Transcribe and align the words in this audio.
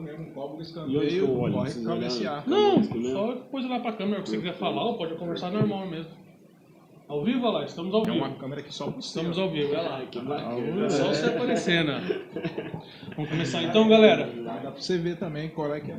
mesmo, 0.00 0.26
cobra 0.34 0.56
o 0.56 0.58
E 0.58 0.62
escanteio, 0.62 1.24
eu 1.24 1.38
olho? 1.40 1.54
corre 1.54 1.70
pra 1.72 1.82
cabecear. 1.94 2.44
Não, 2.46 2.82
só 2.82 3.32
coisa 3.50 3.68
lá 3.68 3.80
pra 3.80 3.92
câmera, 3.92 4.20
o 4.20 4.22
que 4.22 4.30
você 4.30 4.36
quiser 4.38 4.54
falar, 4.54 4.84
ou 4.84 4.94
pode 4.98 5.14
conversar 5.14 5.50
normal 5.50 5.86
mesmo. 5.86 6.10
Ao 7.08 7.22
vivo, 7.24 7.46
olha 7.46 7.58
lá, 7.58 7.64
estamos 7.64 7.94
ao 7.94 8.02
É 8.02 8.04
vivo. 8.10 8.16
uma 8.16 8.30
câmera 8.30 8.62
que 8.62 8.74
só. 8.74 8.92
Estamos 8.98 9.38
ao 9.38 9.48
vivo, 9.50 9.70
olha 9.72 9.82
lá. 9.82 10.02
Que 10.10 10.18
É 10.18 10.88
só 10.90 11.04
você 11.08 11.26
aparecendo. 11.26 11.92
Vamos 13.14 13.30
começar 13.30 13.62
então, 13.62 13.88
galera. 13.88 14.28
Dá 14.44 14.52
pra 14.54 14.70
você 14.72 14.98
ver 14.98 15.16
também 15.16 15.48
qual 15.50 15.72
é 15.72 15.80
que 15.80 15.92
é. 15.92 15.96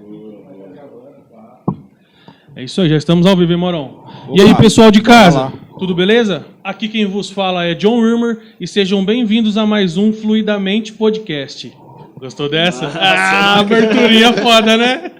É 2.55 2.63
isso 2.63 2.81
aí, 2.81 2.89
já 2.89 2.97
estamos 2.97 3.25
ao 3.25 3.37
vivo, 3.37 3.51
hein, 3.53 3.57
Morão? 3.59 4.03
E 4.33 4.41
aí, 4.41 4.53
pessoal 4.55 4.89
de 4.91 5.01
casa, 5.01 5.53
tudo 5.77 5.93
beleza? 5.93 6.45
Aqui 6.63 6.89
quem 6.89 7.05
vos 7.05 7.29
fala 7.29 7.63
é 7.63 7.73
John 7.75 8.01
Rimmer 8.01 8.41
e 8.59 8.67
sejam 8.67 9.05
bem-vindos 9.05 9.57
a 9.57 9.65
mais 9.65 9.95
um 9.95 10.11
Fluidamente 10.11 10.91
Podcast. 10.91 11.71
Gostou 12.19 12.49
dessa? 12.49 12.87
Ah, 12.99 13.59
aberturinha 13.59 14.33
foda, 14.33 14.75
né? 14.75 15.11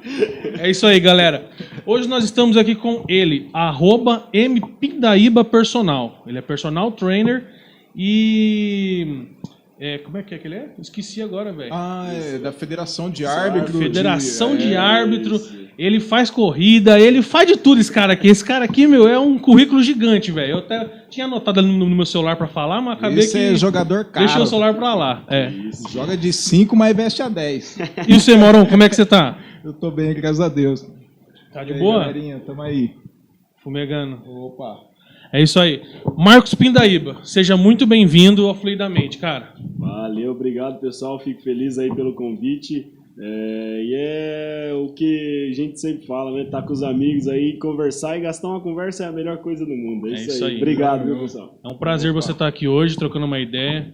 É 0.57 0.69
isso 0.69 0.87
aí, 0.87 0.99
galera. 0.99 1.47
Hoje 1.85 2.07
nós 2.07 2.23
estamos 2.23 2.57
aqui 2.57 2.73
com 2.73 3.05
ele, 3.07 3.49
arroba. 3.53 4.27
Ele 6.25 6.39
é 6.39 6.41
personal 6.41 6.91
trainer 6.91 7.45
e... 7.95 9.27
é, 9.79 9.97
como 9.99 10.17
é 10.17 10.23
que 10.23 10.33
é 10.33 10.37
que 10.37 10.47
ele 10.47 10.55
é? 10.55 10.69
Esqueci 10.79 11.21
agora, 11.21 11.51
velho. 11.53 11.69
Ah, 11.73 12.07
é 12.11 12.37
da 12.39 12.51
Federação 12.51 13.09
de 13.09 13.25
Árbitro. 13.25 13.77
Federação 13.77 14.55
de 14.57 14.73
é, 14.73 14.77
Árbitro, 14.77 15.35
isso. 15.35 15.67
ele 15.77 15.99
faz 15.99 16.29
corrida, 16.31 16.99
ele 16.99 17.21
faz 17.21 17.47
de 17.47 17.57
tudo 17.57 17.79
esse 17.79 17.91
cara 17.91 18.13
aqui. 18.13 18.27
Esse 18.27 18.43
cara 18.43 18.65
aqui, 18.65 18.87
meu, 18.87 19.07
é 19.07 19.19
um 19.19 19.37
currículo 19.37 19.81
gigante, 19.83 20.31
velho. 20.31 20.53
Eu 20.53 20.57
até 20.59 20.83
tinha 21.09 21.25
anotado 21.27 21.59
ali 21.59 21.67
no, 21.71 21.87
no 21.87 21.95
meu 21.95 22.05
celular 22.05 22.35
pra 22.35 22.47
falar, 22.47 22.81
mas 22.81 22.97
acabei 22.97 23.19
Esse 23.19 23.31
que 23.37 23.43
é 23.43 23.55
jogador 23.55 24.05
caro. 24.05 24.25
deixei 24.25 24.41
o 24.41 24.45
celular 24.47 24.73
pra 24.73 24.95
lá. 24.95 25.23
É. 25.27 25.49
Isso. 25.49 25.87
Joga 25.91 26.17
de 26.17 26.33
5, 26.33 26.75
mas 26.75 26.95
veste 26.95 27.21
a 27.21 27.29
10. 27.29 27.77
E 28.07 28.19
você, 28.19 28.35
Morão, 28.35 28.65
como 28.65 28.81
é 28.83 28.89
que 28.89 28.95
você 28.95 29.05
tá? 29.05 29.37
Eu 29.63 29.73
tô 29.73 29.91
bem, 29.91 30.13
graças 30.13 30.39
a 30.41 30.49
Deus. 30.49 30.81
Tá 31.53 31.61
E 31.63 31.67
de 31.67 31.73
aí, 31.73 31.79
boa? 31.79 31.99
galerinha, 31.99 32.39
tamo 32.45 32.61
aí. 32.61 32.95
Fumegando. 33.63 34.21
Opa. 34.25 34.86
É 35.31 35.41
isso 35.41 35.59
aí. 35.59 35.81
Marcos 36.17 36.53
Pindaíba, 36.53 37.17
seja 37.23 37.57
muito 37.57 37.85
bem-vindo 37.85 38.47
ao 38.47 38.55
Fluidamente, 38.55 39.17
cara. 39.17 39.53
Valeu, 39.77 40.31
obrigado 40.31 40.79
pessoal. 40.79 41.19
Fico 41.19 41.41
feliz 41.41 41.77
aí 41.77 41.93
pelo 41.93 42.13
convite. 42.13 42.93
É, 43.19 43.83
e 43.83 43.93
é 43.95 44.73
o 44.75 44.93
que 44.93 45.49
a 45.51 45.53
gente 45.55 45.79
sempre 45.79 46.05
fala, 46.05 46.31
né? 46.31 46.45
Tá 46.45 46.61
com 46.61 46.71
os 46.71 46.83
amigos 46.83 47.27
aí, 47.27 47.57
conversar 47.57 48.15
e 48.17 48.21
gastar 48.21 48.47
uma 48.47 48.61
conversa 48.61 49.05
é 49.05 49.07
a 49.07 49.11
melhor 49.11 49.37
coisa 49.39 49.65
do 49.65 49.75
mundo. 49.75 50.07
É, 50.07 50.11
É 50.11 50.13
isso, 50.13 50.29
isso 50.29 50.45
aí. 50.45 50.51
aí. 50.51 50.57
Obrigado, 50.57 51.05
viu, 51.05 51.19
pessoal? 51.19 51.59
É 51.63 51.67
um 51.67 51.77
prazer 51.77 52.13
você 52.13 52.31
estar 52.31 52.47
aqui 52.47 52.67
hoje, 52.67 52.95
trocando 52.95 53.25
uma 53.25 53.39
ideia. 53.39 53.91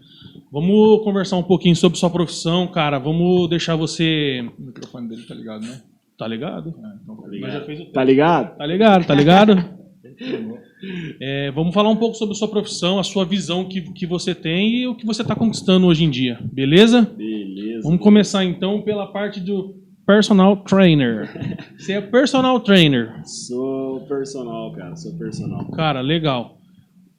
Vamos 0.51 1.03
conversar 1.03 1.37
um 1.37 1.43
pouquinho 1.43 1.75
sobre 1.75 1.97
sua 1.97 2.09
profissão, 2.09 2.67
cara. 2.67 2.99
Vamos 2.99 3.49
deixar 3.49 3.75
você. 3.75 4.45
O 4.59 4.61
microfone 4.61 5.07
dele 5.07 5.23
tá 5.23 5.33
ligado, 5.33 5.61
né? 5.61 5.81
Tá 6.17 6.27
ligado? 6.27 6.75
Ah, 6.83 6.95
então 7.01 7.15
tá 7.15 7.27
Mas 7.27 7.53
já 7.53 7.61
fez 7.61 7.79
o 7.79 7.85
Tá 7.85 8.03
ligado? 8.03 8.57
Tá 8.57 8.65
ligado, 8.65 9.05
tá 9.07 9.15
ligado? 9.15 9.83
É, 11.19 11.51
vamos 11.51 11.73
falar 11.73 11.89
um 11.89 11.95
pouco 11.95 12.15
sobre 12.15 12.33
a 12.33 12.37
sua 12.37 12.47
profissão, 12.47 12.99
a 12.99 13.03
sua 13.03 13.25
visão 13.25 13.65
que, 13.65 13.81
que 13.93 14.05
você 14.05 14.35
tem 14.35 14.75
e 14.75 14.87
o 14.87 14.95
que 14.95 15.05
você 15.05 15.21
está 15.21 15.35
conquistando 15.35 15.87
hoje 15.87 16.03
em 16.03 16.09
dia, 16.09 16.39
beleza? 16.43 17.01
Beleza. 17.17 17.81
Vamos 17.83 18.01
começar 18.01 18.43
então 18.43 18.81
pela 18.81 19.07
parte 19.07 19.39
do 19.39 19.75
personal 20.05 20.57
trainer. 20.57 21.29
Você 21.77 21.93
é 21.93 22.01
personal 22.01 22.59
trainer. 22.59 23.21
Sou 23.25 24.01
personal, 24.01 24.71
cara. 24.73 24.95
Sou 24.95 25.17
personal. 25.17 25.69
Cara, 25.71 26.01
legal. 26.01 26.57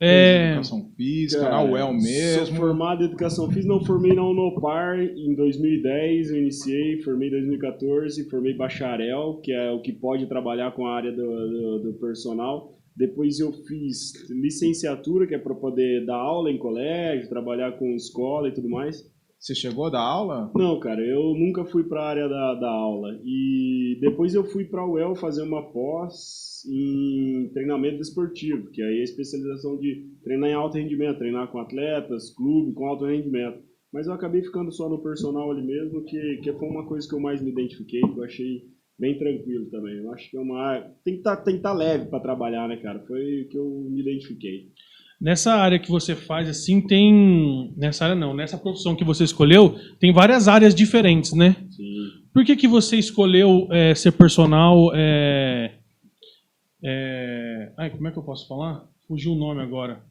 É, 0.01 0.49
Educação 0.51 0.91
física, 0.97 1.43
Cara, 1.45 1.57
na 1.57 1.63
UEL 1.63 1.87
Sou 1.87 1.95
mesmo. 1.95 2.57
formado 2.57 3.03
em 3.03 3.07
educação 3.07 3.49
física, 3.49 3.73
não 3.73 3.83
formei 3.85 4.13
na 4.13 4.23
Unopar 4.27 4.99
em 5.01 5.35
2010, 5.35 6.31
eu 6.31 6.37
iniciei, 6.39 7.01
formei 7.03 7.29
em 7.29 7.31
2014, 7.31 8.29
formei 8.29 8.55
bacharel, 8.55 9.41
que 9.43 9.53
é 9.53 9.71
o 9.71 9.81
que 9.81 9.93
pode 9.93 10.27
trabalhar 10.27 10.73
com 10.73 10.87
a 10.87 10.97
área 10.97 11.13
do, 11.13 11.23
do, 11.23 11.79
do 11.85 11.93
personal. 11.95 12.73
Depois 12.97 13.41
eu 13.41 13.53
fiz 13.53 14.13
licenciatura, 14.31 15.27
que 15.27 15.35
é 15.35 15.39
para 15.39 15.55
poder 15.55 16.07
dar 16.07 16.17
aula 16.17 16.51
em 16.51 16.59
colégio, 16.59 17.29
trabalhar 17.29 17.73
com 17.79 17.95
escola 17.95 18.49
e 18.49 18.55
tudo 18.55 18.69
mais. 18.69 19.05
Você 19.39 19.55
chegou 19.55 19.91
da 19.91 20.01
aula? 20.01 20.51
Não, 20.55 20.81
cara, 20.81 21.03
eu 21.03 21.35
nunca 21.35 21.67
fui 21.67 21.85
para 21.85 22.01
a 22.01 22.09
área 22.09 22.29
da, 22.29 22.55
da 22.55 22.71
aula. 22.71 23.19
E 23.23 23.99
depois 24.01 24.35
eu 24.35 24.43
fui 24.45 24.65
para 24.65 24.81
a 24.81 24.89
UEL 24.89 25.15
fazer 25.15 25.43
uma 25.43 25.71
pós 25.71 26.65
em 26.67 27.51
treinamento 27.53 28.01
esportivo, 28.01 28.71
que 28.71 28.81
aí 28.81 28.97
é 28.97 29.01
a 29.01 29.05
especialização 29.05 29.77
de 29.77 30.09
treinar 30.23 30.49
em 30.49 30.55
alto 30.55 30.79
rendimento, 30.79 31.19
treinar 31.19 31.53
com 31.53 31.59
atletas, 31.59 32.31
clube, 32.31 32.73
com 32.73 32.87
alto 32.87 33.05
rendimento. 33.05 33.63
Mas 33.93 34.07
eu 34.07 34.15
acabei 34.15 34.43
ficando 34.43 34.73
só 34.73 34.89
no 34.89 35.03
personal 35.03 35.51
ali 35.51 35.63
mesmo, 35.63 36.03
que, 36.05 36.39
que 36.43 36.53
foi 36.55 36.69
uma 36.69 36.87
coisa 36.87 37.07
que 37.07 37.15
eu 37.15 37.21
mais 37.21 37.43
me 37.43 37.51
identifiquei, 37.51 38.01
que 38.01 38.19
eu 38.19 38.25
achei 38.25 38.63
bem 38.99 39.19
tranquilo 39.19 39.67
também. 39.71 39.97
Eu 39.97 40.13
acho 40.13 40.31
que 40.31 40.37
é 40.37 40.41
uma. 40.41 40.81
Tem 41.05 41.17
que 41.17 41.23
tá, 41.23 41.43
estar 41.47 41.73
leve 41.73 42.07
para 42.07 42.21
trabalhar, 42.21 42.69
né, 42.69 42.77
cara? 42.77 43.01
Foi 43.07 43.43
o 43.43 43.49
que 43.49 43.59
eu 43.59 43.89
me 43.91 44.01
identifiquei. 44.01 44.69
nessa 45.21 45.55
área 45.55 45.79
que 45.79 45.91
você 45.91 46.15
faz, 46.15 46.49
assim, 46.49 46.87
tem. 46.87 47.73
Nessa 47.77 48.05
área 48.05 48.17
não, 48.17 48.35
nessa 48.35 48.59
profissão 48.59 48.97
que 48.97 49.05
você 49.05 49.25
escolheu, 49.25 49.77
tem 49.99 50.13
várias 50.13 50.49
áreas 50.49 50.75
diferentes, 50.75 51.33
né? 51.33 51.57
Sim. 51.71 52.25
Por 52.33 52.45
que, 52.45 52.57
que 52.57 52.67
você 52.67 52.97
escolheu 52.97 53.69
é, 53.71 53.95
ser 53.95 54.13
personal? 54.13 54.91
É, 54.95 55.73
é, 56.83 57.73
ai, 57.79 57.91
como 57.91 58.09
é 58.09 58.11
que 58.11 58.19
eu 58.19 58.23
posso 58.23 58.47
falar? 58.49 58.85
Fugiu 59.07 59.33
o 59.33 59.39
nome 59.39 59.63
agora. 59.63 60.03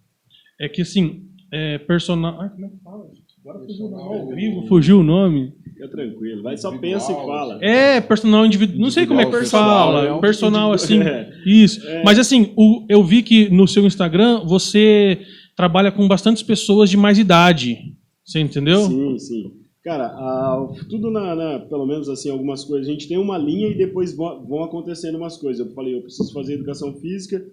É 0.59 0.69
que 0.69 0.81
assim, 0.81 1.29
é, 1.51 1.77
personal. 1.77 2.39
Ai, 2.41 2.49
como 2.49 2.65
é 2.65 2.69
que 2.69 2.77
fala? 2.83 3.11
Agora 3.45 3.59
fugiu 3.65 3.85
o 3.85 3.89
nome. 3.89 4.19
Ao 4.19 4.27
vivo 4.35 4.67
fugiu 4.67 4.99
o 4.99 5.03
nome. 5.03 5.53
Fica 5.73 5.87
tranquilo. 5.89 6.41
Vai, 6.43 6.55
só 6.55 6.69
Individual, 6.73 6.99
pensa 6.99 7.11
e 7.11 7.15
fala. 7.15 7.59
É, 7.61 7.99
personal 8.01 8.45
individual. 8.45 8.79
Não 8.79 8.89
sei 8.91 9.05
como 9.05 9.19
é 9.19 9.25
que 9.25 9.31
fala. 9.31 9.41
personal, 9.41 10.05
é 10.05 10.13
um 10.13 10.21
Personal, 10.21 10.71
assim. 10.73 10.99
É. 11.03 11.29
Isso. 11.45 11.81
Mas 12.05 12.17
assim, 12.19 12.53
o- 12.55 12.85
eu 12.89 13.03
vi 13.03 13.21
que 13.21 13.49
no 13.49 13.67
seu 13.67 13.85
Instagram 13.85 14.45
você 14.45 15.19
trabalha 15.57 15.91
com 15.91 16.07
bastantes 16.07 16.41
pessoas 16.41 16.89
de 16.89 16.95
mais 16.97 17.19
idade. 17.19 17.77
Você 18.23 18.39
entendeu? 18.39 18.81
Sim, 18.83 19.19
sim. 19.19 19.51
Cara, 19.83 20.05
a- 20.05 20.67
tudo 20.89 21.11
na, 21.11 21.35
na- 21.35 21.59
pelo 21.59 21.85
menos 21.85 22.07
assim, 22.07 22.29
algumas 22.29 22.63
coisas. 22.63 22.87
A 22.87 22.91
gente 22.91 23.09
tem 23.09 23.17
uma 23.17 23.37
linha 23.37 23.67
e 23.67 23.77
depois 23.77 24.15
vão, 24.15 24.45
vão 24.47 24.63
acontecendo 24.63 25.17
umas 25.17 25.35
coisas. 25.35 25.65
Eu 25.67 25.73
falei, 25.73 25.95
eu 25.97 26.01
preciso 26.01 26.31
fazer 26.31 26.53
educação 26.53 26.93
física 26.93 27.43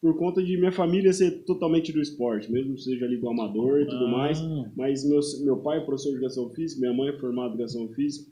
por 0.00 0.16
conta 0.18 0.42
de 0.42 0.56
minha 0.56 0.72
família 0.72 1.12
ser 1.12 1.44
totalmente 1.44 1.92
do 1.92 2.00
esporte, 2.00 2.50
mesmo 2.50 2.74
que 2.74 2.80
seja 2.82 3.04
ali 3.04 3.18
do 3.18 3.28
amador 3.28 3.80
e 3.82 3.86
tudo 3.86 4.06
Ah. 4.06 4.10
mais. 4.10 4.40
Mas 4.76 5.08
meu, 5.08 5.20
meu 5.44 5.56
pai 5.58 5.78
é 5.78 5.80
professor 5.82 6.10
de 6.10 6.16
educação 6.16 6.48
física, 6.50 6.80
minha 6.80 6.94
mãe 6.94 7.08
é 7.10 7.18
formada 7.18 7.50
em 7.50 7.54
educação 7.54 7.88
física. 7.88 8.30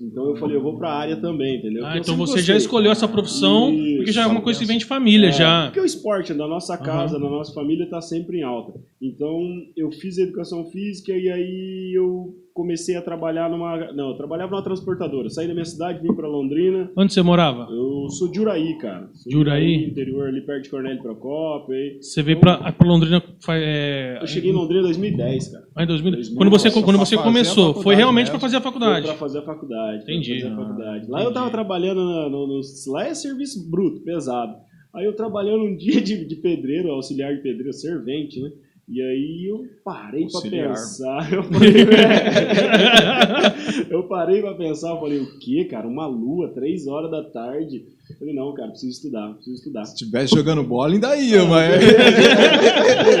Então 0.00 0.28
eu 0.28 0.36
falei, 0.36 0.56
eu 0.56 0.62
vou 0.62 0.76
pra 0.76 0.90
área 0.92 1.16
também, 1.16 1.56
entendeu? 1.58 1.84
Ah, 1.86 1.92
então 1.96 2.14
sempre 2.14 2.20
você 2.26 2.32
já 2.42 2.52
gostei. 2.52 2.56
escolheu 2.56 2.92
essa 2.92 3.08
profissão 3.08 3.72
Isso, 3.72 3.96
porque 3.96 4.12
já 4.12 4.22
é 4.24 4.26
uma 4.26 4.42
coisa 4.42 4.58
que 4.60 4.66
vem 4.66 4.76
de 4.76 4.84
família 4.84 5.28
É, 5.28 5.32
já. 5.32 5.64
Porque 5.66 5.80
o 5.80 5.86
esporte 5.86 6.34
na 6.34 6.46
nossa 6.46 6.76
casa, 6.76 7.18
na 7.18 7.30
nossa 7.30 7.52
família, 7.54 7.84
está 7.84 8.00
sempre 8.02 8.38
em 8.38 8.42
alta. 8.42 8.78
Então, 9.00 9.38
eu 9.74 9.90
fiz 9.92 10.18
educação 10.18 10.66
física 10.70 11.12
e 11.12 11.30
aí 11.30 11.92
eu 11.96 12.34
comecei 12.56 12.96
a 12.96 13.02
trabalhar 13.02 13.50
numa... 13.50 13.92
Não, 13.92 14.08
eu 14.10 14.14
trabalhava 14.16 14.50
numa 14.52 14.62
transportadora. 14.62 15.28
Saí 15.28 15.46
da 15.46 15.52
minha 15.52 15.64
cidade, 15.66 16.00
vim 16.00 16.14
para 16.14 16.26
Londrina. 16.26 16.90
Onde 16.96 17.12
você 17.12 17.20
morava? 17.20 17.68
Eu 17.70 18.08
sou 18.08 18.30
de 18.30 18.40
Uraí, 18.40 18.78
cara. 18.78 19.10
Sou 19.12 19.30
de 19.30 19.36
Juraí? 19.36 19.84
Interior, 19.84 20.28
ali 20.28 20.40
perto 20.40 20.62
de 20.64 20.70
Cornélio 20.70 21.02
Procópio. 21.02 21.74
aí. 21.74 21.98
Você 22.00 22.22
veio 22.22 22.40
pra, 22.40 22.72
pra 22.72 22.88
Londrina. 22.88 23.22
É, 23.50 24.18
Eu 24.22 24.26
cheguei 24.26 24.50
em 24.50 24.54
Londrina 24.54 24.80
em 24.80 24.84
2010, 24.84 25.48
cara. 25.48 25.64
Ah, 25.76 25.84
em 25.84 25.86
2000. 25.86 26.12
2000. 26.12 26.36
Quando 26.38 26.50
você, 26.50 26.70
quando 26.70 26.84
pra 26.86 26.96
você 27.04 27.16
começou, 27.18 27.74
foi 27.82 27.94
realmente 27.94 28.30
para 28.30 28.40
fazer 28.40 28.56
a 28.56 28.60
faculdade. 28.62 29.06
Para 29.06 29.16
fazer 29.16 29.38
a 29.40 29.42
faculdade. 29.42 30.04
pra 30.04 30.14
Entendi. 30.14 30.40
fazer 30.40 30.46
a 30.48 30.52
Ah, 30.54 30.56
faculdade. 30.56 31.10
Lá 31.10 31.22
eu 31.24 31.32
tava 31.32 31.50
trabalhando 31.50 32.02
na- 32.02 32.28
no, 32.30 32.46
no- 32.46 32.60
Lá 32.88 33.06
é 33.06 33.14
serviço 33.14 33.70
bruto, 33.70 34.00
pesado. 34.00 34.54
Aí 34.94 35.04
eu 35.04 35.12
trabalhando 35.14 35.62
um 35.64 35.76
dia 35.76 36.00
de, 36.00 36.24
de 36.24 36.36
pedreiro, 36.36 36.90
auxiliar 36.90 37.34
de 37.34 37.42
pedreiro, 37.42 37.72
servente, 37.72 38.40
né? 38.40 38.50
E 38.88 39.02
aí 39.02 39.46
eu 39.48 39.64
parei 39.84 40.26
pra 40.26 40.36
Auxiliar. 40.36 40.68
pensar. 40.68 41.32
Eu 41.32 41.42
falei, 41.42 41.72
eu 43.90 44.04
parei 44.04 44.40
pra 44.40 44.54
pensar, 44.54 44.90
eu 44.90 45.00
falei, 45.00 45.18
o 45.18 45.38
quê, 45.40 45.64
cara? 45.64 45.88
Uma 45.88 46.06
lua, 46.06 46.52
três 46.54 46.86
horas 46.86 47.10
da 47.10 47.24
tarde. 47.24 47.84
Eu 48.08 48.16
falei, 48.16 48.32
não, 48.32 48.54
cara, 48.54 48.70
preciso 48.70 48.92
estudar, 48.92 49.34
preciso 49.34 49.56
estudar. 49.56 49.84
Se 49.86 49.96
tivesse 49.96 50.36
jogando 50.36 50.62
bola, 50.62 50.94
ainda 50.94 51.16
ia, 51.16 51.44
mas. 51.44 51.82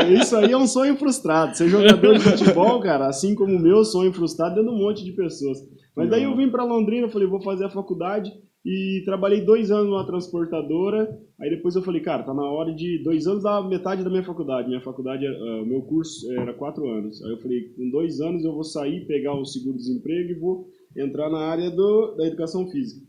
Isso 0.22 0.36
aí 0.36 0.52
é 0.52 0.56
um 0.56 0.68
sonho 0.68 0.96
frustrado. 0.96 1.56
Ser 1.56 1.68
jogador 1.68 2.16
de 2.16 2.20
futebol, 2.20 2.78
cara, 2.78 3.08
assim 3.08 3.34
como 3.34 3.56
o 3.56 3.60
meu 3.60 3.84
sonho 3.84 4.12
frustrado, 4.12 4.54
dentro 4.54 4.70
de 4.70 4.76
um 4.76 4.84
monte 4.84 5.04
de 5.04 5.10
pessoas. 5.10 5.66
Mas 5.96 6.08
daí 6.08 6.22
eu 6.22 6.36
vim 6.36 6.48
pra 6.48 6.62
Londrina, 6.62 7.08
falei, 7.08 7.26
vou 7.26 7.40
fazer 7.40 7.64
a 7.64 7.70
faculdade 7.70 8.32
e 8.66 9.02
trabalhei 9.04 9.42
dois 9.42 9.70
anos 9.70 9.86
numa 9.86 10.04
transportadora. 10.04 11.16
Aí 11.40 11.48
depois 11.48 11.76
eu 11.76 11.82
falei, 11.82 12.00
cara, 12.00 12.24
tá 12.24 12.34
na 12.34 12.42
hora 12.42 12.74
de 12.74 13.00
dois 13.04 13.24
anos 13.28 13.44
da 13.44 13.62
metade 13.62 14.02
da 14.02 14.10
minha 14.10 14.24
faculdade. 14.24 14.66
Minha 14.66 14.80
faculdade, 14.80 15.24
eh, 15.24 15.60
o 15.62 15.64
meu 15.64 15.82
curso 15.82 16.28
era 16.32 16.52
quatro 16.52 16.88
anos. 16.88 17.22
Aí 17.22 17.30
eu 17.30 17.38
falei, 17.38 17.68
com 17.76 17.88
dois 17.90 18.20
anos 18.20 18.44
eu 18.44 18.52
vou 18.52 18.64
sair, 18.64 19.06
pegar 19.06 19.34
o 19.34 19.44
seguro-desemprego 19.44 20.30
e 20.32 20.34
vou 20.34 20.66
entrar 20.96 21.30
na 21.30 21.38
área 21.38 21.70
do, 21.70 22.16
da 22.16 22.26
educação 22.26 22.68
física. 22.68 23.06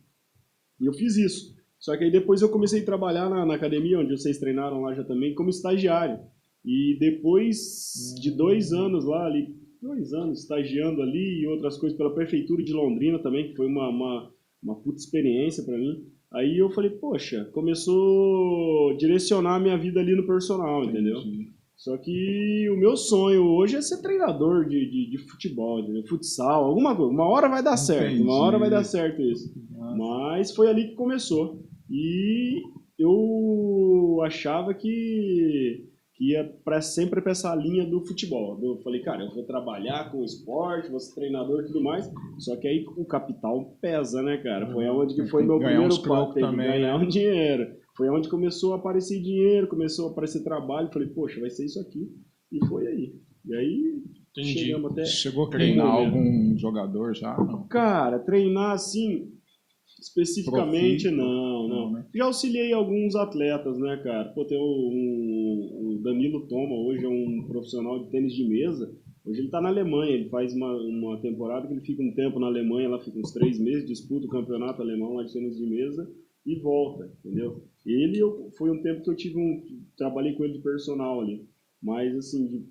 E 0.80 0.86
eu 0.86 0.94
fiz 0.94 1.18
isso. 1.18 1.56
Só 1.80 1.98
que 1.98 2.04
aí 2.04 2.12
depois 2.12 2.44
eu 2.44 2.50
comecei 2.50 2.84
a 2.84 2.86
trabalhar 2.86 3.28
na, 3.28 3.44
na 3.44 3.56
academia, 3.56 3.98
onde 3.98 4.16
vocês 4.16 4.38
treinaram 4.38 4.84
lá 4.84 4.94
já 4.94 5.04
também, 5.04 5.34
como 5.34 5.50
estagiário. 5.50 6.20
E 6.64 6.98
depois 7.00 8.14
de 8.22 8.30
dois 8.30 8.72
anos 8.74 9.06
lá, 9.06 9.26
ali, 9.26 9.56
dois 9.82 10.14
anos 10.14 10.42
estagiando 10.42 11.02
ali 11.02 11.42
e 11.42 11.48
outras 11.48 11.80
coisas 11.80 11.98
pela 11.98 12.14
prefeitura 12.14 12.64
de 12.64 12.74
Londrina 12.74 13.18
também, 13.18 13.50
que 13.50 13.56
foi 13.56 13.66
uma, 13.66 13.90
uma, 13.90 14.32
uma 14.68 14.76
puta 14.76 14.98
experiência 15.00 15.64
para 15.64 15.78
mim. 15.78 16.06
Aí 16.34 16.58
eu 16.58 16.70
falei, 16.72 16.90
poxa, 16.92 17.46
começou 17.54 18.92
a 18.92 18.98
direcionar 18.98 19.56
a 19.56 19.60
minha 19.60 19.78
vida 19.78 20.00
ali 20.02 20.14
no 20.14 20.28
personal, 20.28 20.84
entendeu? 20.84 21.22
Só 21.78 21.96
que 21.96 22.68
o 22.70 22.76
meu 22.76 22.98
sonho 22.98 23.44
hoje 23.44 23.76
é 23.78 23.82
ser 23.82 24.02
treinador 24.02 24.68
de, 24.68 24.90
de, 24.90 25.12
de 25.12 25.18
futebol, 25.30 25.80
entendeu? 25.80 26.04
futsal, 26.06 26.66
alguma 26.66 26.96
coisa. 26.96 27.12
Uma 27.12 27.30
hora 27.30 27.48
vai 27.48 27.64
dar 27.64 27.78
certo, 27.78 28.08
Entendi. 28.08 28.24
uma 28.24 28.34
hora 28.34 28.58
vai 28.58 28.70
dar 28.70 28.84
certo 28.84 29.22
isso. 29.22 29.54
Mas 29.96 30.54
foi 30.54 30.68
ali 30.70 30.90
que 30.90 30.96
começou. 30.96 31.64
E 31.90 32.62
eu 33.00 34.20
achava 34.26 34.74
que, 34.74 35.86
que 36.18 36.32
ia 36.32 36.52
pra, 36.66 36.82
sempre 36.82 37.22
para 37.22 37.32
essa 37.32 37.54
linha 37.54 37.86
do 37.86 38.04
futebol. 38.04 38.60
Eu 38.62 38.82
falei, 38.82 39.02
cara, 39.02 39.24
eu 39.24 39.30
vou 39.30 39.44
trabalhar 39.46 40.12
com 40.12 40.24
esporte, 40.24 40.90
vou 40.90 41.00
ser 41.00 41.14
treinador 41.14 41.62
e 41.62 41.68
tudo 41.68 41.84
mais. 41.84 42.12
Só 42.40 42.56
que 42.58 42.68
aí 42.68 42.84
o 42.98 43.06
capital 43.06 43.78
pesa, 43.80 44.24
né, 44.24 44.38
cara? 44.38 44.72
Foi 44.74 44.86
onde 44.90 45.14
que 45.14 45.28
foi 45.28 45.46
meu 45.46 45.60
Ganhar 45.60 45.80
primeiro 45.80 46.02
passo, 46.02 46.34
tem 46.34 46.44
que 46.44 46.50
também, 46.50 46.68
ganhar 46.68 46.98
né? 46.98 47.06
um 47.06 47.08
dinheiro. 47.08 47.78
Foi 47.96 48.10
onde 48.10 48.30
começou 48.30 48.74
a 48.74 48.78
aparecer 48.78 49.22
dinheiro, 49.22 49.68
começou 49.68 50.08
a 50.08 50.12
aparecer 50.12 50.44
trabalho. 50.44 50.90
Falei, 50.92 51.08
poxa, 51.10 51.40
vai 51.40 51.52
ser 51.52 51.66
isso 51.66 51.80
aqui. 51.80 52.10
E 52.52 52.66
foi 52.66 52.88
aí. 52.88 53.14
E 53.46 53.56
aí 53.56 54.04
Entendi. 54.32 54.60
chegamos 54.60 54.92
até. 54.92 55.06
Chegou 55.06 55.46
a 55.46 55.50
treinar 55.50 55.88
algum 55.88 56.58
jogador 56.58 57.16
já? 57.16 57.38
Não. 57.38 57.68
Cara, 57.68 58.20
treinar 58.20 58.72
assim, 58.72 59.32
especificamente, 60.08 61.10
não, 61.10 61.68
não. 61.68 61.92
né? 61.92 62.06
Já 62.14 62.26
auxiliei 62.26 62.74
alguns 62.74 63.16
atletas, 63.16 63.78
né, 63.80 63.98
cara? 64.04 64.30
Pô, 64.30 64.46
tem 64.46 64.58
o, 64.58 64.64
um- 64.64 65.96
o 65.98 66.02
Danilo 66.04 66.48
Toma, 66.48 66.76
hoje 66.76 67.06
é 67.06 67.10
um 67.10 67.44
profissional 67.48 68.04
de 68.04 68.10
tênis 68.12 68.34
de 68.34 68.48
mesa. 68.48 68.94
Hoje 69.26 69.42
ele 69.42 69.50
tá 69.50 69.60
na 69.62 69.68
Alemanha, 69.70 70.14
ele 70.14 70.30
faz 70.30 70.54
uma, 70.54 70.74
uma 70.74 71.20
temporada 71.22 71.68
que 71.68 71.74
ele 71.74 71.82
fica 71.82 72.02
um 72.02 72.14
tempo 72.14 72.40
na 72.40 72.48
Alemanha, 72.48 72.88
lá 72.90 73.00
fica 73.00 73.20
uns 73.20 73.32
três 73.34 73.60
meses, 73.60 73.86
disputa 73.86 74.26
o 74.26 74.30
campeonato 74.30 74.82
alemão 74.82 75.16
lá 75.16 75.24
de 75.24 75.34
tênis 75.34 75.58
de 75.58 75.66
mesa 75.66 76.10
e 76.46 76.56
volta, 76.60 77.12
entendeu? 77.20 77.64
Ele 77.86 78.18
eu, 78.20 78.50
foi 78.58 78.70
um 78.72 78.82
tempo 78.82 79.04
que 79.04 79.10
eu 79.10 79.16
tive 79.16 79.38
um. 79.38 79.62
Trabalhei 79.98 80.34
com 80.34 80.44
ele 80.46 80.54
de 80.54 80.60
personal 80.64 81.20
ali. 81.20 81.46
Mas 81.84 82.16
assim, 82.16 82.66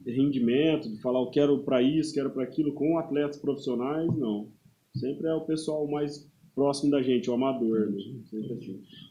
de 0.00 0.10
rendimento, 0.12 0.88
de 0.90 1.00
falar 1.00 1.20
eu 1.20 1.30
quero 1.30 1.62
para 1.62 1.80
isso, 1.80 2.12
quero 2.14 2.30
para 2.30 2.42
aquilo, 2.42 2.72
com 2.74 2.98
atletas 2.98 3.36
profissionais, 3.40 4.08
não. 4.16 4.48
Sempre 4.96 5.28
é 5.28 5.34
o 5.34 5.46
pessoal 5.46 5.86
mais 5.88 6.28
próximo 6.60 6.90
da 6.90 7.00
gente, 7.02 7.30
o 7.30 7.32
amador. 7.32 7.90
Né? 7.90 8.02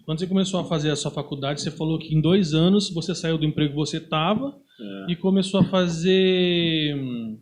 Quando 0.06 0.20
você 0.20 0.28
começou 0.28 0.60
a 0.60 0.64
fazer 0.66 0.92
a 0.92 0.96
sua 0.96 1.10
faculdade, 1.10 1.62
você 1.62 1.72
falou 1.72 1.98
que 1.98 2.14
em 2.14 2.22
dois 2.22 2.54
anos 2.54 2.92
você 2.94 3.16
saiu 3.16 3.38
do 3.40 3.46
emprego 3.46 3.72
que 3.72 3.76
você 3.76 3.98
estava 3.98 4.56
É. 5.08 5.12
e 5.12 5.16
começou 5.16 5.60
a 5.62 5.64
fazer. 5.64 6.96
hum, 6.96 7.38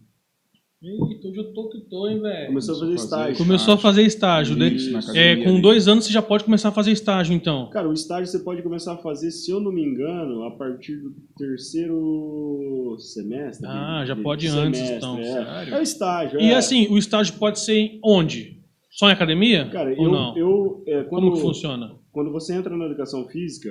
Eita, 0.81 1.27
hoje 1.27 1.39
eu 1.39 1.53
tô 1.53 1.69
que 1.69 1.79
tô, 1.89 2.07
hein, 2.07 2.21
velho? 2.21 2.47
Começou 2.47 2.75
a 2.75 2.79
fazer 2.79 2.93
estágio. 2.93 3.37
Começou 3.37 3.73
a 3.73 3.77
fazer 3.77 4.01
estágio. 4.03 4.55
né? 4.55 4.67
É, 5.15 5.35
com 5.37 5.49
ali. 5.49 5.61
dois 5.61 5.87
anos 5.87 6.05
você 6.05 6.13
já 6.13 6.21
pode 6.21 6.43
começar 6.43 6.69
a 6.69 6.71
fazer 6.71 6.91
estágio, 6.91 7.33
então. 7.33 7.67
Cara, 7.71 7.89
o 7.89 7.93
estágio 7.93 8.27
você 8.27 8.39
pode 8.39 8.61
começar 8.61 8.93
a 8.93 8.97
fazer, 8.97 9.31
se 9.31 9.49
eu 9.51 9.59
não 9.59 9.71
me 9.71 9.81
engano, 9.83 10.43
a 10.43 10.51
partir 10.51 10.95
do 10.97 11.15
terceiro 11.35 12.95
semestre. 12.99 13.67
Ah, 13.67 14.01
de- 14.01 14.07
já 14.09 14.13
de 14.13 14.21
pode 14.21 14.47
antes, 14.47 14.79
semestre, 14.79 14.97
então. 14.97 15.17
É, 15.19 15.23
Sério? 15.23 15.73
é 15.73 15.79
o 15.79 15.81
estágio. 15.81 16.39
E 16.39 16.45
é. 16.51 16.55
assim, 16.55 16.87
o 16.89 16.97
estágio 16.97 17.33
pode 17.39 17.59
ser 17.59 17.75
em 17.77 17.99
onde? 18.03 18.56
Só 18.97 19.07
em 19.09 19.13
academia? 19.13 19.69
Cara, 19.69 19.93
eu, 19.93 20.11
não? 20.11 20.35
eu 20.35 20.83
é, 20.87 21.03
quando, 21.03 21.25
Como 21.25 21.33
que 21.35 21.41
funciona? 21.41 21.95
quando 22.11 22.31
você 22.31 22.55
entra 22.55 22.75
na 22.75 22.85
educação 22.87 23.27
física, 23.27 23.69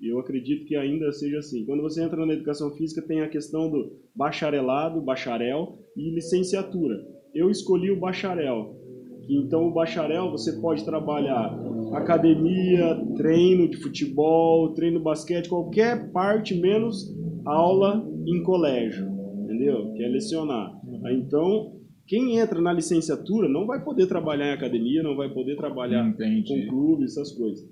eu 0.00 0.20
acredito 0.20 0.64
que 0.66 0.76
ainda 0.76 1.10
seja 1.10 1.38
assim, 1.38 1.66
quando 1.66 1.82
você 1.82 2.00
entra 2.00 2.24
na 2.24 2.32
educação 2.32 2.70
física 2.76 3.02
tem 3.02 3.20
a 3.20 3.28
questão 3.28 3.68
do 3.68 3.98
bacharelado, 4.14 5.00
bacharel 5.00 5.80
e 5.96 6.14
licenciatura. 6.14 6.94
Eu 7.34 7.50
escolhi 7.50 7.90
o 7.90 7.98
bacharel. 7.98 8.76
Então 9.28 9.66
o 9.66 9.74
bacharel 9.74 10.30
você 10.30 10.52
pode 10.60 10.84
trabalhar 10.84 11.58
academia, 11.92 13.04
treino 13.16 13.68
de 13.68 13.78
futebol, 13.78 14.74
treino 14.74 14.98
de 14.98 15.04
basquete, 15.04 15.48
qualquer 15.48 16.12
parte 16.12 16.54
menos 16.54 17.12
aula 17.44 18.08
em 18.24 18.44
colégio, 18.44 19.08
entendeu? 19.42 19.92
Que 19.94 20.04
é 20.04 20.08
lecionar. 20.08 20.72
Então, 21.10 21.77
quem 22.08 22.38
entra 22.38 22.60
na 22.60 22.72
licenciatura 22.72 23.48
não 23.48 23.66
vai 23.66 23.84
poder 23.84 24.06
trabalhar 24.06 24.46
em 24.48 24.52
academia, 24.54 25.02
não 25.02 25.14
vai 25.14 25.28
poder 25.28 25.56
trabalhar 25.56 26.06
Entendi. 26.08 26.48
com 26.48 26.66
clube, 26.68 27.04
essas 27.04 27.30
coisas. 27.32 27.64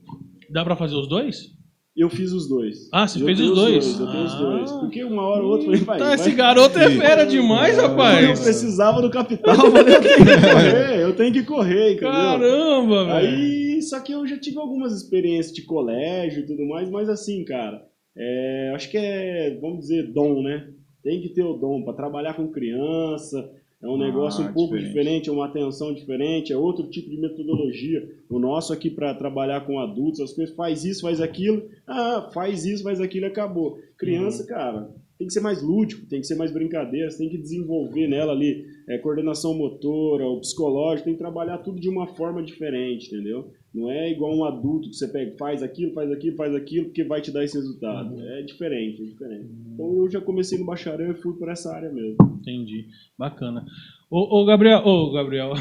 Dá 0.51 0.63
pra 0.65 0.77
fazer 0.77 0.95
os 0.95 1.09
dois? 1.09 1.57
Eu 1.97 2.11
fiz 2.11 2.31
os 2.31 2.47
dois. 2.47 2.91
Ah, 2.93 3.09
você 3.09 3.19
Eu 3.23 3.25
fez 3.25 3.41
os 3.41 3.55
dois? 3.55 3.99
Eu 3.99 4.07
tenho 4.13 4.25
os 4.25 4.35
Ah. 4.35 4.39
dois. 4.39 4.71
Porque 4.73 5.03
uma 5.03 5.23
hora 5.23 5.43
ou 5.43 5.53
outra 5.53 5.67
eu 5.67 5.79
falei, 5.79 5.81
vai, 5.85 5.99
Tá, 5.99 6.05
vai. 6.05 6.15
esse 6.17 6.31
garoto 6.33 6.79
é 6.79 6.91
fera 6.91 7.25
demais, 7.25 7.79
Eu 7.79 7.89
rapaz. 7.89 8.39
precisava 8.41 9.01
do 9.01 9.09
capital, 9.11 9.55
eu 9.55 9.73
falei, 9.73 9.95
eu 9.97 10.03
tenho 10.03 10.13
que 10.27 10.43
correr, 10.53 11.03
eu 11.03 11.17
tenho 11.17 11.33
que 11.33 11.43
correr, 11.43 11.93
entendeu? 11.93 12.11
Caramba, 12.13 13.05
velho. 13.07 13.17
Aí, 13.17 13.81
só 13.83 13.99
que 14.01 14.13
eu 14.13 14.27
já 14.27 14.39
tive 14.39 14.59
algumas 14.59 14.93
experiências 14.93 15.55
de 15.55 15.63
colégio 15.63 16.43
e 16.43 16.47
tudo 16.47 16.67
mais, 16.67 16.91
mas 16.91 17.09
assim, 17.09 17.43
cara, 17.47 17.83
é, 18.15 18.73
acho 18.75 18.91
que 18.91 18.99
é, 18.99 19.59
vamos 19.59 19.81
dizer, 19.81 20.13
dom, 20.13 20.43
né? 20.43 20.69
Tem 21.03 21.23
que 21.23 21.31
ter 21.31 21.45
o 21.45 21.55
dom 21.55 21.83
para 21.83 21.95
trabalhar 21.95 22.35
com 22.35 22.49
criança. 22.53 23.49
É 23.87 23.89
um 23.91 23.95
Ah, 23.95 24.07
negócio 24.07 24.45
um 24.45 24.53
pouco 24.53 24.75
diferente. 24.75 24.89
diferente, 24.89 25.29
é 25.29 25.33
uma 25.33 25.47
atenção 25.47 25.95
diferente, 25.95 26.53
é 26.53 26.57
outro 26.57 26.87
tipo 26.89 27.09
de 27.09 27.17
metodologia. 27.19 28.09
O 28.29 28.39
nosso 28.39 28.73
aqui 28.73 28.91
para 28.91 29.15
trabalhar 29.15 29.65
com 29.65 29.79
adultos, 29.79 30.21
as 30.21 30.33
coisas 30.33 30.55
faz 30.55 30.85
isso, 30.85 31.03
faz 31.03 31.21
aquilo, 31.21 31.63
ah, 31.87 32.31
faz 32.35 32.65
isso, 32.67 32.83
faz 32.83 33.01
aquilo 33.01 33.27
e 33.27 33.29
acabou. 33.29 33.79
Criança, 33.97 34.43
Uhum. 34.43 34.49
cara, 34.49 34.91
tem 35.19 35.27
que 35.27 35.33
ser 35.33 35.41
mais 35.41 35.63
lúdico, 35.63 36.07
tem 36.07 36.21
que 36.21 36.27
ser 36.27 36.35
mais 36.35 36.53
brincadeira, 36.53 37.09
tem 37.17 37.29
que 37.31 37.39
desenvolver 37.39 38.07
nela 38.07 38.33
ali 38.33 38.65
é, 38.89 38.99
coordenação 38.99 39.55
motora, 39.55 40.27
o 40.29 40.41
psicológico, 40.41 41.05
tem 41.07 41.15
que 41.15 41.19
trabalhar 41.19 41.59
tudo 41.59 41.81
de 41.81 41.89
uma 41.89 42.07
forma 42.09 42.43
diferente, 42.43 43.07
entendeu? 43.07 43.51
Não 43.77 43.91
é 43.91 44.11
igual 44.11 44.35
um 44.35 44.43
adulto 44.43 44.89
que 44.89 44.97
você 44.97 45.07
pega, 45.07 45.37
faz 45.37 45.63
aquilo, 45.63 45.93
faz 45.93 46.11
aquilo, 46.11 46.35
faz 46.35 46.55
aquilo, 46.55 46.87
porque 46.87 47.05
vai 47.05 47.21
te 47.21 47.31
dar 47.31 47.45
esse 47.45 47.59
resultado. 47.59 48.15
Uhum. 48.15 48.23
É 48.23 48.41
diferente, 48.41 49.03
é 49.03 49.05
diferente. 49.05 49.51
Então 49.75 49.99
eu 49.99 50.11
já 50.11 50.19
comecei 50.19 50.59
no 50.59 50.65
bacharel 50.65 51.11
e 51.13 51.15
fui 51.15 51.35
por 51.35 51.51
essa 51.51 51.77
área 51.77 51.93
mesmo. 51.93 52.17
Entendi. 52.41 52.87
Bacana. 53.19 53.67
Ô, 54.11 54.41
ô 54.41 54.45
Gabriel, 54.47 54.81
ô 54.83 55.13
Gabriel, 55.13 55.53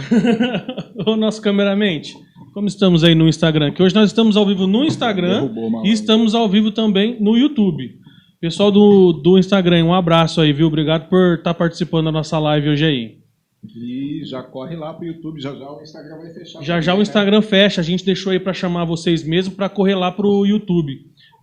ô 1.06 1.18
nosso 1.18 1.42
cameramente, 1.42 2.16
como 2.54 2.68
estamos 2.68 3.04
aí 3.04 3.14
no 3.14 3.28
Instagram? 3.28 3.74
Que 3.74 3.84
hoje 3.84 3.94
nós 3.94 4.12
estamos 4.12 4.38
ao 4.38 4.46
vivo 4.46 4.66
no 4.66 4.86
Instagram 4.86 5.52
e 5.84 5.92
estamos 5.92 6.34
ao 6.34 6.48
vivo 6.48 6.72
também 6.72 7.20
no 7.22 7.36
YouTube. 7.36 8.00
Pessoal 8.40 8.72
do, 8.72 9.12
do 9.12 9.38
Instagram, 9.38 9.84
um 9.84 9.94
abraço 9.94 10.40
aí, 10.40 10.54
viu? 10.54 10.68
Obrigado 10.68 11.10
por 11.10 11.36
estar 11.36 11.54
participando 11.54 12.06
da 12.06 12.12
nossa 12.14 12.40
live 12.40 12.70
hoje 12.70 12.86
aí. 12.86 13.25
E 13.74 14.26
já 14.26 14.44
corre 14.44 14.76
lá 14.76 14.94
pro 14.94 15.06
YouTube, 15.06 15.42
já 15.42 15.56
já 15.56 15.72
o 15.72 15.82
Instagram 15.82 16.18
vai 16.18 16.34
fechar. 16.34 16.62
Já 16.62 16.82
já 16.82 16.94
o 16.94 16.98
né? 16.98 17.04
Instagram 17.04 17.42
fecha, 17.42 17.82
a 17.82 17.84
gente 17.84 18.06
deixou 18.06 18.32
aí 18.32 18.40
para 18.40 18.54
chamar 18.54 18.86
vocês 18.86 19.24
mesmo 19.24 19.56
para 19.56 19.70
correr 19.70 19.96
lá 19.96 20.12
pro 20.12 20.46
YouTube. 20.46 20.92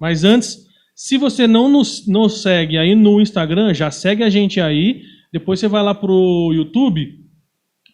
Mas 0.00 0.24
antes, 0.24 0.66
se 0.94 1.16
você 1.16 1.46
não 1.46 1.68
nos, 1.68 2.06
nos 2.06 2.42
segue 2.42 2.76
aí 2.76 2.94
no 2.94 3.20
Instagram, 3.20 3.72
já 3.72 3.90
segue 3.90 4.22
a 4.22 4.30
gente 4.30 4.60
aí. 4.60 5.02
Depois 5.32 5.58
você 5.58 5.68
vai 5.68 5.82
lá 5.82 5.94
pro 5.94 6.52
YouTube, 6.52 7.20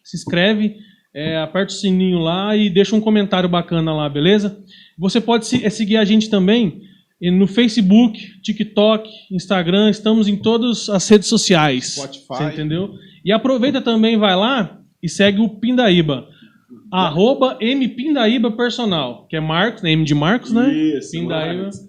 se 0.03 0.17
inscreve, 0.17 0.75
é, 1.13 1.37
aperta 1.37 1.71
o 1.71 1.75
sininho 1.75 2.19
lá 2.19 2.55
e 2.55 2.69
deixa 2.69 2.95
um 2.95 3.01
comentário 3.01 3.47
bacana 3.47 3.93
lá, 3.93 4.09
beleza? 4.09 4.61
Você 4.97 5.21
pode 5.21 5.65
é, 5.65 5.69
seguir 5.69 5.97
a 5.97 6.03
gente 6.03 6.29
também 6.29 6.81
no 7.21 7.47
Facebook, 7.47 8.41
TikTok, 8.41 9.09
Instagram, 9.31 9.89
estamos 9.89 10.27
em 10.27 10.37
todas 10.37 10.87
as 10.87 11.07
redes 11.09 11.27
sociais. 11.27 11.95
Spotify. 11.95 12.25
Você 12.27 12.43
entendeu? 12.45 12.93
E 13.29 13.31
aproveita 13.31 13.79
também, 13.79 14.17
vai 14.17 14.35
lá 14.35 14.79
e 15.03 15.07
segue 15.07 15.39
o 15.39 15.47
Pindaíba. 15.47 16.27
Arroba 16.91 17.59
M 17.61 17.87
Pindaíba 17.89 18.49
Personal, 18.49 19.27
que 19.29 19.35
é 19.35 19.39
Marcos, 19.39 19.83
né? 19.83 19.91
M 19.91 20.03
de 20.03 20.15
Marcos, 20.15 20.51
né? 20.51 20.73
Isso, 20.73 21.11
Pindaíba. 21.11 21.61
Marcos. 21.65 21.87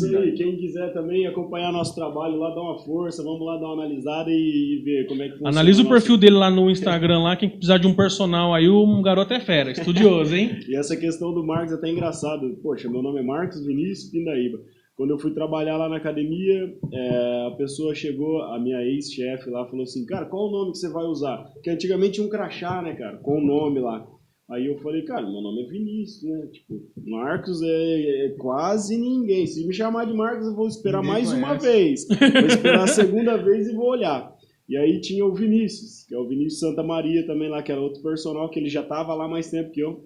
Pindaíba. 0.00 0.32
Quem 0.34 0.56
quiser 0.56 0.94
também 0.94 1.26
acompanhar 1.26 1.70
nosso 1.72 1.94
trabalho 1.94 2.38
lá, 2.38 2.54
dá 2.54 2.62
uma 2.62 2.78
força, 2.78 3.22
vamos 3.22 3.44
lá 3.44 3.58
dar 3.58 3.66
uma 3.66 3.84
analisada 3.84 4.30
e, 4.30 4.80
ver 4.82 5.06
como 5.08 5.20
é 5.20 5.26
que 5.26 5.32
funciona. 5.32 5.50
Analisa 5.50 5.80
o 5.80 5.84
nosso- 5.84 5.94
perfil 5.94 6.16
dele 6.16 6.36
lá 6.36 6.50
no 6.50 6.70
Instagram, 6.70 7.18
lá, 7.18 7.36
quem 7.36 7.50
precisar 7.50 7.76
de 7.76 7.86
um 7.86 7.92
personal 7.92 8.54
aí, 8.54 8.66
o 8.66 9.02
garoto 9.02 9.34
é 9.34 9.40
fera, 9.40 9.72
estudioso, 9.72 10.34
hein? 10.34 10.58
E 10.66 10.74
essa 10.74 10.96
questão 10.96 11.34
do 11.34 11.44
Marcos 11.44 11.72
é 11.72 11.74
até 11.74 11.90
engraçado. 11.90 12.48
Poxa, 12.62 12.88
meu 12.88 13.02
nome 13.02 13.20
é 13.20 13.22
Marcos 13.22 13.62
Vinícius 13.66 14.10
Pindaíba. 14.10 14.58
Quando 14.96 15.10
eu 15.10 15.18
fui 15.18 15.32
trabalhar 15.32 15.76
lá 15.78 15.88
na 15.88 15.96
academia, 15.96 16.74
é, 16.92 17.46
a 17.46 17.54
pessoa 17.56 17.94
chegou, 17.94 18.42
a 18.42 18.58
minha 18.58 18.82
ex-chefe 18.82 19.48
lá, 19.48 19.66
falou 19.66 19.84
assim, 19.84 20.04
cara, 20.04 20.26
qual 20.26 20.48
o 20.48 20.52
nome 20.52 20.72
que 20.72 20.78
você 20.78 20.90
vai 20.90 21.04
usar? 21.04 21.38
Porque 21.54 21.70
antigamente 21.70 22.14
tinha 22.14 22.26
um 22.26 22.30
crachá, 22.30 22.82
né, 22.82 22.94
cara, 22.94 23.16
com 23.18 23.38
o 23.38 23.44
nome 23.44 23.80
lá. 23.80 24.06
Aí 24.50 24.66
eu 24.66 24.76
falei, 24.80 25.02
cara, 25.02 25.22
meu 25.22 25.40
nome 25.40 25.62
é 25.62 25.66
Vinícius, 25.66 26.22
né? 26.24 26.46
Tipo, 26.52 26.74
Marcos 27.06 27.62
é, 27.62 28.26
é 28.26 28.28
quase 28.38 28.98
ninguém. 28.98 29.46
Se 29.46 29.66
me 29.66 29.72
chamar 29.72 30.04
de 30.04 30.12
Marcos, 30.12 30.46
eu 30.46 30.54
vou 30.54 30.68
esperar 30.68 30.98
Ninguém 30.98 31.12
mais 31.12 31.32
uma 31.32 31.56
conhece. 31.56 32.06
vez. 32.06 32.32
Vou 32.32 32.46
esperar 32.48 32.84
a 32.84 32.86
segunda 32.88 33.36
vez 33.38 33.68
e 33.68 33.74
vou 33.74 33.88
olhar. 33.88 34.30
E 34.68 34.76
aí 34.76 35.00
tinha 35.00 35.24
o 35.24 35.34
Vinícius, 35.34 36.04
que 36.06 36.14
é 36.14 36.18
o 36.18 36.28
Vinícius 36.28 36.60
Santa 36.60 36.82
Maria 36.82 37.24
também 37.26 37.48
lá, 37.48 37.62
que 37.62 37.72
era 37.72 37.80
outro 37.80 38.02
personal, 38.02 38.50
que 38.50 38.58
ele 38.58 38.68
já 38.68 38.82
tava 38.82 39.14
lá 39.14 39.26
mais 39.26 39.50
tempo 39.50 39.70
que 39.70 39.80
eu. 39.80 40.04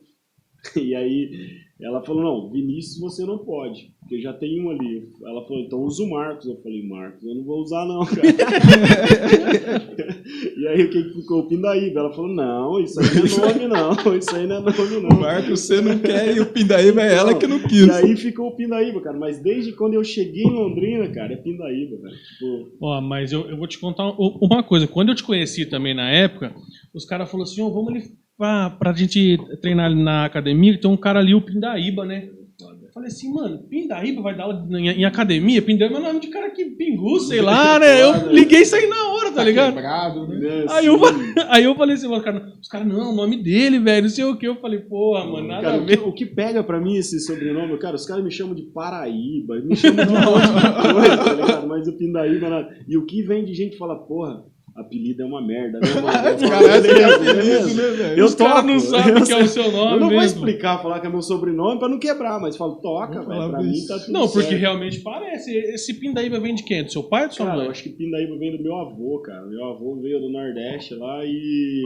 E 0.77 0.95
aí 0.95 1.67
ela 1.79 2.03
falou, 2.03 2.23
não, 2.23 2.51
Vinícius 2.51 2.99
você 2.99 3.23
não 3.27 3.37
pode, 3.37 3.93
porque 4.01 4.19
já 4.19 4.33
tem 4.33 4.63
um 4.63 4.71
ali. 4.71 5.11
Ela 5.23 5.47
falou, 5.47 5.63
então 5.63 5.79
usa 5.81 6.05
o 6.05 6.11
Marcos. 6.11 6.47
Eu 6.47 6.57
falei, 6.63 6.83
Marcos, 6.89 7.23
eu 7.23 7.35
não 7.35 7.45
vou 7.45 7.61
usar 7.61 7.85
não, 7.85 8.03
cara. 8.07 8.23
e 10.57 10.69
aí 10.69 10.85
o 10.85 10.91
que 10.91 11.05
ficou? 11.13 11.41
O 11.41 11.49
Pindaíba. 11.49 12.01
Ela 12.01 12.15
falou, 12.15 12.33
não, 12.33 12.81
isso 12.81 12.99
aí 12.99 13.09
não 13.15 13.25
é 13.25 13.53
nome 13.53 13.69
não, 13.69 13.93
isso 14.17 14.35
aí 14.35 14.47
não 14.47 14.57
é 14.57 14.61
nome 14.61 15.01
não. 15.03 15.21
Marcos, 15.21 15.61
você 15.61 15.83
não 15.83 15.99
quer 15.99 16.35
e 16.35 16.41
o 16.41 16.47
Pindaíba 16.47 17.03
é 17.03 17.15
ela 17.15 17.35
que 17.35 17.47
não 17.47 17.61
quis. 17.61 17.87
E 17.87 17.91
aí 17.91 18.17
ficou 18.17 18.49
o 18.49 18.57
Pindaíba, 18.57 19.03
cara. 19.03 19.19
Mas 19.19 19.39
desde 19.39 19.73
quando 19.73 19.93
eu 19.95 20.05
cheguei 20.05 20.45
em 20.45 20.51
Londrina, 20.51 21.11
cara, 21.11 21.35
é 21.35 21.37
Pindaíba, 21.37 21.99
velho. 21.99 22.17
Tipo, 22.17 22.71
Ó, 22.81 23.03
mas 23.03 23.33
eu, 23.33 23.51
eu 23.51 23.57
vou 23.59 23.67
te 23.67 23.79
contar 23.79 24.15
uma 24.19 24.63
coisa. 24.63 24.89
Quando 24.89 25.11
eu 25.11 25.15
te 25.15 25.25
conheci 25.25 25.67
também 25.67 25.95
na 25.95 26.11
época, 26.11 26.55
os 26.95 27.05
caras 27.05 27.31
falaram 27.31 27.51
assim, 27.51 27.61
ó, 27.61 27.69
vamos 27.69 27.93
ali 27.93 28.17
pra, 28.37 28.71
pra 28.71 28.93
gente 28.93 29.39
treinar 29.61 29.87
ali 29.87 30.03
na 30.03 30.25
academia, 30.25 30.79
tem 30.79 30.91
um 30.91 30.97
cara 30.97 31.19
ali, 31.19 31.35
o 31.35 31.41
Pindaíba, 31.41 32.05
né? 32.05 32.29
Eu 32.59 32.91
falei 32.93 33.09
assim, 33.09 33.31
mano, 33.31 33.59
Pindaíba 33.69 34.23
vai 34.23 34.35
dar 34.35 34.45
aula 34.45 34.67
em, 34.71 34.89
em 34.89 35.05
academia? 35.05 35.61
Pindaíba 35.61 35.99
é 35.99 36.01
nome 36.01 36.19
de 36.21 36.29
cara 36.29 36.49
que 36.51 36.65
pingu, 36.65 37.21
sei 37.21 37.43
lá, 37.43 37.77
né? 37.81 38.03
Eu 38.03 38.33
liguei 38.33 38.63
isso 38.63 38.75
aí 38.75 38.87
na 38.87 39.09
hora, 39.13 39.33
tá 39.33 39.45
ligado? 39.45 39.75
Quebrado, 39.75 40.27
né? 40.27 40.39
né, 40.39 40.67
Aí 40.71 40.87
eu, 40.87 40.99
aí 41.51 41.65
eu 41.65 41.75
falei 41.75 41.95
assim, 41.97 42.09
cara, 42.23 42.53
os 42.59 42.69
caras, 42.69 42.87
não, 42.87 43.13
o 43.13 43.15
nome 43.15 43.43
dele, 43.43 43.79
velho, 43.79 44.05
não 44.05 44.09
sei 44.09 44.25
o 44.25 44.35
que. 44.37 44.49
Eu 44.49 44.57
falei, 44.57 44.79
porra, 44.79 45.27
mano, 45.27 45.47
nada 45.47 45.63
Cara, 45.63 45.77
a 45.77 45.81
o 45.81 45.85
que, 45.87 45.97
ver. 45.97 46.03
o 46.09 46.13
que 46.13 46.25
pega 46.25 46.65
pra 46.65 46.81
mim 46.81 46.97
esse 46.97 47.21
sobrenome, 47.21 47.77
cara, 47.79 47.97
os 47.97 48.07
caras 48.07 48.25
me 48.25 48.31
chamam 48.31 48.55
de 48.55 48.63
Paraíba, 48.63 49.61
me 49.61 49.77
chamam 49.77 50.07
de 50.07 50.13
um 50.13 50.15
monte 50.15 50.47
de 50.47 50.95
coisa, 50.95 51.17
tá 51.19 51.33
ligado? 51.35 51.69
Mas 51.69 51.87
o 51.87 51.93
Pindaíba, 51.99 52.49
nada. 52.49 52.79
E 52.89 52.97
o 52.97 53.05
que 53.05 53.21
vem 53.23 53.45
de 53.45 53.53
gente 53.53 53.73
que 53.73 53.79
fala, 53.79 53.97
porra, 54.07 54.43
apelido 54.77 55.23
é 55.23 55.27
uma 55.27 55.41
merda, 55.45 55.79
né, 55.81 55.87
mano? 55.95 56.07
Eu 56.29 56.49
Caralho, 56.51 56.87
é 56.87 57.19
beleza. 57.19 57.75
né, 57.75 57.97
velho? 57.97 58.19
Eu 58.21 58.27
Os 58.27 58.35
caras 58.35 58.55
toco, 58.57 58.67
não 58.69 58.81
sabem 58.81 59.15
eu 59.15 59.25
que 59.25 59.33
é 59.33 59.43
o 59.43 59.47
seu 59.49 59.73
nome 59.73 59.93
Eu 59.95 60.01
não 60.01 60.09
vou 60.11 60.19
mesmo. 60.21 60.25
explicar, 60.39 60.83
falar 60.83 61.01
que 61.01 61.07
é 61.07 61.11
meu 61.11 61.23
sobrenome 61.23 61.79
pra 61.79 61.89
não 61.89 61.99
quebrar, 61.99 62.41
mas 62.41 62.57
falo, 62.57 62.77
toca, 62.77 63.23
velho, 63.25 63.51
pra 63.51 63.63
mim 63.63 63.87
tá 63.87 63.99
tudo 63.99 64.13
Não, 64.13 64.29
porque 64.29 64.49
certo. 64.49 64.61
realmente 64.61 65.01
parece. 65.01 65.51
Esse 65.57 65.95
Pindaíba 65.99 66.39
vem 66.39 66.55
de 66.55 66.63
quem? 66.65 66.85
Do 66.85 66.93
seu 66.93 67.03
pai 67.05 67.23
ou 67.23 67.29
do 67.29 67.35
sua 67.35 67.47
Cara, 67.47 67.59
eu 67.59 67.63
mãe? 67.63 67.71
acho 67.71 67.83
que 67.83 67.89
Pindaíba 67.91 68.37
vem 68.39 68.57
do 68.57 68.63
meu 68.63 68.75
avô, 68.77 69.21
cara. 69.21 69.47
Meu 69.47 69.65
avô 69.65 69.97
veio 70.01 70.21
do 70.21 70.29
Nordeste 70.31 70.95
lá 70.95 71.25
e 71.25 71.83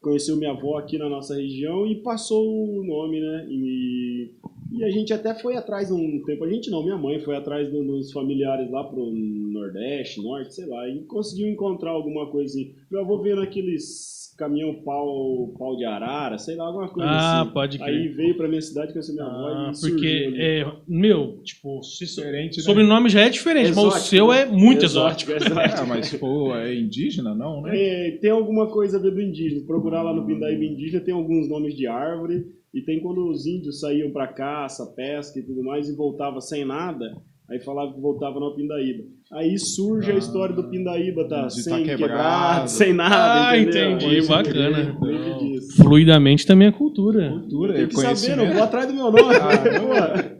conheceu 0.00 0.36
minha 0.36 0.52
avó 0.52 0.78
aqui 0.78 0.96
na 0.96 1.08
nossa 1.08 1.34
região 1.34 1.84
e 1.86 1.96
passou 2.02 2.44
o 2.46 2.84
nome, 2.86 3.20
né? 3.20 3.46
E, 3.50 4.30
e 4.72 4.84
a 4.84 4.90
gente 4.90 5.12
até 5.12 5.34
foi 5.34 5.56
atrás 5.56 5.90
um 5.90 6.22
tempo. 6.24 6.44
A 6.44 6.50
gente 6.50 6.70
não, 6.70 6.82
minha 6.82 6.96
mãe 6.98 7.18
foi 7.20 7.36
atrás 7.36 7.70
do- 7.70 7.84
dos 7.84 8.12
familiares 8.12 8.70
lá 8.70 8.84
pro 8.84 9.10
Nordeste, 9.12 10.22
Norte, 10.22 10.54
sei 10.54 10.66
lá, 10.66 10.88
e 10.88 11.00
conseguiu 11.04 11.48
encontrar 11.48 11.90
alguma 11.90 12.26
coisa 12.30 12.52
assim. 12.52 12.74
Meu 12.90 13.00
avô 13.00 13.18
veio 13.22 13.36
naqueles 13.36 14.18
caminhão 14.38 14.72
pau, 14.84 15.52
pau 15.58 15.76
de 15.76 15.84
arara, 15.84 16.38
sei 16.38 16.54
lá, 16.54 16.66
alguma 16.66 16.88
coisa 16.88 17.08
Ah, 17.10 17.40
assim. 17.42 17.50
pode 17.50 17.76
crer. 17.76 17.88
Aí 17.88 18.06
veio 18.08 18.36
pra 18.36 18.46
minha 18.46 18.60
cidade, 18.62 18.92
conheceu 18.92 19.12
minha 19.16 19.26
avó 19.26 19.48
Ah, 19.48 19.72
e 19.74 19.80
porque, 19.80 20.32
é, 20.36 20.64
meu, 20.86 21.40
tipo, 21.42 21.82
se 21.82 22.06
so- 22.06 22.20
Diferente, 22.20 22.58
né? 22.58 22.62
sobrenome 22.62 23.08
já 23.08 23.22
é 23.22 23.30
diferente, 23.30 23.70
mas 23.70 23.76
o 23.78 23.80
Exótico, 23.88 24.06
seu 24.06 24.32
é 24.32 24.46
muito 24.46 24.84
exótico. 24.84 25.32
exótico. 25.32 25.58
Ah, 25.82 25.86
mas, 25.86 26.14
pô, 26.14 26.54
é 26.54 26.72
indígena, 26.72 27.34
não, 27.34 27.62
né? 27.62 27.72
É, 27.76 28.10
tem 28.20 28.30
alguma 28.30 28.68
coisa 28.68 28.96
a 28.96 29.00
ver 29.00 29.10
do 29.12 29.20
indígena. 29.20 29.60
Procurar 29.66 30.02
lá 30.02 30.14
no 30.14 30.24
Pindaíba 30.24 30.64
indígena 30.64 31.02
tem 31.02 31.12
alguns 31.14 31.48
nomes 31.48 31.74
de 31.74 31.88
árvore. 31.88 32.46
E 32.78 32.82
tem 32.82 33.00
quando 33.00 33.28
os 33.28 33.44
índios 33.44 33.80
saíam 33.80 34.12
pra 34.12 34.28
caça, 34.28 34.86
pesca 34.94 35.40
e 35.40 35.42
tudo 35.42 35.64
mais 35.64 35.88
e 35.88 35.96
voltava 35.96 36.40
sem 36.40 36.64
nada, 36.64 37.12
aí 37.50 37.58
falava 37.58 37.92
que 37.92 38.00
voltava 38.00 38.38
no 38.38 38.54
Pindaíba. 38.54 39.02
Aí 39.32 39.58
surge 39.58 40.12
a 40.12 40.14
história 40.14 40.54
do 40.54 40.70
Pindaíba, 40.70 41.28
tá? 41.28 41.46
de 41.46 41.60
sem 41.60 41.72
tá 41.72 41.78
quebrado, 41.82 41.98
quebrado. 41.98 42.70
sem 42.70 42.92
nada. 42.92 43.48
Ah, 43.48 43.58
entendeu? 43.58 43.96
entendi, 43.96 44.28
bacana. 44.28 44.96
Fluidamente 45.76 46.46
também 46.46 46.68
é 46.68 46.72
cultura. 46.72 47.30
Cultura, 47.30 47.74
Tem 47.74 47.88
que 47.88 47.96
saber, 47.96 48.36
não 48.36 48.52
vou 48.52 48.62
atrás 48.62 48.86
do 48.86 48.94
meu 48.94 49.10
nome. 49.10 49.34
Ah. 49.34 50.38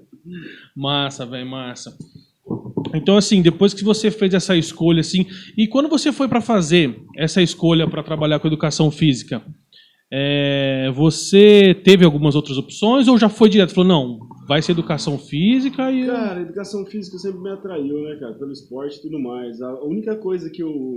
Massa, 0.77 1.27
velho, 1.27 1.45
massa. 1.45 1.93
Então, 2.95 3.17
assim, 3.17 3.43
depois 3.43 3.75
que 3.75 3.83
você 3.83 4.13
fez 4.13 4.33
essa 4.33 4.57
escolha, 4.57 5.01
assim, 5.01 5.27
e 5.57 5.67
quando 5.67 5.89
você 5.89 6.13
foi 6.13 6.29
pra 6.29 6.41
fazer 6.41 7.03
essa 7.17 7.43
escolha 7.43 7.89
pra 7.89 8.05
trabalhar 8.05 8.39
com 8.39 8.47
educação 8.47 8.93
física, 8.93 9.43
é, 10.11 10.91
você 10.95 11.75
teve 11.85 12.05
algumas 12.05 12.35
outras 12.35 12.57
opções 12.57 13.09
ou 13.09 13.19
já 13.19 13.29
foi 13.29 13.49
direto? 13.49 13.75
Falou, 13.75 13.89
não, 13.89 14.19
vai 14.49 14.63
ser 14.63 14.73
educação 14.73 15.19
física 15.19 15.93
e. 15.93 16.07
Cara, 16.07 16.41
educação 16.41 16.87
física 16.87 17.19
sempre 17.19 17.41
me 17.41 17.51
atraiu, 17.51 18.03
né, 18.03 18.17
cara? 18.17 18.35
Pelo 18.35 18.51
esporte 18.51 18.99
e 18.99 19.03
tudo 19.03 19.19
mais. 19.21 19.61
A 19.61 19.85
única 19.85 20.17
coisa 20.17 20.51
que 20.51 20.63
eu. 20.63 20.97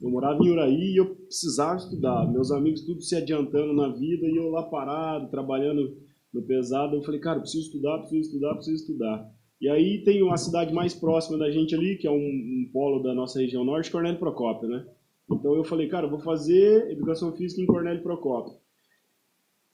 Eu 0.00 0.10
morava 0.10 0.40
em 0.44 0.50
Uraí 0.50 0.92
e 0.92 0.96
eu 1.00 1.06
precisava 1.06 1.76
estudar. 1.76 2.30
Meus 2.30 2.52
amigos 2.52 2.82
tudo 2.82 3.02
se 3.02 3.16
adiantando 3.16 3.72
na 3.72 3.88
vida 3.88 4.26
e 4.26 4.36
eu 4.36 4.48
lá 4.48 4.62
parado, 4.62 5.28
trabalhando 5.28 5.96
no 6.32 6.42
pesado. 6.42 6.94
Eu 6.94 7.02
falei, 7.02 7.18
cara, 7.20 7.40
preciso 7.40 7.64
estudar, 7.64 7.98
preciso 7.98 8.28
estudar, 8.28 8.54
preciso 8.54 8.76
estudar. 8.76 9.28
E 9.60 9.68
aí 9.68 10.04
tem 10.04 10.22
uma 10.22 10.36
cidade 10.36 10.72
mais 10.72 10.94
próxima 10.94 11.36
da 11.36 11.50
gente 11.50 11.74
ali, 11.74 11.96
que 11.96 12.06
é 12.06 12.10
um, 12.10 12.14
um 12.14 12.70
polo 12.72 13.02
da 13.02 13.12
nossa 13.12 13.40
região 13.40 13.64
norte, 13.64 13.90
Cornélio 13.90 14.20
Procópio, 14.20 14.68
né? 14.68 14.86
Então 15.30 15.54
eu 15.54 15.64
falei, 15.64 15.88
cara, 15.88 16.06
eu 16.06 16.10
vou 16.10 16.20
fazer 16.20 16.90
educação 16.90 17.32
física 17.36 17.60
em 17.60 17.66
Cornélio 17.66 18.02
Procópio. 18.02 18.54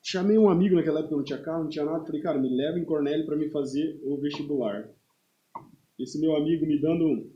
Chamei 0.02 0.36
um 0.36 0.50
amigo 0.50 0.74
naquela 0.74 1.00
época, 1.00 1.16
não 1.16 1.24
tinha 1.24 1.38
carro, 1.38 1.62
não 1.62 1.70
tinha 1.70 1.84
nada. 1.84 2.04
Falei, 2.04 2.20
cara, 2.20 2.38
me 2.38 2.54
leva 2.54 2.78
em 2.78 2.84
Cornélio 2.84 3.24
para 3.24 3.36
me 3.36 3.48
fazer 3.48 4.00
o 4.04 4.18
vestibular. 4.18 4.88
Esse 5.98 6.20
meu 6.20 6.36
amigo 6.36 6.66
me 6.66 6.78
dando 6.78 7.30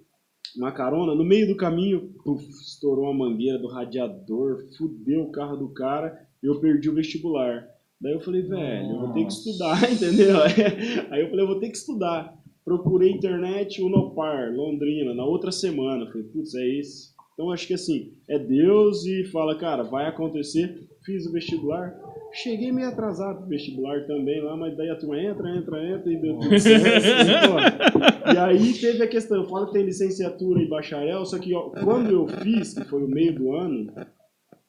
uma 0.57 0.73
carona, 0.73 1.15
no 1.15 1.25
meio 1.25 1.47
do 1.47 1.57
caminho, 1.57 2.13
puf, 2.25 2.45
estourou 2.49 3.07
a 3.07 3.15
mangueira 3.15 3.59
do 3.59 3.69
radiador, 3.69 4.67
fudeu 4.77 5.23
o 5.23 5.31
carro 5.31 5.57
do 5.57 5.69
cara, 5.69 6.27
eu 6.43 6.61
perdi 6.61 6.91
o 6.91 6.95
vestibular. 6.95 7.69
Daí 8.01 8.13
eu 8.13 8.21
falei, 8.21 8.43
velho, 8.43 8.91
eu 8.91 9.01
vou 9.01 9.13
ter 9.13 9.25
que 9.25 9.33
estudar, 9.33 9.81
entendeu? 9.91 10.37
Aí 11.11 11.21
eu 11.23 11.31
falei, 11.31 11.45
eu 11.45 11.49
vou 11.49 11.59
ter 11.59 11.69
que 11.69 11.77
estudar. 11.77 12.37
Procurei 12.65 13.11
internet, 13.11 13.81
Unopar, 13.83 14.53
Londrina, 14.55 15.15
na 15.15 15.25
outra 15.25 15.51
semana. 15.51 16.07
Falei, 16.07 16.25
putz, 16.25 16.55
é 16.55 16.67
esse. 16.79 17.15
Então 17.39 17.53
acho 17.53 17.69
que 17.69 17.75
assim, 17.75 18.15
é 18.29 18.37
Deus 18.37 19.07
e 19.07 19.23
fala, 19.31 19.57
cara, 19.57 19.85
vai 19.85 20.07
acontecer. 20.07 20.89
Fiz 21.07 21.25
o 21.25 21.33
vestibular. 21.33 21.95
Cheguei 22.33 22.73
meio 22.73 22.89
atrasado 22.89 23.39
pro 23.39 23.49
vestibular 23.49 24.05
também 24.09 24.43
lá, 24.43 24.57
mas 24.57 24.77
daí 24.77 24.91
a 24.91 24.97
turma 24.97 25.23
entra, 25.23 25.49
entra, 25.57 25.87
entra 25.87 26.13
e 26.13 26.17
deu 26.21 26.37
tudo 26.41 26.59
certo. 26.59 26.87
assim. 26.89 28.35
E 28.35 28.37
aí 28.39 28.73
teve 28.75 29.05
a 29.05 29.07
questão, 29.07 29.39
eu 29.39 29.49
falo 29.49 29.67
que 29.69 29.73
tem 29.75 29.85
licenciatura 29.85 30.61
e 30.61 30.69
bacharel, 30.69 31.25
só 31.25 31.39
que 31.39 31.55
ó, 31.55 31.71
quando 31.71 32.11
eu 32.11 32.27
fiz, 32.27 32.75
que 32.75 32.85
foi 32.85 33.05
o 33.05 33.09
meio 33.09 33.33
do 33.33 33.53
ano, 33.55 33.87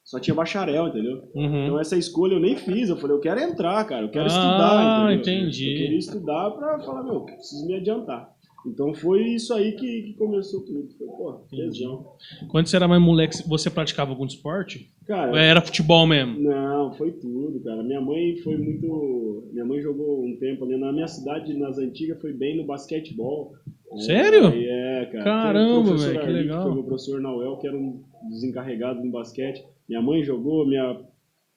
só 0.03 0.19
tinha 0.19 0.35
bacharel, 0.35 0.89
entendeu? 0.89 1.23
Uhum. 1.33 1.63
Então 1.65 1.79
essa 1.79 1.97
escolha 1.97 2.35
eu 2.35 2.39
nem 2.39 2.55
fiz, 2.55 2.87
eu 2.87 2.97
falei, 2.97 3.15
eu 3.17 3.19
quero 3.19 3.39
entrar, 3.41 3.83
cara, 3.85 4.03
eu 4.03 4.09
quero 4.09 4.25
Ah, 4.25 4.27
estudar, 4.27 5.13
entendeu? 5.13 5.41
entendi. 5.41 5.71
Eu 5.71 5.77
queria 5.77 5.97
estudar 5.97 6.51
pra 6.51 6.79
falar, 6.81 7.03
meu, 7.03 7.21
preciso 7.21 7.65
me 7.65 7.75
adiantar. 7.75 8.29
Então 8.65 8.93
foi 8.93 9.21
isso 9.33 9.53
aí 9.53 9.71
que, 9.73 10.03
que 10.03 10.13
começou 10.13 10.61
tudo. 10.65 10.87
Foi, 10.97 11.07
pô, 11.07 11.33
tesão. 11.49 12.05
Quando 12.49 12.67
você 12.67 12.75
era 12.75 12.87
mais 12.87 13.01
moleque, 13.01 13.47
você 13.47 13.69
praticava 13.69 14.11
algum 14.11 14.25
esporte? 14.25 14.91
Cara, 15.05 15.31
Ou 15.31 15.37
era 15.37 15.61
futebol 15.61 16.05
mesmo? 16.05 16.39
Não, 16.39 16.93
foi 16.93 17.11
tudo, 17.11 17.59
cara. 17.61 17.81
Minha 17.81 18.01
mãe 18.01 18.35
foi 18.37 18.57
muito. 18.57 19.49
Minha 19.51 19.65
mãe 19.65 19.81
jogou 19.81 20.23
um 20.23 20.37
tempo 20.37 20.65
ali 20.65 20.77
na 20.77 20.91
minha 20.91 21.07
cidade, 21.07 21.53
nas 21.53 21.77
antigas, 21.77 22.21
foi 22.21 22.33
bem 22.33 22.57
no 22.57 22.65
basquetebol. 22.65 23.53
Sério? 23.97 24.47
Aí 24.47 24.65
É, 24.65 25.05
cara. 25.11 25.23
Caramba, 25.23 25.95
velho, 25.95 26.21
que 26.21 26.27
legal. 26.27 26.63
Foi 26.63 26.73
meu 26.73 26.83
professor 26.83 27.19
Nauel, 27.19 27.57
que 27.57 27.67
era 27.67 27.75
um 27.75 28.03
dos 28.29 28.43
encarregados 28.43 29.03
no 29.03 29.11
basquete. 29.11 29.65
Minha 29.87 30.01
mãe 30.01 30.23
jogou, 30.23 30.67
minha 30.67 30.99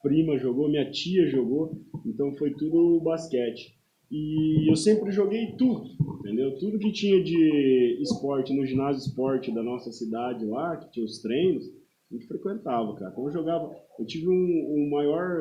prima 0.01 0.37
jogou, 0.37 0.67
minha 0.67 0.89
tia 0.89 1.27
jogou. 1.27 1.79
Então 2.05 2.35
foi 2.35 2.51
tudo 2.51 2.99
basquete. 3.01 3.75
E 4.11 4.69
eu 4.69 4.75
sempre 4.75 5.11
joguei 5.11 5.53
tudo, 5.57 5.85
entendeu? 6.19 6.55
Tudo 6.59 6.77
que 6.77 6.91
tinha 6.91 7.23
de 7.23 7.97
esporte 8.01 8.53
no 8.53 8.65
ginásio 8.65 8.99
esporte 9.07 9.51
da 9.51 9.63
nossa 9.63 9.91
cidade 9.91 10.45
lá, 10.45 10.77
que 10.77 10.91
tinha 10.91 11.05
os 11.05 11.19
treinos, 11.19 11.65
a 12.11 12.13
gente 12.15 12.27
frequentava, 12.27 12.93
cara. 12.95 13.11
Então 13.11 13.25
eu 13.25 13.31
jogava. 13.31 13.75
Eu 13.97 14.05
tive 14.05 14.29
um, 14.29 14.33
um 14.33 14.89
maior. 14.91 15.39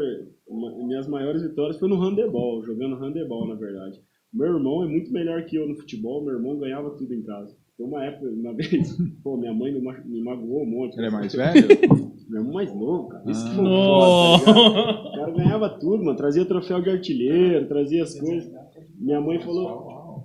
uma- 0.48 0.86
minhas 0.86 1.06
maiores 1.06 1.42
vitórias 1.42 1.78
foi 1.78 1.88
no 1.88 1.96
handebol, 1.96 2.64
jogando 2.64 2.96
handebol, 2.96 3.46
na 3.46 3.54
verdade. 3.56 4.00
Meu 4.32 4.46
irmão 4.54 4.82
é 4.84 4.88
muito 4.88 5.12
melhor 5.12 5.44
que 5.44 5.56
eu 5.56 5.68
no 5.68 5.76
futebol, 5.76 6.24
meu 6.24 6.34
irmão 6.34 6.58
ganhava 6.58 6.90
tudo 6.96 7.12
em 7.12 7.22
casa. 7.22 7.54
Tem 7.76 7.86
uma 7.86 8.02
época, 8.04 8.26
uma 8.30 8.54
vez, 8.56 8.96
pô, 9.22 9.36
minha 9.36 9.52
mãe 9.52 9.70
me 9.72 9.82
ma- 9.82 10.02
me 10.04 10.22
magoou 10.22 10.62
um 10.62 10.66
monte. 10.70 10.96
Ele 10.96 11.06
é 11.08 11.10
mais 11.10 11.34
velho? 11.34 12.11
Meu 12.32 12.40
irmão 12.40 12.54
mais 12.54 12.74
novo, 12.74 13.08
cara. 13.08 13.30
Isso 13.30 13.44
que 13.44 13.50
Ah. 13.50 13.54
foi 13.54 13.64
foda, 13.66 14.44
tá. 14.44 15.08
O 15.08 15.12
cara 15.12 15.30
ganhava 15.32 15.68
tudo, 15.68 16.02
mano. 16.02 16.16
Trazia 16.16 16.44
troféu 16.46 16.80
de 16.80 16.88
artilheiro, 16.90 17.66
trazia 17.68 18.02
as 18.02 18.18
coisas. 18.18 18.50
Minha 18.98 19.20
mãe 19.20 19.38
falou. 19.40 20.24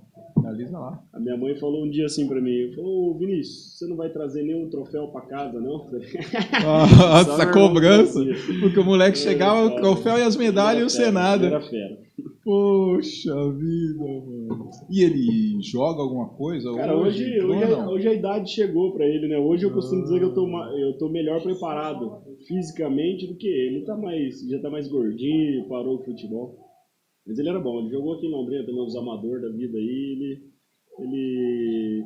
A 1.12 1.20
minha 1.20 1.36
mãe 1.36 1.54
falou 1.56 1.84
um 1.84 1.90
dia 1.90 2.06
assim 2.06 2.26
pra 2.26 2.40
mim, 2.40 2.72
falou, 2.74 3.10
ô 3.10 3.18
Vinícius, 3.18 3.76
você 3.76 3.86
não 3.86 3.96
vai 3.96 4.08
trazer 4.08 4.42
nenhum 4.42 4.70
troféu 4.70 5.08
pra 5.08 5.20
casa, 5.22 5.60
não? 5.60 5.84
Nossa, 6.64 7.46
cobrança. 7.52 8.24
trazia. 8.24 8.60
Porque 8.60 8.80
o 8.80 8.84
moleque 8.84 9.18
chegava, 9.18 9.66
o 9.66 9.76
troféu 9.76 10.16
e 10.16 10.22
as 10.22 10.36
medalhas 10.36 10.82
e 10.82 10.86
o 10.86 10.90
Senado. 10.90 11.44
Era 11.44 11.60
fera. 11.60 11.98
Poxa 12.44 13.52
vida, 13.52 13.98
mano. 13.98 14.70
E 14.90 15.02
ele 15.02 15.60
joga 15.62 16.02
alguma 16.02 16.28
coisa? 16.30 16.72
Cara, 16.74 16.96
hoje, 16.96 17.38
ou 17.40 17.50
hoje, 17.50 17.62
a, 17.64 17.88
hoje 17.88 18.08
a 18.08 18.14
idade 18.14 18.50
chegou 18.50 18.92
pra 18.92 19.06
ele, 19.06 19.28
né? 19.28 19.38
Hoje 19.38 19.64
eu 19.64 19.72
costumo 19.72 20.02
dizer 20.02 20.18
que 20.18 20.24
eu 20.24 20.34
tô, 20.34 20.46
ma- 20.46 20.70
eu 20.78 20.96
tô 20.98 21.08
melhor 21.08 21.42
preparado 21.42 22.22
fisicamente 22.46 23.26
do 23.26 23.36
que 23.36 23.46
ele. 23.46 23.76
Ele 23.76 23.84
tá 23.86 23.96
mais, 23.96 24.40
já 24.48 24.58
tá 24.60 24.70
mais 24.70 24.88
gordinho, 24.88 25.68
parou 25.68 25.96
o 25.96 26.04
futebol. 26.04 26.56
Mas 27.26 27.38
ele 27.38 27.48
era 27.50 27.60
bom, 27.60 27.80
ele 27.80 27.90
jogou 27.90 28.14
aqui 28.14 28.26
em 28.26 28.30
Londrina 28.30 28.64
também, 28.64 28.82
os 28.86 28.96
amadores 28.96 29.42
da 29.42 29.50
vida 29.50 29.76
aí, 29.76 30.16
ele, 30.16 30.42
ele 30.98 32.04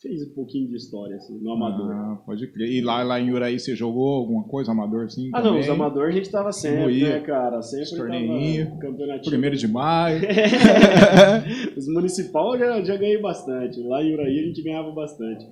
fez 0.00 0.22
um 0.22 0.34
pouquinho 0.34 0.68
de 0.68 0.76
história, 0.76 1.16
assim, 1.16 1.38
no 1.40 1.52
amador. 1.52 1.90
Ah, 1.90 2.22
pode 2.24 2.46
crer. 2.52 2.70
E 2.70 2.80
lá, 2.80 3.02
lá 3.02 3.20
em 3.20 3.32
Uraí 3.32 3.58
você 3.58 3.74
jogou 3.74 4.14
alguma 4.14 4.44
coisa 4.44 4.70
amador 4.70 5.06
assim? 5.06 5.28
Ah, 5.34 5.38
não, 5.38 5.48
também? 5.48 5.60
os 5.60 5.68
amadores 5.68 6.14
a 6.14 6.18
gente 6.18 6.30
tava 6.30 6.52
sempre, 6.52 6.98
Ia. 6.98 7.14
né, 7.14 7.20
cara? 7.20 7.60
Sempre 7.62 7.98
campeonatinho. 8.80 9.30
Primeiro 9.30 9.56
de 9.56 9.66
maio. 9.66 10.20
Os 11.76 11.88
municipal 11.88 12.54
eu 12.54 12.60
já, 12.60 12.84
já 12.84 12.96
ganhei 12.96 13.20
bastante. 13.20 13.80
Lá 13.80 14.02
em 14.02 14.14
Uraí 14.14 14.38
a 14.38 14.46
gente 14.46 14.62
ganhava 14.62 14.92
bastante. 14.92 15.44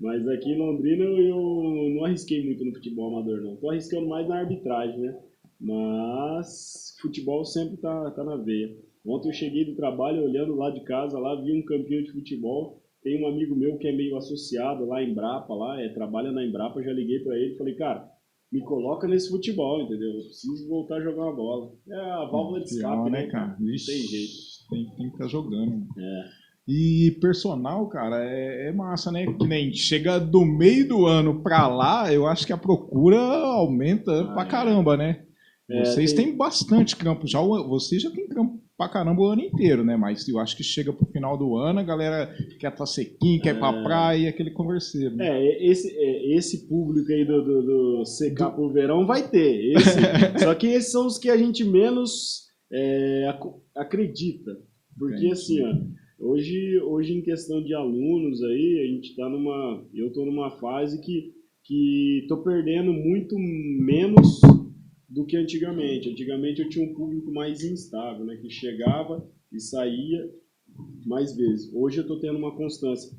Mas 0.00 0.26
aqui 0.28 0.50
em 0.50 0.58
Londrina 0.58 1.04
eu, 1.04 1.16
eu 1.16 1.94
não 1.94 2.04
arrisquei 2.04 2.44
muito 2.44 2.64
no 2.64 2.74
futebol 2.74 3.16
amador, 3.16 3.40
não. 3.40 3.56
Tô 3.56 3.70
arriscando 3.70 4.08
mais 4.08 4.26
na 4.28 4.40
arbitragem, 4.40 4.98
né? 4.98 5.16
Mas 5.60 6.96
futebol 7.00 7.44
sempre 7.44 7.76
tá, 7.76 8.10
tá 8.10 8.24
na 8.24 8.36
veia. 8.36 8.76
Ontem 9.06 9.28
eu 9.28 9.32
cheguei 9.32 9.64
do 9.64 9.76
trabalho, 9.76 10.24
olhando 10.24 10.56
lá 10.56 10.70
de 10.70 10.82
casa, 10.82 11.18
lá 11.18 11.40
vi 11.40 11.52
um 11.52 11.64
campinho 11.64 12.02
de 12.02 12.12
futebol. 12.12 12.81
Tem 13.02 13.22
um 13.22 13.26
amigo 13.28 13.56
meu 13.56 13.76
que 13.78 13.88
é 13.88 13.92
meio 13.96 14.16
associado 14.16 14.86
lá 14.86 15.02
em 15.02 15.10
Embrapa, 15.10 15.52
lá, 15.54 15.80
é, 15.80 15.88
trabalha 15.88 16.30
na 16.30 16.44
Embrapa, 16.44 16.82
já 16.82 16.92
liguei 16.92 17.18
pra 17.20 17.36
ele 17.36 17.54
e 17.54 17.58
falei, 17.58 17.74
cara, 17.74 18.08
me 18.52 18.60
coloca 18.60 19.08
nesse 19.08 19.28
futebol, 19.28 19.80
entendeu? 19.82 20.08
Eu 20.10 20.20
preciso 20.24 20.68
voltar 20.68 20.96
a 20.96 21.00
jogar 21.02 21.22
uma 21.24 21.34
bola. 21.34 21.72
É 21.90 21.94
a 21.94 22.24
válvula 22.26 22.60
de 22.60 22.66
escape, 22.66 23.10
né, 23.10 23.22
né, 23.22 23.26
cara? 23.26 23.56
Vixe, 23.58 23.86
Tem 23.86 24.00
jeito. 24.02 24.32
Tem, 24.70 24.84
tem 24.96 25.08
que 25.08 25.14
estar 25.16 25.26
jogando. 25.26 25.84
É. 25.98 26.24
E 26.68 27.18
personal, 27.20 27.88
cara, 27.88 28.22
é, 28.24 28.68
é 28.68 28.72
massa, 28.72 29.10
né? 29.10 29.26
Que 29.26 29.48
nem 29.48 29.72
chega 29.72 30.20
do 30.20 30.44
meio 30.44 30.86
do 30.86 31.06
ano 31.06 31.42
pra 31.42 31.66
lá, 31.66 32.12
eu 32.12 32.24
acho 32.26 32.46
que 32.46 32.52
a 32.52 32.56
procura 32.58 33.18
aumenta 33.18 34.12
Ah, 34.22 34.32
pra 34.34 34.42
é. 34.44 34.46
caramba, 34.46 34.96
né? 34.96 35.24
É, 35.68 35.84
Vocês 35.84 36.12
tem- 36.12 36.26
têm 36.26 36.36
bastante 36.36 36.94
campo. 36.94 37.26
Já 37.26 37.40
vocês 37.40 38.00
já 38.02 38.10
tem 38.12 38.28
campo 38.28 38.61
pra 38.84 38.92
caramba 38.92 39.20
o 39.22 39.26
ano 39.26 39.42
inteiro, 39.42 39.84
né? 39.84 39.96
Mas 39.96 40.26
eu 40.28 40.38
acho 40.38 40.56
que 40.56 40.62
chega 40.64 40.92
pro 40.92 41.06
final 41.06 41.36
do 41.38 41.56
ano, 41.56 41.80
a 41.80 41.82
galera 41.84 42.34
quer 42.58 42.72
estar 42.72 42.86
sequinho, 42.86 43.40
quer 43.40 43.54
ir 43.54 43.58
pra 43.58 43.70
É. 43.78 43.82
praia 43.82 44.18
e 44.18 44.28
aquele 44.28 44.50
converseiro. 44.50 45.14
Né? 45.16 45.28
É, 45.28 45.66
esse, 45.70 45.88
é, 45.96 46.36
esse 46.36 46.68
público 46.68 47.10
aí 47.12 47.24
do, 47.24 47.42
do, 47.44 47.62
do 48.00 48.04
secar 48.04 48.50
pro 48.50 48.72
verão 48.72 49.06
vai 49.06 49.28
ter. 49.28 49.72
Esse- 49.76 49.98
só 50.44 50.54
que 50.54 50.66
esses 50.68 50.90
são 50.92 51.06
os 51.06 51.18
que 51.18 51.30
a 51.30 51.36
gente 51.36 51.64
menos 51.64 52.42
é, 52.72 53.26
ac- 53.28 53.54
acredita. 53.76 54.50
Porque 54.98 55.14
Entendi. 55.16 55.32
assim, 55.32 55.62
ó, 55.62 56.26
hoje, 56.26 56.78
hoje 56.80 57.14
em 57.14 57.22
questão 57.22 57.62
de 57.62 57.74
alunos 57.74 58.42
aí, 58.42 58.80
a 58.88 58.92
gente 58.94 59.16
tá 59.16 59.28
numa. 59.28 59.84
Eu 59.94 60.12
tô 60.12 60.24
numa 60.24 60.50
fase 60.58 61.00
que, 61.00 61.32
que 61.64 62.26
tô 62.28 62.38
perdendo 62.42 62.92
muito 62.92 63.34
menos 63.38 64.40
do 65.12 65.26
que 65.26 65.36
antigamente. 65.36 66.10
Antigamente 66.10 66.62
eu 66.62 66.68
tinha 66.68 66.88
um 66.88 66.94
público 66.94 67.30
mais 67.30 67.62
instável, 67.62 68.24
né? 68.24 68.36
Que 68.36 68.48
chegava 68.48 69.28
e 69.52 69.60
saía 69.60 70.28
mais 71.04 71.36
vezes. 71.36 71.72
Hoje 71.74 71.98
eu 71.98 72.06
tô 72.06 72.18
tendo 72.18 72.38
uma 72.38 72.56
constância. 72.56 73.14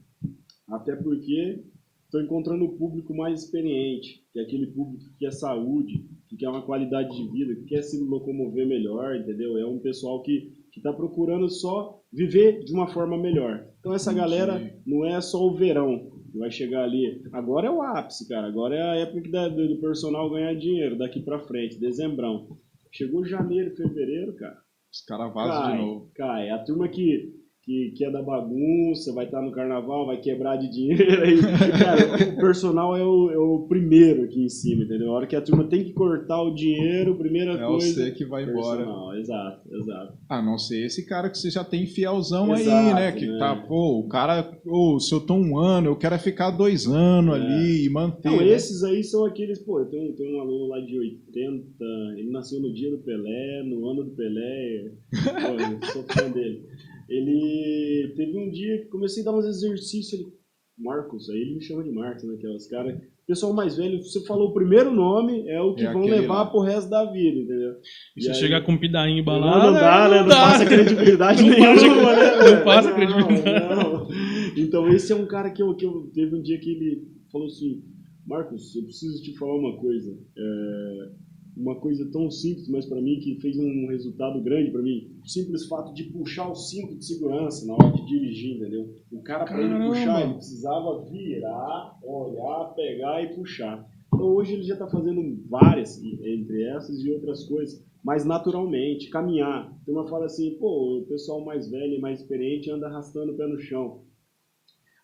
Até 0.67 0.95
porque 0.95 1.63
estou 2.06 2.21
encontrando 2.21 2.65
o 2.65 2.75
público 2.77 3.15
mais 3.15 3.43
experiente, 3.43 4.25
que 4.32 4.39
é 4.39 4.43
aquele 4.43 4.67
público 4.67 5.03
que 5.06 5.17
quer 5.19 5.32
saúde, 5.32 6.06
que 6.27 6.36
quer 6.36 6.49
uma 6.49 6.65
qualidade 6.65 7.15
de 7.15 7.32
vida, 7.32 7.56
que 7.56 7.65
quer 7.65 7.84
se 7.84 7.99
locomover 7.99 8.67
melhor, 8.67 9.15
entendeu? 9.15 9.58
É 9.58 9.65
um 9.65 9.79
pessoal 9.79 10.21
que 10.23 10.51
está 10.75 10.91
procurando 10.91 11.47
só 11.49 12.01
viver 12.12 12.63
de 12.63 12.73
uma 12.73 12.88
forma 12.88 13.17
melhor. 13.17 13.67
Então 13.79 13.93
essa 13.93 14.12
galera 14.12 14.75
não 14.86 15.06
é 15.06 15.21
só 15.21 15.45
o 15.45 15.56
verão 15.56 16.10
que 16.10 16.12
vai 16.39 16.51
chegar 16.51 16.83
ali. 16.83 17.21
Agora 17.31 17.67
é 17.67 17.69
o 17.69 17.81
ápice, 17.81 18.27
cara. 18.27 18.47
Agora 18.47 18.75
é 18.75 18.81
a 18.81 18.95
época 18.95 19.21
que 19.21 19.29
dá- 19.31 19.47
do 19.49 19.77
personal 19.77 20.29
ganhar 20.29 20.53
dinheiro, 20.55 20.97
daqui 20.97 21.19
para 21.21 21.39
frente, 21.39 21.79
dezembrão. 21.79 22.57
Chegou 22.91 23.25
janeiro, 23.25 23.75
fevereiro, 23.75 24.33
cara. 24.35 24.57
Os 24.91 25.01
caras 25.01 25.33
vazam 25.33 25.71
de 25.71 25.77
novo. 25.81 26.11
cai. 26.15 26.49
A 26.49 26.59
turma 26.59 26.87
que, 26.87 27.33
que, 27.65 27.93
que 27.95 28.04
é 28.04 28.12
da 28.12 28.21
bagunça, 28.21 29.13
vai 29.13 29.26
estar 29.26 29.41
no 29.41 29.52
carnaval, 29.52 30.06
vai 30.06 30.17
quebrar 30.19 30.58
de 30.58 30.69
dinheiro. 30.69 31.21
Aí, 31.23 31.38
cara, 31.80 32.34
o 32.34 32.36
personal 32.36 32.95
é 32.97 33.04
o, 33.06 33.32
é 33.32 33.38
o 33.38 33.65
primeiro 33.69 34.23
aqui 34.23 34.43
em 34.43 34.49
cima, 34.49 34.84
entendeu? 34.84 35.10
A 35.12 35.13
hora 35.15 35.28
que 35.28 35.36
a 35.36 35.41
turma 35.41 35.63
tem 35.69 35.84
que 35.86 35.93
cortar 35.93 36.41
o 36.41 36.54
dinheiro, 36.54 37.15
primeira 37.17 37.54
É 37.54 37.65
coisa. 37.65 37.88
você 37.93 38.12
que 38.12 38.26
vai 38.26 38.43
embora. 38.43 38.78
personal. 38.80 39.15
Exato, 39.15 39.76
exato. 39.76 40.13
A 40.28 40.41
não 40.41 40.58
ser 40.58 40.86
esse 40.86 41.06
cara 41.06 41.30
que 41.30 41.38
você 41.38 41.49
já 41.49 41.63
tem 41.63 41.86
fielzão 41.86 42.52
aí, 42.52 42.63
Exato, 42.63 42.95
né? 42.95 43.12
Que 43.13 43.28
né? 43.28 43.38
tá, 43.39 43.56
pô, 43.56 43.99
o 43.99 44.08
cara, 44.10 44.60
ô, 44.65 44.99
se 44.99 45.13
eu 45.15 45.21
tô 45.21 45.34
um 45.36 45.58
ano, 45.58 45.88
eu 45.88 45.95
quero 45.95 46.15
é 46.15 46.19
ficar 46.19 46.52
dois 46.52 46.86
anos 46.86 47.34
É. 47.36 47.38
ali 47.39 47.86
e 47.86 47.89
manter. 47.89 48.30
Não, 48.30 48.38
né? 48.39 48.47
esses 48.49 48.84
aí 48.84 49.02
são 49.04 49.26
aqueles, 49.26 49.60
pô, 49.60 49.80
eu 49.80 49.86
tenho, 49.86 50.12
tenho 50.13 50.38
um 50.38 50.41
aluno 50.41 50.67
lá 50.67 50.82
de 50.82 50.99
80, 50.99 51.65
ele 52.17 52.30
nasceu 52.30 52.60
no 52.60 52.73
dia 52.73 52.91
do 52.91 52.97
Pelé, 52.97 53.63
no 53.65 53.88
ano 53.89 54.04
do 54.04 54.12
Pelé, 54.12 54.91
pô, 55.12 55.84
eu 55.86 55.91
sou 55.91 56.04
fã 56.04 56.30
dele. 56.30 56.62
Ele 57.09 58.13
teve 58.15 58.37
um 58.37 58.49
dia 58.51 58.79
que 58.79 58.85
comecei 58.89 59.21
a 59.23 59.25
dar 59.25 59.37
uns 59.37 59.45
exercícios, 59.45 60.13
ele, 60.19 60.31
Marcos, 60.77 61.29
aí 61.29 61.37
ele 61.39 61.55
me 61.55 61.61
chama 61.61 61.83
de 61.83 61.91
Marcos, 61.91 62.23
né, 62.23 62.35
que 62.39 62.47
é 62.47 62.49
os 62.49 62.67
caras, 62.67 62.99
pessoal 63.27 63.53
mais 63.53 63.77
velho, 63.77 64.01
você 64.01 64.25
falou 64.25 64.49
o 64.49 64.53
primeiro 64.53 64.91
nome, 64.91 65.47
é 65.47 65.61
o 65.61 65.75
que 65.75 65.83
É 65.85 65.91
vão 65.93 66.01
aquele 66.01 66.21
levar 66.21 66.33
lá. 66.43 66.45
pro 66.47 66.59
resto 66.61 66.89
da 66.89 67.05
vida, 67.11 67.39
entendeu? 67.39 67.73
E 68.17 68.21
se 68.23 68.29
aí- 68.29 68.35
chegar 68.35 68.61
com 68.65 68.73
um 68.73 68.77
pidainho 68.79 69.15
Não, 69.15 69.21
embalado. 69.21 69.65
não 69.67 69.73
dá, 69.73 70.09
né? 70.09 70.19
Não, 70.21 70.27
dá, 70.27 70.35
passa 70.35 70.63
né? 70.65 70.69
credibilidade 70.69 71.43
Não 71.43 71.49
nenhuma, 71.49 71.75
passa- 71.75 72.43
né? 72.43 72.55
não 72.57 72.63
passa 72.65 72.89
Não, 72.89 72.95
credibilidade. 72.95 73.75
não. 73.75 74.07
Então 74.57 74.87
esse 74.89 75.13
é 75.13 75.15
um 75.15 75.25
cara 75.27 75.51
que 75.51 75.61
eu, 75.61 75.73
que 75.75 75.85
eu 75.85 76.11
teve 76.13 76.35
um 76.35 76.41
dia 76.41 76.59
que 76.59 76.69
ele 76.71 77.07
falou 77.31 77.47
assim, 77.47 77.81
Marcos, 78.25 78.75
eu 78.75 78.83
preciso 78.83 79.21
te 79.23 79.37
falar 79.37 79.55
uma 79.57 79.77
coisa. 79.79 80.11
É, 80.37 81.09
uma 81.55 81.79
coisa 81.79 82.09
tão 82.11 82.29
simples, 82.29 82.67
mas 82.67 82.85
para 82.85 83.01
mim 83.01 83.19
que 83.19 83.39
fez 83.39 83.57
um 83.57 83.87
resultado 83.87 84.41
grande 84.41 84.71
para 84.71 84.81
mim. 84.81 85.11
O 85.23 85.27
simples 85.27 85.65
fato 85.67 85.93
de 85.93 86.03
puxar 86.05 86.49
o 86.49 86.55
cinto 86.55 86.95
de 86.97 87.05
segurança 87.05 87.65
na 87.65 87.73
hora 87.73 87.91
de 87.91 88.05
dirigir, 88.05 88.57
entendeu? 88.57 88.93
O 89.11 89.21
cara 89.21 89.45
para 89.45 89.61
ele 89.61 89.87
puxar, 89.87 90.23
ele 90.23 90.33
precisava 90.33 91.05
virar, 91.05 91.99
olhar, 92.03 92.73
pegar 92.75 93.23
e 93.23 93.35
puxar. 93.35 93.87
Então 94.07 94.27
hoje 94.27 94.53
ele 94.53 94.63
já 94.63 94.73
está 94.73 94.87
fazendo 94.87 95.21
várias, 95.47 96.01
entre 96.03 96.63
essas 96.69 96.99
e 96.99 97.11
outras 97.11 97.45
coisas, 97.45 97.83
mas 98.03 98.25
naturalmente, 98.25 99.09
caminhar. 99.09 99.73
Tem 99.85 99.93
uma 99.93 100.07
fala 100.07 100.25
assim, 100.25 100.57
pô, 100.59 100.99
o 100.99 101.05
pessoal 101.05 101.43
mais 101.43 101.69
velho 101.69 101.93
e 101.93 102.01
mais 102.01 102.19
experiente 102.19 102.69
anda 102.69 102.87
arrastando 102.87 103.31
o 103.31 103.37
pé 103.37 103.47
no 103.47 103.59
chão. 103.59 104.03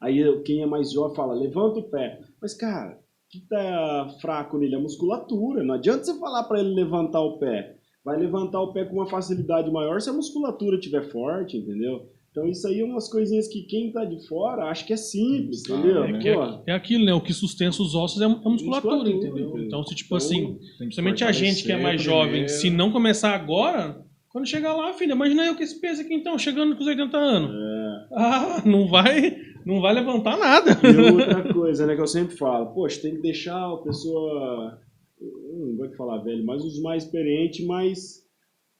Aí 0.01 0.41
quem 0.43 0.61
é 0.61 0.65
mais 0.65 0.91
jovem 0.91 1.15
fala, 1.15 1.33
levanta 1.33 1.79
o 1.79 1.89
pé. 1.89 2.21
Mas, 2.41 2.53
cara, 2.53 2.98
que 3.29 3.39
tá 3.47 4.07
fraco 4.21 4.57
nele? 4.57 4.75
A 4.75 4.79
musculatura. 4.79 5.63
Não 5.63 5.75
adianta 5.75 6.03
você 6.03 6.19
falar 6.19 6.43
para 6.45 6.59
ele 6.59 6.73
levantar 6.73 7.21
o 7.21 7.37
pé. 7.37 7.75
Vai 8.03 8.17
levantar 8.17 8.61
o 8.61 8.73
pé 8.73 8.85
com 8.85 8.95
uma 8.95 9.09
facilidade 9.09 9.69
maior 9.71 9.99
se 10.01 10.09
a 10.09 10.13
musculatura 10.13 10.77
estiver 10.77 11.11
forte, 11.11 11.57
entendeu? 11.57 12.07
Então 12.31 12.47
isso 12.47 12.67
aí 12.67 12.79
é 12.79 12.83
umas 12.85 13.09
coisinhas 13.09 13.47
que 13.47 13.63
quem 13.63 13.91
tá 13.91 14.05
de 14.05 14.25
fora 14.27 14.65
acha 14.65 14.85
que 14.85 14.93
é 14.93 14.97
simples, 14.97 15.65
Claro, 15.65 15.81
entendeu? 15.81 16.07
né? 16.07 16.19
Que 16.19 16.29
é, 16.29 16.73
é 16.73 16.75
aquilo, 16.75 17.03
né? 17.05 17.13
O 17.13 17.21
que 17.21 17.33
sustenta 17.33 17.81
os 17.81 17.93
ossos 17.95 18.21
é 18.21 18.25
a 18.25 18.29
musculatura, 18.29 18.63
Musculatura, 18.95 19.09
entendeu? 19.09 19.47
entendeu? 19.49 19.65
Então, 19.65 19.83
se 19.83 19.95
tipo 19.95 20.15
Então, 20.15 20.17
assim, 20.17 20.53
que 20.55 20.77
principalmente 20.77 21.23
a 21.23 21.31
gente 21.31 21.63
que 21.63 21.71
é 21.71 21.75
mais 21.75 22.01
fortalecer 22.01 22.11
jovem, 22.11 22.31
primeiro. 22.45 22.49
se 22.61 22.69
não 22.69 22.91
começar 22.91 23.33
agora, 23.35 23.99
quando 24.29 24.47
chegar 24.47 24.73
lá, 24.73 24.93
filha, 24.93 25.13
imagina 25.13 25.43
eu 25.45 25.55
com 25.55 25.63
esse 25.63 25.79
peso 25.81 26.01
aqui 26.01 26.13
então, 26.13 26.37
chegando 26.37 26.75
com 26.75 26.81
os 26.81 26.87
80 26.87 27.17
anos. 27.17 27.51
é. 27.51 27.89
Ah, 28.11 28.63
não 28.65 28.87
vai, 28.87 29.35
não 29.65 29.81
vai 29.81 29.93
levantar 29.93 30.37
nada. 30.37 30.71
E 30.87 31.11
outra 31.13 31.51
coisa, 31.53 31.85
né, 31.85 31.95
que 31.95 32.01
eu 32.01 32.07
sempre 32.07 32.35
falo, 32.35 32.73
poxa, 32.73 33.01
tem 33.01 33.15
que 33.15 33.21
deixar 33.21 33.55
a 33.73 33.77
pessoa, 33.77 34.79
não 35.21 35.77
vou 35.77 35.87
te 35.89 35.95
falar 35.95 36.17
velho, 36.23 36.45
mas 36.45 36.63
os 36.63 36.81
mais 36.81 37.03
experientes, 37.03 37.65
mas 37.65 38.23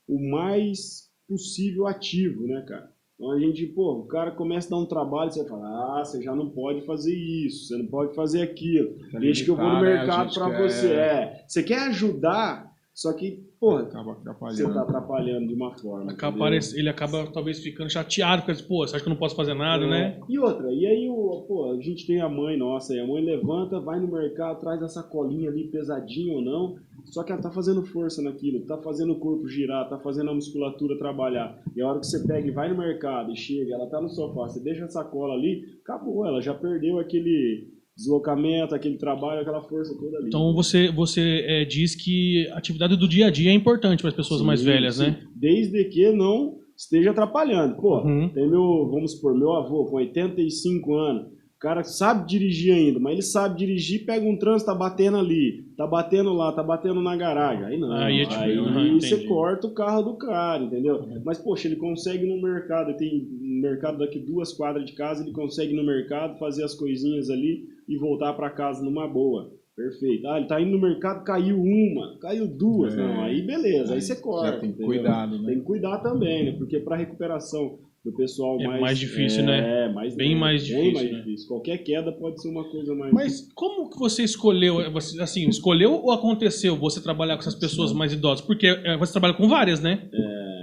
o 0.08 0.20
mais 0.32 1.10
possível 1.28 1.86
ativo, 1.88 2.48
né, 2.48 2.63
cara? 2.68 2.89
Então 3.15 3.32
a 3.32 3.39
gente, 3.39 3.65
pô, 3.68 4.00
o 4.00 4.08
cara 4.08 4.32
começa 4.32 4.68
a 4.68 4.72
dar 4.72 4.78
um 4.84 4.86
trabalho, 4.88 5.30
você 5.32 5.46
fala, 5.48 6.00
ah, 6.00 6.06
você 6.06 6.22
já 6.22 6.34
não 6.34 6.50
pode 6.50 6.86
fazer 6.86 7.13
isso, 7.13 7.68
você 7.68 7.78
não 7.78 7.86
pode 7.88 8.15
fazer 8.15 8.42
aquilo, 8.42 8.96
Quer 9.12 9.20
deixa 9.20 9.44
que 9.44 9.52
eu 9.52 9.58
vou 9.58 9.65
no 9.68 9.82
né? 9.82 9.98
Mercado 9.98 10.34
pra 10.34 10.50
quer- 10.50 10.62
você. 10.70 10.88
É, 10.94 11.44
você 11.48 11.62
quer 11.62 11.80
ajudar, 11.89 12.72
só 12.94 13.12
que, 13.13 13.44
porra, 13.60 13.82
Acaba 13.84 14.13
você 14.13 14.19
atrapalhando. 14.22 14.74
tá 14.74 14.82
atrapalhando 14.82 15.48
de 15.48 15.54
uma 15.54 15.78
forma. 15.78 16.12
Acaba 16.12 16.50
ele 16.50 16.89
acaba 16.89 17.28
talvez 17.32 17.60
ficando 17.60 17.89
chateado, 17.89 18.43
porque, 18.43 18.63
pô, 18.63 18.86
você 18.88 18.95
acha 18.95 19.04
que 19.04 19.10
eu 19.10 19.13
não 19.13 19.19
posso 19.19 19.36
fazer 19.36 19.54
nada, 19.54 19.84
É. 19.86 19.89
né? 19.89 20.19
E 20.30 20.39
outra, 20.39 20.72
e 20.72 20.86
aí 20.86 21.10
o, 21.10 21.45
pô, 21.48 21.72
a 21.72 21.82
gente 21.82 22.08
tem 22.08 22.22
a 22.22 22.30
mãe 22.30 22.58
nossa, 22.58 22.95
e 22.95 23.00
a 23.00 23.06
mãe 23.08 23.24
levanta, 23.24 23.80
vai 23.80 24.00
no 24.00 24.08
mercado, 24.08 24.60
traz 24.60 24.82
essa 24.82 25.04
colinha 25.04 25.50
ali, 25.50 25.65
pesadinha 25.65 26.34
ou 26.36 26.41
não, 26.41 26.78
só 27.06 27.24
que 27.24 27.32
ela 27.32 27.41
tá 27.41 27.50
fazendo 27.52 27.84
força 27.84 28.22
naquilo, 28.22 28.65
tá 28.65 28.78
fazendo 28.78 29.13
o 29.13 29.19
corpo 29.19 29.48
girar, 29.48 29.89
tá 29.89 29.98
fazendo 30.00 30.30
a 30.30 30.34
musculatura 30.34 30.98
trabalhar. 30.98 31.60
E 31.76 31.82
a 31.82 31.88
hora 31.88 32.00
que 32.00 32.06
você 32.08 32.26
pega 32.26 32.48
e 32.48 32.52
vai 32.52 32.69
no 32.69 32.78
mercado 32.78 33.32
e 33.32 33.36
chega, 33.36 33.74
ela 33.74 33.88
tá 33.88 34.00
no 34.00 34.10
sofá, 34.10 34.48
você 34.48 34.60
deixa 34.60 34.86
a 34.86 34.89
sacola 34.89 35.34
ali, 35.34 35.65
acabou, 35.84 36.26
ela 36.26 36.41
já 36.41 36.54
perdeu 36.54 37.00
aquele 37.00 37.67
deslocamento, 37.99 38.73
aquele 38.73 38.97
trabalho, 38.97 39.41
aquela 39.41 39.62
força 39.62 39.93
toda 39.99 40.17
ali. 40.17 40.27
Então 40.27 40.53
você, 40.53 40.89
você 40.91 41.43
é, 41.45 41.65
diz 41.65 41.95
que 41.95 42.47
a 42.51 42.57
atividade 42.57 42.95
do 42.95 43.07
dia 43.07 43.27
a 43.27 43.29
dia 43.29 43.51
é 43.51 43.53
importante 43.53 43.99
para 44.01 44.09
as 44.09 44.15
pessoas 44.15 44.39
Sim, 44.41 44.47
mais 44.47 44.63
velhas, 44.63 44.95
sim. 44.95 45.03
né? 45.07 45.19
Desde 45.35 45.83
que 45.85 46.12
não 46.12 46.57
esteja 46.77 47.12
atrapalhando. 47.12 47.75
Pô, 47.75 47.97
Uhum. 48.01 48.29
tem 48.29 48.49
meu, 48.49 48.88
vamos 48.89 49.13
supor, 49.13 49.38
meu 49.38 49.51
avô 49.53 49.85
com 49.85 49.97
85 49.97 50.95
anos. 50.95 51.39
O 51.55 51.59
cara 51.59 51.83
sabe 51.83 52.25
dirigir 52.25 52.73
ainda, 52.73 53.01
mas 53.01 53.12
ele 53.12 53.21
sabe 53.21 53.57
dirigir, 53.57 54.05
pega 54.05 54.25
um 54.25 54.38
trânsito, 54.38 54.71
tá 54.71 54.77
batendo 54.77 55.17
ali, 55.17 55.65
tá 55.75 55.85
batendo 55.85 56.31
lá, 56.31 56.53
tá 56.53 56.63
batendo 56.63 57.01
na 57.01 57.17
garagem. 57.17 57.65
Aí 57.65 57.77
não. 57.77 57.91
Aí 57.91 58.13
Aí, 58.13 58.21
é 58.21 58.25
tipo, 58.25 58.69
aham, 58.69 58.93
você 58.97 59.15
entendi. 59.15 59.27
corta 59.27 59.67
o 59.67 59.73
carro 59.73 60.01
do 60.03 60.13
cara, 60.17 60.63
entendeu? 60.63 61.05
Mas, 61.25 61.38
poxa, 61.38 61.67
ele 61.67 61.75
consegue 61.75 62.25
no 62.25 62.41
mercado, 62.41 62.95
tem 62.95 63.27
um 63.41 63.59
mercado 63.62 63.97
daqui 63.97 64.19
duas 64.19 64.53
quadras 64.53 64.85
de 64.85 64.93
casa, 64.93 65.21
ele 65.21 65.33
consegue 65.33 65.73
no 65.75 65.85
mercado 65.85 66.39
fazer 66.39 66.63
as 66.63 66.73
coisinhas 66.73 67.29
ali 67.29 67.65
e 67.89 67.97
voltar 67.97 68.34
para 68.34 68.52
casa 68.52 68.84
numa 68.84 69.08
boa. 69.08 69.52
Perfeito. 69.75 70.28
Ah, 70.28 70.38
ele 70.38 70.47
tá 70.47 70.62
indo 70.62 70.71
no 70.71 70.82
mercado, 70.82 71.23
caiu 71.23 71.60
uma, 71.60 72.19
caiu 72.19 72.47
duas. 72.47 72.93
É. 72.93 72.97
Não, 72.97 73.23
aí 73.23 73.41
beleza, 73.41 73.95
aí, 73.95 74.02
você 74.02 74.15
corta. 74.15 74.60
Tem 74.60 74.73
que 74.73 74.84
entendeu? 74.84 74.88
cuidado, 74.88 75.39
né? 75.39 75.45
Tem 75.47 75.60
que 75.60 75.65
cuidar 75.65 75.97
também, 75.99 76.45
né? 76.45 76.52
Porque 76.58 76.80
para 76.80 76.97
recuperação 76.97 77.80
do 78.03 78.13
pessoal 78.13 78.59
É 78.59 78.67
mais... 78.67 78.81
mais 78.81 78.99
difícil, 78.99 79.41
é, 79.41 79.45
né? 79.45 79.85
É, 79.85 79.93
mais 79.93 80.15
Bem 80.15 80.35
mais 80.35 80.67
bem 80.67 80.77
difícil, 80.77 80.93
mais 80.93 81.12
né? 81.12 81.17
difícil. 81.19 81.47
Qualquer 81.47 81.77
queda 81.79 82.12
pode 82.12 82.41
ser 82.41 82.49
uma 82.49 82.63
coisa 82.69 82.95
mais... 82.95 83.13
Mas 83.13 83.51
como 83.53 83.89
que 83.89 83.99
você 83.99 84.23
escolheu, 84.23 84.91
você, 84.91 85.21
assim, 85.21 85.47
escolheu 85.49 85.93
ou 85.93 86.12
aconteceu 86.12 86.75
você 86.75 87.01
trabalhar 87.01 87.35
com 87.35 87.41
essas 87.41 87.55
pessoas 87.55 87.91
mais 87.91 88.13
idosas? 88.13 88.45
Porque 88.45 88.67
é, 88.67 88.97
você 88.97 89.12
trabalha 89.12 89.33
com 89.33 89.47
várias, 89.47 89.81
né? 89.81 90.09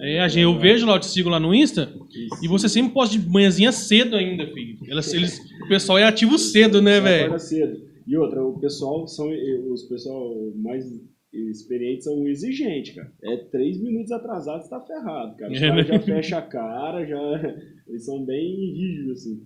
É, 0.02 0.20
a 0.20 0.28
gente, 0.28 0.42
eu 0.42 0.58
vejo 0.58 0.86
lá, 0.86 0.94
eu 0.94 1.00
te 1.00 1.06
sigo 1.06 1.28
lá 1.28 1.40
no 1.40 1.54
Insta, 1.54 1.92
Isso. 2.10 2.44
e 2.44 2.48
você 2.48 2.68
sempre 2.68 2.92
posta 2.92 3.18
de 3.18 3.28
manhãzinha 3.28 3.72
cedo 3.72 4.16
ainda, 4.16 4.46
filho. 4.46 4.78
Elas, 4.88 5.12
eles, 5.12 5.38
o 5.64 5.68
pessoal 5.68 5.98
é 5.98 6.04
ativo 6.04 6.38
cedo, 6.38 6.80
né, 6.80 7.00
velho? 7.00 7.38
cedo. 7.38 7.86
E 8.06 8.16
outra, 8.16 8.42
o 8.42 8.58
pessoal 8.60 9.06
são 9.08 9.28
os 9.72 9.82
pessoal 9.82 10.32
mais 10.54 10.84
experientes 11.32 12.04
são 12.04 12.26
exigentes, 12.26 12.94
cara. 12.94 13.12
É 13.22 13.36
três 13.36 13.80
minutos 13.80 14.12
atrasado, 14.12 14.62
você 14.62 14.70
tá 14.70 14.80
ferrado, 14.80 15.36
cara. 15.36 15.52
Os 15.52 15.58
caras 15.60 15.88
né? 15.88 15.92
já 15.92 16.00
fecham 16.00 16.38
a 16.38 16.42
cara, 16.42 17.06
já 17.06 17.56
eles 17.88 18.04
são 18.04 18.24
bem 18.24 18.72
rígidos 18.72 19.12
assim. 19.18 19.42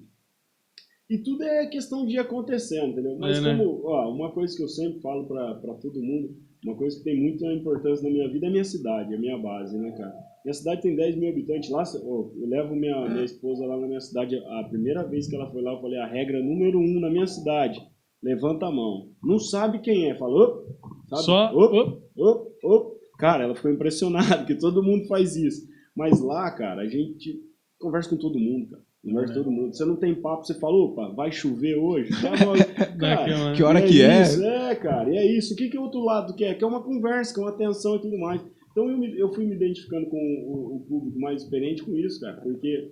E 1.09 1.19
tudo 1.19 1.43
é 1.43 1.67
questão 1.67 2.07
de 2.07 2.15
ir 2.15 2.19
acontecendo, 2.21 2.93
entendeu? 2.93 3.17
Mas 3.19 3.39
É, 3.39 3.41
né? 3.41 3.57
como, 3.59 3.81
ó, 3.85 4.15
uma 4.15 4.31
coisa 4.31 4.57
que 4.57 4.63
eu 4.63 4.69
sempre 4.69 5.01
falo 5.01 5.27
pra 5.27 5.57
pra 5.57 5.75
todo 5.75 6.01
mundo, 6.01 6.37
uma 6.65 6.77
coisa 6.77 6.97
que 6.99 7.03
tem 7.05 7.21
muita 7.21 7.53
importância 7.53 8.05
na 8.05 8.15
minha 8.15 8.29
vida 8.31 8.47
é 8.47 8.49
a 8.49 8.53
minha 8.53 8.65
cidade, 8.65 9.15
a 9.15 9.19
minha 9.19 9.37
base, 9.39 9.77
né, 9.77 9.91
cara? 9.93 10.15
Minha 10.45 10.55
cidade 10.55 10.83
tem 10.83 10.95
10 10.97 11.17
mil 11.17 11.29
habitantes 11.31 11.69
lá. 11.69 11.83
eu 12.03 12.33
levo 12.47 12.75
minha, 12.77 13.09
minha 13.11 13.25
esposa 13.25 13.67
lá 13.67 13.77
na 13.79 13.87
minha 13.87 14.01
cidade. 14.01 14.37
A 14.37 14.65
primeira 14.65 15.03
vez 15.03 15.27
que 15.29 15.35
ela 15.35 15.51
foi 15.51 15.61
lá, 15.63 15.73
eu 15.73 15.81
falei: 15.81 15.99
a 15.99 16.07
regra 16.07 16.41
número 16.43 16.79
um 16.79 17.01
na 17.01 17.11
minha 17.11 17.27
cidade: 17.27 17.79
levanta 18.23 18.67
a 18.67 18.71
mão. 18.71 19.11
Não 19.23 19.39
sabe 19.39 19.81
quem 19.81 20.09
é. 20.11 20.15
Falou? 20.17 20.65
Sabe? 21.11 21.23
Só. 21.23 21.53
Op, 21.55 22.03
op, 22.17 22.53
op. 22.65 23.01
Cara, 23.19 23.45
ela 23.45 23.55
ficou 23.55 23.71
impressionada, 23.71 24.39
porque 24.39 24.55
todo 24.55 24.83
mundo 24.83 25.07
faz 25.07 25.37
isso. 25.37 25.67
Mas 25.95 26.21
lá, 26.23 26.51
cara, 26.53 26.81
a 26.83 26.87
gente 26.89 27.39
conversa 27.79 28.09
com 28.09 28.17
todo 28.17 28.39
mundo, 28.39 28.71
cara. 28.71 28.83
Conversa 29.03 29.33
É. 29.33 29.37
com 29.37 29.43
todo 29.43 29.53
mundo. 29.53 29.75
Você 29.75 29.85
não 29.85 29.97
tem 29.97 30.15
papo, 30.15 30.45
você 30.45 30.59
fala, 30.59 30.75
opa, 30.77 31.09
vai 31.15 31.31
chover 31.33 31.75
hoje? 31.77 32.11
Cara, 32.99 33.55
Que 33.55 33.63
hora 33.63 33.81
e 33.81 33.89
que 33.89 34.03
é? 34.03 34.23
Isso, 34.23 34.43
é, 34.45 34.75
cara, 34.77 35.11
e 35.13 35.17
é 35.17 35.39
isso. 35.39 35.55
O 35.55 35.57
que, 35.57 35.69
que 35.69 35.79
o 35.79 35.83
outro 35.83 36.01
lado 36.05 36.35
quer? 36.35 36.57
Quer 36.59 36.67
uma 36.67 36.83
conversa, 36.83 37.35
quer 37.35 37.41
uma 37.41 37.51
atenção 37.51 37.97
e 37.97 38.01
tudo 38.03 38.19
mais. 38.19 38.43
Então 38.71 38.89
eu, 38.89 38.99
me- 38.99 39.19
eu 39.19 39.33
fui 39.33 39.47
me 39.47 39.55
identificando 39.57 40.07
com 40.09 40.17
o, 40.17 40.77
o 40.77 40.81
público 40.89 41.19
mais 41.19 41.43
experiente 41.43 41.83
com 41.83 41.97
isso, 41.97 42.21
cara, 42.21 42.41
porque 42.43 42.91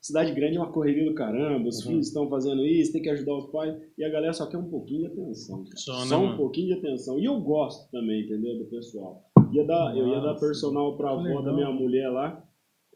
cidade 0.00 0.32
grande 0.32 0.56
é 0.56 0.60
uma 0.60 0.72
correria 0.72 1.04
do 1.04 1.14
caramba, 1.14 1.68
os 1.68 1.80
Uhum. 1.84 1.90
filhos 1.92 2.08
estão 2.08 2.28
fazendo 2.28 2.64
isso, 2.66 2.92
tem 2.92 3.02
que 3.02 3.10
ajudar 3.10 3.36
os 3.36 3.50
pais, 3.50 3.76
e 3.98 4.04
a 4.04 4.08
galera 4.08 4.32
só 4.32 4.46
quer 4.46 4.56
um 4.58 4.70
pouquinho 4.70 5.00
de 5.02 5.06
atenção, 5.20 5.64
cara. 5.64 5.76
Só, 5.76 6.00
né, 6.00 6.06
Só 6.06 6.18
um 6.18 6.24
mano? 6.26 6.36
pouquinho 6.36 6.66
de 6.68 6.72
atenção. 6.74 7.18
E 7.18 7.24
eu 7.24 7.40
gosto 7.40 7.90
também, 7.90 8.24
entendeu, 8.24 8.58
do 8.58 8.64
pessoal. 8.66 9.22
Ia 9.52 9.64
dar, 9.64 9.96
eu 9.96 10.06
ia 10.08 10.20
dar 10.20 10.32
Nossa, 10.32 10.46
personal 10.46 10.96
pra 10.96 11.10
avó 11.10 11.22
legal. 11.22 11.42
da 11.42 11.52
minha 11.52 11.70
mulher 11.70 12.08
lá, 12.08 12.42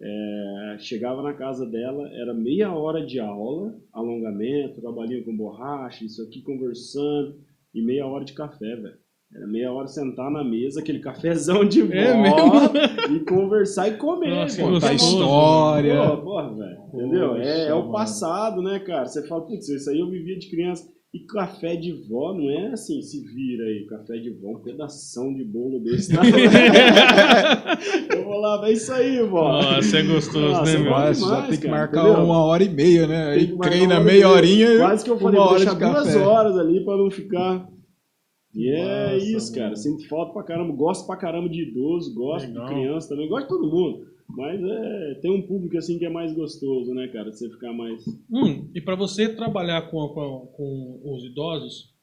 é, 0.01 0.77
chegava 0.79 1.23
na 1.23 1.35
casa 1.35 1.64
dela, 1.67 2.09
era 2.12 2.33
meia 2.35 2.75
hora 2.75 3.05
de 3.05 3.19
aula, 3.21 3.77
alongamento, 3.93 4.81
trabalhinho 4.81 5.25
com 5.25 5.37
borracha, 5.37 6.05
isso 6.05 6.23
aqui 6.23 6.43
conversando, 6.43 7.37
e 7.75 7.83
meia 7.83 8.07
hora 8.07 8.25
de 8.25 8.33
café, 8.35 8.77
velho. 8.77 8.99
Era 9.35 9.47
meia 9.49 9.73
hora 9.73 9.88
sentar 9.88 10.31
na 10.31 10.44
mesa, 10.44 10.79
aquele 10.79 11.01
cafezão 11.01 11.64
de 11.64 11.83
vó, 11.83 11.92
É 11.92 12.14
mesmo? 12.16 13.16
e 13.16 13.18
conversar 13.25 13.88
e 13.88 13.97
comer. 13.97 14.31
Nossa, 14.31 14.62
pô. 14.62 14.68
Contar 14.68 14.92
gostoso, 14.92 15.14
história. 15.16 16.07
Pô, 16.09 16.16
porra, 16.18 16.55
velho. 16.55 16.77
Entendeu? 16.94 17.37
É, 17.37 17.68
é 17.68 17.75
o 17.75 17.90
passado, 17.90 18.62
né, 18.62 18.79
cara? 18.79 19.07
Você 19.07 19.27
fala, 19.27 19.40
putz, 19.42 19.68
isso 19.68 19.90
aí 19.90 19.99
eu 19.99 20.09
vivia 20.09 20.38
de 20.38 20.49
criança. 20.49 20.88
E 21.12 21.20
café 21.27 21.77
de 21.77 21.92
vó 22.09 22.33
não 22.35 22.51
é 22.51 22.73
assim, 22.73 23.01
se 23.01 23.20
vira 23.23 23.64
aí. 23.64 23.87
Café 23.88 24.18
de 24.18 24.31
vó, 24.31 24.51
um 24.51 24.61
pedação 24.61 25.33
de 25.33 25.44
bolo 25.44 25.81
desse. 25.81 26.12
Tá? 26.12 26.23
eu 28.16 28.25
vou 28.25 28.40
lá, 28.40 28.68
é 28.68 28.73
isso 28.73 28.92
aí, 28.92 29.20
vó. 29.23 29.62
Nossa, 29.62 29.99
é 29.99 30.03
gostoso, 30.03 30.49
Nossa, 30.49 30.64
né, 30.64 30.73
é 30.73 30.79
meu? 30.79 30.85
demais, 30.85 31.20
tem 31.20 31.51
que 31.51 31.59
cara, 31.59 31.70
marcar 31.79 32.05
entendeu? 32.05 32.25
uma 32.25 32.44
hora 32.44 32.62
e 32.64 32.68
meia, 32.68 33.07
né? 33.07 33.27
Aí 33.31 33.57
treina 33.59 34.01
meia 34.01 34.23
e 34.23 34.25
horinha. 34.25 34.79
Quase 34.79 35.05
que 35.05 35.11
eu 35.11 35.18
falei, 35.18 35.38
uma 35.38 35.47
vou 35.47 35.55
hora 35.55 35.64
deixar 35.64 35.75
de 35.75 35.92
duas 35.92 36.16
horas 36.16 36.59
ali 36.59 36.85
pra 36.85 36.97
não 36.97 37.11
ficar. 37.11 37.74
E 38.55 38.71
é 38.71 39.14
Nossa, 39.14 39.27
isso, 39.27 39.53
cara. 39.53 39.64
mano. 39.67 39.77
Sinto 39.77 40.09
falta 40.09 40.33
pra 40.33 40.43
caramba. 40.45 40.73
Gosto 40.75 41.07
pra 41.07 41.17
caramba 41.17 41.49
de 41.49 41.62
idoso, 41.62 42.14
gosto 42.14 42.47
Legal. 42.49 42.67
de 42.67 42.73
criança 42.75 43.09
também, 43.09 43.29
gosto 43.29 43.43
de 43.45 43.49
todo 43.49 43.71
mundo. 43.71 44.07
Mas 44.29 44.61
é, 44.62 45.14
tem 45.21 45.31
um 45.31 45.43
público 45.43 45.77
assim 45.77 45.99
que 45.99 46.05
é 46.07 46.11
mais 46.11 46.33
gostoso, 46.33 46.95
né, 46.95 47.09
cara? 47.09 47.31
Você 47.31 47.49
ficar 47.51 47.73
mais. 47.73 48.05
Hum, 48.31 48.69
e 48.75 48.81
para 48.81 48.95
você 48.97 49.29
trabalhar 49.29 49.83
com, 49.90 50.09
com, 50.09 50.47
com 50.57 51.14
os 51.14 51.25
idosos, 51.25 51.94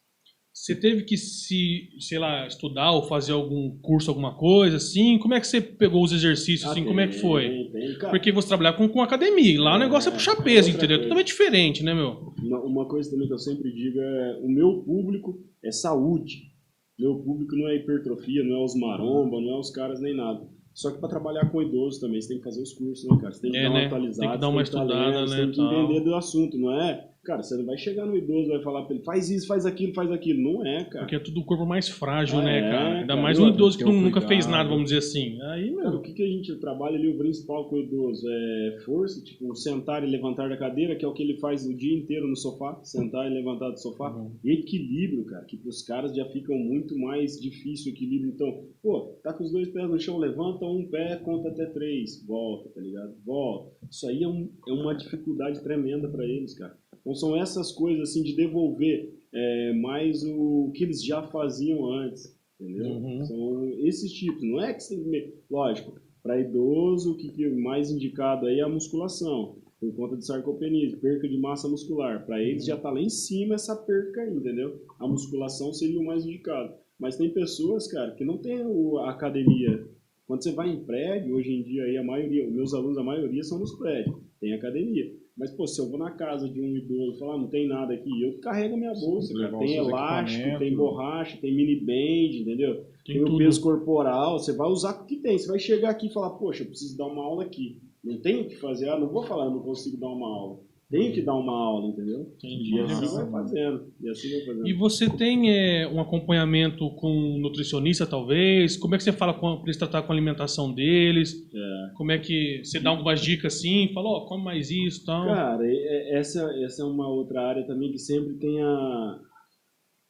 você 0.54 0.76
teve 0.76 1.04
que 1.04 1.18
se, 1.18 1.90
sei 2.00 2.20
lá, 2.20 2.46
estudar 2.46 2.92
ou 2.92 3.04
fazer 3.04 3.32
algum 3.32 3.78
curso, 3.82 4.10
alguma 4.12 4.36
coisa 4.36 4.78
assim? 4.78 5.18
Como 5.18 5.34
é 5.34 5.40
que 5.40 5.48
você 5.48 5.62
pegou 5.62 6.04
os 6.04 6.12
exercícios, 6.12 6.70
assim? 6.70 6.82
Ah, 6.82 6.86
Como 6.86 7.00
é 7.00 7.08
que 7.08 7.14
tem, 7.14 7.22
foi? 7.22 7.70
cara. 8.00 8.10
Porque 8.12 8.32
você 8.32 8.48
trabalhar 8.50 8.74
com, 8.74 8.88
com 8.90 9.02
academia, 9.02 9.60
lá 9.62 9.76
o 9.76 9.80
negócio 9.80 10.10
é 10.10 10.12
É, 10.12 10.16
puxar 10.16 10.34
é 10.34 10.42
peso, 10.44 10.70
outra 10.70 10.72
entendeu? 10.72 10.98
coisa. 10.98 11.04
Totalmente 11.04 11.28
diferente, 11.28 11.84
né, 11.84 11.94
meu? 11.94 12.34
Uma, 12.44 12.60
uma 12.62 12.86
coisa 12.88 13.10
também 13.10 13.28
que 13.28 13.34
eu 13.34 13.40
sempre 13.40 13.72
digo 13.74 14.00
é: 14.00 14.40
o 14.44 14.50
meu 14.50 14.84
público 14.84 15.40
é 15.64 15.72
saúde. 15.72 16.52
Meu 17.00 17.16
público 17.16 17.56
não 17.56 17.68
é 17.70 17.78
hipertrofia, 17.78 18.44
não 18.44 18.58
é 18.62 18.64
os 18.64 18.76
maromba, 18.76 19.42
não 19.42 19.56
é 19.56 19.60
os 19.60 19.72
caras 19.72 20.00
nem 20.02 20.16
nada. 20.16 20.48
Só 20.74 20.92
que 20.92 21.00
para 21.00 21.10
trabalhar 21.10 21.50
com 21.52 21.62
idosos 21.62 22.00
também, 22.00 22.22
você 22.22 22.28
tem 22.30 22.38
que 22.38 22.44
fazer 22.44 22.62
os 22.62 22.74
cursos, 22.74 23.06
né, 23.10 23.18
cara? 23.20 23.34
Você 23.34 23.42
tem 23.42 23.52
que 23.52 23.58
É, 23.58 23.64
dar 23.64 23.70
uma 23.70 23.80
né? 23.80 23.86
atualizada, 23.88 24.22
Tem 24.28 24.32
que 24.38 24.42
dar 24.42 24.50
uma 24.50 24.66
você 24.66 24.72
que 24.72 24.78
estudada, 24.78 25.28
você 25.28 25.36
né, 25.36 25.42
tem 25.42 25.52
que 25.52 25.62
entender 25.62 26.00
do 26.02 26.16
assunto, 26.16 26.58
não 26.58 26.72
é? 26.82 27.11
Cara, 27.24 27.44
você 27.44 27.56
não 27.56 27.66
vai 27.68 27.78
chegar 27.78 28.04
no 28.08 28.18
idoso 28.18 28.48
e 28.48 28.54
vai 28.56 28.64
falar 28.64 28.84
pra 28.86 28.96
ele, 28.96 29.04
faz 29.06 29.30
isso, 29.30 29.46
faz 29.46 29.64
aquilo, 29.64 29.94
faz 29.94 30.12
aquilo. 30.12 30.42
Não 30.42 30.66
é, 30.66 30.84
cara. 30.86 31.06
Porque 31.06 31.16
é 31.16 31.20
tudo 31.20 31.42
o 31.42 31.46
corpo 31.46 31.68
mais 31.68 31.88
frágil, 31.88 32.40
Ah, 32.40 32.44
né, 32.44 32.58
é, 32.58 32.62
cara? 32.62 32.94
Ainda 32.96 33.08
cara, 33.08 33.22
mais 33.22 33.38
um 33.38 33.48
idoso 33.48 33.78
que 33.78 33.84
nunca 33.84 34.22
fez 34.22 34.48
nada, 34.48 34.68
vamos 34.70 34.86
dizer 34.86 34.98
assim. 34.98 35.40
Aí, 35.44 35.72
Cara, 35.76 35.90
meu. 35.92 36.00
o 36.00 36.02
que, 36.02 36.14
que 36.14 36.24
a 36.24 36.28
gente 36.28 36.56
trabalha 36.56 36.96
ali, 36.98 37.10
o 37.10 37.18
principal 37.20 37.70
com 37.70 37.76
o 37.76 37.80
idoso 37.80 38.26
é 38.28 38.78
força, 38.86 39.24
tipo, 39.24 39.56
sentar 39.56 40.04
e 40.04 40.10
levantar 40.10 40.50
da 40.50 40.58
cadeira, 40.58 40.96
que 40.96 41.06
é 41.06 41.08
o 41.08 41.14
que 41.14 41.22
ele 41.22 41.38
faz 41.40 41.64
o 41.68 41.76
dia 41.76 41.96
inteiro 41.96 42.28
no 42.28 42.36
sofá, 42.36 42.80
sentar 42.84 43.30
e 43.30 43.34
levantar 43.34 43.70
do 43.70 43.80
sofá. 43.80 44.10
Uhum. 44.16 44.32
E 44.44 44.54
equilíbrio, 44.54 45.24
cara, 45.26 45.46
que 45.46 45.58
pros 45.58 45.84
caras 45.84 46.16
já 46.16 46.26
ficam 46.26 46.58
muito 46.58 46.98
mais 46.98 47.40
difícil 47.40 47.92
o 47.92 47.96
equilíbrio. 47.96 48.32
Então, 48.34 48.64
pô, 48.82 49.20
tá 49.24 49.32
com 49.32 49.44
os 49.44 49.52
dois 49.52 49.70
pés 49.70 49.88
no 49.88 50.00
chão, 50.00 50.18
levanta 50.18 50.66
um 50.66 50.88
pé, 50.90 51.18
conta 51.18 51.50
até 51.50 51.68
três, 51.68 52.26
volta, 52.26 52.70
tá 52.70 52.82
ligado? 52.82 53.14
Volta. 53.24 53.72
Isso 53.92 54.08
aí 54.08 54.24
é, 54.24 54.28
um- 54.28 54.50
é 54.68 54.72
uma 54.72 54.96
dificuldade 54.96 55.62
tremenda 55.62 56.08
pra 56.10 56.26
eles, 56.26 56.58
cara. 56.58 56.76
Então 57.02 57.14
são 57.16 57.36
essas 57.36 57.72
coisas, 57.72 58.10
assim, 58.10 58.24
de 58.24 58.36
devolver 58.36 59.14
é, 59.34 59.74
mais 59.74 60.24
o 60.24 60.72
que 60.76 60.84
eles 60.84 61.04
já 61.04 61.24
faziam 61.24 61.86
antes, 61.86 62.38
entendeu? 62.60 62.86
Uhum. 62.92 63.26
São 63.26 63.70
esses 63.80 64.12
tipos. 64.12 64.44
Não 64.44 64.62
é 64.62 64.74
que 64.74 64.84
você 64.84 64.96
tem 64.96 65.04
que... 65.04 65.10
me- 65.10 65.34
Lógico, 65.50 65.94
para 66.24 66.40
idoso, 66.40 67.14
o 67.14 67.18
que, 67.18 67.30
que 67.30 67.44
é 67.46 67.50
mais 67.50 67.90
indicado 67.92 68.46
aí 68.46 68.60
é 68.60 68.64
a 68.64 68.70
musculação, 68.70 69.56
por 69.80 69.92
conta 69.96 70.16
de 70.16 70.26
sarcopenia, 70.26 70.96
perca 70.98 71.28
de 71.28 71.38
massa 71.40 71.68
muscular. 71.68 72.26
Para 72.26 72.42
eles 72.42 72.66
já 72.66 72.78
tá 72.78 72.92
lá 72.92 73.02
em 73.02 73.10
cima 73.10 73.56
essa 73.56 73.76
perca 73.76 74.22
aí, 74.22 74.36
entendeu? 74.36 74.80
A 75.00 75.08
musculação 75.08 75.74
seria 75.74 76.00
o 76.00 76.06
mais 76.06 76.24
indicado. 76.26 76.74
Mas 77.00 77.18
tem 77.18 77.32
pessoas, 77.32 77.88
cara, 77.88 78.12
que 78.12 78.24
não 78.24 78.38
tem 78.38 78.64
o- 78.64 79.00
a 79.00 79.10
academia. 79.10 79.88
Quando 80.28 80.44
você 80.44 80.52
vai 80.52 80.70
em 80.70 80.84
prédio, 80.84 81.36
hoje 81.36 81.52
em 81.52 81.64
dia 81.64 81.84
aí 81.84 81.98
a 81.98 82.04
maioria, 82.04 82.48
os 82.48 82.54
meus 82.54 82.74
alunos, 82.76 82.98
a 83.00 83.04
maioria 83.04 83.44
são 83.44 83.58
nos 83.58 83.74
prédios, 83.76 84.16
tem 84.40 84.54
academia. 84.54 85.12
Mas, 85.42 85.50
pô, 85.50 85.66
se 85.66 85.82
eu 85.82 85.90
vou 85.90 85.98
na 85.98 86.12
casa 86.12 86.48
de 86.48 86.62
um 86.62 86.78
idoso 86.78 87.16
e 87.16 87.18
falar, 87.18 87.34
ah, 87.34 87.38
não 87.40 87.48
tem 87.48 87.68
nada 87.68 87.96
aqui, 87.96 88.22
eu 88.22 88.38
carrego 88.42 88.76
a 88.76 88.78
minha 88.78 88.94
bolsa, 88.94 89.34
cara. 89.34 89.58
Tem 89.58 89.76
elástico, 89.76 90.38
tem 90.38 90.50
equipamentos. 90.52 90.78
borracha, 90.78 91.38
tem 91.42 91.56
mini 91.56 91.76
band, 91.78 92.38
entendeu? 92.42 92.86
Tem 93.04 93.16
Tem 93.16 93.24
o 93.24 93.38
peso 93.40 93.60
corporal, 93.60 94.38
você 94.38 94.54
vai 94.54 94.68
usar 94.68 94.92
o 94.92 95.06
que 95.08 95.16
tem. 95.16 95.40
Você 95.40 95.48
vai 95.48 95.58
chegar 95.58 95.90
aqui 95.90 96.06
e 96.06 96.14
falar, 96.14 96.30
poxa, 96.30 96.62
eu 96.62 96.68
preciso 96.68 96.96
dar 96.96 97.08
uma 97.08 97.24
aula 97.24 97.42
aqui. 97.42 97.82
Não 98.04 98.22
tenho 98.22 98.42
o 98.44 98.48
que 98.50 98.56
fazer, 98.58 98.88
ah, 98.90 99.00
não 99.00 99.08
vou 99.08 99.24
falar, 99.24 99.46
eu 99.46 99.52
não 99.52 99.62
consigo 99.62 99.98
dar 99.98 100.10
uma 100.10 100.28
aula. 100.28 100.60
Tenho 100.92 101.14
que 101.14 101.22
dar 101.22 101.34
uma 101.36 101.54
aula, 101.58 101.88
entendeu? 101.88 102.34
Entendi. 102.36 102.76
E 102.76 102.80
assim 102.82 103.16
vai 103.16 103.32
fazendo. 103.32 103.94
E 104.02 104.10
assim 104.10 104.30
vai 104.32 104.42
fazendo. 104.46 104.68
E 104.68 104.74
você 104.74 105.10
tem 105.10 105.50
é, 105.50 105.88
um 105.88 106.02
acompanhamento 106.02 106.90
com 106.96 107.08
um 107.10 107.40
nutricionista, 107.40 108.06
talvez? 108.06 108.76
Como 108.76 108.94
é 108.94 108.98
que 108.98 109.04
você 109.06 109.14
fala 109.14 109.34
para 109.34 109.62
eles 109.64 109.78
tratar 109.78 110.02
com 110.02 110.12
a 110.12 110.16
alimentação 110.16 110.74
deles? 110.74 111.34
É. 111.54 111.94
Como 111.96 112.12
é 112.12 112.20
que 112.20 112.62
você 112.64 112.78
dá 112.80 112.90
algumas 112.90 113.22
dicas 113.22 113.56
assim? 113.56 113.90
Fala, 113.94 114.10
ó, 114.10 114.26
come 114.28 114.44
mais 114.44 114.70
isso 114.70 115.04
e 115.04 115.06
tal. 115.06 115.26
Cara, 115.28 115.64
e- 115.66 116.10
essa, 116.12 116.42
essa 116.62 116.82
é 116.84 116.86
uma 116.86 117.08
outra 117.08 117.42
área 117.42 117.66
também 117.66 117.90
que 117.92 117.98
sempre 117.98 118.34
tem 118.36 118.62
a. 118.62 119.20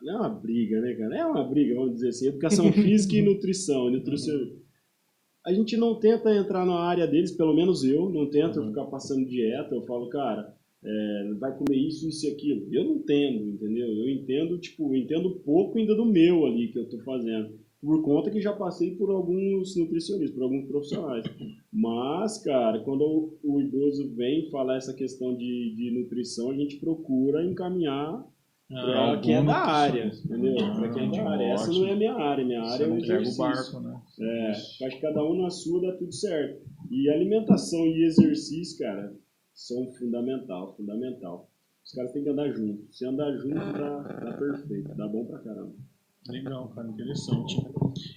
Não 0.01 0.13
é 0.15 0.17
uma 0.17 0.29
briga, 0.29 0.81
né, 0.81 0.93
cara? 0.95 1.15
É 1.15 1.25
uma 1.27 1.43
briga, 1.47 1.75
vamos 1.75 1.93
dizer 1.93 2.09
assim. 2.09 2.27
Educação 2.29 2.71
física 2.73 3.15
e 3.15 3.21
nutrição. 3.21 3.91
nutrição. 3.91 4.35
A 5.45 5.53
gente 5.53 5.77
não 5.77 5.99
tenta 5.99 6.35
entrar 6.35 6.65
na 6.65 6.79
área 6.79 7.05
deles, 7.05 7.31
pelo 7.31 7.53
menos 7.55 7.83
eu, 7.83 8.09
não 8.09 8.27
tento 8.31 8.59
Uhum. 8.59 8.69
ficar 8.69 8.85
passando 8.85 9.27
dieta. 9.27 9.75
Eu 9.75 9.83
falo, 9.85 10.09
cara, 10.09 10.55
é, 10.83 11.33
vai 11.39 11.55
comer 11.57 11.77
isso, 11.77 12.07
isso 12.09 12.25
e 12.27 12.31
aquilo. 12.31 12.67
Eu 12.71 12.83
não 12.85 12.95
entendo, 12.95 13.49
entendeu? 13.49 13.87
Eu 13.87 14.09
entendo, 14.09 14.57
tipo, 14.57 14.93
eu 14.93 14.97
entendo 14.99 15.39
pouco 15.45 15.77
ainda 15.77 15.95
do 15.95 16.05
meu 16.05 16.45
ali 16.45 16.69
que 16.69 16.79
eu 16.79 16.89
tô 16.89 16.97
fazendo. 16.99 17.59
Por 17.81 18.03
conta 18.03 18.29
que 18.29 18.39
já 18.39 18.53
passei 18.53 18.95
por 18.95 19.09
alguns 19.09 19.75
nutricionistas, 19.75 20.35
por 20.35 20.43
alguns 20.43 20.67
profissionais. 20.67 21.25
Mas, 21.73 22.37
cara, 22.43 22.79
quando 22.83 23.01
o, 23.03 23.39
o 23.43 23.59
idoso 23.61 24.13
vem 24.15 24.49
falar 24.51 24.77
essa 24.77 24.93
questão 24.93 25.35
de, 25.35 25.73
de 25.75 25.89
nutrição, 25.91 26.51
a 26.51 26.55
gente 26.55 26.77
procura 26.77 27.43
encaminhar 27.43 28.23
Ah, 28.71 28.81
para 29.13 29.19
quem 29.21 29.35
é 29.35 29.43
da 29.43 29.55
área, 29.57 30.11
entendeu? 30.25 30.55
Para 30.55 30.89
quem 30.93 31.07
é 31.07 31.11
da 31.11 31.23
Ah, 31.23 31.31
área. 31.31 31.53
Essa 31.53 31.71
não 31.71 31.87
é 31.87 31.95
minha 31.95 32.13
área, 32.13 32.45
minha 32.45 32.61
área 32.61 32.83
é 32.83 32.87
o 32.87 32.97
exercício. 32.97 33.37
barco, 33.39 33.79
né? 33.79 34.01
É, 34.19 34.51
acho 34.51 34.95
que 34.95 35.01
cada 35.01 35.23
um 35.25 35.41
na 35.41 35.49
sua 35.49 35.81
dá 35.81 35.91
tudo 35.97 36.13
certo. 36.13 36.61
E 36.91 37.09
alimentação 37.09 37.85
e 37.87 38.03
exercício, 38.03 38.77
cara, 38.77 39.11
são 39.53 39.91
fundamental, 39.93 40.75
fundamental. 40.75 41.49
Os 41.83 41.91
caras 41.93 42.11
têm 42.11 42.23
que 42.23 42.29
andar 42.29 42.51
junto. 42.51 42.93
Se 42.93 43.05
andar 43.05 43.31
junto, 43.37 43.55
dá, 43.55 43.99
dá 43.99 44.33
perfeito, 44.33 44.95
dá 44.95 45.07
bom 45.07 45.25
pra 45.25 45.39
caramba. 45.39 45.73
Legal, 46.27 46.69
cara, 46.69 46.87
interessante. 46.87 47.55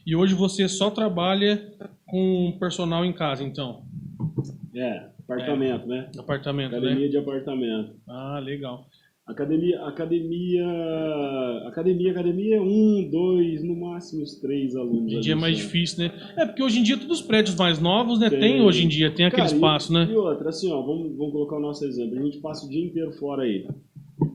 E 0.06 0.14
hoje 0.14 0.34
você 0.34 0.68
só 0.68 0.90
trabalha 0.90 1.72
com 2.06 2.56
personal 2.60 3.04
em 3.04 3.12
casa, 3.12 3.42
então? 3.42 3.84
É, 4.74 5.08
apartamento, 5.18 5.86
né? 5.86 6.10
Apartamento, 6.18 6.72
né? 6.72 6.78
Academia 6.78 7.08
de 7.08 7.16
apartamento. 7.16 7.96
Ah, 8.06 8.38
legal. 8.38 8.86
Academia, 9.26 9.80
academia, 9.86 10.66
academia, 11.66 12.10
academia, 12.12 12.62
um, 12.62 13.08
dois, 13.10 13.64
no 13.64 13.74
máximo 13.74 14.22
os 14.22 14.38
três 14.38 14.76
alunos. 14.76 15.06
Hoje 15.06 15.16
em 15.16 15.20
dia 15.20 15.32
é 15.32 15.36
mais 15.36 15.56
só. 15.56 15.64
difícil, 15.64 16.04
né? 16.04 16.34
É 16.36 16.44
porque 16.44 16.62
hoje 16.62 16.80
em 16.80 16.82
dia 16.82 16.98
todos 16.98 17.20
os 17.20 17.26
prédios 17.26 17.56
mais 17.56 17.80
novos, 17.80 18.20
né? 18.20 18.28
Tem, 18.28 18.38
Tem. 18.38 18.60
hoje 18.60 18.84
em 18.84 18.88
dia, 18.88 19.10
tem 19.10 19.24
aquele 19.24 19.44
Cara, 19.44 19.54
espaço, 19.54 19.92
e, 19.92 19.94
né? 19.94 20.08
E 20.12 20.14
outra, 20.14 20.50
assim, 20.50 20.70
ó, 20.70 20.82
vamos, 20.82 21.16
vamos 21.16 21.32
colocar 21.32 21.56
o 21.56 21.60
nosso 21.60 21.86
exemplo. 21.86 22.18
A 22.18 22.22
gente 22.22 22.38
passa 22.40 22.66
o 22.66 22.68
dia 22.68 22.84
inteiro 22.84 23.12
fora 23.12 23.44
aí, 23.44 23.66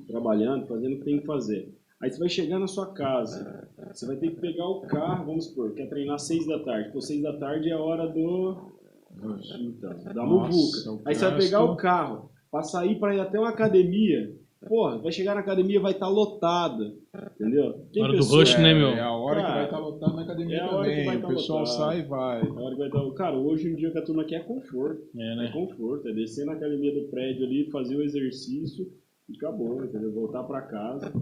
trabalhando, 0.08 0.66
fazendo 0.66 0.96
o 0.96 0.98
que 0.98 1.06
tem 1.06 1.20
que 1.20 1.26
fazer. 1.28 1.72
Aí 2.02 2.10
você 2.10 2.18
vai 2.18 2.30
chegar 2.30 2.58
na 2.58 2.68
sua 2.68 2.92
casa, 2.92 3.70
você 3.94 4.08
vai 4.08 4.16
ter 4.16 4.32
que 4.32 4.42
pegar 4.42 4.68
o 4.68 4.82
carro, 4.82 5.28
vamos 5.28 5.46
supor, 5.46 5.72
quer 5.76 5.88
treinar 5.88 6.16
às 6.16 6.24
seis 6.24 6.48
da 6.48 6.58
tarde. 6.64 6.92
Pô, 6.92 7.00
seis 7.00 7.22
da 7.22 7.34
tarde 7.34 7.70
é 7.70 7.74
a 7.74 7.80
hora 7.80 8.08
do. 8.08 8.74
Então, 9.60 9.90
da 10.16 10.26
Nossa, 10.26 10.56
muvuca. 10.56 10.92
o 10.94 11.02
Aí 11.06 11.14
você 11.14 11.26
vai 11.30 11.38
pegar 11.38 11.64
o 11.64 11.76
carro, 11.76 12.32
pra 12.50 12.64
sair 12.64 12.98
pra 13.00 13.14
ir 13.14 13.20
até 13.20 13.38
uma 13.38 13.50
academia. 13.50 14.34
Porra, 14.68 14.98
vai 14.98 15.12
chegar 15.12 15.34
na 15.36 15.40
academia, 15.40 15.80
vai 15.80 15.94
estar 15.94 16.10
lotada. 16.10 16.94
Entendeu? 17.40 17.74
Tem 17.94 18.04
Hora 18.04 18.12
do 18.12 18.18
pessoa- 18.18 18.40
rush, 18.42 18.58
né, 18.60 18.74
meu? 18.74 18.90
É 18.90 19.00
a 19.00 19.12
hora 19.14 19.36
que 19.38 19.42
Cara, 19.42 19.56
vai 19.56 19.64
estar 19.66 19.80
lotado 19.80 20.16
na 20.16 20.22
academia 20.24 20.58
é 20.58 20.60
a 20.60 20.70
hora 20.72 20.84
que 20.84 20.90
também. 20.92 21.06
vai 21.06 21.18
o 21.18 21.22
tá 21.22 21.28
pessoal 21.30 21.60
lotado. 21.60 21.78
sai 21.78 22.00
e 22.00 22.04
vai. 22.04 22.42
A 22.42 22.54
hora 22.62 22.72
que 22.76 22.80
vai 22.80 22.88
estar. 22.90 23.12
Cara, 23.14 23.38
hoje 23.38 23.70
em 23.72 23.76
dia 23.76 23.90
o 23.90 23.92
que 23.94 23.98
a 24.00 24.04
turma 24.06 24.24
quer 24.26 24.36
é 24.36 24.44
conforto. 24.44 25.02
É, 25.18 25.32
É 25.34 25.36
né? 25.38 25.52
conforto, 25.54 26.08
é 26.10 26.14
descer 26.14 26.46
na 26.46 26.54
academia 26.54 26.94
do 26.94 27.08
prédio 27.08 27.46
ali, 27.46 27.70
fazer 27.72 27.96
o 27.96 28.04
exercício 28.04 28.86
e 29.30 29.36
acabou, 29.38 29.82
entendeu? 29.84 30.12
Voltar 30.12 30.44
pra 30.44 30.62
casa. 30.64 31.14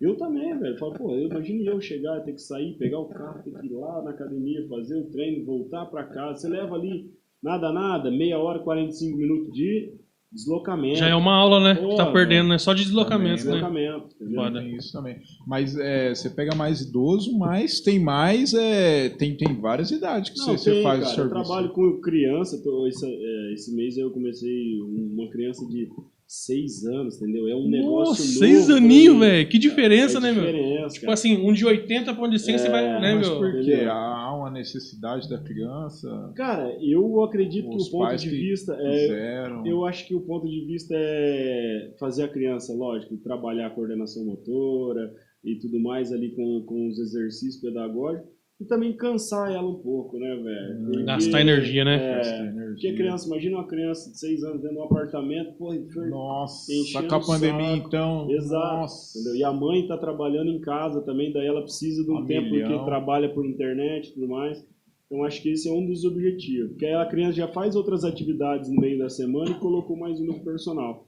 Eu 0.00 0.16
também, 0.16 0.58
velho. 0.58 0.78
Falo, 0.78 0.94
pô, 0.94 1.10
eu 1.12 1.26
imagine 1.28 1.66
eu 1.66 1.78
chegar, 1.80 2.20
ter 2.20 2.32
que 2.32 2.40
sair, 2.40 2.74
pegar 2.78 2.98
o 3.00 3.06
carro, 3.08 3.42
ter 3.42 3.50
que 3.60 3.66
ir 3.66 3.72
lá 3.74 4.02
na 4.02 4.10
academia, 4.10 4.66
fazer 4.68 4.96
o 4.98 5.04
treino, 5.10 5.44
voltar 5.44 5.84
pra 5.86 6.04
casa. 6.04 6.40
Você 6.40 6.48
leva 6.48 6.74
ali, 6.74 7.10
nada, 7.42 7.70
nada, 7.72 8.10
meia 8.10 8.38
hora, 8.38 8.58
45 8.60 9.18
minutos 9.18 9.52
de 9.52 9.92
deslocamento. 10.32 10.98
Já 10.98 11.08
é 11.08 11.14
uma 11.14 11.34
aula, 11.34 11.60
né? 11.60 11.74
Pô, 11.80 11.94
tá 11.96 12.06
perdendo, 12.12 12.38
velho. 12.42 12.48
né? 12.50 12.58
Só 12.58 12.72
de 12.74 12.84
deslocamento, 12.84 13.44
né? 13.44 13.52
deslocamento, 13.52 14.06
entendeu? 14.16 14.34
Foda. 14.42 14.60
Tem 14.60 14.76
isso 14.76 14.92
também. 14.92 15.16
Mas 15.46 15.76
é, 15.78 16.14
você 16.14 16.30
pega 16.30 16.54
mais 16.54 16.80
idoso, 16.80 17.36
mas 17.38 17.80
tem 17.80 17.98
mais. 17.98 18.52
É, 18.54 19.08
tem, 19.10 19.36
tem 19.36 19.54
várias 19.60 19.90
idades 19.90 20.30
que 20.30 20.38
Não, 20.38 20.46
você, 20.46 20.58
você 20.58 20.70
tem, 20.72 20.82
faz 20.82 20.98
o 20.98 21.02
cara, 21.02 21.12
eu 21.12 21.14
serviço. 21.28 21.44
trabalho 21.44 21.68
com 21.70 22.00
criança, 22.00 22.60
tô- 22.62 22.86
esse, 22.86 23.06
é, 23.06 23.52
esse 23.52 23.74
mês 23.74 23.96
eu 23.96 24.10
comecei 24.10 24.80
uma 24.80 25.28
criança 25.30 25.66
de 25.66 25.88
seis 26.26 26.84
anos, 26.84 27.16
entendeu? 27.20 27.48
É 27.48 27.54
um 27.54 27.68
negócio 27.68 27.98
Nossa, 28.10 28.22
novo 28.22 28.38
seis 28.38 28.68
aninhos, 28.70 29.18
velho. 29.18 29.48
Que 29.48 29.58
diferença, 29.58 30.18
É 30.18 30.20
né, 30.20 30.32
meu? 30.32 30.44
diferença, 30.44 30.94
Tipo 30.94 31.00
cara. 31.06 31.12
assim, 31.14 31.36
um 31.36 31.52
de 31.52 31.64
80 31.64 32.14
pra 32.14 32.24
um 32.24 32.28
de 32.30 32.38
100, 32.38 32.58
você 32.58 32.66
É, 32.66 32.70
vai, 32.70 33.00
né, 33.00 33.14
Mas 33.14 33.28
meu? 33.28 33.38
por 33.38 33.52
quê? 33.52 33.60
Entendeu? 33.60 33.92
Há 33.92 34.36
uma 34.36 34.50
necessidade 34.50 35.28
da 35.28 35.38
criança? 35.38 36.32
Cara, 36.36 36.76
eu 36.80 37.22
acredito 37.22 37.68
que 37.70 37.76
o 37.76 37.90
ponto 37.90 37.98
pais 37.98 38.20
de 38.22 38.30
que 38.30 38.36
vista 38.36 38.74
é. 38.78 39.00
Fizeram. 39.00 39.66
Eu 39.66 39.84
acho 39.86 40.06
que 40.06 40.14
o 40.14 40.20
ponto 40.20 40.48
de 40.48 40.66
vista 40.66 40.94
é 40.96 41.94
fazer 41.98 42.24
a 42.24 42.28
criança, 42.28 42.72
lógico, 42.74 43.16
trabalhar 43.18 43.68
a 43.68 43.70
coordenação 43.70 44.24
motora 44.24 45.12
e 45.44 45.56
tudo 45.60 45.78
mais 45.80 46.12
ali 46.12 46.30
com, 46.34 46.64
com 46.66 46.88
os 46.88 46.98
exercícios 46.98 47.60
pedagógicos 47.62 48.35
e 48.60 48.64
também 48.64 48.96
cansar 48.96 49.52
ela 49.52 49.68
um 49.68 49.74
pouco, 49.80 50.18
né, 50.18 50.34
velho? 50.36 50.84
Porque- 50.86 51.02
Gastar 51.04 51.40
energia, 51.42 51.84
né? 51.84 51.94
É, 51.96 52.16
Gastar 52.16 52.38
energia. 52.46 52.66
porque 52.70 52.88
a 52.88 52.94
criança, 52.94 53.26
imagina 53.26 53.56
uma 53.58 53.66
criança 53.66 54.10
de 54.10 54.18
6 54.18 54.42
anos 54.44 54.62
dentro 54.62 54.76
de 54.76 54.80
um 54.82 54.84
apartamento, 54.84 55.52
pô, 55.58 55.74
Nossa, 56.08 56.72
enchendo 56.72 57.08
com 57.08 57.14
a 57.14 57.20
pandemia, 57.26 57.74
saco. 57.76 57.86
então. 57.88 58.30
Exato. 58.30 58.76
Nossa. 58.76 59.18
Entendeu? 59.18 59.36
E 59.36 59.44
a 59.44 59.52
mãe 59.52 59.86
tá 59.86 59.98
trabalhando 59.98 60.50
em 60.50 60.60
casa 60.60 61.02
também, 61.02 61.32
daí 61.32 61.46
ela 61.46 61.62
precisa 61.62 62.02
de 62.02 62.10
um 62.10 62.18
Um 62.20 62.24
tempo 62.26 62.50
milhão. 62.50 62.70
porque 62.70 62.84
trabalha 62.86 63.28
por 63.28 63.44
internet 63.46 64.08
e 64.08 64.14
tudo 64.14 64.28
mais. 64.28 64.64
Então 65.06 65.22
acho 65.22 65.40
que 65.40 65.50
esse 65.50 65.68
é 65.68 65.72
um 65.72 65.86
dos 65.86 66.04
objetivos. 66.04 66.70
Porque 66.70 66.86
aí 66.86 66.94
a 66.94 67.06
criança 67.06 67.34
já 67.34 67.48
faz 67.48 67.76
outras 67.76 68.04
atividades 68.04 68.68
no 68.70 68.80
meio 68.80 68.98
da 68.98 69.08
semana 69.08 69.50
e 69.50 69.54
colocou 69.60 69.96
mais 69.96 70.18
uma 70.18 70.32
de 70.34 70.40
personal. 70.40 71.06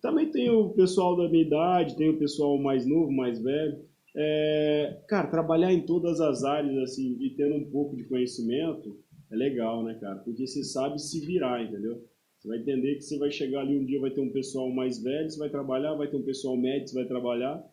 Também 0.00 0.30
tem 0.30 0.50
o 0.50 0.68
pessoal 0.70 1.16
da 1.16 1.28
minha 1.28 1.44
idade, 1.44 1.96
tem 1.96 2.08
o 2.10 2.18
pessoal 2.18 2.56
mais 2.58 2.86
novo, 2.86 3.10
mais 3.10 3.40
velho. 3.42 3.78
É, 4.14 5.00
cara, 5.08 5.28
trabalhar 5.28 5.72
em 5.72 5.86
todas 5.86 6.20
as 6.20 6.44
áreas 6.44 6.76
assim 6.78 7.16
e 7.20 7.30
tendo 7.30 7.54
um 7.54 7.70
pouco 7.70 7.96
de 7.96 8.04
conhecimento 8.04 8.98
é 9.30 9.36
legal, 9.36 9.82
né, 9.82 9.94
cara? 9.94 10.16
Porque 10.16 10.46
você 10.46 10.62
sabe 10.62 11.00
se 11.00 11.24
virar, 11.24 11.62
entendeu? 11.62 12.04
Você 12.38 12.48
vai 12.48 12.58
entender 12.58 12.96
que 12.96 13.02
você 13.02 13.18
vai 13.18 13.30
chegar 13.30 13.60
ali 13.60 13.78
um 13.78 13.84
dia, 13.84 14.00
vai 14.00 14.10
ter 14.10 14.20
um 14.20 14.32
pessoal 14.32 14.68
mais 14.70 15.02
velho, 15.02 15.30
você 15.30 15.38
vai 15.38 15.48
trabalhar, 15.48 15.94
vai 15.94 16.08
ter 16.08 16.16
um 16.16 16.22
pessoal 16.22 16.56
médio, 16.56 16.88
você 16.88 16.94
vai 16.96 17.06
trabalhar, 17.06 17.64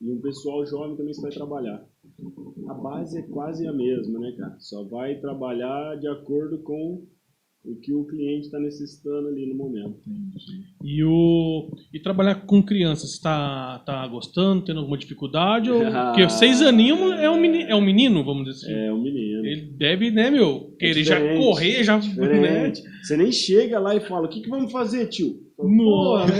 e 0.00 0.10
um 0.10 0.20
pessoal 0.20 0.64
jovem 0.66 0.96
também 0.96 1.12
você 1.12 1.20
vai 1.20 1.30
trabalhar. 1.30 1.86
A 2.68 2.74
base 2.74 3.18
é 3.18 3.22
quase 3.22 3.66
a 3.66 3.72
mesma, 3.72 4.18
né, 4.18 4.32
cara? 4.36 4.56
Só 4.58 4.82
vai 4.84 5.20
trabalhar 5.20 5.96
de 5.96 6.08
acordo 6.08 6.58
com 6.58 7.06
o 7.68 7.76
que 7.76 7.92
o 7.92 8.04
cliente 8.04 8.46
está 8.46 8.58
necessitando 8.58 9.28
ali 9.28 9.46
no 9.46 9.54
momento. 9.54 9.96
E, 10.82 11.04
o... 11.04 11.70
e 11.92 12.00
trabalhar 12.00 12.36
com 12.46 12.62
crianças, 12.62 13.12
você 13.16 13.22
tá, 13.22 14.08
gostando, 14.10 14.64
tendo 14.64 14.80
alguma 14.80 14.96
dificuldade? 14.96 15.70
Ou... 15.70 15.80
Porque 16.08 16.28
seis 16.30 16.62
aninhos 16.62 16.98
é 17.20 17.30
um, 17.30 17.38
menino, 17.38 17.70
é 17.70 17.74
um 17.74 17.80
menino, 17.80 18.24
vamos 18.24 18.44
dizer 18.44 18.66
assim. 18.66 18.74
É 18.74 18.92
um 18.92 19.02
menino. 19.02 19.44
Ele 19.44 19.60
deve, 19.76 20.10
né, 20.10 20.30
meu, 20.30 20.74
querer 20.78 21.04
já 21.04 21.16
diferente, 21.16 21.38
correr, 21.44 21.84
já. 21.84 21.98
Né? 21.98 22.72
Você 23.02 23.16
nem 23.16 23.30
chega 23.30 23.78
lá 23.78 23.94
e 23.94 24.00
fala, 24.00 24.26
o 24.26 24.28
que, 24.28 24.40
que 24.40 24.48
vamos 24.48 24.72
fazer, 24.72 25.06
tio? 25.08 25.48
Nossa. 25.58 26.32
"Pô, 26.32 26.38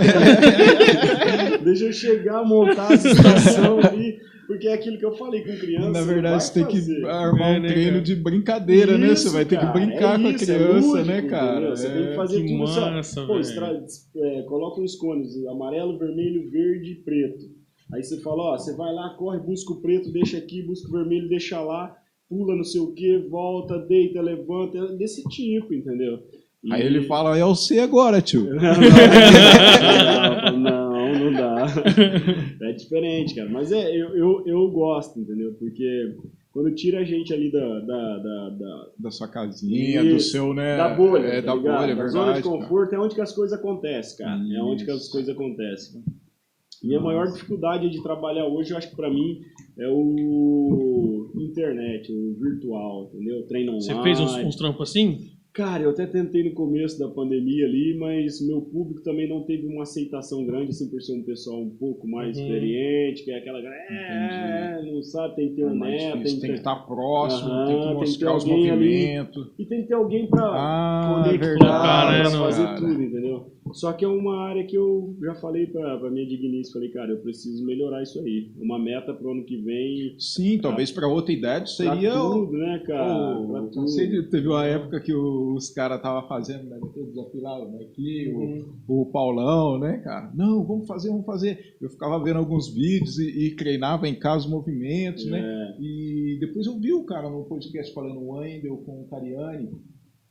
Deixa 1.63 1.85
eu 1.85 1.93
chegar, 1.93 2.43
montar 2.45 2.89
a 2.89 2.93
estação 2.95 3.79
ali, 3.79 4.17
porque 4.49 4.67
é 4.67 4.73
aquilo 4.73 4.97
que 4.97 5.05
eu 5.05 5.15
falei 5.15 5.43
com 5.43 5.55
criança. 5.57 5.91
Na 5.91 6.01
verdade, 6.01 6.43
você 6.43 6.53
tem 6.55 6.65
que 6.65 6.79
fazer. 6.79 7.05
armar 7.05 7.53
É, 7.53 7.57
um 7.57 7.61
né, 7.61 7.67
treino 7.67 7.91
cara? 7.91 8.01
de 8.01 8.15
brincadeira, 8.15 8.97
né? 8.97 9.07
Você 9.09 9.13
Isso, 9.13 9.31
vai 9.31 9.45
ter 9.45 9.59
que 9.59 9.61
cara, 9.65 9.73
brincar 9.79 10.19
é 10.19 10.21
com 10.23 10.27
a 10.27 10.31
isso, 10.31 10.43
é 10.51 10.55
criança, 10.55 10.87
lúdico, 10.87 11.07
né, 11.07 11.21
cara? 11.21 11.69
Você 11.75 11.87
tem 11.89 12.01
que 12.03 12.09
É. 12.09 12.15
fazer 12.15 12.41
que 12.41 12.47
tudo 12.47 12.57
massa. 12.59 13.25
Pô, 13.27 13.39
extra- 13.39 13.83
é, 14.17 14.41
coloca 14.41 14.81
uns 14.81 14.95
cones, 14.95 15.45
amarelo, 15.45 15.99
vermelho, 15.99 16.49
verde 16.49 16.93
e 16.93 16.95
preto. 16.95 17.45
Aí 17.93 18.03
você 18.03 18.19
fala, 18.21 18.53
ó, 18.53 18.57
você 18.57 18.75
vai 18.75 18.91
lá, 18.93 19.09
corre, 19.19 19.39
busca 19.39 19.71
o 19.73 19.81
preto, 19.81 20.11
deixa 20.11 20.37
aqui, 20.39 20.63
busca 20.63 20.87
o 20.89 20.91
vermelho, 20.91 21.29
deixa 21.29 21.61
lá, 21.61 21.95
pula 22.27 22.55
não 22.55 22.63
sei 22.63 22.81
o 22.81 22.91
que, 22.93 23.17
volta, 23.29 23.77
deita, 23.77 24.19
levanta, 24.21 24.77
é 24.79 24.97
desse 24.97 25.23
tipo, 25.29 25.73
entendeu? 25.73 26.19
E- 26.63 26.73
Aí 26.73 26.85
ele 26.85 27.03
fala, 27.03 27.37
é 27.37 27.45
o 27.45 27.55
C 27.55 27.79
agora, 27.79 28.19
tio. 28.21 28.49
não, 28.53 28.61
não, 30.57 30.57
não 30.59 30.88
dá. 31.39 31.65
É 32.69 32.71
diferente, 32.73 33.35
cara. 33.35 33.49
Mas 33.49 33.71
é, 33.71 33.89
eu, 33.95 34.15
eu, 34.15 34.43
eu 34.45 34.71
gosto, 34.71 35.19
entendeu? 35.19 35.53
Porque 35.59 36.15
quando 36.51 36.73
tira 36.75 36.99
a 36.99 37.03
gente 37.03 37.33
ali 37.33 37.51
da, 37.51 37.79
da, 37.79 38.17
da, 38.17 38.49
da, 38.49 38.87
Da 38.97 39.11
sua 39.11 39.27
casinha, 39.27 40.01
do 40.03 40.09
Isso, 40.17 40.31
seu, 40.31 40.53
né? 40.53 40.77
da 40.77 40.89
bolha, 40.95 41.25
É, 41.27 41.41
tá 41.41 41.47
da 41.51 41.55
ligado? 41.55 41.79
bolha, 41.79 41.91
é 41.91 41.95
Da 41.95 42.03
verdade. 42.03 42.11
zona 42.11 42.33
de 42.33 42.43
cara. 42.43 42.55
conforto 42.57 42.93
é 42.95 42.99
onde 42.99 43.15
que 43.15 43.21
as 43.21 43.33
coisas 43.33 43.57
acontecem, 43.57 44.17
cara. 44.25 44.41
É 44.55 44.61
onde 44.61 44.85
que 44.85 44.91
as 44.91 45.01
Isso. 45.03 45.11
coisas 45.11 45.29
acontecem. 45.33 46.01
Minha 46.83 46.99
maior 47.01 47.27
dificuldade 47.27 47.89
de 47.89 48.01
trabalhar 48.01 48.45
hoje, 48.47 48.71
eu 48.71 48.77
acho 48.77 48.89
que 48.89 48.95
pra 48.95 49.09
mim, 49.09 49.41
é 49.77 49.87
o 49.89 51.29
internet, 51.35 52.11
o 52.11 52.35
virtual, 52.39 53.11
entendeu? 53.13 53.45
Treino 53.47 53.73
online. 53.73 53.85
Você 53.85 54.01
fez 54.03 54.19
uns, 54.19 54.33
uns 54.37 54.55
trampos 54.55 54.89
assim? 54.89 55.31
Cara, 55.59 55.83
eu 55.83 55.89
até 55.89 56.07
tentei 56.07 56.41
no 56.47 56.53
começo 56.55 56.97
da 56.97 57.09
pandemia 57.09 57.65
ali, 57.65 57.93
mas 57.99 58.39
meu 58.47 58.61
público 58.61 59.01
também 59.03 59.27
não 59.27 59.43
teve 59.43 59.67
uma 59.67 59.83
aceitação 59.83 60.45
grande, 60.45 60.69
assim, 60.69 60.89
por 60.89 61.01
ser 61.01 61.11
um 61.19 61.23
pessoal 61.23 61.59
um 61.61 61.69
pouco 61.69 62.07
mais 62.07 62.37
Uhum. 62.37 62.43
experiente, 62.43 63.25
que 63.25 63.31
é 63.31 63.39
aquela 63.39 63.61
galera, 63.61 63.83
é, 63.91 64.81
não 64.89 65.03
sabe, 65.03 65.35
tem 65.35 65.49
que 65.49 65.55
ter 65.55 65.63
É 65.63 65.65
um 65.65 65.75
neto, 65.77 66.17
difícil, 66.17 66.23
tem 66.23 66.39
que 66.39 66.47
ter... 66.47 66.53
estar 66.59 66.75
próximo, 66.77 67.49
Aham, 67.49 67.65
tem 67.67 67.75
que 67.75 67.81
tem 67.81 67.89
que 67.89 67.93
mostrar 67.95 68.35
os 68.37 68.43
alguém 68.45 68.71
ali. 68.71 68.85
movimentos. 68.85 69.47
E 69.59 69.65
tem 69.65 69.81
que 69.81 69.87
ter 69.89 69.93
alguém 69.95 70.27
pra 70.29 70.41
Ah, 70.45 71.01
conectar, 71.23 71.45
verdade, 71.45 71.59
Colocar, 71.59 72.11
né, 72.13 72.21
pra 72.21 72.39
fazer 72.39 72.63
cara. 72.63 72.75
tudo, 72.79 73.03
entendeu? 73.03 73.58
Só 73.73 73.93
que 73.93 74.03
é 74.03 74.07
uma 74.07 74.37
área 74.47 74.65
que 74.65 74.75
eu 74.75 75.15
já 75.21 75.35
falei 75.35 75.67
pra, 75.67 75.97
pra 75.97 76.09
minha 76.09 76.25
digníssima, 76.27 76.73
falei, 76.73 76.89
cara, 76.89 77.11
eu 77.11 77.19
preciso 77.21 77.65
melhorar 77.65 78.01
isso 78.03 78.19
aí. 78.19 78.51
Uma 78.59 78.79
meta 78.79 79.13
pro 79.13 79.31
ano 79.31 79.43
que 79.45 79.57
vem. 79.57 80.15
Sim, 80.19 80.59
talvez 80.59 80.91
para 80.91 81.07
outra 81.07 81.31
idade 81.33 81.65
Pra 81.77 81.93
seria. 81.95 82.21
o- 82.21 82.45
tudo, 82.45 82.57
né, 82.57 82.83
cara? 82.85 83.39
o- 83.39 83.47
pra 83.49 83.61
não 83.61 83.69
tudo. 83.69 83.87
sei, 83.89 84.23
teve 84.23 84.47
uma 84.47 84.65
época 84.65 84.99
que 85.01 85.13
o- 85.13 85.53
os 85.55 85.69
caras 85.69 85.97
estavam 85.97 86.27
fazendo, 86.27 86.69
né? 86.69 86.79
O 86.81 87.05
desafio 87.05 87.41
lá, 87.41 87.59
o 87.63 87.71
Marquinhos, 87.71 88.35
Uhum. 88.35 88.73
o, 88.87 89.01
o 89.01 89.05
Paulão, 89.11 89.79
né, 89.79 89.97
cara? 90.03 90.31
Não, 90.35 90.63
vamos 90.65 90.87
fazer, 90.87 91.09
vamos 91.09 91.25
fazer. 91.25 91.75
Eu 91.81 91.89
ficava 91.89 92.21
vendo 92.23 92.37
alguns 92.37 92.73
vídeos 92.73 93.19
e, 93.19 93.47
e 93.47 93.55
treinava 93.55 94.07
em 94.07 94.15
casa 94.15 94.45
os 94.45 94.51
movimentos, 94.51 95.25
né? 95.25 95.39
É, 95.39 95.81
E 95.81 96.37
depois 96.39 96.65
eu 96.65 96.79
vi 96.79 96.91
o 96.93 97.03
cara 97.05 97.29
no 97.29 97.43
podcast 97.45 97.93
falando 97.93 98.19
o 98.19 98.33
Wendel 98.37 98.77
com 98.77 99.01
o 99.01 99.07
Cariani. 99.07 99.69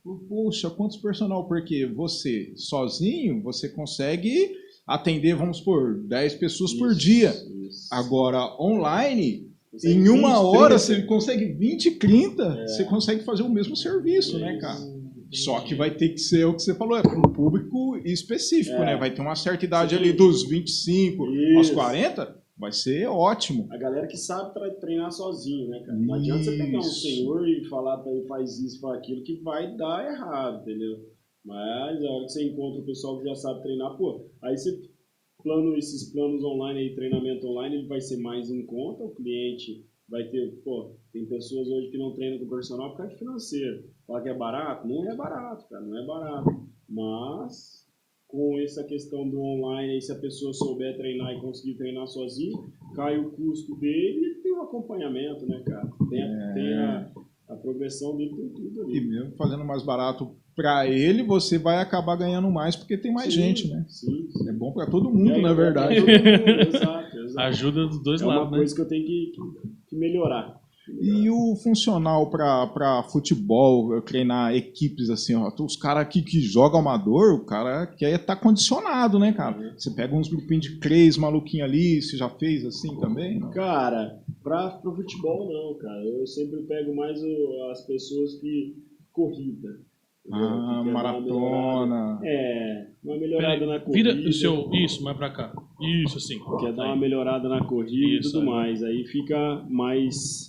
Poxa, 0.03 0.69
quantos 0.69 0.97
personal? 0.97 1.47
Porque 1.47 1.85
você, 1.85 2.53
sozinho, 2.55 3.41
você 3.41 3.69
consegue 3.69 4.51
atender, 4.87 5.35
vamos 5.35 5.57
supor, 5.57 5.99
10 6.07 6.35
pessoas 6.35 6.73
por 6.73 6.91
isso, 6.91 6.99
dia. 6.99 7.29
isso. 7.67 7.87
Agora, 7.91 8.39
online, 8.59 9.47
Consegue 9.71 9.93
em 9.93 10.09
uma 10.09 10.29
20, 10.29 10.37
hora 10.57 10.75
30. 10.75 10.79
você 10.79 11.01
consegue 11.03 11.45
20, 11.53 11.91
30, 11.91 12.65
você 12.67 12.83
consegue 12.85 13.23
fazer 13.23 13.43
o 13.43 13.49
mesmo 13.49 13.75
serviço, 13.75 14.39
né, 14.39 14.57
cara? 14.59 14.79
Só 15.31 15.59
que 15.59 15.75
vai 15.75 15.91
ter 15.95 16.09
que 16.09 16.17
ser 16.17 16.45
o 16.45 16.55
que 16.55 16.63
você 16.63 16.73
falou, 16.73 16.97
é 16.97 17.03
para 17.03 17.15
um 17.19 17.21
público 17.21 17.95
específico, 18.03 18.77
É. 18.77 18.85
né? 18.85 18.97
Vai 18.97 19.13
ter 19.13 19.21
uma 19.21 19.35
certa 19.35 19.63
idade 19.63 19.95
Sim. 19.95 20.01
ali 20.01 20.11
dos 20.11 20.47
25 20.49 21.23
aos 21.55 21.67
Isso. 21.67 21.73
40, 21.75 22.38
vai 22.59 22.71
ser 22.71 23.07
ótimo. 23.07 23.67
A 23.71 23.77
galera 23.77 24.05
que 24.05 24.17
sabe 24.17 24.53
treinar 24.79 25.11
sozinho, 25.11 25.69
né, 25.69 25.79
cara? 25.79 25.97
Não 25.97 26.13
adianta 26.13 26.43
você 26.43 26.57
pegar 26.57 26.77
um 26.77 26.81
Isso. 26.81 27.01
senhor 27.01 27.47
e 27.47 27.63
falar 27.69 27.97
pra 27.99 28.11
ele 28.11 28.27
faz 28.27 28.59
isso, 28.59 28.81
faz 28.81 28.99
aquilo, 28.99 29.23
que 29.23 29.41
vai 29.41 29.75
dar 29.77 30.05
errado, 30.05 30.61
entendeu? 30.61 30.99
Mas 31.45 32.03
a 32.03 32.11
hora 32.11 32.25
que 32.25 32.31
você 32.31 32.43
encontra 32.43 32.81
o 32.81 32.85
pessoal 32.85 33.17
que 33.17 33.25
já 33.25 33.35
sabe 33.35 33.61
treinar, 33.61 33.97
pô, 33.97 34.29
aí 34.43 34.57
você 34.57 34.77
plano 35.41 35.77
esses 35.77 36.11
planos 36.11 36.43
online 36.43 36.79
aí, 36.79 36.95
treinamento 36.95 37.47
online, 37.47 37.77
ele 37.77 37.87
vai 37.87 38.01
ser 38.01 38.17
mais 38.17 38.51
em 38.51 38.65
conta, 38.65 39.05
o 39.05 39.15
cliente 39.15 39.85
vai 40.09 40.25
ter, 40.25 40.51
pô, 40.63 40.95
tem 41.13 41.25
pessoas 41.27 41.69
hoje 41.69 41.91
que 41.91 41.97
não 41.97 42.13
treinam 42.13 42.39
com 42.39 42.49
personal 42.49 42.91
por 42.91 42.97
causa 42.97 43.13
de 43.13 43.19
financeiro. 43.19 43.89
Fala 44.05 44.21
que 44.21 44.29
é 44.29 44.33
barato? 44.33 44.87
Não 44.87 45.09
é 45.09 45.15
barato, 45.15 45.65
cara, 45.69 45.85
não 45.85 45.97
é 45.97 46.05
barato. 46.05 46.67
Mas 46.89 47.78
com 48.29 48.59
essa 48.59 48.83
questão 48.83 49.27
do 49.27 49.41
online, 49.41 49.93
aí, 49.93 50.01
se 50.01 50.11
a 50.11 50.15
pessoa 50.15 50.53
souber 50.53 50.95
treinar 50.95 51.33
e 51.33 51.41
conseguir 51.41 51.73
treinar 51.73 52.07
sozinho, 52.07 52.71
cai 52.95 53.17
o 53.17 53.31
custo 53.31 53.75
dele 53.75 54.23
e 54.23 54.35
tem 54.43 54.53
um 54.53 54.61
acompanhamento, 54.61 55.47
né, 55.47 55.63
cara? 55.65 55.89
Tem 56.11 56.21
a, 56.21 56.53
tem 56.53 56.73
a, 56.75 57.11
a 57.49 57.55
progressão 57.55 58.15
dele, 58.15 58.29
tem 58.35 58.49
tudo 58.49 58.83
E 58.93 58.97
ali. 58.99 59.07
mesmo 59.07 59.31
fazendo 59.35 59.65
mais 59.65 59.83
barato 59.83 60.31
para 60.55 60.87
ele, 60.87 61.23
você 61.23 61.57
vai 61.57 61.77
acabar 61.81 62.17
ganhando 62.17 62.51
mais 62.51 62.75
porque 62.75 62.97
tem 62.97 63.11
mais 63.11 63.33
Sim, 63.33 63.39
gente, 63.41 63.67
né? 63.67 63.83
Sim, 63.89 64.27
sim. 64.29 64.47
É 64.47 64.53
bom 64.53 64.71
para 64.73 64.85
todo 64.85 65.09
E 65.09 65.13
mundo, 65.13 65.33
aí, 65.33 65.41
na 65.41 65.49
é 65.49 65.53
verdade. 65.55 65.99
mundo, 65.99 66.11
exato, 66.75 67.17
exato. 67.17 67.39
Ajuda 67.47 67.87
dos 67.87 68.03
dois 68.03 68.21
É 68.21 68.25
uma 68.25 68.35
lados, 68.35 68.51
né? 68.51 68.57
coisa 68.59 68.75
que 68.75 68.81
eu 68.81 68.87
tenho 68.87 69.05
que, 69.07 69.31
que, 69.33 69.41
que 69.87 69.95
melhorar. 69.95 70.58
E 71.01 71.29
o 71.29 71.55
funcional 71.55 72.29
para 72.29 73.03
futebol, 73.11 74.01
treinar 74.01 74.55
equipes 74.55 75.09
assim, 75.09 75.35
ó, 75.35 75.51
os 75.63 75.75
caras 75.75 76.03
aqui 76.03 76.21
que 76.21 76.41
jogam 76.41 76.79
amador, 76.79 77.33
o 77.35 77.45
cara 77.45 77.87
quer 77.87 78.15
estar 78.19 78.35
condicionado, 78.35 79.17
né, 79.19 79.31
cara? 79.33 79.73
Você 79.77 79.91
pega 79.91 80.15
uns 80.15 80.27
grupinhos 80.27 80.65
de 80.65 80.79
três 80.79 81.17
maluquinhos 81.17 81.67
ali, 81.69 82.01
você 82.01 82.17
já 82.17 82.29
fez 82.29 82.65
assim 82.65 82.97
também? 82.99 83.39
Não? 83.39 83.51
Cara, 83.51 84.19
pra, 84.43 84.69
pro 84.71 84.95
futebol 84.95 85.47
não, 85.51 85.77
cara. 85.79 86.03
Eu 86.05 86.25
sempre 86.27 86.63
pego 86.63 86.95
mais 86.95 87.21
o- 87.21 87.69
as 87.71 87.81
pessoas 87.85 88.35
que 88.35 88.75
corrida. 89.11 89.69
Ah, 90.31 90.81
Que 90.83 90.91
maratona. 90.91 92.19
É, 92.23 92.87
uma 93.03 93.17
melhorada 93.17 93.65
na 93.65 93.79
corrida. 93.79 94.13
vira 94.13 94.29
o 94.29 94.33
seu. 94.33 94.69
Isso, 94.73 95.03
mais 95.03 95.17
pra 95.17 95.29
cá. 95.31 95.51
Isso, 96.05 96.17
assim. 96.17 96.35
Quer 96.59 96.73
dar 96.73 96.85
uma 96.85 96.95
melhorada 96.95 97.47
na 97.49 97.63
corrida 97.65 98.19
Isso, 98.19 98.29
e 98.29 98.31
tudo 98.33 98.41
aí. 98.41 98.47
mais. 98.47 98.83
Aí 98.83 99.05
fica 99.05 99.65
mais, 99.69 100.48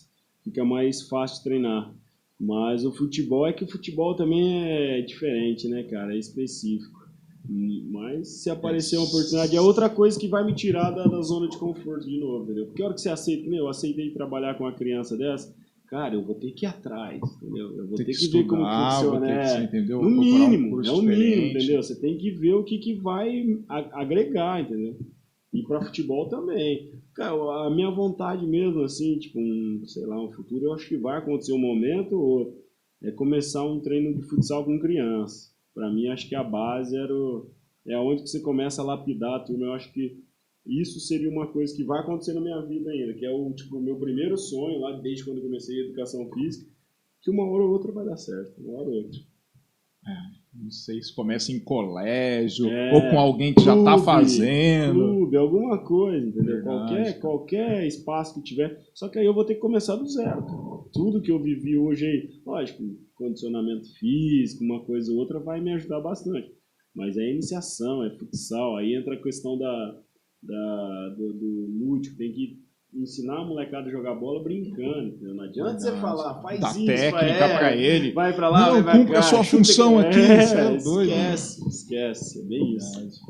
fica 0.51 0.65
mais 0.65 1.03
fácil 1.03 1.39
de 1.39 1.45
treinar. 1.45 1.95
Mas 2.39 2.85
o 2.85 2.93
futebol 2.93 3.47
é 3.47 3.53
que 3.53 3.65
o 3.65 3.69
futebol 3.69 4.15
também 4.15 4.65
é 4.65 5.01
diferente, 5.03 5.69
né, 5.69 5.83
cara? 5.85 6.15
É 6.15 6.19
específico. 6.19 7.01
Mas 7.49 8.29
se 8.43 8.51
aparecer 8.51 8.97
uma 8.97 9.07
oportunidade, 9.07 9.57
é 9.57 9.61
outra 9.61 9.89
coisa 9.89 10.19
que 10.19 10.29
vai 10.29 10.45
me 10.45 10.55
tirar 10.55 10.91
da, 10.91 11.05
da 11.05 11.21
zona 11.23 11.49
de 11.49 11.59
conforto 11.59 12.07
de 12.07 12.19
novo, 12.19 12.45
entendeu? 12.45 12.67
Porque 12.67 12.83
a 12.83 12.87
hora 12.87 12.95
que 12.95 13.01
você 13.01 13.09
aceita, 13.09 13.49
meu, 13.49 13.61
eu 13.61 13.69
aceitei 13.69 14.11
trabalhar 14.11 14.55
com 14.57 14.65
uma 14.65 14.73
criança 14.73 15.17
dessa, 15.17 15.53
cara, 15.89 16.15
eu 16.15 16.23
vou 16.23 16.35
ter 16.35 16.53
que 16.53 16.65
ir 16.65 16.69
atrás, 16.69 17.21
entendeu? 17.37 17.77
Eu 17.77 17.87
vou 17.89 17.97
ter, 17.97 18.05
Tem 18.05 18.15
que, 18.15 18.29
ver 18.29 18.47
como 18.47 18.63
estudar, 18.63 18.91
funciona. 18.93 19.19
vou 19.19 19.29
ter 19.29 19.43
que, 19.43 19.49
é. 19.49 19.65
entendeu? 19.65 20.03
No 20.03 20.09
um 20.09 20.21
mínimo, 20.21 20.71
curso 20.71 20.91
é 20.91 20.95
o 20.95 21.03
mínimo, 21.03 21.47
entendeu? 21.47 21.83
Você 21.83 21.95
tem 21.97 22.17
que 22.17 22.31
ver 22.31 22.55
o 22.55 22.65
que, 22.65 22.79
que 22.79 22.95
vai 22.95 23.59
agregar, 23.69 24.61
entendeu? 24.63 24.97
E 25.53 25.63
para 25.63 25.85
futebol 25.85 26.29
também. 26.29 26.93
Cara, 27.15 27.67
a 27.67 27.71
minha 27.71 27.91
vontade 27.91 28.47
mesmo, 28.47 28.83
assim, 28.83 29.19
tipo, 29.19 29.41
um, 29.41 29.83
sei 29.85 30.07
lá, 30.07 30.23
um 30.23 30.31
futuro, 30.31 30.67
eu 30.67 30.75
acho 30.75 30.89
que 30.89 30.97
vai 30.97 31.19
acontecer 31.19 31.53
um 31.53 31.59
momento 31.59 32.13
ou 32.13 32.57
é 33.03 33.11
começar 33.11 33.65
um 33.65 33.81
treino 33.81 34.15
de 34.15 34.23
futsal 34.23 34.65
com 34.65 34.79
criança. 34.79 35.51
Para 35.75 35.91
mim, 35.91 36.09
acho 36.09 36.29
que 36.29 36.35
a 36.35 36.45
base 36.45 36.97
era 36.97 37.13
o, 37.13 37.51
é 37.87 37.99
onde 37.99 38.23
que 38.23 38.29
você 38.29 38.41
começa 38.41 38.83
a 38.83 38.85
lapidar 38.85 39.35
a 39.35 39.41
turma. 39.41 39.67
Eu 39.67 39.73
acho 39.73 39.93
que 39.93 40.23
isso 40.67 41.01
seria 41.01 41.31
uma 41.31 41.47
coisa 41.47 41.75
que 41.75 41.83
vai 41.83 42.01
acontecer 42.01 42.35
na 42.35 42.41
minha 42.41 42.61
vida 42.63 42.91
ainda, 42.91 43.15
que 43.15 43.25
é 43.25 43.31
o 43.31 43.53
tipo 43.53 43.81
meu 43.81 43.97
primeiro 43.99 44.37
sonho 44.37 44.81
lá 44.81 44.93
desde 45.01 45.25
quando 45.25 45.41
comecei 45.41 45.81
a 45.81 45.85
educação 45.87 46.31
física, 46.33 46.71
que 47.23 47.31
uma 47.31 47.45
hora 47.45 47.65
ou 47.65 47.71
outra 47.71 47.93
vai 47.93 48.05
dar 48.05 48.17
certo, 48.17 48.61
uma 48.61 48.81
hora 48.81 48.89
ou 48.89 48.97
outra. 48.97 49.21
Não 50.53 50.71
sei 50.71 51.01
se 51.01 51.15
começa 51.15 51.53
em 51.53 51.61
colégio 51.61 52.69
É, 52.69 52.93
ou 52.93 53.09
com 53.09 53.19
alguém 53.19 53.55
que 53.55 53.63
já 53.63 53.75
tá 53.85 53.93
clube, 53.93 54.05
fazendo. 54.05 54.95
Clube, 54.95 55.37
alguma 55.37 55.79
coisa, 55.79 56.27
entendeu? 56.27 56.57
Verdade. 56.57 56.65
Qualquer, 56.65 57.21
qualquer 57.21 57.87
espaço 57.87 58.35
que 58.35 58.43
tiver. 58.43 58.81
Só 58.93 59.09
que 59.09 59.19
aí 59.19 59.27
eu 59.27 59.35
vou 59.35 59.45
ter 59.45 59.55
que 59.55 59.61
começar 59.61 59.95
do 59.95 60.09
zero. 60.09 60.89
Tudo 60.93 61.23
que 61.23 61.31
eu 61.31 61.41
vivi 61.41 61.79
hoje 61.79 62.05
aí, 62.05 62.31
lógico, 62.45 62.83
condicionamento 63.15 63.93
físico, 63.99 64.65
uma 64.65 64.81
coisa 64.81 65.13
ou 65.13 65.19
outra 65.19 65.39
vai 65.39 65.61
me 65.61 65.73
ajudar 65.75 66.01
bastante. 66.01 66.53
Mas 66.95 67.17
é 67.17 67.31
iniciação, 67.31 68.05
é 68.05 68.11
futsal, 68.11 68.77
aí 68.77 68.95
entra 68.95 69.15
a 69.15 69.23
questão 69.23 69.57
da, 69.57 70.01
da, 70.43 71.15
do, 71.17 71.33
do 71.33 71.67
lúdico, 71.79 72.17
tem 72.17 72.33
que 72.33 72.59
ensinar 72.95 73.38
a 73.41 73.45
molecada 73.45 73.88
a 73.88 73.91
jogar 73.91 74.14
bola 74.14 74.43
brincando, 74.43 75.09
entendeu? 75.09 75.34
Não 75.34 75.45
adianta 75.45 75.78
você 75.78 75.93
falar, 75.93 76.43
faz 76.43 76.61
Dá 76.61 76.70
isso, 76.70 76.86
técnica 76.86 77.45
é, 77.45 77.59
pra 77.59 77.76
ele. 77.76 78.12
Vai 78.12 78.32
pra 78.34 78.49
lá, 78.49 78.66
Não, 78.66 78.72
vai 78.74 78.82
pra 78.82 78.93
cumpre 78.99 79.12
cá. 79.12 79.18
a 79.20 79.22
sua 79.22 79.45
função 79.45 79.99
que- 80.01 80.07
aqui, 80.09 80.18
É, 80.20 80.43
é 80.74 80.76
doido. 80.78 81.11
Esquece, 81.11 81.68
esquece, 81.68 82.41
é 82.41 82.45
bem 82.45 82.76
isso. 82.76 83.20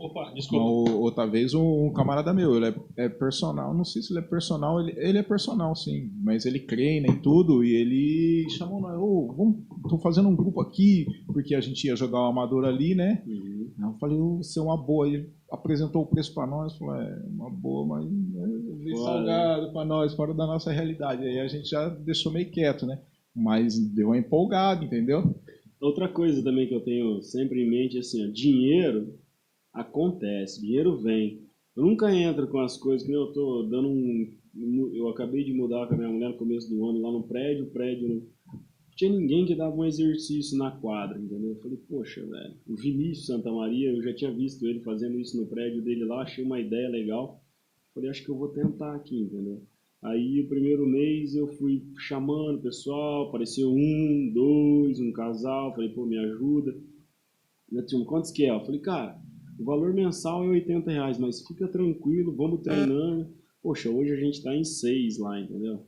Opa, 0.00 0.22
Uma, 0.22 0.34
desculpa. 0.34 0.64
o- 0.64 1.00
outra 1.02 1.26
vez 1.26 1.52
um, 1.54 1.86
um 1.86 1.92
camarada 1.92 2.32
meu, 2.32 2.56
ele 2.56 2.66
é, 2.96 3.04
é 3.04 3.08
personal, 3.10 3.74
não 3.74 3.84
sei 3.84 4.00
se 4.00 4.10
ele 4.12 4.20
é 4.20 4.22
personal, 4.22 4.80
ele, 4.80 4.94
ele 4.96 5.18
é 5.18 5.22
personal 5.22 5.74
sim, 5.76 6.10
mas 6.22 6.46
ele 6.46 6.60
treina 6.60 7.08
e 7.12 7.16
tudo, 7.20 7.62
e 7.62 7.74
ele 7.74 8.48
chamou 8.50 8.80
nós, 8.80 8.96
ô, 8.98 9.34
vamos, 9.36 9.56
tô 9.88 9.98
fazendo 9.98 10.28
um 10.28 10.36
grupo 10.36 10.60
aqui, 10.62 11.06
porque 11.26 11.54
a 11.54 11.60
gente 11.60 11.84
ia 11.86 11.94
jogar 11.96 12.20
o 12.20 12.26
amador 12.30 12.64
ali, 12.64 12.94
né? 12.94 13.22
Uhum. 13.26 13.68
Aí 13.78 13.84
Eu 13.84 13.98
falei, 13.98 14.16
ô, 14.18 14.36
você 14.38 14.58
é 14.58 14.62
uma 14.62 14.76
boa, 14.78 15.06
ele 15.06 15.28
apresentou 15.54 16.02
o 16.02 16.06
preço 16.06 16.34
pra 16.34 16.46
nós, 16.46 16.76
falou, 16.76 16.96
é, 16.96 17.22
uma 17.26 17.50
boa, 17.50 17.86
mas 17.86 18.06
é, 18.06 18.46
veio 18.82 18.96
Fora. 18.96 19.12
salgado 19.12 19.72
pra 19.72 19.84
nós, 19.84 20.14
fora 20.14 20.34
da 20.34 20.46
nossa 20.46 20.70
realidade, 20.70 21.22
aí 21.22 21.40
a 21.40 21.48
gente 21.48 21.68
já 21.68 21.88
deixou 21.88 22.32
meio 22.32 22.50
quieto, 22.50 22.86
né? 22.86 23.00
Mas 23.34 23.78
deu 23.78 24.08
uma 24.08 24.18
empolgada, 24.18 24.84
entendeu? 24.84 25.34
Outra 25.80 26.08
coisa 26.08 26.42
também 26.42 26.66
que 26.68 26.74
eu 26.74 26.80
tenho 26.80 27.20
sempre 27.22 27.62
em 27.62 27.68
mente 27.68 27.96
é 27.96 28.00
assim, 28.00 28.26
ó, 28.26 28.30
dinheiro 28.30 29.14
acontece, 29.72 30.60
dinheiro 30.60 30.96
vem. 30.98 31.42
Eu 31.76 31.84
nunca 31.84 32.14
entro 32.14 32.46
com 32.48 32.60
as 32.60 32.76
coisas 32.76 33.02
que 33.02 33.12
nem 33.12 33.20
eu 33.20 33.32
tô 33.32 33.64
dando 33.64 33.88
um. 33.88 34.32
Eu 34.94 35.08
acabei 35.08 35.42
de 35.42 35.52
mudar 35.52 35.88
com 35.88 35.94
a 35.94 35.96
minha 35.96 36.08
mulher 36.08 36.28
no 36.28 36.36
começo 36.36 36.70
do 36.70 36.88
ano 36.88 37.00
lá 37.00 37.10
no 37.10 37.24
prédio, 37.24 37.64
o 37.64 37.70
prédio 37.70 38.22
tinha 38.94 39.10
ninguém 39.10 39.44
que 39.44 39.54
dava 39.54 39.74
um 39.74 39.84
exercício 39.84 40.56
na 40.56 40.70
quadra, 40.70 41.18
entendeu? 41.18 41.50
Eu 41.50 41.60
falei, 41.60 41.78
poxa, 41.88 42.24
velho, 42.24 42.54
o 42.66 42.76
Vinícius 42.76 43.26
Santa 43.26 43.50
Maria, 43.50 43.90
eu 43.90 44.02
já 44.02 44.14
tinha 44.14 44.32
visto 44.32 44.64
ele 44.66 44.80
fazendo 44.80 45.18
isso 45.18 45.36
no 45.36 45.46
prédio 45.46 45.82
dele 45.82 46.04
lá, 46.04 46.22
achei 46.22 46.44
uma 46.44 46.60
ideia 46.60 46.88
legal. 46.88 47.42
Falei, 47.92 48.10
acho 48.10 48.24
que 48.24 48.30
eu 48.30 48.36
vou 48.36 48.48
tentar 48.48 48.94
aqui, 48.94 49.20
entendeu? 49.20 49.62
Aí 50.02 50.40
o 50.40 50.48
primeiro 50.48 50.86
mês 50.86 51.34
eu 51.34 51.48
fui 51.48 51.82
chamando 51.96 52.58
o 52.58 52.62
pessoal, 52.62 53.28
apareceu 53.28 53.70
um, 53.70 54.30
dois, 54.34 55.00
um 55.00 55.10
casal, 55.12 55.74
falei, 55.74 55.88
pô, 55.88 56.04
me 56.04 56.18
ajuda. 56.18 56.76
Minha 57.70 57.84
turma, 57.84 58.04
quantos 58.04 58.30
que 58.30 58.44
é? 58.44 58.50
Eu 58.50 58.64
falei, 58.64 58.80
cara, 58.80 59.18
o 59.58 59.64
valor 59.64 59.94
mensal 59.94 60.44
é 60.44 60.48
80 60.48 60.90
reais, 60.90 61.18
mas 61.18 61.46
fica 61.46 61.66
tranquilo, 61.66 62.34
vamos 62.34 62.60
treinando. 62.60 63.28
Poxa, 63.64 63.88
hoje 63.90 64.12
a 64.12 64.16
gente 64.16 64.42
tá 64.42 64.54
em 64.54 64.62
seis 64.62 65.18
lá, 65.18 65.40
entendeu? 65.40 65.82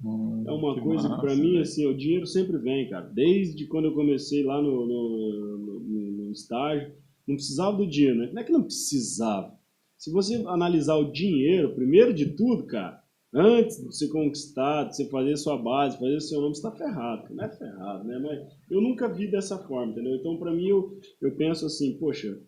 É 0.49 0.51
uma 0.51 0.74
Que 0.74 0.81
coisa 0.81 1.03
que 1.11 1.20
pra 1.20 1.31
massa, 1.31 1.43
mim, 1.43 1.59
assim, 1.59 1.87
o 1.87 1.95
dinheiro 1.97 2.27
sempre 2.27 2.57
vem, 2.57 2.89
cara. 2.89 3.07
Desde 3.14 3.66
quando 3.66 3.85
eu 3.85 3.95
comecei 3.95 4.43
lá 4.43 4.62
no, 4.62 4.87
no, 4.87 5.59
no- 5.81 6.12
no 6.24 6.33
estágio, 6.33 6.93
não 7.29 7.37
precisava 7.37 7.77
do 7.77 7.87
dinheiro, 7.87 8.16
né? 8.18 8.31
Não 8.33 8.41
é 8.41 8.45
que 8.45 8.51
não 8.53 8.62
precisava. 8.62 9.55
Se 9.99 10.11
você 10.11 10.37
analisar 10.47 10.97
o 10.97 11.12
dinheiro, 11.12 11.74
primeiro 11.74 12.12
de 12.14 12.35
tudo, 12.35 12.64
cara, 12.66 13.05
Antes 13.39 13.77
de 13.77 13.85
você 13.85 14.09
conquistar, 14.09 14.85
de 14.85 14.97
você 14.97 15.11
fazer 15.11 15.37
sua 15.37 15.59
base, 15.59 15.99
fazer 15.99 16.20
seu 16.20 16.41
nome, 16.41 16.55
você 16.55 16.62
tá 16.62 16.70
ferrado. 16.72 17.35
Não 17.35 17.45
é 17.45 17.49
ferrado, 17.51 18.05
né? 18.05 18.18
Mas 18.18 18.41
eu 18.70 18.81
nunca 18.81 19.12
vi 19.12 19.31
dessa 19.31 19.59
forma, 19.59 19.93
entendeu? 19.93 20.14
Então, 20.14 20.39
pra 20.39 20.55
mim, 20.55 20.68
eu, 20.68 20.99
eu 21.20 21.37
penso 21.37 21.66
assim, 21.66 21.99
poxa, 21.99 22.41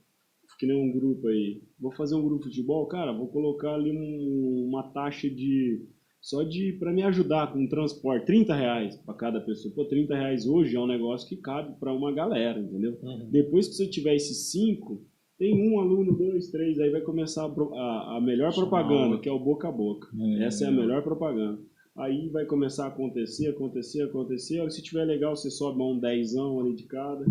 que 0.58 0.66
nem 0.66 0.76
um 0.76 0.92
grupo 0.92 1.28
aí, 1.28 1.62
vou 1.78 1.92
fazer 1.92 2.14
um 2.16 2.22
grupo 2.22 2.44
de 2.44 2.56
futebol, 2.56 2.86
cara, 2.86 3.12
vou 3.12 3.28
colocar 3.28 3.74
ali 3.74 3.90
um- 3.92 4.66
uma 4.68 4.82
taxa 4.92 5.28
de 5.30 5.86
só 6.20 6.42
de 6.42 6.72
para 6.80 6.92
me 6.92 7.02
ajudar 7.04 7.52
com 7.52 7.64
o 7.64 7.68
transporte, 7.68 8.26
30 8.26 8.52
reais 8.54 8.96
para 8.96 9.14
cada 9.14 9.40
pessoa. 9.40 9.72
Pô, 9.72 9.84
30 9.84 10.16
reais 10.16 10.46
hoje 10.48 10.74
é 10.74 10.80
um 10.80 10.86
negócio 10.86 11.28
que 11.28 11.36
cabe 11.36 11.78
para 11.78 11.92
uma 11.94 12.12
galera, 12.12 12.58
entendeu? 12.58 12.98
Uhum. 13.02 13.28
Depois 13.30 13.68
que 13.68 13.74
você 13.74 13.86
tiver 13.88 14.16
esses 14.16 14.50
cinco, 14.50 15.00
tem 15.38 15.54
um 15.54 15.78
aluno, 15.78 16.12
dois, 16.18 16.50
três, 16.50 16.76
aí 16.80 16.90
vai 16.90 17.02
começar 17.02 17.44
a, 17.44 17.46
a- 17.46 18.16
a 18.16 18.20
melhor 18.20 18.52
propaganda, 18.52 19.18
que 19.20 19.28
é 19.28 19.32
o 19.32 19.38
boca 19.38 19.68
a 19.68 19.72
boca. 19.72 20.08
É. 20.40 20.44
Essa 20.46 20.64
é 20.64 20.66
a 20.66 20.72
melhor 20.72 21.04
propaganda. 21.04 21.60
Aí 21.96 22.28
vai 22.30 22.44
começar 22.44 22.86
a 22.86 22.88
acontecer, 22.88 23.46
acontecer, 23.48 24.02
acontecer. 24.02 24.60
Aí, 24.60 24.70
Se 24.72 24.82
tiver 24.82 25.04
legal, 25.04 25.36
você 25.36 25.50
sobe 25.50 25.80
um 25.80 25.98
dezão 26.00 26.58
ali 26.60 26.74
de 26.74 26.82
cada 26.84 27.24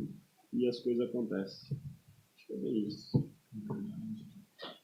e 0.54 0.66
as 0.66 0.80
coisas 0.80 1.10
acontecem. 1.10 1.78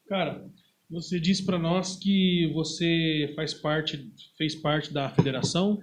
Cara, 0.08 0.46
você 0.90 1.20
disse 1.20 1.46
pra 1.46 1.58
nós 1.58 1.96
que 1.96 2.52
você 2.54 3.32
faz 3.36 3.54
parte, 3.54 4.12
fez 4.38 4.56
parte 4.56 4.94
da 4.94 5.10
federação. 5.10 5.80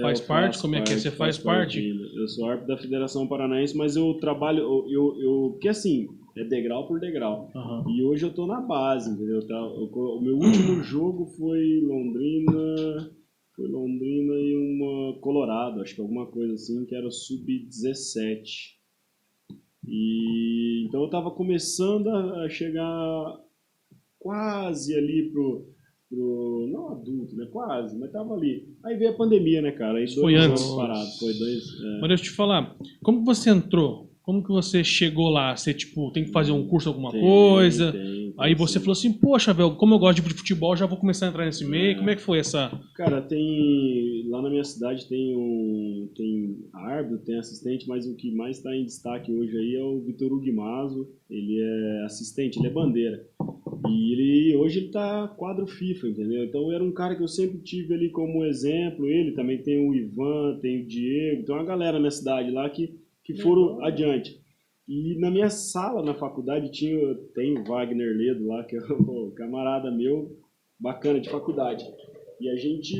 Faz 0.00 0.20
parte? 0.20 0.60
Como 0.60 0.74
é 0.74 0.82
que? 0.82 0.94
Você 0.98 1.10
faz 1.10 1.38
parte? 1.38 1.78
ainda. 1.78 2.02
Eu 2.16 2.28
sou 2.28 2.46
árbitro 2.46 2.74
da 2.74 2.80
Federação 2.80 3.28
Paranaense, 3.28 3.76
mas 3.76 3.94
eu 3.94 4.14
trabalho, 4.14 4.60
eu, 4.60 4.86
eu, 4.90 5.20
eu 5.20 5.50
porque 5.52 5.68
assim, 5.68 6.08
é 6.36 6.44
degrau 6.44 6.86
por 6.88 6.98
degrau. 6.98 7.50
Aham. 7.54 7.84
E 7.88 8.02
hoje 8.02 8.24
eu 8.24 8.34
tô 8.34 8.46
na 8.46 8.60
base, 8.60 9.10
entendeu? 9.10 9.46
Tá? 9.46 9.60
O 9.64 10.20
meu 10.20 10.36
último 10.36 10.82
jogo 10.82 11.26
foi 11.26 11.80
Londrina, 11.80 13.12
foi 13.54 13.68
Londrina 13.68 14.34
e 14.34 14.56
uma 14.56 15.20
Colorado, 15.20 15.80
acho 15.80 15.94
que 15.94 16.00
alguma 16.00 16.26
coisa 16.26 16.54
assim, 16.54 16.84
que 16.86 16.94
era 16.94 17.06
o 17.06 17.12
sub-17. 17.12 18.73
E 19.86 20.84
então 20.86 21.02
eu 21.02 21.10
tava 21.10 21.30
começando 21.30 22.08
a 22.08 22.48
chegar 22.48 23.40
quase 24.18 24.96
ali 24.96 25.30
pro, 25.30 25.66
pro 26.08 26.68
não 26.72 26.88
adulto, 26.92 27.36
né? 27.36 27.46
Quase, 27.52 27.98
mas 27.98 28.10
tava 28.10 28.34
ali. 28.34 28.68
Aí 28.84 28.96
veio 28.96 29.10
a 29.10 29.16
pandemia, 29.16 29.60
né, 29.60 29.72
cara? 29.72 29.98
Aí 29.98 30.08
foi 30.08 30.34
anos 30.34 30.62
antes. 30.62 30.74
parado, 30.74 31.10
foi 31.18 31.34
dois. 31.34 31.62
é. 31.62 32.00
Mas 32.00 32.08
deixa 32.08 32.24
eu 32.24 32.28
te 32.28 32.30
falar, 32.30 32.76
como 33.02 33.24
você 33.24 33.50
entrou? 33.50 34.03
Como 34.24 34.42
que 34.42 34.48
você 34.48 34.82
chegou 34.82 35.28
lá? 35.28 35.54
Você, 35.54 35.74
tipo, 35.74 36.10
tem 36.10 36.24
que 36.24 36.32
fazer 36.32 36.50
um 36.50 36.66
curso, 36.66 36.88
alguma 36.88 37.10
Tem, 37.10 37.20
coisa? 37.20 37.92
tem, 37.92 38.00
tem, 38.00 38.34
Aí 38.38 38.54
você 38.54 38.74
sim. 38.74 38.80
falou 38.80 38.92
assim, 38.92 39.12
poxa, 39.12 39.52
velho, 39.52 39.76
como 39.76 39.94
eu 39.94 39.98
gosto 39.98 40.22
de 40.22 40.34
futebol, 40.34 40.74
já 40.74 40.86
vou 40.86 40.96
começar 40.96 41.26
a 41.26 41.28
entrar 41.28 41.44
nesse 41.44 41.64
meio. 41.64 41.92
É. 41.92 41.94
Como 41.94 42.08
é 42.08 42.16
que 42.16 42.22
foi 42.22 42.38
essa... 42.38 42.70
Cara, 42.96 43.20
tem. 43.20 44.26
Lá 44.28 44.40
na 44.40 44.48
minha 44.48 44.64
cidade 44.64 45.06
tem 45.06 45.36
um. 45.36 46.08
Tem 46.16 46.56
árbitro, 46.72 47.18
tem 47.18 47.38
assistente, 47.38 47.86
mas 47.86 48.06
o 48.06 48.16
que 48.16 48.30
mais 48.30 48.56
está 48.56 48.74
em 48.74 48.84
destaque 48.84 49.30
hoje 49.30 49.56
aí 49.56 49.76
é 49.76 49.82
o 49.82 50.00
Vitor 50.00 50.32
Ugmazo. 50.32 51.06
Ele 51.28 51.60
é 51.60 52.04
assistente, 52.04 52.58
ele 52.58 52.68
é 52.68 52.70
bandeira. 52.70 53.24
E 53.86 54.12
ele 54.12 54.56
hoje 54.56 54.78
ele 54.78 54.88
tá 54.88 55.28
quadro 55.28 55.66
FIFA, 55.66 56.08
entendeu? 56.08 56.44
Então 56.44 56.72
era 56.72 56.82
um 56.82 56.92
cara 56.92 57.14
que 57.14 57.22
eu 57.22 57.28
sempre 57.28 57.58
tive 57.58 57.92
ali 57.92 58.08
como 58.08 58.44
exemplo. 58.44 59.06
Ele 59.06 59.32
também 59.32 59.58
tem 59.58 59.86
o 59.86 59.94
Ivan, 59.94 60.58
tem 60.60 60.82
o 60.82 60.86
Diego, 60.86 61.44
tem 61.44 61.54
uma 61.54 61.64
galera 61.64 61.94
na 61.94 62.00
minha 62.00 62.10
cidade 62.10 62.50
lá 62.50 62.68
que, 62.70 62.94
que 63.24 63.34
foram 63.40 63.82
adiante. 63.84 64.40
E 64.86 65.18
na 65.18 65.30
minha 65.30 65.48
sala, 65.48 66.02
na 66.02 66.14
faculdade, 66.14 66.70
tinha, 66.70 67.14
tem 67.34 67.58
o 67.58 67.64
Wagner 67.64 68.14
Ledo 68.16 68.46
lá, 68.46 68.64
que 68.64 68.76
é 68.76 68.80
o 68.80 69.32
camarada 69.36 69.90
meu, 69.90 70.38
bacana 70.78 71.18
de 71.18 71.30
faculdade. 71.30 71.84
E 72.40 72.48
a 72.48 72.56
gente, 72.56 72.94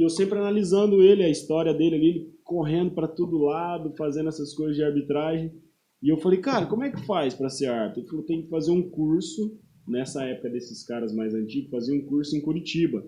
eu 0.00 0.08
sempre 0.08 0.38
analisando 0.38 1.02
ele, 1.02 1.24
a 1.24 1.28
história 1.28 1.74
dele 1.74 1.96
ali, 1.96 2.08
ele 2.08 2.34
correndo 2.44 2.92
para 2.92 3.08
todo 3.08 3.38
lado, 3.38 3.94
fazendo 3.96 4.28
essas 4.28 4.54
coisas 4.54 4.76
de 4.76 4.84
arbitragem. 4.84 5.52
E 6.00 6.08
eu 6.08 6.18
falei, 6.18 6.38
cara, 6.38 6.66
como 6.66 6.84
é 6.84 6.90
que 6.90 7.04
faz 7.06 7.34
para 7.34 7.48
ser 7.48 7.66
árbitro? 7.66 8.02
Ele 8.02 8.08
falou, 8.08 8.24
tem 8.26 8.42
que 8.42 8.48
fazer 8.48 8.70
um 8.70 8.88
curso, 8.90 9.58
nessa 9.88 10.24
época 10.24 10.50
desses 10.50 10.84
caras 10.84 11.14
mais 11.14 11.34
antigos, 11.34 11.70
fazia 11.70 11.94
um 11.94 12.04
curso 12.04 12.36
em 12.36 12.42
Curitiba. 12.42 13.04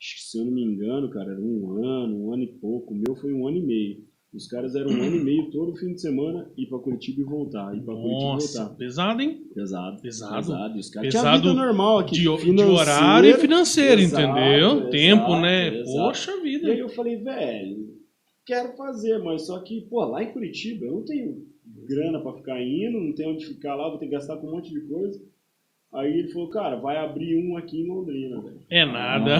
Se 0.00 0.38
eu 0.38 0.44
não 0.44 0.52
me 0.52 0.62
engano, 0.62 1.10
cara, 1.10 1.32
era 1.32 1.40
um 1.40 1.84
ano, 1.84 2.24
um 2.24 2.32
ano 2.32 2.42
e 2.42 2.58
pouco. 2.58 2.94
O 2.94 2.96
meu 2.96 3.14
foi 3.16 3.32
um 3.32 3.46
ano 3.46 3.58
e 3.58 3.62
meio. 3.62 4.07
Os 4.32 4.46
caras 4.46 4.74
eram 4.74 4.90
um 4.90 5.02
ano 5.02 5.16
e 5.16 5.24
meio 5.24 5.50
todo 5.50 5.74
fim 5.74 5.94
de 5.94 6.00
semana, 6.02 6.50
ir 6.56 6.66
para 6.66 6.78
Curitiba 6.78 7.22
e 7.22 7.24
voltar, 7.24 7.74
ir 7.74 7.80
para 7.80 7.94
Curitiba 7.94 8.20
e 8.20 8.24
Nossa, 8.24 8.58
voltar. 8.64 8.76
pesado, 8.76 9.22
hein? 9.22 9.42
Pesado. 9.54 10.02
Pesado. 10.02 10.76
E 10.76 10.80
os 10.80 10.90
caras 10.90 11.12
Pesado 11.14 11.40
tinham 11.40 11.54
vida 11.54 11.66
normal 11.66 11.98
aqui. 12.00 12.14
De, 12.16 12.54
de 12.54 12.62
horário 12.62 13.30
e 13.30 13.34
financeiro, 13.34 14.00
Exato, 14.02 14.22
entendeu? 14.22 14.70
exato, 14.72 14.90
Tempo, 14.90 15.36
né? 15.40 15.78
exato. 15.80 15.96
Poxa 15.96 16.30
E 16.32 16.34
aí 16.34 16.42
vida. 16.42 16.74
eu 16.74 16.88
falei, 16.90 17.16
velho, 17.16 17.94
quero 18.44 18.76
fazer, 18.76 19.18
mas 19.18 19.46
só 19.46 19.60
que, 19.60 19.80
pô, 19.88 20.04
lá 20.04 20.22
em 20.22 20.30
Curitiba 20.30 20.84
eu 20.84 20.92
não 20.92 21.04
tenho 21.06 21.46
grana 21.88 22.20
pra 22.20 22.34
ficar 22.34 22.60
indo, 22.62 23.00
não 23.00 23.14
tenho 23.14 23.30
onde 23.30 23.46
ficar 23.46 23.74
lá, 23.76 23.88
vou 23.88 23.98
ter 23.98 24.06
que 24.06 24.12
gastar 24.12 24.36
com 24.36 24.46
um 24.46 24.52
monte 24.52 24.70
de 24.70 24.80
coisa. 24.82 25.18
Aí 25.92 26.18
ele 26.18 26.28
falou, 26.28 26.50
cara, 26.50 26.76
vai 26.76 26.98
abrir 26.98 27.34
um 27.36 27.56
aqui 27.56 27.80
em 27.80 27.88
Londrina, 27.88 28.40
velho. 28.42 28.60
É 28.70 28.84
nada. 28.84 29.36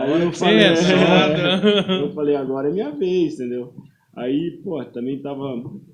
Aí 0.00 0.12
eu 0.22 0.32
falei, 0.32 0.58
é 0.58 0.70
nada. 0.70 1.92
eu 2.02 2.12
falei, 2.12 2.36
agora 2.36 2.68
é 2.68 2.72
minha 2.72 2.90
vez, 2.90 3.34
entendeu? 3.34 3.74
Aí, 4.14 4.60
pô, 4.62 4.84
também 4.84 5.20
tava, 5.20 5.44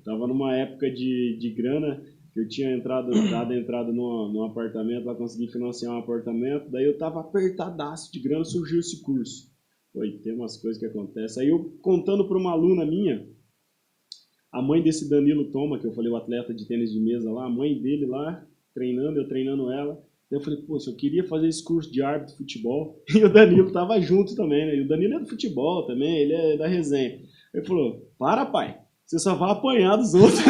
tava 0.03 0.27
numa 0.27 0.55
época 0.55 0.91
de, 0.91 1.37
de 1.39 1.49
grana, 1.51 2.01
que 2.33 2.39
eu 2.39 2.47
tinha 2.47 2.75
entrado, 2.75 3.09
dado 3.29 3.53
entrada 3.53 3.91
num, 3.91 4.31
num 4.31 4.43
apartamento, 4.43 5.05
lá 5.05 5.15
consegui 5.15 5.51
financiar 5.51 5.93
um 5.93 5.99
apartamento, 5.99 6.69
daí 6.69 6.85
eu 6.85 6.97
tava 6.97 7.21
apertadaço 7.21 8.11
de 8.11 8.19
grana, 8.19 8.45
surgiu 8.45 8.79
esse 8.79 9.01
curso. 9.01 9.49
Foi, 9.91 10.11
tem 10.23 10.33
umas 10.33 10.57
coisas 10.57 10.79
que 10.79 10.85
acontecem. 10.85 11.43
Aí 11.43 11.49
eu 11.49 11.77
contando 11.81 12.27
pra 12.27 12.37
uma 12.37 12.51
aluna 12.51 12.85
minha, 12.85 13.25
a 14.51 14.61
mãe 14.61 14.83
desse 14.83 15.09
Danilo 15.09 15.51
Toma, 15.51 15.79
que 15.79 15.87
eu 15.87 15.93
falei, 15.93 16.11
o 16.11 16.15
atleta 16.15 16.53
de 16.53 16.67
tênis 16.67 16.91
de 16.91 16.99
mesa 16.99 17.31
lá, 17.31 17.45
a 17.45 17.49
mãe 17.49 17.81
dele 17.81 18.05
lá, 18.05 18.45
treinando, 18.75 19.19
eu 19.19 19.27
treinando 19.27 19.71
ela. 19.71 19.97
Eu 20.29 20.41
falei, 20.41 20.59
pô, 20.63 20.77
se 20.79 20.89
eu 20.89 20.95
queria 20.95 21.23
fazer 21.23 21.47
esse 21.47 21.63
curso 21.63 21.89
de 21.91 22.01
árbitro 22.01 22.33
de 22.33 22.37
futebol, 22.37 23.01
e 23.15 23.23
o 23.23 23.31
Danilo 23.31 23.71
tava 23.71 23.99
junto 24.01 24.35
também, 24.35 24.65
né? 24.65 24.75
E 24.75 24.81
o 24.81 24.87
Danilo 24.87 25.15
é 25.15 25.19
do 25.19 25.27
futebol 25.27 25.85
também, 25.87 26.17
ele 26.17 26.33
é 26.33 26.57
da 26.57 26.67
resenha. 26.67 27.19
Ele 27.53 27.65
falou, 27.65 28.11
para 28.19 28.45
pai, 28.45 28.77
você 29.05 29.17
só 29.17 29.33
vai 29.35 29.51
apanhar 29.51 29.95
dos 29.95 30.13
outros. 30.13 30.41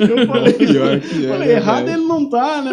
eu 0.00 0.26
falei, 0.26 0.52
Pior 0.54 1.00
que 1.00 1.24
é, 1.24 1.28
falei 1.28 1.48
né, 1.48 1.54
errado 1.54 1.86
velho? 1.86 1.98
ele 1.98 2.08
não 2.08 2.28
tá, 2.28 2.62
né? 2.62 2.72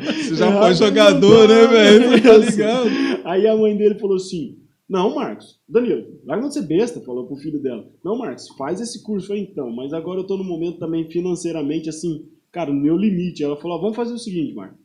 Você 0.00 0.34
já 0.36 0.46
Errado 0.46 0.62
foi 0.62 0.74
jogador, 0.74 1.48
não 1.48 1.54
né, 1.54 1.62
tá, 1.62 1.72
velho? 1.72 2.22
Tá 2.22 2.36
ligado? 2.38 2.88
Aí 3.24 3.46
a 3.46 3.56
mãe 3.56 3.76
dele 3.76 3.94
falou 3.96 4.16
assim: 4.16 4.57
Não, 4.88 5.14
Marcos, 5.14 5.60
Danilo, 5.68 6.18
larga 6.24 6.48
de 6.48 6.54
ser 6.54 6.62
besta, 6.62 7.00
falou 7.02 7.26
pro 7.26 7.36
filho 7.36 7.60
dela. 7.60 7.86
Não, 8.02 8.16
Marcos, 8.16 8.48
faz 8.56 8.80
esse 8.80 9.02
curso. 9.02 9.26
Falei, 9.26 9.42
então, 9.42 9.70
mas 9.70 9.92
agora 9.92 10.20
eu 10.20 10.26
tô 10.26 10.36
no 10.38 10.44
momento 10.44 10.78
também 10.78 11.10
financeiramente 11.10 11.88
assim, 11.90 12.26
cara, 12.50 12.72
no 12.72 12.80
meu 12.80 12.96
limite. 12.96 13.44
Ela 13.44 13.60
falou: 13.60 13.80
Vamos 13.80 13.96
fazer 13.96 14.14
o 14.14 14.18
seguinte, 14.18 14.54
Marcos. 14.54 14.78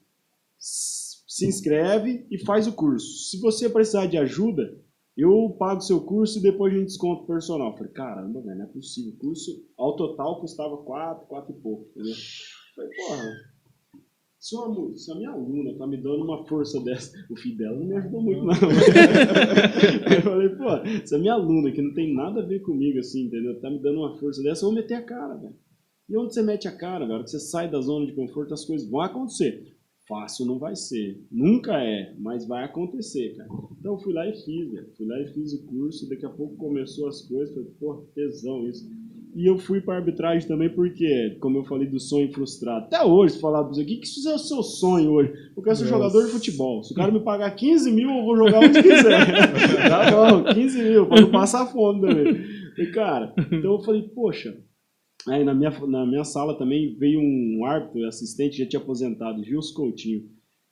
Se 0.60 1.48
inscreve 1.48 2.28
e 2.30 2.38
faz 2.38 2.68
o 2.68 2.74
curso. 2.74 3.30
Se 3.30 3.40
você 3.40 3.70
precisar 3.70 4.06
de 4.06 4.18
ajuda, 4.18 4.78
eu 5.16 5.56
pago 5.58 5.82
seu 5.82 6.02
curso 6.02 6.40
e 6.40 6.42
depois 6.42 6.74
a 6.74 6.78
gente 6.78 6.88
desconta 6.88 7.24
o 7.24 7.28
personal. 7.28 7.72
Eu 7.72 7.78
falei, 7.78 7.94
caramba, 7.94 8.42
velho, 8.42 8.58
não 8.58 8.66
é 8.66 8.68
possível. 8.68 9.14
O 9.14 9.18
curso, 9.18 9.52
ao 9.78 9.96
total, 9.96 10.42
custava 10.42 10.78
quatro, 10.78 11.28
quatro 11.28 11.56
e 11.56 11.62
pouco, 11.62 11.90
entendeu? 11.92 12.14
Eu 12.14 12.76
falei, 12.76 12.92
porra, 12.98 13.53
se, 14.44 14.58
uma, 14.58 14.94
se 14.98 15.10
a 15.10 15.16
minha 15.16 15.30
aluna 15.30 15.74
tá 15.78 15.88
me 15.88 15.96
dando 15.96 16.26
uma 16.26 16.46
força 16.46 16.78
dessa, 16.84 17.16
o 17.30 17.36
filho 17.38 17.56
dela 17.56 17.80
não 17.80 17.86
me 17.86 17.96
ajudou 17.96 18.22
muito, 18.22 18.44
não. 18.44 18.52
eu 20.14 20.22
falei, 20.22 20.50
pô, 20.50 21.08
se 21.08 21.16
a 21.16 21.18
minha 21.18 21.32
aluna, 21.32 21.72
que 21.72 21.82
não 21.82 21.94
tem 21.94 22.14
nada 22.14 22.42
a 22.42 22.46
ver 22.46 22.60
comigo, 22.60 23.00
assim, 23.00 23.28
entendeu? 23.28 23.58
Tá 23.62 23.70
me 23.70 23.80
dando 23.80 24.00
uma 24.00 24.18
força 24.18 24.44
dessa, 24.44 24.66
eu 24.66 24.70
vou 24.70 24.76
meter 24.76 24.96
a 24.96 25.02
cara, 25.02 25.36
velho. 25.36 25.56
E 26.10 26.18
onde 26.18 26.34
você 26.34 26.42
mete 26.42 26.68
a 26.68 26.76
cara, 26.76 27.08
velho? 27.08 27.24
Que 27.24 27.30
você 27.30 27.40
sai 27.40 27.72
da 27.72 27.80
zona 27.80 28.06
de 28.06 28.12
conforto, 28.12 28.54
as 28.54 28.66
coisas 28.66 28.90
vão 28.90 29.00
acontecer. 29.00 29.78
Fácil 30.06 30.46
não 30.46 30.60
vai 30.60 30.76
ser. 30.76 31.26
Nunca 31.32 31.82
é, 31.82 32.14
mas 32.20 32.46
vai 32.46 32.66
acontecer, 32.66 33.38
cara. 33.38 33.50
Então 33.80 33.94
eu 33.94 34.00
fui 34.00 34.12
lá 34.12 34.28
e 34.28 34.34
fiz, 34.34 34.72
velho. 34.74 34.92
Fui 34.98 35.06
lá 35.06 35.22
e 35.22 35.28
fiz 35.28 35.54
o 35.54 35.66
curso, 35.68 36.10
daqui 36.10 36.26
a 36.26 36.30
pouco 36.30 36.58
começou 36.58 37.08
as 37.08 37.22
coisas, 37.22 37.56
falei, 37.56 37.72
pô, 37.80 38.06
tesão 38.14 38.68
isso. 38.68 38.86
E 39.36 39.48
eu 39.48 39.58
fui 39.58 39.82
pra 39.82 39.96
arbitragem 39.96 40.48
também 40.48 40.70
porque, 40.70 41.38
como 41.40 41.58
eu 41.58 41.64
falei 41.64 41.88
do 41.88 42.00
sonho 42.00 42.32
frustrado, 42.32 42.86
até 42.86 43.04
hoje, 43.04 43.34
se 43.34 43.42
falar 43.42 43.64
pra 43.64 43.74
você, 43.74 43.82
o 43.82 43.86
que, 43.86 43.98
que 43.98 44.28
é 44.28 44.34
o 44.36 44.38
seu 44.38 44.62
sonho 44.62 45.12
hoje? 45.12 45.34
Eu 45.56 45.64
quero 45.64 45.76
ser 45.76 45.84
Nossa. 45.86 45.96
jogador 45.96 46.26
de 46.26 46.32
futebol. 46.32 46.84
Se 46.84 46.94
o 46.94 46.96
cara 46.96 47.12
me 47.12 47.20
pagar 47.20 47.50
15 47.52 47.92
mil, 47.92 48.10
eu 48.10 48.24
vou 48.24 48.38
jogar 48.38 48.60
onde 48.60 48.78
quiser. 48.84 49.90
tá 49.90 50.12
bom, 50.12 50.54
15 50.54 50.84
mil, 50.84 51.06
pra 51.08 51.22
não 51.22 51.32
passar 51.32 51.66
fome 51.68 52.02
também. 52.02 52.46
E, 52.78 52.86
cara, 52.88 53.34
então 53.38 53.74
eu 53.74 53.80
falei, 53.80 54.04
poxa, 54.04 54.56
Aí 55.28 55.44
na 55.44 55.54
minha, 55.54 55.72
na 55.88 56.06
minha 56.06 56.24
sala 56.26 56.58
também 56.58 56.96
veio 56.98 57.20
um 57.20 57.66
árbitro, 57.66 58.06
assistente, 58.06 58.58
já 58.58 58.66
tinha 58.66 58.82
aposentado, 58.82 59.44
Gilson 59.44 59.74
Coutinho. 59.74 60.24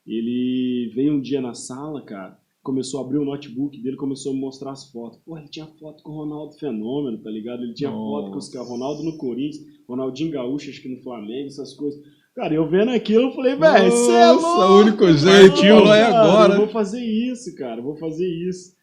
Ele 0.05 0.91
veio 0.93 1.13
um 1.13 1.21
dia 1.21 1.39
na 1.39 1.53
sala, 1.53 2.01
cara, 2.01 2.37
começou 2.63 2.99
a 2.99 3.03
abrir 3.03 3.17
o 3.17 3.25
notebook 3.25 3.81
dele, 3.81 3.95
começou 3.95 4.33
a 4.33 4.35
mostrar 4.35 4.71
as 4.71 4.91
fotos. 4.91 5.19
Pô, 5.25 5.37
ele 5.37 5.47
tinha 5.47 5.65
foto 5.65 6.03
com 6.03 6.11
o 6.11 6.15
Ronaldo 6.15 6.53
Fenômeno, 6.57 7.17
tá 7.17 7.29
ligado? 7.29 7.63
Ele 7.63 7.73
tinha 7.73 7.91
foto 7.91 8.31
com 8.31 8.37
os 8.37 8.53
Nossa. 8.53 8.69
Ronaldo 8.69 9.03
no 9.03 9.17
Corinthians, 9.17 9.65
Ronaldinho 9.87 10.31
Gaúcho, 10.31 10.69
acho 10.69 10.81
que 10.81 10.89
no 10.89 11.01
Flamengo, 11.01 11.47
essas 11.47 11.73
coisas. 11.73 11.99
Cara, 12.35 12.53
eu 12.53 12.69
vendo 12.69 12.91
aquilo, 12.91 13.23
eu 13.23 13.31
falei, 13.33 13.55
velho, 13.55 13.91
você 13.91 14.11
é 14.11 14.27
Nossa, 14.27 14.47
louco. 14.47 14.73
o 14.73 14.79
único 14.79 15.07
jeito, 15.13 15.57
falou, 15.57 15.93
é 15.93 16.03
agora. 16.03 16.53
Eu 16.53 16.59
vou 16.59 16.69
fazer 16.69 17.03
isso, 17.03 17.55
cara, 17.55 17.81
vou 17.81 17.97
fazer 17.97 18.27
isso. 18.27 18.73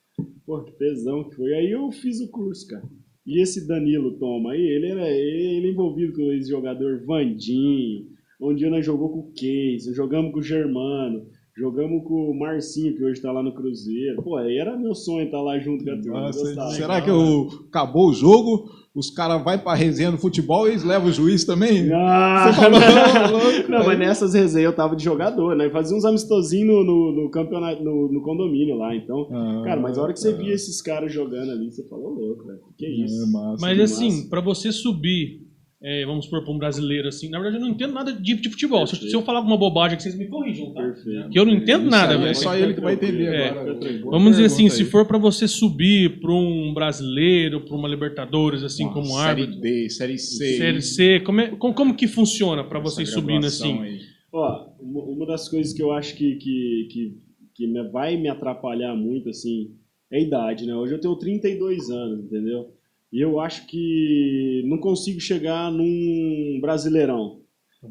Pô, 0.45 0.63
que 0.63 0.73
tesão 0.73 1.25
que 1.25 1.37
foi. 1.37 1.55
Aí 1.55 1.71
eu 1.71 1.91
fiz 1.93 2.21
o 2.21 2.31
curso, 2.31 2.67
cara. 2.67 2.85
E 3.27 3.41
esse 3.43 3.67
Danilo 3.67 4.19
Toma 4.19 4.53
aí, 4.53 4.61
ele 4.61 4.89
era 4.89 5.09
ele 5.09 5.71
envolvido 5.71 6.15
com 6.15 6.23
o 6.23 6.33
ex-jogador 6.33 7.05
Vandinho. 7.05 8.07
Um 8.41 8.55
dia 8.55 8.71
nós 8.71 8.85
jogou 8.85 9.11
com 9.11 9.19
o 9.21 9.33
Case, 9.33 9.93
jogamos 9.95 10.33
com 10.33 10.39
o 10.39 10.43
Germano, 10.43 11.27
jogamos 11.59 12.05
com 12.05 12.31
o 12.31 12.39
Marcinho, 12.39 12.95
que 12.97 13.05
hoje 13.05 13.21
tá 13.21 13.33
lá 13.33 13.43
no 13.43 13.53
Cruzeiro. 13.53 14.23
Pô, 14.23 14.37
aí 14.37 14.57
era 14.57 14.77
meu 14.77 14.95
sonho 14.95 15.25
estar 15.25 15.43
lá 15.43 15.59
junto 15.59 15.85
com 15.85 15.91
a 15.91 16.01
turma. 16.01 16.27
eu 16.27 16.71
será 16.71 17.01
que 17.01 17.11
o, 17.11 17.49
acabou 17.69 18.11
o 18.11 18.15
jogo? 18.15 18.71
Os 18.95 19.11
caras 19.11 19.43
vão 19.45 19.59
pra 19.59 19.75
resenha 19.75 20.11
no 20.11 20.19
futebol 20.19 20.67
e 20.67 20.71
eles 20.71 20.83
levam 20.83 21.09
o 21.09 21.13
juiz 21.13 21.45
também? 21.45 21.93
Ah, 21.93 22.51
Você 22.53 22.61
falou, 22.61 22.81
louco, 22.81 23.71
não, 23.71 23.87
mas 23.87 23.99
nessas 23.99 24.35
resenhas 24.35 24.71
eu 24.71 24.75
tava 24.75 24.97
de 24.97 25.05
jogador, 25.05 25.55
né? 25.55 25.69
Fazia 25.71 25.97
uns 25.97 26.05
amistosinhos 26.05 26.67
no, 26.67 26.85
no, 26.85 27.23
no 27.25 27.31
campeonato, 27.31 27.83
no, 27.83 28.11
no 28.11 28.23
condomínio 28.23 28.77
lá, 28.77 28.95
então. 28.97 29.29
Ah, 29.31 29.63
Cara, 29.65 29.81
mas 29.81 29.99
a 29.99 30.03
hora 30.03 30.13
que 30.13 30.19
você 30.19 30.33
via 30.33 30.53
esses 30.53 30.81
caras 30.81 31.13
jogando 31.13 31.51
ali, 31.53 31.71
você 31.71 31.85
falou, 31.89 32.11
louco, 32.11 32.45
velho. 32.45 32.59
Que 32.77 32.87
é 32.87 32.91
isso? 33.05 33.23
É 33.23 33.31
massa, 33.31 33.61
Mas 33.61 33.81
assim, 33.81 34.29
pra 34.29 34.41
você 34.41 34.73
subir, 34.73 35.48
é, 35.81 36.05
vamos 36.05 36.25
supor, 36.25 36.43
pra 36.43 36.53
um 36.53 36.59
brasileiro 36.59 37.07
assim, 37.09 37.29
na 37.31 37.39
verdade 37.39 37.63
eu 37.63 37.67
não 37.67 37.73
entendo 37.75 37.93
nada 37.95 38.13
de, 38.13 38.35
de 38.35 38.49
futebol. 38.51 38.87
Se, 38.87 38.95
eu- 38.95 39.09
se 39.11 39.15
eu 39.15 39.23
falar 39.23 39.39
alguma 39.39 39.57
bobagem 39.57 39.95
aqui, 39.95 40.03
vocês 40.03 40.17
me 40.19 40.27
corrijam, 40.27 40.73
tá? 40.75 40.83
Perfeito. 40.83 41.29
Que 41.31 41.39
eu 41.39 41.45
não 41.45 41.53
entendo 41.55 41.83
Isso 41.83 41.91
nada, 41.91 42.13
aí 42.15 42.19
velho. 42.19 42.31
É 42.31 42.35
só 42.35 42.57
ele 42.57 42.75
que 42.75 42.81
vai 42.81 42.95
entender 42.95 43.27
É. 43.27 43.49
agora. 43.51 43.79
Vamos 44.05 44.33
dizer 44.33 44.47
assim, 44.47 44.57
pergunta 44.65 44.75
se 44.77 44.83
aí. 44.83 44.89
for 44.89 45.07
pra 45.07 45.19
você 45.19 45.47
subir 45.47 46.21
pra 46.21 46.33
um 46.33 46.73
brasileiro, 46.75 47.61
pra 47.61 47.77
uma 47.77 47.87
Libertadores, 47.89 48.63
assim, 48.65 48.85
Uma 48.85 48.93
como 48.93 49.07
Série 49.07 49.43
árbitro, 49.43 49.61
D, 49.61 49.89
Série 49.91 50.19
C. 50.19 50.57
Série 50.57 50.83
C, 50.83 51.21
como, 51.21 51.41
é- 51.41 51.49
como, 51.57 51.75
como 51.75 51.95
que 51.97 52.09
funciona 52.09 52.65
pra 52.65 52.81
essa 52.81 52.91
vocês 52.91 53.11
subindo 53.13 53.47
assim? 53.47 53.81
aí. 53.81 53.99
Ó, 54.33 54.67
uma 54.81 55.03
uma 55.05 55.27
das 55.27 55.49
coisas 55.49 55.73
que 55.73 55.83
eu 55.83 55.91
acho 55.93 56.15
que, 56.17 56.35
que, 56.37 56.89
que, 56.91 57.15
que 57.55 57.67
me- 57.67 57.89
vai 57.91 58.17
me 58.17 58.29
atrapalhar 58.29 58.95
muito, 58.97 59.29
assim, 59.31 59.71
é 60.13 60.17
a 60.19 60.21
idade, 60.21 60.67
né? 60.67 60.75
Hoje 60.75 60.93
eu 60.95 61.01
tenho 61.01 61.15
32 61.17 61.89
anos, 61.91 62.25
entendeu? 62.25 62.67
E 63.13 63.21
eu 63.21 63.41
acho 63.41 63.67
que 63.67 64.63
não 64.67 64.79
consigo 64.79 65.19
chegar 65.21 65.73
num 65.73 66.59
brasileirão, 66.61 67.41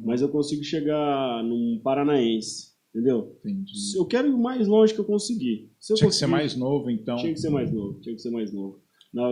mas 0.05 0.21
eu 0.21 0.29
consigo 0.29 0.63
chegar 0.63 1.43
num 1.43 1.79
paranaense, 1.83 2.73
entendeu? 2.93 3.35
Entendi. 3.39 3.71
Eu 3.95 4.05
quero 4.05 4.27
ir 4.27 4.33
o 4.33 4.37
mais 4.37 4.67
longe 4.67 4.93
que 4.93 4.99
eu 4.99 5.05
conseguir. 5.05 5.71
Se 5.79 5.93
eu 5.93 5.97
Tinha 5.97 6.09
que 6.09 6.15
ser 6.15 6.25
conseguir- 6.25 6.31
mais 6.31 6.55
novo, 6.55 6.89
então. 6.91 7.15
Tinha 7.17 7.33
que 7.33 7.39
ser 7.39 7.49
mais 7.49 7.71
novo, 7.71 7.99
tinha 7.99 8.13
que 8.15 8.21
ser 8.21 8.29
mais 8.31 8.53
novo. 8.53 8.79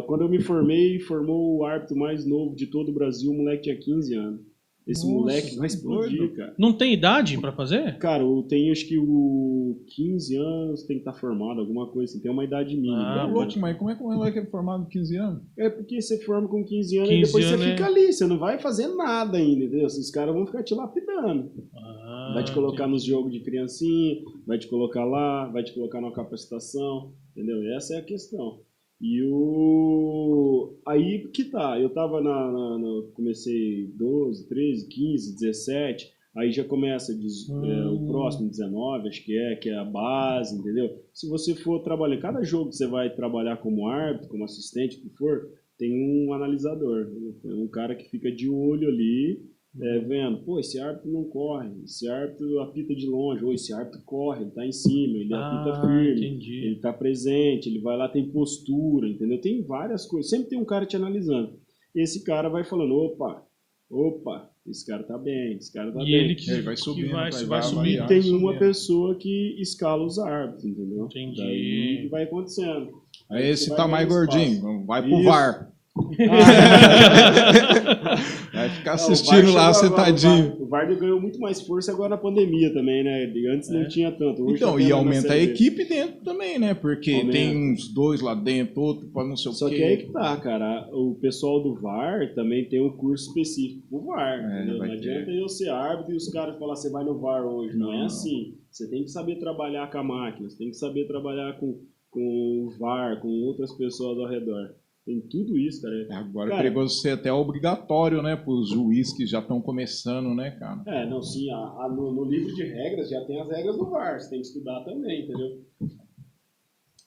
Quando 0.08 0.22
eu 0.22 0.30
me 0.30 0.40
formei, 0.42 1.00
formou 1.00 1.58
o 1.58 1.64
árbitro 1.64 1.96
mais 1.96 2.26
novo 2.26 2.56
de 2.56 2.66
todo 2.68 2.90
o 2.90 2.94
Brasil, 2.94 3.30
o 3.32 3.36
moleque 3.36 3.64
tinha 3.64 3.78
15 3.78 4.16
anos. 4.16 4.42
Esse 4.88 5.04
Nossa, 5.08 5.20
moleque 5.20 5.56
vai 5.58 5.66
explodir, 5.68 6.18
doido. 6.20 6.36
cara. 6.36 6.54
Não 6.60 6.72
tem 6.72 6.94
idade 6.94 7.40
pra 7.40 7.52
fazer? 7.52 7.98
Cara, 7.98 8.22
eu 8.22 8.44
tenho 8.48 8.72
acho 8.72 8.88
que 8.88 9.00
o 9.00 9.84
15 9.88 10.36
anos 10.38 10.84
tem 10.84 10.98
que 10.98 11.02
estar 11.02 11.14
formado, 11.20 11.60
alguma 11.60 11.88
coisa 11.88 12.12
assim, 12.12 12.22
tem 12.22 12.32
uma 12.32 12.44
idade 12.44 12.76
mínima. 12.76 12.96
Ah, 12.96 13.26
né? 13.28 13.34
Ô, 13.34 13.36
louco, 13.36 13.60
mas 13.60 13.76
como 13.78 13.90
é 13.90 13.96
que 13.96 14.04
o 14.04 14.08
moleque 14.08 14.38
é 14.40 14.46
formado 14.46 14.84
com 14.84 14.90
15 14.90 15.18
anos? 15.18 15.42
É 15.58 15.70
porque 15.70 16.00
você 16.00 16.20
forma 16.24 16.48
com 16.48 16.64
15 16.64 16.98
anos 16.98 17.10
15 17.10 17.22
e 17.22 17.26
depois 17.26 17.46
anos 17.46 17.60
você 17.62 17.66
é- 17.68 17.72
fica 17.72 17.86
ali, 17.88 18.14
você 18.14 18.28
não 18.28 18.38
vai 18.38 18.60
fazer 18.60 18.88
nada 18.90 19.38
ainda, 19.40 19.64
entendeu? 19.66 19.88
Esses 19.88 20.12
caras 20.12 20.36
vão 20.36 20.46
ficar 20.46 20.62
te 20.64 20.76
lapidando. 20.76 21.52
Ah, 21.76 22.32
Vai 22.36 22.44
te 22.44 22.52
colocar 22.54 22.88
nos 22.88 23.04
jogos 23.04 23.32
de 23.32 23.40
criancinha, 23.40 24.18
vai 24.46 24.58
te 24.60 24.68
colocar 24.68 25.04
lá, 25.06 25.48
vai 25.50 25.64
te 25.64 25.74
colocar 25.74 26.00
numa 26.02 26.12
capacitação, 26.14 27.12
entendeu? 27.36 27.64
Essa 27.76 27.96
é 27.96 27.98
a 27.98 28.04
questão. 28.04 28.60
E 29.08 29.22
o. 29.24 30.74
Aí 30.88 31.28
que 31.34 31.46
tá, 31.46 31.80
eu 31.80 31.90
tava 31.90 32.22
na. 32.22 32.52
na- 32.52 32.78
na- 32.80 33.02
comecei 33.14 33.88
12, 33.98 34.48
13, 34.48 34.88
15, 34.88 35.36
17, 35.36 36.12
aí 36.36 36.52
já 36.52 36.64
começa 36.64 37.14
diz- 37.16 37.50
é, 37.50 37.86
o 37.88 37.94
Hum. 37.98 38.08
próximo 38.08 38.50
19, 38.50 39.08
acho 39.08 39.24
que 39.24 39.38
é, 39.38 39.56
que 39.56 39.70
é 39.70 39.76
a 39.78 39.86
base, 39.86 40.58
entendeu? 40.58 40.90
Se 41.14 41.30
você 41.30 41.54
for 41.56 41.84
trabalhar, 41.84 42.18
cada 42.20 42.44
jogo 42.44 42.70
que 42.70 42.76
você 42.78 42.88
vai 42.88 43.14
trabalhar 43.14 43.58
como 43.58 43.88
árbitro, 43.88 44.30
como 44.30 44.44
assistente, 44.44 44.98
o 44.98 45.02
que 45.02 45.10
for, 45.18 45.50
tem 45.78 45.92
um 45.94 46.34
analisador, 46.34 47.08
tem 47.42 47.54
um 47.54 47.68
cara 47.68 47.96
que 47.96 48.10
fica 48.10 48.32
de 48.32 48.50
olho 48.50 48.88
ali, 48.88 49.40
é, 49.82 50.00
vendo, 50.00 50.38
pô, 50.44 50.60
esse 50.60 50.80
árbitro 50.80 51.12
não 51.12 51.24
corre, 51.26 51.70
esse 51.84 52.08
árbitro 52.08 52.60
apita 52.62 52.96
de 52.96 53.06
longe, 53.08 53.44
ou 53.44 53.54
esse 53.54 53.74
árbitro 53.74 54.02
corre, 54.06 54.42
ele 54.44 54.52
tá 54.52 54.66
em 54.66 54.72
cima, 54.72 55.18
ele 55.18 55.34
apita 55.34 55.72
Ah, 55.72 55.82
firme, 55.82 56.28
entendi. 56.28 56.66
ele 56.66 56.80
tá 56.80 56.94
presente, 56.94 57.68
ele 57.70 57.80
vai 57.82 57.98
lá, 57.98 58.08
tem 58.08 58.30
postura, 58.30 59.08
entendeu? 59.10 59.40
Tem 59.42 59.62
várias 59.64 60.06
coisas, 60.06 60.30
sempre 60.30 60.48
tem 60.50 60.58
um 60.60 60.66
cara 60.66 60.86
te 60.86 60.96
analisando. 60.96 61.54
E 61.94 62.02
esse 62.02 62.24
cara 62.24 62.48
vai 62.50 62.64
falando, 62.64 62.94
opa, 62.96 63.44
opa, 63.90 64.50
esse 64.68 64.86
cara 64.86 65.04
tá 65.04 65.18
bem, 65.18 65.58
esse 65.58 65.72
cara 65.72 65.92
tá 65.92 66.02
E 66.02 66.06
bem. 66.06 66.14
ele 66.16 66.36
que, 66.36 66.50
Ele 66.50 66.62
vai 66.64 66.74
que 66.76 66.82
subindo, 66.82 67.12
vai, 67.12 67.32
vai- 67.32 67.40
vai 67.46 67.46
vai 67.46 67.62
subir. 67.64 68.00
avaliar. 68.00 68.08
tem 68.08 68.32
uma 68.34 68.58
pessoa 68.58 69.16
que 69.16 69.56
escala 69.62 70.04
os 70.04 70.18
árbitros, 70.18 70.66
entendeu? 70.66 71.06
Entendi. 71.06 71.38
Daí 71.38 72.08
vai 72.10 72.24
acontecendo. 72.24 73.04
Aí 73.30 73.50
esse 73.50 73.76
tá 73.76 73.88
mais 73.88 74.08
gordinho, 74.08 74.54
espaço. 74.56 74.86
vai 74.86 75.02
pro 75.04 75.16
Isso. 75.16 75.24
VAR. 75.26 75.72
Vai 78.54 78.70
ficar 78.70 78.94
assistindo 78.94 79.54
lá 79.54 79.70
agora, 79.70 79.74
sentadinho. 79.74 80.58
O 80.62 80.68
VAR, 80.68 80.88
ganhou 80.98 81.20
muito 81.22 81.40
mais 81.40 81.62
força 81.62 81.92
agora 81.92 82.10
na 82.10 82.18
pandemia 82.18 82.74
também, 82.74 83.04
né? 83.04 83.26
De 83.28 83.48
Antes 83.48 83.70
É. 83.70 83.74
não 83.74 83.88
tinha 83.88 84.12
tanto. 84.12 84.44
Hoje 84.44 84.56
Então, 84.56 84.74
tá 84.74 84.82
e 84.82 84.92
aumenta 84.92 85.34
a 85.34 85.38
B. 85.38 85.44
equipe 85.44 85.86
dentro 85.86 86.22
também, 86.24 86.60
né? 86.60 86.74
Porque 86.74 87.12
Aumenta. 87.12 87.32
tem 87.32 87.72
uns 87.72 87.88
dois 87.94 88.22
lá 88.22 88.34
dentro, 88.36 88.82
outro 88.82 89.08
pra 89.08 89.24
não 89.24 89.36
sei 89.38 89.52
o 89.52 89.56
Só 89.56 89.70
quê. 89.70 89.76
que 89.78 89.84
aí 89.84 89.98
que 89.98 90.12
tá, 90.12 90.36
cara. 90.38 90.90
O 90.94 91.16
pessoal 91.16 91.62
do 91.62 91.76
VAR 91.76 92.34
também 92.34 92.66
tem 92.66 92.82
um 92.82 92.92
curso 92.96 93.28
específico 93.30 93.88
pro 93.90 94.06
VAR. 94.06 94.40
É, 94.40 94.66
Não 94.66 94.80
ter. 94.80 94.92
adianta 94.92 95.32
eu 95.32 95.48
ser 95.48 95.70
árbitro 95.70 96.14
e 96.14 96.18
os 96.18 96.28
caras 96.30 96.58
falar 96.60 96.76
você 96.76 96.90
vai 96.90 97.04
no 97.04 97.18
VAR 97.20 97.46
hoje. 97.46 97.78
Não, 97.78 97.94
é 97.94 98.00
Não. 98.00 98.06
assim. 98.06 98.56
Você 98.70 98.90
tem 98.90 99.04
que 99.04 99.12
saber 99.12 99.38
trabalhar 99.38 99.90
com 99.90 99.98
a 100.00 100.04
máquina, 100.04 100.50
você 100.50 100.58
tem 100.58 100.70
que 100.70 100.76
saber 100.76 101.08
trabalhar 101.08 101.54
com, 101.60 101.80
com 102.12 102.66
o 102.68 102.70
VAR, 102.78 103.22
com 103.22 103.30
outras 103.46 103.72
pessoas 103.74 104.18
ao 104.20 104.28
redor. 104.28 104.72
Tem 105.06 105.22
tudo 105.22 105.56
isso, 105.58 105.84
cara. 105.84 106.08
Agora 106.20 106.50
Cara, 106.50 106.62
é 106.62 106.64
perigoso 106.64 107.00
ser 107.00 107.12
até 107.12 107.32
obrigatório, 107.32 108.24
né? 108.24 108.36
Pros 108.36 108.70
juízes 108.70 109.14
que 109.16 109.26
já 109.28 109.40
estão 109.40 109.62
começando, 109.62 110.34
né, 110.34 110.52
cara? 110.52 110.82
É, 110.88 111.08
não, 111.08 111.22
sim, 111.22 111.50
a- 111.52 111.58
a- 111.58 111.90
no, 111.96 112.12
no 112.12 112.24
livro 112.26 112.54
de 112.56 112.64
regras 112.64 113.10
já 113.10 113.24
tem 113.26 113.40
as 113.40 113.48
regras 113.48 113.78
do 113.78 113.86
VAR, 113.90 114.20
você 114.20 114.30
tem 114.32 114.42
que 114.42 114.48
estudar 114.48 114.84
também, 114.84 115.24
entendeu? 115.24 115.62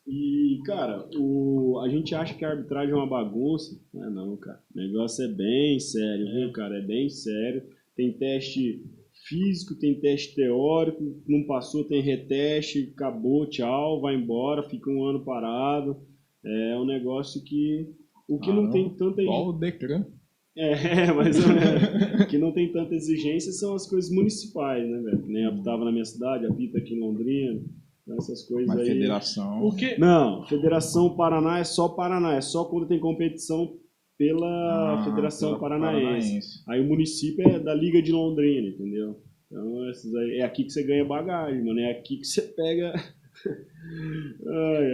E, 0.06 0.60
cara, 0.64 1.06
o, 1.18 1.80
a 1.80 1.88
gente 1.88 2.14
acha 2.14 2.34
que 2.34 2.44
a 2.44 2.50
arbitragem 2.50 2.92
é 2.92 2.96
uma 2.96 3.06
bagunça. 3.06 3.78
Não 3.92 4.04
é 4.06 4.10
não, 4.10 4.36
cara. 4.36 4.62
O 4.74 4.78
negócio 4.78 5.24
é 5.24 5.28
bem 5.28 5.78
sério, 5.80 6.24
viu, 6.32 6.52
cara? 6.52 6.78
É 6.78 6.82
bem 6.82 7.10
sério. 7.10 7.62
Tem 7.94 8.12
teste 8.12 8.82
físico, 9.28 9.74
tem 9.74 10.00
teste 10.00 10.34
teórico, 10.34 11.02
não 11.26 11.44
passou, 11.44 11.84
tem 11.84 12.00
reteste, 12.00 12.90
acabou, 12.94 13.44
tchau, 13.50 14.00
vai 14.00 14.14
embora, 14.14 14.62
fica 14.70 14.88
um 14.88 15.04
ano 15.04 15.24
parado. 15.24 15.96
É 16.44 16.76
um 16.78 16.84
negócio 16.86 17.42
que. 17.44 17.86
O 18.28 18.38
que 18.38 18.48
não 18.48 18.68
Caramba, 18.68 18.72
tem 18.72 18.96
tanta 18.96 19.22
Igual 19.22 19.48
o 19.48 19.52
Decran. 19.54 20.04
é, 20.56 21.06
menos. 21.12 21.38
O 22.22 22.26
que 22.28 22.36
não 22.38 22.52
tem 22.52 22.70
tanta 22.72 22.94
exigência 22.94 23.52
são 23.52 23.74
as 23.74 23.88
coisas 23.88 24.10
municipais, 24.10 24.86
né, 24.88 25.00
velho? 25.00 25.22
Que 25.22 25.32
Nem 25.32 25.46
apitava 25.46 25.84
na 25.84 25.92
minha 25.92 26.04
cidade, 26.04 26.46
apita 26.46 26.78
aqui 26.78 26.94
em 26.94 27.00
Londrina, 27.00 27.60
essas 28.18 28.42
coisas 28.46 28.66
Mas 28.68 28.80
aí. 28.80 28.86
federação. 28.94 29.62
O 29.64 29.74
que? 29.74 29.98
Não, 29.98 30.44
Federação 30.46 31.16
Paraná 31.16 31.58
é 31.58 31.64
só 31.64 31.88
Paraná, 31.88 32.34
é 32.34 32.40
só 32.40 32.64
quando 32.66 32.86
tem 32.88 32.98
competição 33.00 33.76
pela 34.18 34.94
Ah, 35.00 35.04
Federação 35.04 35.50
pela 35.50 35.60
Paranaense. 35.60 36.62
Aí 36.68 36.80
o 36.80 36.84
município 36.88 37.48
é 37.48 37.58
da 37.60 37.72
Liga 37.74 38.02
de 38.02 38.10
Londrina, 38.12 38.68
entendeu? 38.68 39.16
Então, 39.46 39.88
esses 39.90 40.14
aí, 40.14 40.38
é 40.40 40.44
aqui 40.44 40.64
que 40.64 40.70
você 40.70 40.82
ganha 40.82 41.04
bagagem, 41.04 41.64
mano. 41.64 41.78
É 41.80 41.92
aqui 41.92 42.18
que 42.18 42.26
você 42.26 42.42
pega. 42.42 42.92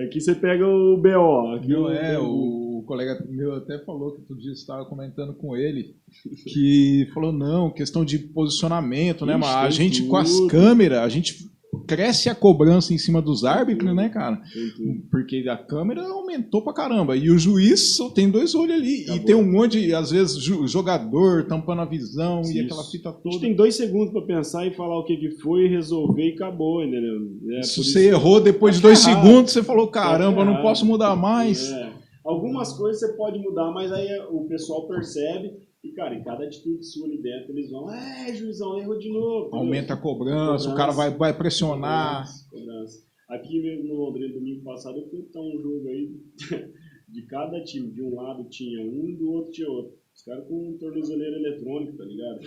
Aqui 0.07 0.20
você 0.20 0.34
pega 0.34 0.66
o 0.66 0.97
BO. 0.97 1.55
Aqui 1.57 1.68
Meu, 1.68 1.82
o- 1.84 1.90
é, 1.90 2.18
o, 2.18 2.78
o 2.78 2.82
colega 2.86 3.24
meu 3.28 3.55
até 3.55 3.78
falou 3.84 4.12
que 4.12 4.20
outro 4.20 4.36
dia 4.38 4.53
estava 4.53 4.84
comentando 4.84 5.34
com 5.34 5.57
ele 5.57 5.97
que 6.53 7.09
falou, 7.14 7.32
não, 7.32 7.70
questão 7.70 8.05
de 8.05 8.18
posicionamento, 8.18 9.24
né? 9.26 9.36
Mas 9.36 9.55
a 9.57 9.70
gente 9.70 10.05
com 10.07 10.16
as 10.16 10.30
tudo. 10.30 10.49
câmeras, 10.49 11.01
a 11.01 11.09
gente 11.09 11.51
cresce 11.87 12.28
a 12.28 12.35
cobrança 12.35 12.93
em 12.95 12.99
cima 12.99 13.20
dos 13.22 13.45
árbitros, 13.45 13.95
né, 13.95 14.09
cara? 14.09 14.41
Tudo. 14.53 15.03
Porque 15.11 15.45
a 15.49 15.57
câmera 15.57 16.03
aumentou 16.07 16.62
pra 16.62 16.72
caramba. 16.72 17.16
E 17.16 17.30
o 17.30 17.39
juiz 17.39 17.97
só 17.97 18.11
tem 18.11 18.30
dois 18.30 18.55
olhos 18.55 18.74
ali. 18.76 19.03
Acabou. 19.05 19.16
E 19.16 19.24
tem 19.24 19.35
um 19.35 19.51
monte 19.53 19.80
de, 19.80 19.95
às 19.95 20.11
vezes, 20.11 20.43
jogador 20.66 21.45
tampando 21.47 21.82
a 21.82 21.85
visão 21.85 22.43
e 22.45 22.61
aquela 22.61 22.85
fita 22.85 23.09
A 23.11 23.12
gente 23.12 23.22
toda. 23.22 23.41
tem 23.41 23.55
dois 23.55 23.74
segundos 23.76 24.11
pra 24.12 24.22
pensar 24.22 24.66
e 24.66 24.74
falar 24.74 24.99
o 24.99 25.05
que, 25.05 25.16
que 25.16 25.30
foi, 25.41 25.66
resolver 25.68 26.30
e 26.30 26.35
acabou, 26.35 26.82
entendeu? 26.82 27.20
É, 27.59 27.62
Se 27.62 27.82
você 27.82 28.09
errou 28.09 28.41
depois 28.41 28.76
de 28.76 28.82
Tá 28.82 28.89
dois 28.89 29.05
ferrado. 29.05 29.26
segundos, 29.26 29.53
você 29.53 29.62
falou, 29.62 29.89
caramba, 29.89 30.41
eu 30.41 30.47
não 30.47 30.62
posso 30.62 30.85
mudar 30.85 31.14
mais. 31.16 31.70
É. 31.70 31.93
Algumas 32.24 32.72
coisas 32.72 33.01
você 33.01 33.12
pode 33.16 33.39
mudar, 33.39 33.70
mas 33.72 33.93
aí 33.93 34.09
o 34.30 34.47
pessoal 34.49 34.87
percebe 34.89 35.53
e, 35.85 35.93
cara, 35.93 36.14
em 36.14 36.24
cada 36.24 36.45
atitude 36.45 36.85
sua 36.85 37.07
ali 37.07 37.18
dentro, 37.20 37.53
eles 37.53 37.70
vão, 37.70 37.93
é, 37.93 38.35
juizão, 38.35 38.78
errou 38.78 38.99
de 38.99 39.12
novo. 39.12 39.55
Aumenta 39.55 39.95
a 39.95 39.97
cobrança, 39.97 40.68
o 40.68 40.70
Cobrança. 40.70 40.74
cara 40.74 40.93
vai, 40.93 41.11
vai 41.11 41.32
pressionar. 41.37 42.24
Cobrança, 42.24 42.49
cobrança. 42.51 43.05
Aqui 43.28 43.61
mesmo 43.61 43.89
no 43.89 43.95
Londrina, 43.95 44.35
domingo 44.35 44.62
passado, 44.64 44.99
eu 44.99 45.09
fui 45.09 45.20
optar 45.20 45.41
um 45.41 45.61
jogo 45.61 45.89
aí 45.89 46.11
de 47.09 47.22
cada 47.26 47.62
time. 47.64 47.91
De 47.91 48.03
um 48.03 48.14
lado 48.14 48.45
tinha 48.49 48.80
um, 48.82 49.14
do 49.14 49.30
outro 49.32 49.53
tinha 49.53 49.68
outro. 49.68 49.93
Os 50.14 50.22
caras 50.22 50.47
com 50.47 50.76
tornozeleira 50.78 51.37
eletrônica, 51.37 51.99
tá 51.99 52.05
ligado? 52.05 52.39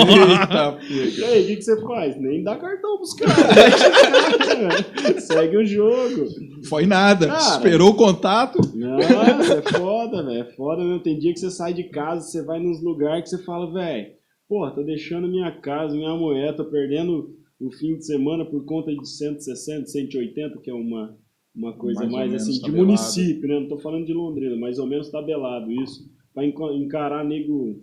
Eita, 0.00 0.78
E 1.20 1.24
aí, 1.24 1.42
o 1.42 1.46
que, 1.48 1.56
que 1.56 1.62
você 1.62 1.80
faz? 1.82 2.16
Nem 2.18 2.42
dá 2.42 2.56
cartão 2.56 2.96
pros 2.96 3.12
caras. 3.12 3.36
caras, 3.36 5.24
Segue 5.28 5.56
o 5.58 5.66
jogo. 5.66 6.24
Foi 6.66 6.86
nada. 6.86 7.26
Cara. 7.26 7.38
Esperou 7.40 7.90
o 7.90 7.94
contato. 7.96 8.58
Nossa, 8.76 9.54
é 9.54 9.62
foda, 9.62 10.22
velho. 10.22 10.40
É 10.40 10.44
foda 10.52 10.84
mesmo. 10.84 11.02
Tem 11.02 11.18
dia 11.18 11.32
que 11.32 11.40
você 11.40 11.50
sai 11.50 11.72
de 11.72 11.84
casa, 11.84 12.26
você 12.26 12.44
vai 12.44 12.58
nos 12.60 12.82
lugares 12.82 13.24
que 13.24 13.30
você 13.36 13.44
fala, 13.44 13.72
velho, 13.72 14.12
porra, 14.48 14.72
tô 14.72 14.82
deixando 14.82 15.28
minha 15.28 15.50
casa, 15.60 15.96
minha 15.96 16.14
mulher, 16.14 16.54
tô 16.56 16.64
perdendo 16.64 17.34
o 17.60 17.70
fim 17.72 17.96
de 17.96 18.04
semana 18.04 18.44
por 18.44 18.64
conta 18.64 18.94
de 18.94 19.08
160, 19.08 19.86
180, 19.86 20.58
que 20.60 20.70
é 20.70 20.74
uma, 20.74 21.16
uma 21.54 21.72
coisa 21.72 22.00
Mais 22.00 22.12
mais, 22.12 22.34
assim, 22.34 22.52
de 22.52 22.60
tabelado. 22.60 22.86
município, 22.86 23.48
né? 23.48 23.60
Não 23.60 23.68
tô 23.68 23.78
falando 23.78 24.04
de 24.06 24.12
Londrina, 24.12 24.56
mais 24.56 24.78
ou 24.78 24.86
menos 24.86 25.10
tabelado 25.10 25.70
isso. 25.72 26.10
Pra 26.34 26.44
encarar 26.44 27.24
nego. 27.24 27.82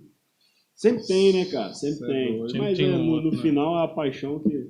Sempre 0.76 1.08
tem, 1.08 1.34
né, 1.34 1.46
cara? 1.46 1.74
Sempre 1.74 1.98
Cê 1.98 2.06
é 2.06 2.08
tem. 2.08 2.40
Mas 2.40 2.52
Sempre 2.52 2.76
tem 2.76 2.86
é, 2.92 2.96
um 2.96 3.04
no, 3.04 3.12
outro, 3.14 3.32
no 3.32 3.36
né? 3.38 3.42
final 3.42 3.80
é 3.80 3.84
a 3.84 3.88
paixão 3.88 4.40
que. 4.40 4.70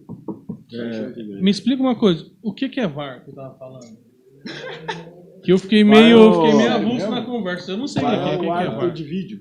ganha. 0.72 1.42
Me 1.42 1.52
explica 1.52 1.82
uma 1.84 1.98
coisa. 2.00 2.26
O 2.42 2.54
que, 2.54 2.70
que 2.70 2.80
é 2.80 2.88
VAR 2.88 3.26
que 3.26 3.32
eu 3.32 3.36
tava 3.36 3.58
falando? 3.58 3.98
Que 5.44 5.52
eu 5.52 5.58
fiquei 5.58 5.84
meio, 5.84 6.18
eu 6.18 6.34
fiquei 6.34 6.54
meio 6.54 6.72
Sério 6.72 6.88
avulso 6.88 7.10
na 7.12 7.22
conversa. 7.26 7.72
Eu 7.72 7.78
não 7.78 7.88
sei 7.88 8.02
o 8.04 8.06
que, 8.06 8.16
que, 8.16 8.36
o 8.36 8.40
que 8.40 8.46
é 8.46 8.50
árbitro 8.52 8.92
de 8.92 9.04
vídeo. 9.04 9.40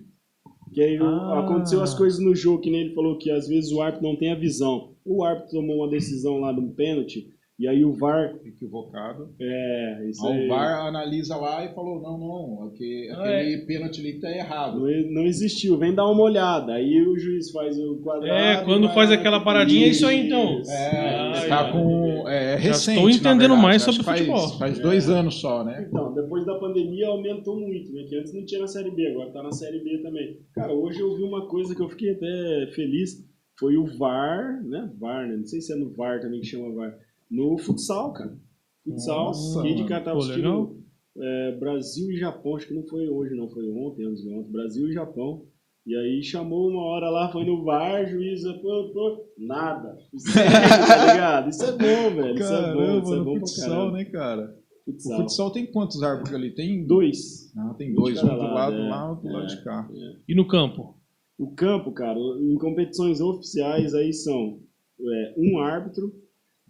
Que 0.72 0.80
aí 0.82 0.98
Ah. 0.98 1.40
aconteceu 1.40 1.82
as 1.82 1.94
coisas 1.94 2.18
no 2.18 2.34
jogo, 2.34 2.60
que 2.60 2.70
nem 2.70 2.80
ele 2.82 2.94
falou 2.94 3.18
que 3.18 3.30
às 3.30 3.46
vezes 3.46 3.70
o 3.72 3.80
árbitro 3.80 4.08
não 4.08 4.16
tem 4.16 4.32
a 4.32 4.36
visão. 4.38 4.94
O 5.04 5.22
árbitro 5.24 5.50
tomou 5.52 5.76
uma 5.78 5.88
decisão 5.88 6.40
lá 6.40 6.52
de 6.52 6.60
um 6.60 6.72
pênalti, 6.72 7.26
e 7.62 7.68
aí 7.68 7.84
o 7.84 7.92
VAR. 7.92 8.34
Equivocado. 8.44 9.32
É, 9.40 10.08
isso 10.08 10.26
Aí 10.26 10.46
o 10.46 10.48
VAR 10.48 10.88
analisa 10.88 11.36
lá 11.36 11.64
e 11.64 11.72
falou: 11.72 12.02
não, 12.02 12.18
não, 12.18 12.62
Ah, 12.64 12.66
aquele 12.66 13.58
pênalti 13.66 14.00
ali 14.00 14.18
tá 14.18 14.28
errado. 14.28 14.80
Não, 14.80 15.12
não 15.12 15.22
existiu, 15.22 15.78
vem 15.78 15.94
dar 15.94 16.10
uma 16.10 16.22
olhada. 16.24 16.72
Aí 16.72 17.00
o 17.06 17.16
juiz 17.16 17.52
faz 17.52 17.78
o 17.78 18.00
quadrado. 18.02 18.32
É, 18.32 18.64
quando 18.64 18.86
vai 18.86 18.94
faz 18.96 19.12
aquela 19.12 19.38
paradinha, 19.44 19.86
é 19.86 19.90
isso 19.90 20.04
aí, 20.04 20.26
então. 20.26 20.60
Isso. 20.60 20.72
É, 20.72 21.16
Ah, 21.16 21.46
tá 21.48 21.68
é. 21.68 21.72
com. 21.72 22.28
É, 22.28 22.50
Já 22.52 22.68
recente, 22.68 22.96
estou 22.96 23.10
entendendo 23.10 23.56
mais 23.56 23.82
sobre 23.82 24.02
faz, 24.02 24.18
futebol. 24.18 24.58
Faz 24.58 24.78
dois 24.80 25.08
anos 25.08 25.40
só, 25.40 25.62
né? 25.62 25.86
Então, 25.88 26.12
depois 26.14 26.44
da 26.44 26.58
pandemia 26.58 27.06
aumentou 27.06 27.60
muito, 27.60 27.92
né? 27.92 28.02
Que 28.08 28.16
antes 28.16 28.34
não 28.34 28.44
tinha 28.44 28.60
na 28.60 28.66
Série 28.66 28.90
B, 28.90 29.06
agora 29.06 29.30
tá 29.30 29.40
na 29.40 29.52
Série 29.52 29.78
B 29.78 29.98
também. 30.02 30.36
Cara, 30.52 30.72
hoje 30.72 30.98
eu 30.98 31.14
vi 31.16 31.22
uma 31.22 31.46
coisa 31.46 31.76
que 31.76 31.82
eu 31.82 31.88
fiquei 31.88 32.10
até 32.10 32.72
feliz, 32.74 33.24
foi 33.58 33.76
o 33.76 33.86
VAR, 33.98 34.60
né? 34.64 34.90
VAR, 34.98 35.28
né? 35.28 35.36
Não 35.36 35.46
sei 35.46 35.60
se 35.60 35.72
é 35.72 35.76
no 35.76 35.90
VAR 35.94 36.20
também 36.20 36.40
que 36.40 36.46
chama 36.46 36.74
VAR. 36.74 36.94
No 37.32 37.56
futsal, 37.56 38.12
cara. 38.12 38.38
Futsal, 38.84 39.24
Nossa, 39.26 39.66
e 39.66 39.74
de 39.74 39.84
cara 39.86 40.04
tava 40.04 40.18
assistindo 40.18 40.82
é, 41.16 41.56
Brasil 41.58 42.10
e 42.10 42.18
Japão, 42.18 42.56
acho 42.56 42.68
que 42.68 42.74
não 42.74 42.86
foi 42.86 43.08
hoje, 43.08 43.34
não, 43.34 43.48
foi 43.48 43.66
ontem, 43.70 44.04
antes 44.04 44.22
de 44.22 44.30
ontem, 44.30 44.52
Brasil 44.52 44.88
e 44.88 44.92
Japão. 44.92 45.46
E 45.86 45.96
aí 45.96 46.22
chamou 46.22 46.68
uma 46.68 46.82
hora 46.82 47.10
lá, 47.10 47.32
foi 47.32 47.44
no 47.44 47.64
VAR, 47.64 48.06
juiz, 48.06 48.42
pô, 48.60 48.92
pô, 48.92 49.26
nada. 49.38 49.96
tá 50.34 51.12
ligado? 51.12 51.48
Isso 51.48 51.64
é 51.64 51.72
bom, 51.72 52.14
velho. 52.14 52.34
Isso 52.34 52.52
é 52.52 52.74
bom, 52.74 52.98
isso 52.98 53.14
é 53.14 53.24
bom 53.24 53.40
futsal, 53.40 53.92
né, 53.92 54.04
cara? 54.04 54.56
Futsal. 54.84 55.18
O 55.18 55.22
futsal 55.22 55.50
tem 55.50 55.66
quantos 55.72 56.02
árbitros 56.02 56.34
ali? 56.34 56.54
Tem 56.54 56.86
Dois. 56.86 57.52
Ah, 57.56 57.74
tem 57.76 57.94
dois, 57.94 58.22
um 58.22 58.28
do 58.28 58.36
lado, 58.36 58.76
é, 58.76 58.88
lá, 58.88 59.10
outro 59.10 59.28
do 59.28 59.34
lado 59.34 59.44
é. 59.44 59.56
de 59.56 59.64
cá. 59.64 59.90
E 60.28 60.34
no 60.34 60.46
campo? 60.46 60.96
O 61.38 61.52
campo, 61.54 61.90
cara, 61.92 62.18
em 62.40 62.54
competições 62.56 63.20
oficiais 63.20 63.94
aí 63.94 64.12
são 64.12 64.60
é, 65.00 65.34
um 65.36 65.58
árbitro, 65.58 66.12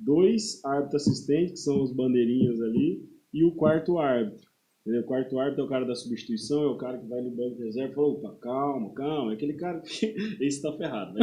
dois 0.04 0.64
árbitros 0.64 1.02
assistentes, 1.02 1.52
que 1.52 1.58
são 1.58 1.82
os 1.82 1.92
bandeirinhas 1.92 2.60
ali, 2.60 3.08
e 3.32 3.44
o 3.44 3.52
quarto 3.54 3.98
árbitro. 3.98 4.50
Entendeu? 4.80 5.02
O 5.02 5.06
quarto 5.06 5.38
árbitro 5.38 5.62
é 5.62 5.64
o 5.64 5.68
cara 5.68 5.84
da 5.86 5.94
substituição, 5.94 6.62
é 6.64 6.66
o 6.66 6.76
cara 6.76 6.98
que 6.98 7.06
vai 7.06 7.20
no 7.20 7.30
banco 7.30 7.56
de 7.56 7.64
reserva 7.64 7.92
e 7.92 7.94
fala, 7.94 8.08
opa, 8.08 8.36
calma, 8.40 8.92
calma, 8.94 9.32
é 9.32 9.34
aquele 9.34 9.54
cara 9.54 9.80
que... 9.80 10.14
Esse 10.40 10.60
tá 10.60 10.72
ferrado, 10.72 11.14
né? 11.14 11.20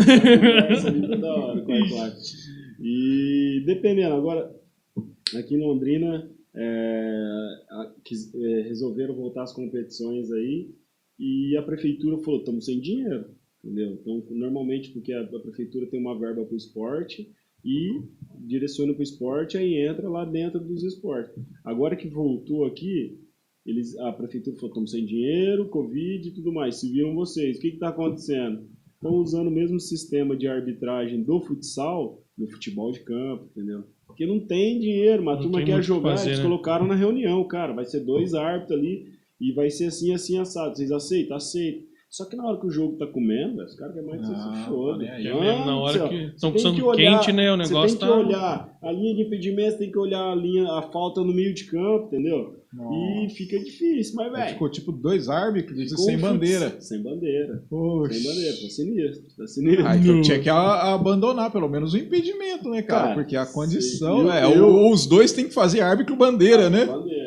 Ali 0.87 1.07
toda 1.07 1.27
hora, 1.27 1.59
o 1.59 1.65
quarto 1.65 1.95
árbitro. 1.97 2.23
E 2.81 3.63
dependendo, 3.65 4.15
agora, 4.15 4.55
aqui 5.35 5.55
em 5.55 5.61
Londrina, 5.61 6.31
é, 6.55 7.49
é, 7.75 8.61
resolveram 8.61 9.13
voltar 9.13 9.43
as 9.43 9.53
competições 9.53 10.31
aí, 10.31 10.73
e 11.19 11.57
a 11.57 11.61
prefeitura 11.61 12.17
falou, 12.19 12.39
estamos 12.39 12.65
sem 12.65 12.79
dinheiro, 12.79 13.25
entendeu? 13.61 13.99
Então, 14.01 14.23
normalmente, 14.29 14.91
porque 14.91 15.11
a, 15.11 15.21
a 15.21 15.39
prefeitura 15.41 15.85
tem 15.87 15.99
uma 15.99 16.17
verba 16.17 16.45
para 16.45 16.53
o 16.53 16.57
esporte 16.57 17.29
e 17.69 18.01
direciona 18.47 18.93
para 18.93 19.01
o 19.01 19.03
esporte, 19.03 19.57
aí 19.57 19.75
entra 19.75 20.09
lá 20.09 20.25
dentro 20.25 20.59
dos 20.59 20.83
esportes. 20.83 21.31
Agora 21.63 21.95
que 21.95 22.07
voltou 22.07 22.65
aqui, 22.65 23.19
eles, 23.63 23.95
a 23.99 24.11
prefeitura 24.11 24.55
falou, 24.55 24.69
estamos 24.69 24.91
sem 24.91 25.05
dinheiro, 25.05 25.69
Covid 25.69 26.27
e 26.27 26.33
tudo 26.33 26.51
mais, 26.51 26.79
se 26.79 26.91
viram 26.91 27.13
vocês, 27.13 27.57
o 27.57 27.61
que 27.61 27.67
está 27.67 27.89
acontecendo? 27.89 28.67
Estão 28.95 29.13
usando 29.13 29.47
o 29.47 29.51
mesmo 29.51 29.79
sistema 29.79 30.35
de 30.35 30.47
arbitragem 30.47 31.23
do 31.23 31.39
futsal 31.41 32.23
no 32.35 32.49
futebol 32.49 32.91
de 32.91 33.01
campo, 33.01 33.49
entendeu? 33.51 33.83
Porque 34.07 34.25
não 34.25 34.39
tem 34.39 34.79
dinheiro, 34.79 35.23
mas 35.23 35.37
a 35.37 35.41
turma 35.43 35.63
quer 35.63 35.83
jogar, 35.83 36.17
fazer, 36.17 36.29
eles 36.29 36.39
né? 36.39 36.45
colocaram 36.45 36.87
na 36.87 36.95
reunião, 36.95 37.47
cara, 37.47 37.73
vai 37.73 37.85
ser 37.85 37.99
dois 37.99 38.33
árbitros 38.33 38.79
ali 38.79 39.05
e 39.39 39.51
vai 39.51 39.69
ser 39.69 39.85
assim, 39.85 40.11
assim, 40.11 40.39
assado. 40.39 40.75
Vocês 40.75 40.91
aceitam? 40.91 41.37
Aceito. 41.37 41.87
Só 42.09 42.25
que 42.25 42.35
na 42.35 42.43
hora 42.43 42.59
que 42.59 42.65
o 42.65 42.71
jogo 42.71 42.97
tá 42.97 43.05
comendo, 43.05 43.63
os 43.63 43.75
caras 43.75 43.93
querem 43.93 44.09
mais 44.09 44.21
que 44.21 44.27
você 44.27 44.33
Ah, 44.35 44.53
se 44.63 44.69
foda. 44.69 45.05
tá. 45.05 45.11
É 45.13 45.23
mesmo, 45.23 45.65
na 45.65 45.77
hora 45.79 46.09
que 46.09 46.15
estão 46.15 46.39
tem 46.39 46.51
precisando 46.51 46.75
que 46.75 46.81
olhar- 46.81 47.19
quente, 47.19 47.31
né? 47.31 47.51
O 47.51 47.57
negócio 47.57 47.89
você 47.89 47.97
tem 47.99 48.07
tá. 48.09 48.13
que 48.15 48.19
olhar 48.25 48.77
a 48.81 48.91
linha 48.91 49.15
de 49.15 49.21
impedimento, 49.21 49.77
tem 49.77 49.91
que 49.91 49.97
olhar 49.99 50.31
a 50.31 50.35
linha, 50.35 50.71
a 50.71 50.81
falta 50.81 51.21
no 51.21 51.31
meio 51.31 51.53
de 51.53 51.65
campo, 51.65 52.07
entendeu? 52.07 52.55
E 52.71 52.75
Nossa. 53.23 53.35
fica 53.35 53.57
difícil, 53.59 54.15
mas, 54.15 54.27
Aí 54.27 54.31
velho. 54.41 54.53
Ficou 54.53 54.69
tipo 54.69 54.91
dois 54.91 55.27
árbitros 55.29 55.77
ficou 55.89 55.97
sem 56.05 56.17
bandeira. 56.19 56.81
Sem 56.81 57.01
bandeira. 57.01 57.63
Poxa. 57.69 58.13
Sem 58.13 58.23
bandeira, 58.23 58.51
tá 58.53 58.69
sinistro. 58.69 59.23
Tá 59.37 59.47
sinistro. 59.47 59.87
Ah, 59.87 59.97
então 59.97 60.21
tinha 60.21 60.39
que 60.39 60.49
a- 60.49 60.93
abandonar 60.93 61.51
pelo 61.51 61.67
menos 61.67 61.93
o 61.93 61.97
impedimento, 61.97 62.69
né, 62.69 62.81
cara? 62.83 63.01
Cara, 63.03 63.15
Porque 63.15 63.35
a 63.35 63.45
sim. 63.45 63.53
condição 63.53 64.21
Eu- 64.21 64.31
é. 64.31 64.45
eu- 64.57 64.67
o- 64.67 64.91
Os 64.91 65.05
dois 65.07 65.31
têm 65.31 65.45
que 65.47 65.53
fazer 65.53 65.81
árbitro 65.81 66.15
bandeira, 66.15 66.69
né? 66.69 66.85
Bandeira. 66.85 67.18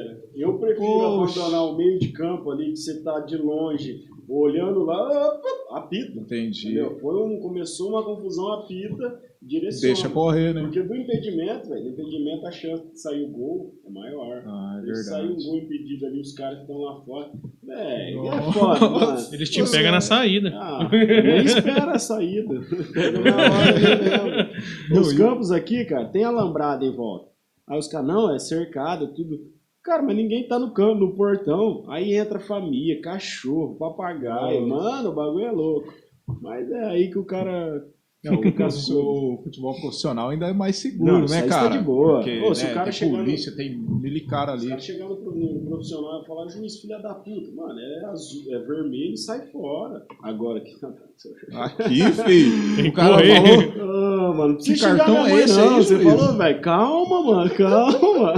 Prefiro 0.74 1.02
abandonar 1.02 1.64
o 1.66 1.76
meio 1.76 1.98
de 1.98 2.08
campo 2.08 2.50
ali, 2.50 2.70
que 2.70 2.76
você 2.76 3.02
tá 3.02 3.20
de 3.20 3.36
longe, 3.36 4.04
olhando 4.28 4.84
lá, 4.84 5.40
apita. 5.70 6.18
Entendi. 6.18 6.66
Entendeu? 6.68 6.98
Foi 7.00 7.14
um, 7.22 7.40
começou 7.40 7.90
uma 7.90 8.02
confusão, 8.02 8.52
apita, 8.52 9.20
direciona. 9.40 9.94
Deixa 9.94 10.08
correr, 10.08 10.54
né? 10.54 10.62
Porque 10.62 10.82
do 10.82 10.94
impedimento, 10.96 11.68
velho, 11.68 11.82
do 11.82 11.88
impedimento 11.90 12.46
a 12.46 12.50
chance 12.52 12.86
de 12.90 12.98
sair 13.00 13.24
o 13.24 13.28
gol 13.28 13.74
é 13.86 13.90
maior. 13.90 14.42
Ah, 14.46 14.82
é 14.86 14.94
Se 14.94 15.04
sair 15.04 15.24
um 15.24 15.28
verdade. 15.28 15.44
gol 15.46 15.58
impedido 15.58 16.06
ali, 16.06 16.20
os 16.20 16.32
caras 16.32 16.56
que 16.56 16.62
estão 16.62 16.78
lá 16.78 17.00
fora. 17.04 17.30
Velho, 17.62 18.26
é 18.26 18.52
foda, 18.52 18.88
mano. 18.88 19.18
Eles 19.32 19.50
te 19.50 19.70
pegam 19.70 19.92
na 19.92 20.00
saída. 20.00 20.50
Ah, 20.54 20.88
nem 20.90 21.44
espera 21.44 21.92
a 21.92 21.98
saída. 21.98 22.54
Na 22.54 23.36
hora 23.36 23.68
ali 23.68 24.50
mesmo. 24.90 25.00
Os 25.00 25.12
campos 25.12 25.50
aqui, 25.50 25.84
cara, 25.84 26.06
tem 26.08 26.24
alambrado 26.24 26.84
em 26.84 26.94
volta. 26.94 27.30
Aí 27.66 27.78
os 27.78 27.88
caras, 27.88 28.06
não, 28.06 28.34
é 28.34 28.38
cercado, 28.38 29.08
tudo. 29.14 29.51
Cara, 29.84 30.02
mas 30.02 30.16
ninguém 30.16 30.46
tá 30.46 30.58
no 30.58 30.72
campo, 30.72 31.00
no 31.00 31.14
portão. 31.16 31.84
Aí 31.88 32.14
entra 32.14 32.38
família, 32.38 33.00
cachorro, 33.00 33.76
papagaio. 33.76 34.66
Mano, 34.68 35.10
o 35.10 35.14
bagulho 35.14 35.44
é 35.46 35.50
louco. 35.50 35.92
Mas 36.40 36.70
é 36.70 36.84
aí 36.84 37.10
que 37.10 37.18
o 37.18 37.24
cara. 37.24 37.84
Não, 38.24 38.40
fica 38.40 38.68
o, 38.68 39.34
o 39.34 39.42
futebol 39.42 39.74
profissional 39.80 40.28
ainda 40.28 40.46
é 40.46 40.52
mais 40.52 40.76
seguro, 40.76 41.12
Não, 41.12 41.20
né, 41.26 41.40
aí 41.42 41.48
tá 41.48 41.62
cara? 41.62 41.76
de 41.76 41.84
boa. 41.84 42.18
Porque, 42.18 42.40
Ô, 42.40 42.54
se 42.54 42.62
o 42.64 42.68
né, 42.68 42.74
cara 42.74 42.84
tem 42.84 42.92
chegar 42.92 43.10
no- 43.10 43.18
polícia, 43.24 43.56
tem 43.56 43.76
milicar 43.76 44.48
ali. 44.48 44.68
caras 44.68 44.84
chegando 44.84 45.16
pro, 45.16 45.34
no 45.34 45.66
profissional 45.66 46.22
e 46.22 46.26
falar, 46.28 46.48
juiz, 46.48 46.80
filha 46.80 46.98
da 47.00 47.16
puta. 47.16 47.50
Mano, 47.52 47.80
é, 47.80 48.04
azul, 48.04 48.54
é 48.54 48.58
vermelho 48.60 49.14
e 49.14 49.16
sai 49.16 49.50
fora. 49.50 50.06
Agora 50.22 50.60
que. 50.60 50.70
Aqui, 51.54 52.02
filho. 52.12 52.76
Tem 52.76 52.88
o 52.88 52.92
cara 52.92 53.16
que 53.22 53.28
correr. 53.28 53.72
falou. 53.72 53.92
Ah, 53.92 54.34
mano, 54.34 54.48
não 54.48 54.54
precisa 54.56 54.90
Que 54.90 54.96
cartão 54.96 55.16
é 55.26 55.30
mãe, 55.30 55.42
esse 55.44 55.56
não. 55.58 55.68
aí, 55.76 55.82
Você 55.84 55.94
juiz? 56.02 56.14
falou, 56.20 56.38
velho, 56.38 56.60
calma, 56.62 57.22
mano, 57.22 57.50
calma. 57.54 58.34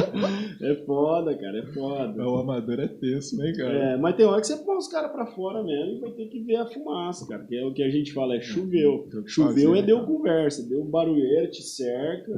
É 0.62 0.74
foda, 0.86 1.36
cara, 1.38 1.58
é 1.58 1.66
foda. 1.72 2.28
O 2.28 2.38
amador 2.38 2.80
é 2.80 2.88
tenso, 2.88 3.36
né, 3.36 3.52
cara? 3.56 3.72
É, 3.74 3.96
mas 3.96 4.16
tem 4.16 4.26
hora 4.26 4.40
que 4.40 4.46
você 4.46 4.56
põe 4.64 4.76
os 4.76 4.88
caras 4.88 5.12
pra 5.12 5.26
fora 5.26 5.62
mesmo 5.62 5.96
e 5.96 6.00
vai 6.00 6.10
ter 6.12 6.26
que 6.26 6.40
ver 6.42 6.56
a 6.56 6.66
fumaça, 6.66 7.26
cara. 7.28 7.44
Que 7.46 7.56
é 7.56 7.64
o 7.64 7.72
que 7.74 7.82
a 7.82 7.90
gente 7.90 8.12
fala, 8.12 8.36
é 8.36 8.40
choveu. 8.40 9.06
Que 9.10 9.28
Choveu 9.28 9.70
fazer, 9.70 9.78
é 9.78 9.82
deu 9.82 9.96
cara. 9.98 10.08
conversa, 10.08 10.68
deu 10.68 10.84
barulheira, 10.84 11.50
te 11.50 11.62
cerca. 11.62 12.32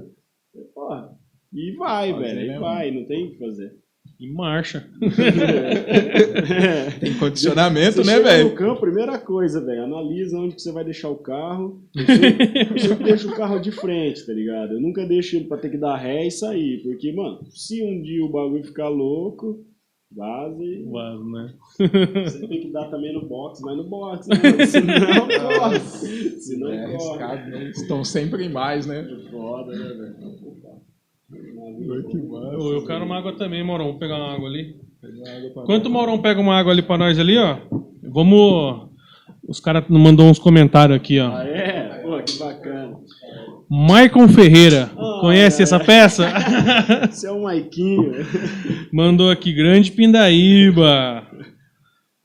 É, 0.54 0.60
porra. 0.74 1.10
E 1.52 1.76
vai, 1.76 2.12
velho, 2.12 2.52
e 2.52 2.58
vai, 2.58 2.90
não 2.90 3.04
tem 3.06 3.26
o 3.28 3.30
que 3.30 3.38
fazer. 3.38 3.72
E 4.18 4.32
marcha. 4.32 4.88
É. 5.02 6.90
Tem 6.98 7.14
condicionamento, 7.18 8.02
Você 8.02 8.10
né, 8.10 8.20
velho? 8.20 8.48
no 8.50 8.54
campo, 8.54 8.80
primeira 8.80 9.18
coisa, 9.18 9.60
velho, 9.64 9.84
analisa 9.84 10.38
onde 10.38 10.54
que 10.54 10.62
você 10.62 10.72
vai 10.72 10.84
deixar 10.84 11.10
o 11.10 11.16
carro. 11.16 11.82
Eu 11.94 12.06
sempre, 12.06 12.60
eu 12.72 12.78
sempre 12.78 13.04
deixo 13.04 13.28
o 13.30 13.36
carro 13.36 13.58
de 13.58 13.70
frente, 13.72 14.24
tá 14.26 14.32
ligado? 14.32 14.72
Eu 14.72 14.80
nunca 14.80 15.04
deixo 15.06 15.36
ele 15.36 15.44
pra 15.46 15.58
ter 15.58 15.70
que 15.70 15.76
dar 15.78 15.96
ré 15.96 16.26
e 16.26 16.30
sair. 16.30 16.82
Porque, 16.82 17.12
mano, 17.12 17.40
se 17.50 17.82
um 17.84 18.00
dia 18.02 18.24
o 18.24 18.30
bagulho 18.30 18.64
ficar 18.64 18.88
louco, 18.88 19.64
vaza 20.10 20.62
e. 20.64 20.82
Vaza, 20.84 21.24
né? 21.24 21.54
Você 22.24 22.46
tem 22.46 22.60
que 22.62 22.72
dar 22.72 22.88
também 22.90 23.12
no 23.12 23.26
box, 23.28 23.60
mas 23.60 23.76
no 23.76 23.84
box, 23.84 24.28
né? 24.28 24.36
Senão 24.66 25.28
corre. 25.28 25.80
Senão 26.40 26.72
É 26.72 26.96
corre. 26.96 27.50
né? 27.50 27.70
Estão 27.70 28.02
sempre 28.04 28.44
em 28.46 28.48
mais, 28.50 28.86
né? 28.86 29.00
É 29.00 29.30
foda, 29.30 29.72
né, 29.72 29.94
velho? 29.94 30.75
Ô, 31.32 32.72
eu 32.72 32.86
quero 32.86 33.04
uma 33.04 33.18
água 33.18 33.32
também, 33.32 33.64
Maurão. 33.64 33.86
Vou 33.86 33.98
pegar 33.98 34.16
uma 34.16 34.34
água 34.34 34.48
ali. 34.48 34.76
Enquanto 35.56 35.86
o. 35.86 35.90
Maurão 35.90 36.18
pega 36.18 36.40
uma 36.40 36.56
água 36.56 36.72
ali 36.72 36.82
pra 36.82 36.96
nós 36.98 37.18
ali, 37.18 37.36
ó. 37.36 37.58
Vamos. 38.02 38.86
Os 39.48 39.60
caras 39.60 39.84
mandou 39.88 40.26
uns 40.26 40.38
comentários 40.38 40.96
aqui, 40.96 41.18
ó. 41.20 41.30
Ah, 41.36 41.44
é? 41.44 42.00
Pô, 42.02 42.20
que 42.22 42.38
bacana. 42.38 42.96
Maicon 43.68 44.28
Ferreira. 44.28 44.90
Ah, 44.96 45.18
Conhece 45.20 45.60
é. 45.60 45.64
essa 45.64 45.80
peça? 45.80 46.28
Esse 47.10 47.26
é 47.26 47.32
o 47.32 47.42
Maiquinho. 47.42 48.12
mandou 48.92 49.30
aqui, 49.30 49.52
Grande 49.52 49.90
Pindaíba. 49.90 51.26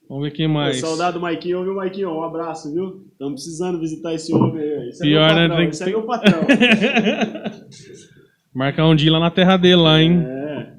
Vamos 0.07 0.25
ver 0.25 0.31
quem 0.31 0.47
mais. 0.47 0.79
Saudade 0.79 1.13
do 1.13 1.21
Maiquinho. 1.21 1.63
Meu 1.63 1.75
Maiquinho, 1.75 2.11
um 2.11 2.23
abraço, 2.23 2.71
viu? 2.71 3.05
Estamos 3.11 3.33
precisando 3.41 3.79
visitar 3.79 4.13
esse 4.13 4.33
homem 4.33 4.61
aí. 4.61 4.89
Esse 4.89 5.01
Pior, 5.01 5.31
é 5.31 5.47
né? 5.47 5.47
meu 5.47 5.49
patrão. 5.49 5.65
Que 5.65 5.75
Esse 5.75 5.83
é 5.83 5.85
meu 5.87 6.03
patrão. 6.03 6.41
Marcar 8.53 8.87
um 8.87 8.95
dia 8.95 9.11
lá 9.11 9.19
na 9.19 9.31
terra 9.31 9.57
dele, 9.57 9.75
lá, 9.77 10.01
hein? 10.01 10.23
É. 10.27 10.73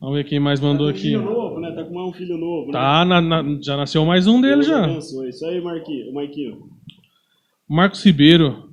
Vamos 0.00 0.16
ver 0.16 0.24
quem 0.24 0.40
mais 0.40 0.60
mandou 0.60 0.86
tá 0.86 0.92
com 0.92 0.96
um 0.96 0.98
aqui. 0.98 1.08
filho 1.08 1.22
novo, 1.22 1.60
né? 1.60 1.70
Tá 1.72 1.84
com 1.84 1.94
mais 1.94 2.08
um 2.08 2.12
filho 2.12 2.38
novo, 2.38 2.66
né? 2.68 2.72
Tá, 2.72 3.04
na- 3.04 3.20
na- 3.20 3.58
já 3.62 3.76
nasceu 3.76 4.04
mais 4.06 4.26
um 4.26 4.40
dele 4.40 4.54
Deus 4.56 4.66
já. 4.66 4.84
abençoe. 4.84 5.28
Isso 5.28 5.44
aí, 5.46 5.60
Marquinho. 5.60 6.12
Maiquinho. 6.14 6.58
Marcos 7.68 8.02
Ribeiro. 8.04 8.70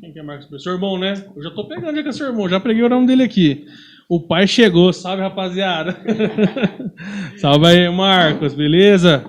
Quem 0.00 0.12
que 0.12 0.18
é 0.18 0.22
Marcos 0.22 0.44
Ribeiro? 0.44 0.62
Seu 0.62 0.72
irmão, 0.74 0.98
né? 0.98 1.14
Eu 1.34 1.42
já 1.42 1.50
tô 1.50 1.66
pegando 1.66 2.02
já 2.02 2.08
é 2.08 2.12
seu 2.12 2.26
irmão, 2.26 2.48
já 2.48 2.60
peguei 2.60 2.82
o 2.82 2.88
nome 2.88 3.06
dele 3.06 3.22
aqui. 3.22 3.64
O 4.10 4.20
pai 4.20 4.46
chegou, 4.46 4.92
salve 4.92 5.22
rapaziada. 5.22 5.96
salve 7.38 7.66
aí, 7.66 7.88
Marcos, 7.88 8.52
beleza? 8.52 9.24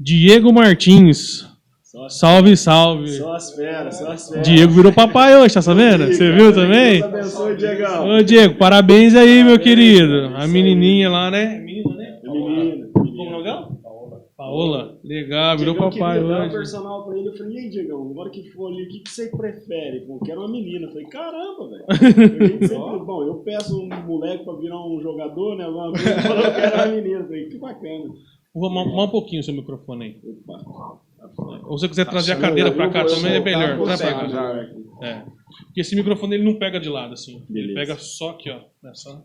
Diego 0.00 0.50
Martins. 0.50 1.46
Salve, 2.08 2.56
salve. 2.56 3.08
só 3.08 3.34
as 3.34 3.54
feras, 3.54 3.98
só 3.98 4.10
as 4.12 4.28
feras. 4.28 4.48
Diego 4.48 4.72
virou 4.72 4.92
papai 4.92 5.36
hoje, 5.36 5.52
tá 5.54 5.60
sabendo? 5.60 6.06
Você 6.06 6.32
viu 6.32 6.52
também? 6.54 7.00
Deus 7.00 7.12
abençoe, 7.12 7.56
Diegão. 7.56 8.08
Ô, 8.18 8.22
Diego, 8.22 8.54
parabéns 8.56 9.14
aí, 9.14 9.44
meu 9.44 9.58
querido. 9.58 10.34
A 10.34 10.46
menininha 10.46 11.10
lá, 11.10 11.30
né? 11.30 11.58
Menina, 11.58 11.94
né? 11.94 12.18
Como 12.24 13.22
é 13.24 13.26
o 13.26 13.30
nome 13.30 13.44
dela? 13.44 13.68
Paola. 14.34 14.98
Legal, 15.04 15.58
virou 15.58 15.74
Diegão 15.74 15.90
papai 15.90 16.18
queria 16.18 16.28
dar 16.34 16.40
um 16.40 16.46
hoje. 16.46 16.56
personal 16.56 17.04
pra 17.04 17.18
ele. 17.18 17.28
Eu 17.28 17.36
falei, 17.36 17.54
e 17.54 17.58
aí, 17.60 17.70
Diegão, 17.70 18.10
agora 18.10 18.30
que 18.30 18.50
for 18.52 18.68
ali, 18.72 18.84
o 18.84 18.88
que, 18.88 19.00
que 19.00 19.10
você 19.10 19.28
prefere? 19.30 20.00
Falou, 20.06 20.20
quero 20.20 20.40
uma 20.40 20.50
menina. 20.50 20.86
Eu 20.86 20.90
falei, 20.92 21.06
caramba, 21.08 21.68
velho. 21.68 21.84
Sempre- 22.68 23.04
Bom, 23.04 23.22
eu 23.26 23.34
peço 23.44 23.78
um 23.78 23.88
moleque 24.06 24.44
pra 24.44 24.54
virar 24.54 24.80
um 24.84 24.98
jogador, 25.02 25.56
né? 25.56 25.64
Falou, 25.64 25.88
eu 26.42 26.54
quero 26.54 26.74
uma 26.74 26.86
menina. 26.86 27.20
Eu 27.20 27.24
falei, 27.26 27.48
que 27.50 27.58
bacana. 27.58 28.04
Vou 28.54 28.66
arrumar 28.66 29.04
um 29.04 29.08
pouquinho 29.10 29.40
o 29.40 29.44
seu 29.44 29.54
microfone 29.54 30.04
aí. 30.04 30.16
Opa. 30.48 31.00
Ou 31.64 31.78
se 31.78 31.82
você 31.82 31.88
quiser 31.88 32.06
trazer 32.06 32.32
a 32.32 32.36
cadeira 32.36 32.70
pra 32.70 32.90
cá 32.90 33.04
também, 33.04 33.34
é 33.34 33.40
melhor. 33.40 33.82
Traz 33.84 34.00
pra 34.00 34.14
cá. 34.14 34.66
É. 35.02 35.22
Porque 35.66 35.80
esse 35.80 35.96
microfone 35.96 36.36
ele 36.36 36.44
não 36.44 36.58
pega 36.58 36.78
de 36.78 36.88
lado, 36.88 37.14
assim. 37.14 37.44
Ele 37.52 37.74
pega 37.74 37.96
só 37.96 38.30
aqui, 38.30 38.50
ó. 38.50 38.60
Nessa. 38.82 39.22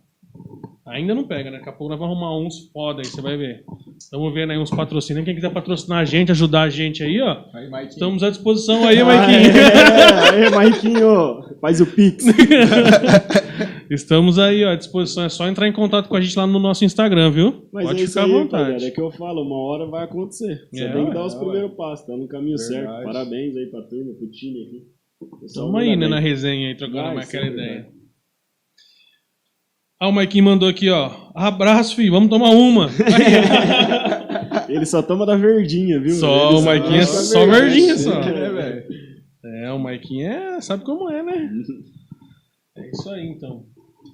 Ainda 0.86 1.14
não 1.14 1.28
pega, 1.28 1.52
né? 1.52 1.58
Daqui 1.58 1.70
a 1.70 1.74
pouco 1.74 1.89
nós 1.89 2.00
vamos 2.00 2.16
arrumar 2.16 2.38
uns 2.39 2.70
foda 2.72 3.02
aí, 3.02 3.06
você 3.06 3.22
vai 3.22 3.36
ver. 3.36 3.66
Estamos 4.00 4.34
vendo 4.34 4.52
aí 4.52 4.58
uns 4.58 4.70
patrocínios. 4.70 5.26
Quem 5.26 5.36
quiser 5.36 5.52
patrocinar 5.52 6.00
a 6.00 6.06
gente, 6.06 6.32
ajudar 6.32 6.62
a 6.62 6.70
gente 6.70 7.04
aí, 7.04 7.20
ó. 7.20 7.43
Aí. 7.54 7.88
Estamos 7.88 8.24
à 8.24 8.30
disposição 8.30 8.88
aí, 8.88 9.04
Maiquinho. 9.04 9.52
Ah, 10.16 10.36
é, 10.36 10.45
é, 10.45 10.50
Maiquinho, 10.50 11.43
faz 11.60 11.82
o 11.82 11.86
pix. 11.86 12.24
Estamos 13.89 14.38
aí, 14.38 14.63
ó, 14.65 14.71
à 14.71 14.75
disposição. 14.75 15.23
É 15.23 15.29
só 15.29 15.47
entrar 15.47 15.67
em 15.67 15.71
contato 15.73 16.07
com 16.09 16.15
a 16.15 16.21
gente 16.21 16.38
lá 16.38 16.45
no 16.45 16.59
nosso 16.59 16.83
Instagram, 16.83 17.31
viu? 17.31 17.67
Mas 17.71 17.85
Pode 17.88 18.03
é 18.03 18.07
ficar 18.07 18.23
à 18.23 18.27
vontade. 18.27 18.63
rapaziada, 18.63 18.85
É 18.85 18.91
que 18.91 19.01
eu 19.01 19.11
falo, 19.11 19.41
uma 19.43 19.55
hora 19.57 19.85
vai 19.85 20.03
acontecer. 20.03 20.67
Você 20.71 20.83
É, 20.83 20.91
tem 20.91 21.03
que 21.03 21.07
ué, 21.09 21.13
dar 21.13 21.25
os 21.25 21.35
é, 21.35 21.39
primeiros 21.39 21.73
passos, 21.73 22.05
tá 22.05 22.15
no 22.17 22.27
caminho 22.27 22.57
Verdade. 22.57 22.85
certo. 22.88 23.03
Parabéns 23.05 23.55
aí 23.55 23.65
pra 23.67 23.81
turma, 23.83 24.13
pro 24.13 24.29
time 24.31 24.61
aqui. 24.63 24.88
Estamos 25.45 25.75
aí, 25.81 25.95
né, 25.95 26.07
na 26.07 26.19
resenha 26.19 26.67
aí, 26.69 26.75
trocando 26.75 27.15
mais 27.15 27.27
aquela 27.27 27.47
ideia. 27.47 27.88
Ah, 29.99 30.09
o 30.09 30.11
Maiquinho 30.11 30.43
mandou 30.45 30.69
aqui, 30.69 30.89
ó. 30.91 31.09
Abraço, 31.33 31.95
filho, 31.95 32.11
vamos 32.11 32.29
tomar 32.29 32.49
uma. 32.51 32.88
Ele 34.69 34.85
só 34.85 35.01
toma 35.01 35.25
da 35.25 35.35
verdinha, 35.35 35.99
viu? 35.99 36.11
Só, 36.11 36.49
Ele 36.51 36.59
o 36.59 36.61
Maiquinho 36.61 36.97
é 36.99 37.05
só 37.05 37.45
verdinha, 37.47 37.97
só. 37.97 38.11
É, 38.21 38.49
velho. 38.51 38.83
É, 39.63 39.71
o 39.71 39.79
Maiquinho 39.79 40.27
é, 40.27 40.61
sabe 40.61 40.83
como 40.83 41.09
é, 41.09 41.23
né? 41.23 41.49
É 42.77 42.91
isso 42.91 43.09
aí, 43.09 43.25
então. 43.27 43.65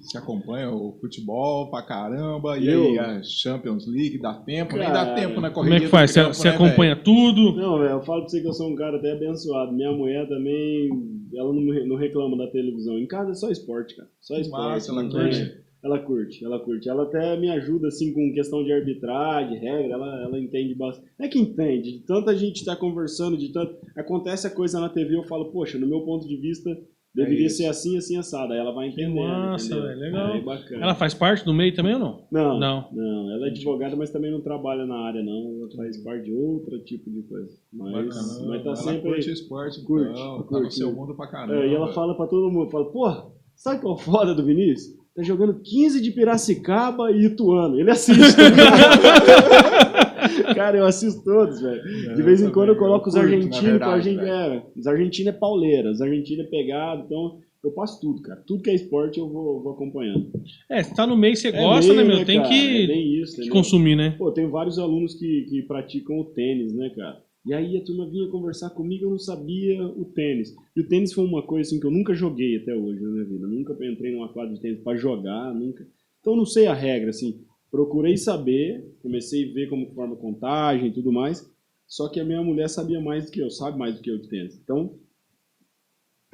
Você 0.04 0.18
acompanha 0.18 0.70
o 0.70 0.92
futebol 1.00 1.70
pra 1.70 1.82
caramba. 1.82 2.58
E 2.58 2.66
Eu- 2.66 2.84
aí, 2.90 2.98
a 2.98 3.22
Champions 3.22 3.86
League, 3.86 4.18
dá 4.18 4.34
tempo? 4.34 4.76
Nem 4.76 4.86
Cara, 4.86 5.04
dá 5.04 5.14
tempo 5.14 5.40
na 5.40 5.50
Como 5.50 5.66
correria 5.66 5.78
é 5.78 5.80
que 5.80 5.86
faz? 5.88 6.14
do 6.14 6.22
Você, 6.34 6.48
né, 6.48 6.54
acompanha 6.54 6.96
tudo? 6.96 7.52
Não, 7.56 7.78
velho, 7.78 7.90
eu 7.92 8.02
falo 8.02 8.20
pra 8.22 8.28
você 8.28 8.40
que 8.40 8.46
eu 8.48 8.52
sou 8.52 8.70
um 8.70 8.76
cara 8.76 8.98
até 8.98 9.12
abençoado. 9.12 9.72
Minha 9.72 9.92
mulher 9.92 10.28
também, 10.28 10.90
ela 11.34 11.52
não, 11.52 11.72
re- 11.72 11.86
não 11.86 11.96
reclama 11.96 12.36
da 12.36 12.46
televisão. 12.48 12.98
Em 12.98 13.06
casa 13.06 13.30
é 13.30 13.34
só 13.34 13.50
esporte, 13.50 13.96
cara. 13.96 14.08
Só 14.20 14.36
esporte. 14.38 14.62
Massa, 14.74 14.92
ela 14.92 15.02
não 15.02 15.10
curte. 15.10 15.38
tem- 15.38 15.64
Ela 15.84 15.98
curte, 15.98 16.42
ela 16.44 16.58
curte. 16.60 16.88
Ela 16.88 17.02
até 17.02 17.38
me 17.38 17.50
ajuda, 17.50 17.88
assim, 17.88 18.10
com 18.14 18.32
questão 18.32 18.64
de 18.64 18.72
arbitragem, 18.72 19.58
regra, 19.58 19.92
ela, 19.92 20.22
ela 20.22 20.40
entende 20.40 20.74
bastante. 20.74 21.06
É 21.20 21.28
que 21.28 21.38
entende, 21.38 21.92
de 21.92 22.06
tanta 22.06 22.34
gente 22.34 22.64
tá 22.64 22.74
conversando, 22.74 23.36
de 23.36 23.52
tanto... 23.52 23.74
Acontece 23.94 24.46
a 24.46 24.50
coisa 24.50 24.80
na 24.80 24.88
TV, 24.88 25.14
eu 25.14 25.24
falo, 25.24 25.52
poxa, 25.52 25.78
no 25.78 25.86
meu 25.86 26.00
ponto 26.00 26.26
de 26.26 26.36
vista, 26.38 26.70
deveria 27.14 27.46
isso. 27.46 27.58
ser 27.58 27.66
assim, 27.66 27.96
assim, 27.96 28.16
assado. 28.16 28.52
Aí 28.52 28.58
ela 28.58 28.72
vai 28.72 28.88
entendendo, 28.88 29.16
massa, 29.16 29.66
entendeu? 29.66 29.84
velho, 29.84 30.00
legal. 30.00 30.34
É 30.34 30.40
bacana. 30.40 30.82
Ela 30.82 30.94
faz 30.94 31.14
parte 31.14 31.44
do 31.44 31.54
meio 31.54 31.74
também 31.74 31.94
ou 31.94 31.98
não? 32.00 32.26
Não, 32.30 32.58
Não. 32.58 32.88
não, 32.92 33.30
ela 33.34 33.46
é 33.46 33.50
advogada, 33.50 33.94
mas 33.96 34.10
também 34.10 34.30
não 34.30 34.40
trabalha 34.40 34.84
na 34.84 34.96
área, 34.96 35.22
não. 35.22 35.58
Ela 35.60 35.70
faz 35.76 35.96
parte 36.02 36.24
de 36.24 36.32
outro 36.32 36.78
tipo 36.84 37.10
de 37.10 37.22
coisa. 37.22 37.52
Mas, 37.72 37.92
Bacana. 37.92 38.48
mas 38.48 38.62
tá 38.62 38.68
ela 38.68 38.76
sempre. 38.76 39.10
curte 39.10 39.30
esporte, 39.30 39.84
Curte, 39.84 40.10
então, 40.10 40.38
tá 40.38 40.44
curte. 40.48 40.64
no 40.64 40.70
seu 40.72 40.92
mundo 40.92 41.14
pra 41.14 41.26
caramba. 41.28 41.54
É, 41.62 41.68
e 41.68 41.74
ela 41.74 41.92
fala 41.92 42.16
pra 42.16 42.26
todo 42.26 42.50
mundo, 42.50 42.70
fala, 42.70 42.90
porra, 42.90 43.26
sabe 43.54 43.80
qual 43.80 43.94
é 43.94 43.96
o 43.96 44.00
foda 44.00 44.34
do 44.34 44.44
Vinícius? 44.44 44.94
Tá 45.16 45.22
jogando 45.22 45.60
15 45.62 46.02
de 46.02 46.10
Piracicaba 46.10 47.12
e 47.12 47.26
Ituano. 47.26 47.78
Ele 47.78 47.88
assiste. 47.92 48.18
Cara, 50.54 50.78
eu 50.78 50.84
assisto 50.84 51.22
todos, 51.24 51.60
velho. 51.60 51.82
De 52.14 52.22
vez 52.22 52.42
em 52.42 52.50
quando 52.50 52.70
eu 52.70 52.76
coloco 52.76 53.08
os 53.08 53.16
argentinos, 53.16 53.80
é, 54.06 54.62
os 54.76 54.86
argentinos 54.86 55.34
é 55.34 55.38
pauleira, 55.38 55.90
os 55.90 56.00
argentinos 56.00 56.46
é 56.46 56.48
pegado, 56.48 57.04
então 57.06 57.38
eu 57.62 57.70
passo 57.70 58.00
tudo, 58.00 58.20
cara. 58.22 58.42
Tudo 58.46 58.62
que 58.62 58.70
é 58.70 58.74
esporte 58.74 59.18
eu 59.18 59.28
vou, 59.28 59.62
vou 59.62 59.72
acompanhando. 59.72 60.30
É, 60.68 60.82
você 60.82 60.94
tá 60.94 61.06
no 61.06 61.16
meio, 61.16 61.36
você 61.36 61.48
É 61.48 61.52
gosta, 61.52 61.92
meio, 61.94 62.06
né, 62.06 62.14
meu? 62.16 62.26
Tem 62.26 62.38
cara? 62.38 62.48
que, 62.48 62.90
É 62.90 62.96
isso, 62.96 63.36
que 63.36 63.40
entendeu? 63.42 63.52
consumir, 63.54 63.96
né? 63.96 64.14
Pô, 64.18 64.30
tem 64.30 64.48
vários 64.48 64.78
alunos 64.78 65.14
que, 65.14 65.46
que 65.48 65.62
praticam 65.62 66.20
o 66.20 66.24
tênis, 66.24 66.74
né, 66.74 66.90
cara? 66.90 67.22
E 67.46 67.52
aí 67.52 67.76
a 67.76 67.84
turma 67.84 68.08
vinha 68.08 68.26
conversar 68.28 68.70
comigo, 68.70 69.04
eu 69.04 69.10
não 69.10 69.18
sabia 69.18 69.82
o 69.86 70.04
tênis. 70.06 70.54
E 70.74 70.80
o 70.80 70.88
tênis 70.88 71.12
foi 71.12 71.24
uma 71.24 71.42
coisa 71.42 71.68
assim 71.68 71.78
que 71.78 71.86
eu 71.86 71.90
nunca 71.90 72.14
joguei 72.14 72.56
até 72.56 72.74
hoje 72.74 73.02
na 73.02 73.10
minha 73.10 73.24
vida. 73.24 73.46
Nunca 73.46 73.76
entrei 73.86 74.12
numa 74.12 74.28
quadra 74.28 74.54
de 74.54 74.60
tênis 74.60 74.80
pra 74.80 74.96
jogar, 74.96 75.54
nunca. 75.54 75.86
Então 76.20 76.32
eu 76.32 76.38
não 76.38 76.46
sei 76.46 76.66
a 76.66 76.72
regra, 76.72 77.10
assim. 77.10 77.40
Procurei 77.74 78.16
saber, 78.16 78.84
comecei 79.02 79.50
a 79.50 79.52
ver 79.52 79.68
como 79.68 79.92
forma 79.94 80.14
contagem 80.14 80.86
e 80.86 80.92
tudo 80.92 81.10
mais. 81.10 81.44
Só 81.88 82.08
que 82.08 82.20
a 82.20 82.24
minha 82.24 82.40
mulher 82.40 82.68
sabia 82.68 83.00
mais 83.00 83.24
do 83.26 83.32
que 83.32 83.40
eu, 83.40 83.50
sabe 83.50 83.76
mais 83.76 83.96
do 83.96 84.00
que 84.00 84.08
eu 84.08 84.16
de 84.18 84.28
tênis. 84.28 84.54
Então, 84.62 84.92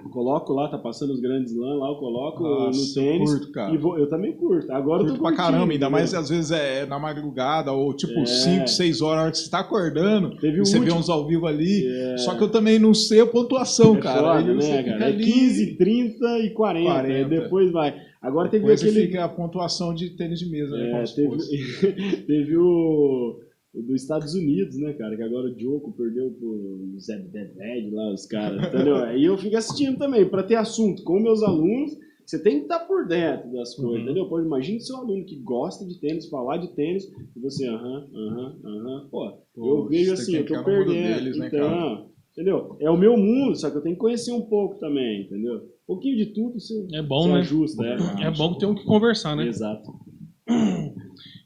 eu 0.05 0.11
coloco 0.11 0.53
lá, 0.53 0.69
tá 0.69 0.77
passando 0.77 1.15
os 1.15 1.21
grandes 1.21 1.55
lãs 1.57 1.79
lá, 1.79 1.89
eu 1.89 1.95
coloco 1.97 2.43
Nossa, 2.43 2.79
no 2.79 2.95
tênis. 2.95 3.31
eu 3.31 3.39
curto, 3.39 3.53
cara. 3.53 3.75
E 3.75 3.79
vou, 3.79 3.99
eu 3.99 4.07
também 4.07 4.33
curto. 4.37 4.71
Agora 4.71 5.01
eu 5.03 5.07
Curto 5.07 5.17
tô 5.19 5.23
pra 5.29 5.35
caramba, 5.37 5.73
ainda 5.73 5.89
mais 5.89 6.13
às 6.13 6.29
vezes 6.29 6.51
é 6.51 6.85
na 6.85 6.99
madrugada, 6.99 7.73
ou 7.73 7.95
tipo 7.95 8.21
É. 8.21 8.27
5, 8.27 8.69
6 8.69 9.01
horas, 9.01 9.19
a 9.19 9.23
hora 9.23 9.31
que 9.33 9.39
você 9.39 9.51
tá 9.51 9.61
acordando, 9.61 10.37
Teve 10.37 10.59
você 10.59 10.75
vê 10.75 10.81
último- 10.85 11.01
uns 11.01 11.09
ao 11.09 11.27
vivo 11.27 11.47
ali. 11.47 11.87
É. 11.87 12.19
Só 12.19 12.35
que 12.37 12.45
eu 12.45 12.51
também 12.51 12.79
não 12.79 12.93
sei 12.93 13.21
a 13.21 13.27
pontuação, 13.27 13.97
É 13.97 14.01
cara. 14.01 14.41
foda, 14.43 14.55
né, 14.55 14.83
cara? 14.83 15.05
É 15.05 15.07
ali, 15.09 15.25
15, 15.25 15.77
30 15.79 16.39
e 16.41 16.51
40. 16.51 16.91
40. 16.91 17.19
E 17.19 17.25
depois 17.41 17.71
vai. 17.73 18.10
Agora 18.21 18.49
teve 18.49 18.63
Depois 18.65 18.83
aquele. 18.83 19.07
fica 19.07 19.25
a 19.25 19.29
pontuação 19.29 19.95
de 19.95 20.11
tênis 20.11 20.39
de 20.39 20.51
mesa, 20.51 20.77
né? 20.77 21.03
é, 21.03 21.05
teve, 21.05 21.37
teve 22.27 22.57
o, 22.57 23.41
dos 23.75 24.03
Estados 24.03 24.35
Unidos, 24.35 24.77
né, 24.79 24.93
cara? 24.93 25.17
Que 25.17 25.23
agora 25.23 25.47
o 25.49 25.55
Djoko 25.55 25.93
perdeu 25.93 26.31
pro 26.33 26.99
Zé 27.01 27.19
Deved 27.19 27.91
lá, 27.95 28.13
os 28.13 28.27
caras, 28.27 28.63
entendeu? 28.69 28.97
Aí 29.05 29.25
eu 29.25 29.39
fico 29.39 29.57
assistindo 29.57 29.97
também, 29.97 30.29
pra 30.29 30.43
ter 30.43 30.57
assunto 30.57 31.03
com 31.05 31.19
meus 31.21 31.43
alunos. 31.43 31.97
Você 32.27 32.41
tem 32.41 32.59
que 32.59 32.63
estar 32.63 32.79
por 32.81 33.09
dentro 33.09 33.51
das 33.53 33.75
coisas, 33.75 33.97
Uhum. 33.97 34.03
entendeu? 34.03 34.29
Pô, 34.29 34.39
imagina 34.41 34.79
seu 34.79 34.99
aluno 34.99 35.25
que 35.25 35.35
gosta 35.37 35.85
de 35.85 35.99
tênis, 35.99 36.29
falar 36.29 36.59
de 36.59 36.69
tênis, 36.77 37.11
e 37.35 37.41
você, 37.41 37.67
aham, 37.67 38.07
aham, 38.15 38.57
aham. 38.65 39.09
Pô, 39.11 39.33
eu 39.57 39.89
vejo 39.89 40.13
assim, 40.13 40.37
eu 40.37 40.47
tô 40.47 40.63
perdendo. 40.63 40.93
deles, 40.93 41.37
né, 41.37 41.49
então, 41.49 41.69
cara? 41.69 42.07
entendeu? 42.33 42.77
É 42.79 42.89
o 42.89 42.97
meu 42.97 43.17
mundo, 43.17 43.57
só 43.57 43.69
que 43.69 43.79
eu 43.79 43.83
tenho 43.83 43.97
que 43.97 44.01
conhecer 44.01 44.31
um 44.31 44.43
pouco 44.43 44.79
também, 44.79 45.23
entendeu? 45.23 45.61
Pouquinho 45.91 46.17
de 46.17 46.27
tudo 46.27 46.61
você, 46.61 46.87
É 46.93 47.03
bom, 47.03 47.27
né? 47.27 47.41
ajusta, 47.41 47.85
é. 47.85 48.27
É 48.29 48.31
bom 48.31 48.55
ter 48.55 48.65
um 48.65 48.77
que 48.77 48.85
conversar, 48.85 49.35
né? 49.35 49.49
Exato. 49.49 49.91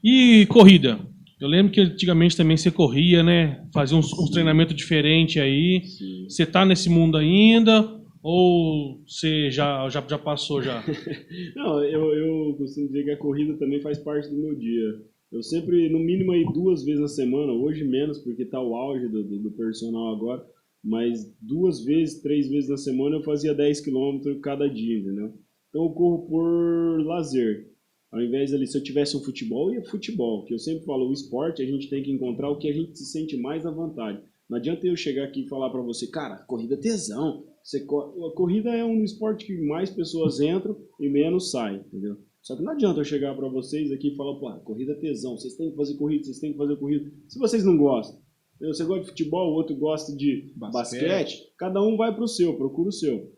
E 0.03 0.45
corrida? 0.45 0.99
Eu 1.41 1.47
lembro 1.47 1.71
que 1.71 1.81
antigamente 1.81 2.37
também 2.37 2.55
você 2.55 2.69
corria, 2.69 3.23
né? 3.23 3.65
Fazia 3.73 3.97
uns, 3.97 4.13
uns 4.13 4.29
treinamentos 4.29 4.75
diferentes 4.75 5.41
aí. 5.41 5.81
Sim. 5.83 6.29
Você 6.29 6.45
tá 6.45 6.63
nesse 6.63 6.91
mundo 6.91 7.17
ainda? 7.17 7.99
Ou 8.21 9.01
você 9.07 9.49
já, 9.49 9.89
já, 9.89 10.05
já 10.07 10.19
passou 10.19 10.61
já? 10.61 10.83
Não, 11.55 11.83
eu, 11.83 12.13
eu 12.13 12.53
costumo 12.55 12.85
dizer 12.85 13.03
que 13.03 13.11
a 13.11 13.17
corrida 13.17 13.57
também 13.57 13.81
faz 13.81 13.97
parte 13.97 14.29
do 14.29 14.37
meu 14.37 14.53
dia. 14.53 15.01
Eu 15.31 15.41
sempre, 15.41 15.89
no 15.89 15.97
mínimo, 15.97 16.33
aí 16.33 16.45
duas 16.53 16.85
vezes 16.85 17.01
na 17.01 17.07
semana, 17.07 17.51
hoje 17.51 17.83
menos, 17.83 18.19
porque 18.19 18.45
tá 18.45 18.61
o 18.61 18.75
auge 18.75 19.07
do, 19.07 19.23
do, 19.23 19.39
do 19.39 19.51
personal 19.53 20.13
agora, 20.13 20.45
mas 20.85 21.35
duas 21.41 21.83
vezes, 21.83 22.21
três 22.21 22.47
vezes 22.47 22.69
na 22.69 22.77
semana 22.77 23.15
eu 23.15 23.23
fazia 23.23 23.55
10 23.55 23.81
km 23.81 24.39
cada 24.43 24.67
dia, 24.69 24.99
entendeu? 24.99 25.33
Então 25.69 25.83
eu 25.83 25.89
corro 25.89 26.27
por 26.27 27.03
lazer. 27.03 27.71
Ao 28.11 28.21
invés 28.21 28.53
ali, 28.53 28.67
se 28.67 28.77
eu 28.77 28.83
tivesse 28.83 29.17
um 29.17 29.19
futebol, 29.19 29.73
ia 29.73 29.83
futebol. 29.83 30.45
Que 30.45 30.53
eu 30.53 30.59
sempre 30.59 30.85
falo, 30.85 31.09
o 31.09 31.11
esporte, 31.11 31.63
a 31.63 31.65
gente 31.65 31.89
tem 31.89 32.03
que 32.03 32.11
encontrar 32.11 32.51
o 32.51 32.59
que 32.59 32.69
a 32.69 32.71
gente 32.71 32.95
se 32.99 33.05
sente 33.05 33.35
mais 33.35 33.65
à 33.65 33.71
vontade. 33.71 34.21
Não 34.47 34.59
adianta 34.59 34.85
eu 34.85 34.95
chegar 34.95 35.23
aqui 35.23 35.41
e 35.41 35.49
falar 35.49 35.71
pra 35.71 35.81
você, 35.81 36.05
cara, 36.05 36.37
corrida 36.43 36.75
é 36.75 36.77
tesão. 36.77 37.43
Você 37.63 37.79
a 37.79 38.35
corrida 38.35 38.69
é 38.69 38.85
um 38.85 39.03
esporte 39.03 39.47
que 39.47 39.59
mais 39.65 39.89
pessoas 39.89 40.39
entram 40.39 40.77
e 40.99 41.09
menos 41.09 41.49
saem, 41.49 41.77
entendeu? 41.79 42.15
Só 42.43 42.55
que 42.55 42.61
não 42.61 42.73
adianta 42.73 42.99
eu 42.99 43.03
chegar 43.03 43.35
pra 43.35 43.49
vocês 43.49 43.91
aqui 43.91 44.09
e 44.09 44.15
falar, 44.15 44.35
pô, 44.35 44.53
corrida 44.59 44.91
é 44.91 44.99
tesão, 44.99 45.35
vocês 45.35 45.55
têm 45.55 45.71
que 45.71 45.75
fazer 45.75 45.95
corrida, 45.95 46.25
vocês 46.25 46.39
têm 46.39 46.51
que 46.51 46.59
fazer 46.59 46.75
corrida. 46.75 47.11
Se 47.27 47.39
vocês 47.39 47.65
não 47.65 47.75
gostam? 47.75 48.21
Você 48.59 48.83
gosta 48.85 49.03
de 49.03 49.09
futebol, 49.09 49.51
o 49.51 49.55
outro 49.55 49.75
gosta 49.75 50.15
de 50.15 50.51
Basquete. 50.55 51.01
basquete, 51.01 51.53
cada 51.57 51.81
um 51.81 51.97
vai 51.97 52.13
pro 52.15 52.27
seu, 52.27 52.55
procura 52.55 52.89
o 52.89 52.93
seu. 52.93 53.33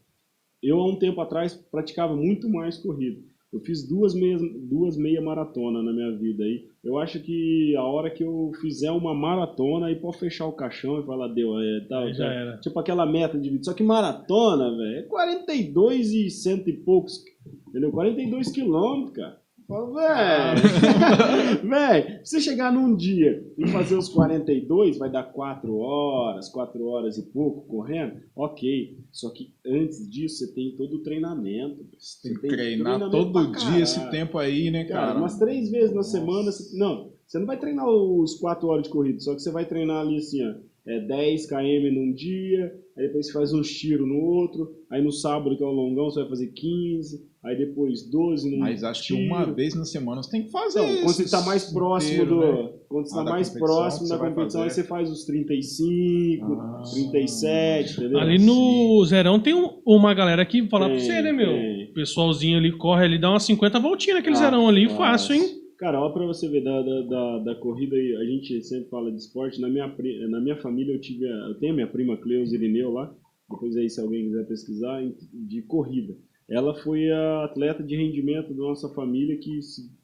Eu, 0.61 0.79
há 0.79 0.87
um 0.87 0.97
tempo 0.97 1.21
atrás, 1.21 1.53
praticava 1.53 2.15
muito 2.15 2.49
mais 2.49 2.77
corrida. 2.77 3.21
Eu 3.51 3.61
fiz 3.61 3.87
duas 3.87 4.13
meia, 4.13 4.37
duas 4.69 4.97
meia 4.97 5.21
maratona 5.21 5.81
na 5.81 5.93
minha 5.93 6.11
vida 6.17 6.43
aí. 6.43 6.65
Eu 6.83 6.97
acho 6.97 7.21
que 7.21 7.73
a 7.77 7.83
hora 7.83 8.11
que 8.11 8.23
eu 8.23 8.51
fizer 8.59 8.91
uma 8.91 9.13
maratona, 9.13 9.87
aí 9.87 9.95
pode 9.95 10.19
fechar 10.19 10.45
o 10.47 10.51
caixão 10.51 10.99
e 10.99 11.05
falar, 11.05 11.29
deu, 11.29 11.57
é, 11.57 11.87
Aí 11.91 12.13
já 12.13 12.25
era. 12.25 12.57
Tipo 12.57 12.79
aquela 12.79 13.05
meta 13.05 13.39
de 13.39 13.49
vida. 13.49 13.63
Só 13.63 13.73
que 13.73 13.83
maratona, 13.83 14.75
velho, 14.75 14.99
é 14.99 15.03
42 15.03 16.11
e 16.11 16.29
cento 16.29 16.69
e 16.69 16.73
poucos, 16.73 17.23
entendeu? 17.69 17.91
42 17.91 18.51
quilômetros, 18.51 19.15
cara. 19.15 19.41
Fala, 19.67 20.55
velho, 21.61 22.19
você 22.23 22.39
chegar 22.39 22.71
num 22.71 22.95
dia 22.95 23.45
e 23.57 23.67
fazer 23.67 23.97
os 23.97 24.07
42, 24.07 24.97
vai 24.97 25.11
dar 25.11 25.23
4 25.23 25.75
horas, 25.75 26.47
4 26.49 26.85
horas 26.85 27.17
e 27.17 27.23
pouco 27.23 27.67
correndo, 27.67 28.21
ok. 28.33 28.97
Só 29.11 29.29
que 29.29 29.53
antes 29.65 30.09
disso, 30.09 30.37
você 30.37 30.53
tem 30.53 30.75
todo 30.77 30.95
o 30.95 31.03
treinamento. 31.03 31.83
Tem 32.23 32.33
que 32.33 32.39
Você 32.39 32.47
treinar 32.47 32.97
treinamento 32.97 33.11
todo 33.11 33.51
dia 33.51 33.83
esse 33.83 34.09
tempo 34.09 34.37
aí, 34.37 34.71
né, 34.71 34.85
Cara, 34.85 35.07
cara? 35.07 35.19
umas 35.19 35.37
três 35.37 35.69
vezes 35.69 35.93
na 35.93 36.03
semana. 36.03 36.49
Você, 36.49 36.77
não, 36.77 37.11
você 37.25 37.37
não 37.37 37.45
vai 37.45 37.59
treinar 37.59 37.89
os 37.89 38.35
4 38.39 38.65
horas 38.67 38.83
de 38.83 38.89
corrida, 38.89 39.19
só 39.19 39.35
que 39.35 39.41
você 39.41 39.51
vai 39.51 39.65
treinar 39.65 40.01
ali 40.01 40.17
assim, 40.17 40.47
ó. 40.47 40.55
É 40.89 41.01
10 41.01 41.47
km 41.47 41.93
num 41.93 42.13
dia, 42.13 42.73
aí 42.95 43.07
depois 43.07 43.27
você 43.27 43.33
faz 43.33 43.51
uns 43.51 43.69
tiros 43.69 44.07
no 44.07 44.17
outro, 44.21 44.73
aí 44.89 45.03
no 45.03 45.11
sábado, 45.11 45.57
que 45.57 45.61
é 45.61 45.65
o 45.65 45.71
longão, 45.71 46.09
você 46.09 46.21
vai 46.21 46.29
fazer 46.29 46.47
15, 46.47 47.27
aí 47.47 47.57
depois 47.57 48.09
12 48.09 48.49
num 48.51 48.59
Mas 48.59 48.83
acho 48.83 49.01
que 49.07 49.15
tiro. 49.15 49.21
uma 49.27 49.45
vez 49.45 49.73
na 49.75 49.85
semana 49.85 50.21
você 50.21 50.31
tem 50.31 50.43
que 50.43 50.51
fazer. 50.51 50.79
Então, 50.81 50.95
quando 51.03 51.15
você 51.15 51.23
está 51.23 51.41
mais 51.41 51.71
próximo 51.71 52.13
inteiro, 52.23 52.35
do. 52.35 52.39
né? 52.41 52.69
Quando 52.89 53.05
você 53.07 53.15
Ah, 53.15 53.19
está 53.19 53.23
da 53.23 53.31
mais 53.31 53.47
competição 53.49 53.75
próximo 53.77 54.03
que 54.03 54.09
da 54.13 54.17
competição, 54.29 54.61
aí 54.63 54.69
você 54.69 54.83
faz 54.83 55.09
os 55.11 55.25
35, 55.25 56.53
Ah, 56.53 56.81
37, 56.93 57.93
entendeu? 57.97 58.19
Ali 58.19 58.37
no 58.39 59.03
Zerão 59.05 59.39
tem 59.39 59.53
um- 59.53 59.81
uma 59.85 60.13
galera 60.13 60.45
que 60.45 60.67
fala 60.69 60.85
pra 60.87 60.95
Tem, 60.97 61.05
você, 61.05 61.21
né, 61.21 61.31
meu? 61.31 61.51
tem. 61.53 61.83
O 61.89 61.93
pessoalzinho 61.93 62.57
ali 62.57 62.71
corre 62.71 63.05
ali, 63.05 63.19
dá 63.19 63.29
umas 63.29 63.43
50 63.43 63.79
voltinhas 63.79 64.17
naquele 64.17 64.35
Ah, 64.35 64.39
Zerão 64.39 64.67
ali, 64.67 64.85
faz. 64.87 64.97
fácil, 64.97 65.35
hein? 65.35 65.57
Cara, 65.77 65.99
ó 66.01 66.09
pra 66.09 66.25
você 66.25 66.47
ver, 66.49 66.63
da, 66.63 66.81
da, 66.81 67.01
da, 67.01 67.39
da 67.39 67.55
corrida 67.55 67.95
aí, 67.95 68.15
a 68.15 68.23
gente 68.25 68.63
sempre 68.63 68.89
fala 68.89 69.11
de 69.11 69.17
esporte. 69.17 69.61
Na 69.61 69.69
minha, 69.69 69.87
na 70.29 70.39
minha 70.39 70.55
família 70.57 70.93
eu 70.93 70.99
tive, 70.99 71.25
a- 71.27 71.47
eu 71.49 71.55
tenho 71.59 71.73
a 71.73 71.75
minha 71.75 71.87
prima 71.87 72.17
Cleusa 72.17 72.55
Irineu 72.55 72.91
lá, 72.93 73.13
depois 73.49 73.75
aí 73.77 73.87
se 73.89 74.01
alguém 74.01 74.25
quiser 74.25 74.47
pesquisar, 74.47 75.01
de 75.33 75.61
corrida. 75.63 76.15
Ela 76.49 76.73
foi 76.75 77.11
a 77.11 77.45
atleta 77.45 77.83
de 77.83 77.95
rendimento 77.95 78.53
da 78.53 78.61
nossa 78.61 78.87
família 78.93 79.37
que 79.37 79.59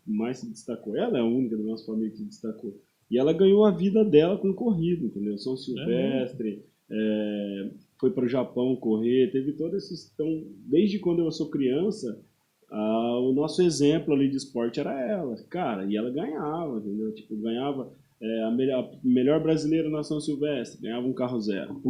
mais 0.05 0.39
se 0.39 0.49
destacou. 0.49 0.95
Ela 0.95 1.17
é 1.17 1.21
a 1.21 1.25
única 1.25 1.55
da 1.55 1.63
nossa 1.63 1.85
família 1.85 2.11
que 2.11 2.17
se 2.17 2.25
destacou. 2.25 2.77
E 3.09 3.17
ela 3.17 3.31
ganhou 3.31 3.65
a 3.65 3.71
vida 3.71 4.03
dela 4.03 4.37
com 4.37 4.53
corrida, 4.53 5.05
entendeu? 5.05 5.37
São 5.37 5.55
Silvestre, 5.55 6.65
é, 6.89 7.69
foi 7.99 8.11
para 8.11 8.25
o 8.25 8.29
Japão 8.29 8.75
correr, 8.75 9.31
teve 9.31 9.53
todo 9.53 9.77
esse. 9.77 10.11
Então, 10.13 10.43
desde 10.67 10.99
quando 10.99 11.19
eu 11.19 11.31
sou 11.31 11.49
criança, 11.49 12.21
o 12.71 13.31
nosso 13.33 13.61
exemplo 13.61 14.13
ali 14.13 14.29
de 14.29 14.37
esporte 14.37 14.79
era 14.79 14.99
ela, 15.07 15.35
cara, 15.49 15.85
e 15.85 15.95
ela 15.95 16.09
ganhava, 16.09 16.79
entendeu? 16.79 17.13
Tipo, 17.13 17.35
ganhava 17.37 17.93
é, 18.21 18.43
a, 18.43 18.51
melhor, 18.51 18.83
a 18.83 19.07
melhor 19.07 19.41
brasileira 19.41 19.89
na 19.89 20.03
São 20.03 20.19
Silvestre, 20.19 20.81
ganhava 20.81 21.05
um 21.05 21.13
carro 21.13 21.39
zero. 21.39 21.81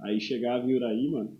Aí 0.00 0.20
chegava 0.20 0.68
em 0.68 0.74
Uraí, 0.74 1.10
mano. 1.10 1.36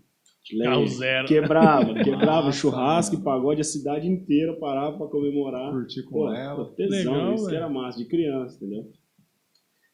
Carro 0.63 0.79
lembra? 0.81 0.87
zero. 0.95 1.27
Quebrava, 1.27 1.93
quebrava 2.03 2.45
Nossa, 2.47 2.57
churrasco 2.59 3.15
e 3.15 3.17
mano. 3.17 3.25
pagode, 3.25 3.61
a 3.61 3.63
cidade 3.63 4.07
inteira 4.07 4.53
parava 4.59 4.97
pra 4.97 5.07
comemorar. 5.07 5.71
Curtir 5.71 6.03
com 6.03 6.11
Pô, 6.11 6.33
ela. 6.33 6.65
tesão, 6.75 7.13
Legal, 7.13 7.35
isso 7.35 7.49
era 7.49 7.69
massa, 7.69 7.97
de 7.99 8.05
criança, 8.05 8.55
entendeu? 8.57 8.91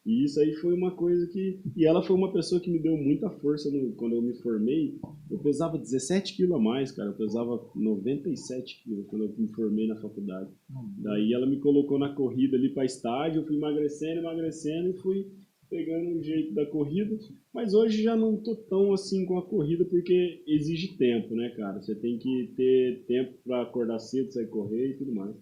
E 0.06 0.24
isso 0.24 0.40
aí 0.40 0.54
foi 0.56 0.74
uma 0.74 0.92
coisa 0.92 1.28
que. 1.28 1.60
E 1.76 1.86
ela 1.86 2.02
foi 2.02 2.16
uma 2.16 2.32
pessoa 2.34 2.60
que 2.60 2.72
me 2.72 2.80
deu 2.80 2.98
muita 2.98 3.30
força 3.30 3.70
no- 3.70 3.92
quando 3.94 4.14
eu 4.16 4.22
me 4.22 4.34
formei. 4.42 4.98
Eu 5.30 5.38
pesava 5.38 5.78
17 5.78 6.36
quilos 6.36 6.56
a 6.56 6.60
mais, 6.60 6.92
cara. 6.92 7.10
Eu 7.10 7.14
pesava 7.14 7.62
97 7.76 8.82
quilos 8.84 9.06
quando 9.08 9.26
eu 9.26 9.36
me 9.38 9.48
formei 9.50 9.88
na 9.88 9.98
faculdade. 9.98 10.50
Daí 10.98 11.32
ela 11.34 11.46
me 11.46 11.60
colocou 11.60 12.00
na 12.00 12.10
corrida 12.16 12.58
ali 12.58 12.70
pra 12.74 12.86
estádio. 12.86 13.42
Eu 13.42 13.46
fui 13.46 13.58
emagrecendo, 13.58 14.22
emagrecendo 14.22 14.90
e 14.90 14.94
fui 14.94 15.28
pegando 15.70 16.18
o 16.18 16.24
jeito 16.24 16.54
da 16.54 16.66
corrida. 16.66 17.18
Mas 17.54 17.74
hoje 17.74 18.04
já 18.04 18.16
não 18.16 18.38
tô 18.38 18.56
tão 18.56 18.94
assim 18.94 19.26
com 19.26 19.38
a 19.38 19.46
corrida 19.46 19.86
porque 19.86 20.44
exige 20.48 20.98
tempo, 20.98 21.36
né, 21.36 21.50
cara? 21.50 21.82
Você 21.82 21.96
tem 21.96 22.18
que 22.18 22.54
ter 22.56 23.04
tempo 23.06 23.38
pra 23.44 23.62
acordar 23.62 24.00
cedo, 24.00 24.32
sair 24.32 24.48
correr 24.48 24.92
e 24.92 24.98
tudo 24.98 25.14
mais. 25.14 25.36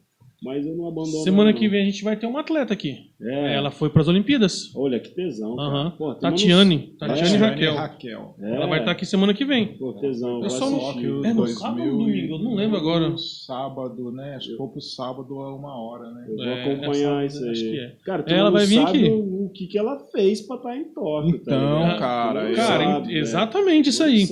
Mas 0.43 0.65
eu 0.67 0.75
não 0.75 0.87
abandono. 0.87 1.23
Semana 1.23 1.51
não. 1.51 1.57
que 1.57 1.67
vem 1.67 1.81
a 1.81 1.85
gente 1.85 2.03
vai 2.03 2.15
ter 2.15 2.27
uma 2.27 2.41
atleta 2.41 2.71
aqui. 2.71 3.07
É, 3.19 3.55
Ela 3.55 3.71
foi 3.71 3.89
pras 3.89 4.07
Olimpíadas. 4.07 4.71
Olha 4.75 4.99
que 4.99 5.09
tesão. 5.09 5.55
cara. 5.55 5.89
Pô, 5.97 6.13
Tatiane. 6.13 6.93
uma 7.01 7.07
Tatiane 7.07 7.33
É, 7.35 7.37
Raquel. 7.37 7.75
Raquel. 7.75 8.35
É, 8.39 8.55
Ela 8.55 8.67
vai 8.67 8.79
estar 8.79 8.91
aqui 8.91 9.03
semana 9.05 9.33
que 9.33 9.43
vem. 9.43 9.75
Pô, 9.79 9.93
tesão. 9.93 10.43
Eu 10.43 10.49
só 10.51 10.69
não- 10.69 10.89
assistir. 10.89 11.07
É 11.25 11.33
no 11.33 11.47
sábado 11.47 11.81
ou 11.81 11.97
domingo? 12.05 12.35
Eu 12.35 12.39
não 12.39 12.53
lembro 12.53 12.77
agora. 12.77 13.15
Sábado, 13.17 14.11
né? 14.11 14.35
Acho 14.35 14.49
que 14.51 14.57
foi 14.57 14.67
pro 14.67 14.81
sábado 14.81 15.39
a 15.41 15.55
uma 15.55 15.75
hora, 15.75 16.11
né? 16.11 16.25
Eu 16.29 16.35
vou 16.35 16.45
É, 16.45 16.63
acompanhar 16.71 17.25
essa- 17.25 17.35
isso 17.37 17.43
aí. 17.45 17.51
acho 17.51 17.61
que 17.63 17.79
é. 17.79 17.95
Cara, 18.05 18.23
Ela 18.27 18.51
vai 18.51 18.65
vir 18.67 18.75
sabe 18.75 18.89
aqui. 18.99 19.09
O, 19.09 19.45
o 19.45 19.49
que, 19.49 19.65
que 19.65 19.77
ela 19.79 19.97
fez 20.11 20.41
pra 20.41 20.57
estar 20.57 20.77
em 20.77 20.83
Tóquio. 20.93 21.39
tá 21.43 21.55
Então, 21.55 21.79
ligado? 21.79 21.99
cara, 21.99 22.53
Cara, 22.53 22.83
sabe, 22.85 23.07
né? 23.13 23.19
exatamente 23.19 23.89
isso 23.89 24.03
aí. 24.03 24.27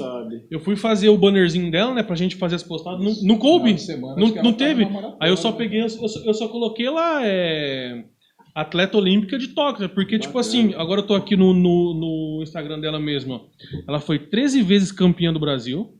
Eu 0.51 0.59
fui 0.59 0.75
fazer 0.75 1.09
o 1.09 1.17
bannerzinho 1.17 1.71
dela, 1.71 1.93
né, 1.95 2.03
pra 2.03 2.15
gente 2.15 2.35
fazer 2.35 2.55
as 2.55 2.63
postadas. 2.63 3.23
Não, 3.23 3.37
coube. 3.37 3.75
Não, 4.43 4.53
teve. 4.53 4.87
Aí 5.19 5.31
eu 5.31 5.37
só 5.37 5.49
né? 5.51 5.57
peguei, 5.57 5.81
eu 6.01 6.07
só, 6.09 6.19
eu 6.25 6.33
só 6.33 6.47
coloquei 6.47 6.89
lá, 6.89 7.21
é, 7.25 8.03
atleta 8.53 8.97
olímpica 8.97 9.37
de 9.37 9.49
Tóquio, 9.49 9.89
porque, 9.89 10.17
tipo 10.19 10.33
Bacana. 10.33 10.39
assim, 10.41 10.73
agora 10.75 11.01
eu 11.01 11.07
tô 11.07 11.13
aqui 11.15 11.35
no, 11.35 11.53
no, 11.53 11.93
no 11.93 12.43
Instagram 12.43 12.79
dela 12.79 12.99
mesmo, 12.99 13.33
ó. 13.33 13.41
Ela 13.87 13.99
foi 13.99 14.19
13 14.19 14.61
vezes 14.61 14.91
campeã 14.91 15.33
do 15.33 15.39
Brasil, 15.39 15.97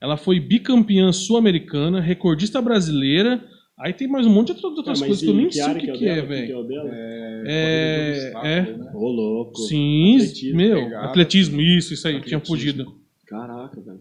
ela 0.00 0.16
foi 0.16 0.38
bicampeã 0.40 1.12
sul-americana, 1.12 2.00
recordista 2.00 2.60
brasileira, 2.60 3.42
aí 3.78 3.92
tem 3.92 4.08
mais 4.08 4.26
um 4.26 4.30
monte 4.30 4.52
de 4.54 4.64
outras 4.64 5.00
Ah, 5.00 5.06
coisas 5.06 5.22
que 5.24 5.30
eu 5.30 5.34
nem 5.34 5.50
sei 5.50 5.62
o 5.64 5.74
que, 5.78 5.78
é 5.78 5.80
que 5.80 5.90
é? 5.90 5.96
Que 5.96 6.08
é 6.08 6.22
velho. 6.22 6.66
É, 7.44 8.32
é. 8.44 8.60
obstáculo, 8.60 8.84
né? 8.84 8.90
Ô, 8.94 9.08
louco. 9.08 9.56
Sim, 9.62 10.16
Atletismo, 10.16 10.56
meu, 10.56 10.98
atletismo, 10.98 11.60
isso, 11.60 11.94
isso 11.94 12.06
aí, 12.08 12.14
tinha 12.14 12.38
Atletismo. 12.38 12.46
fugido. 12.46 12.96
Caraca, 13.26 13.80
velho. 13.80 13.91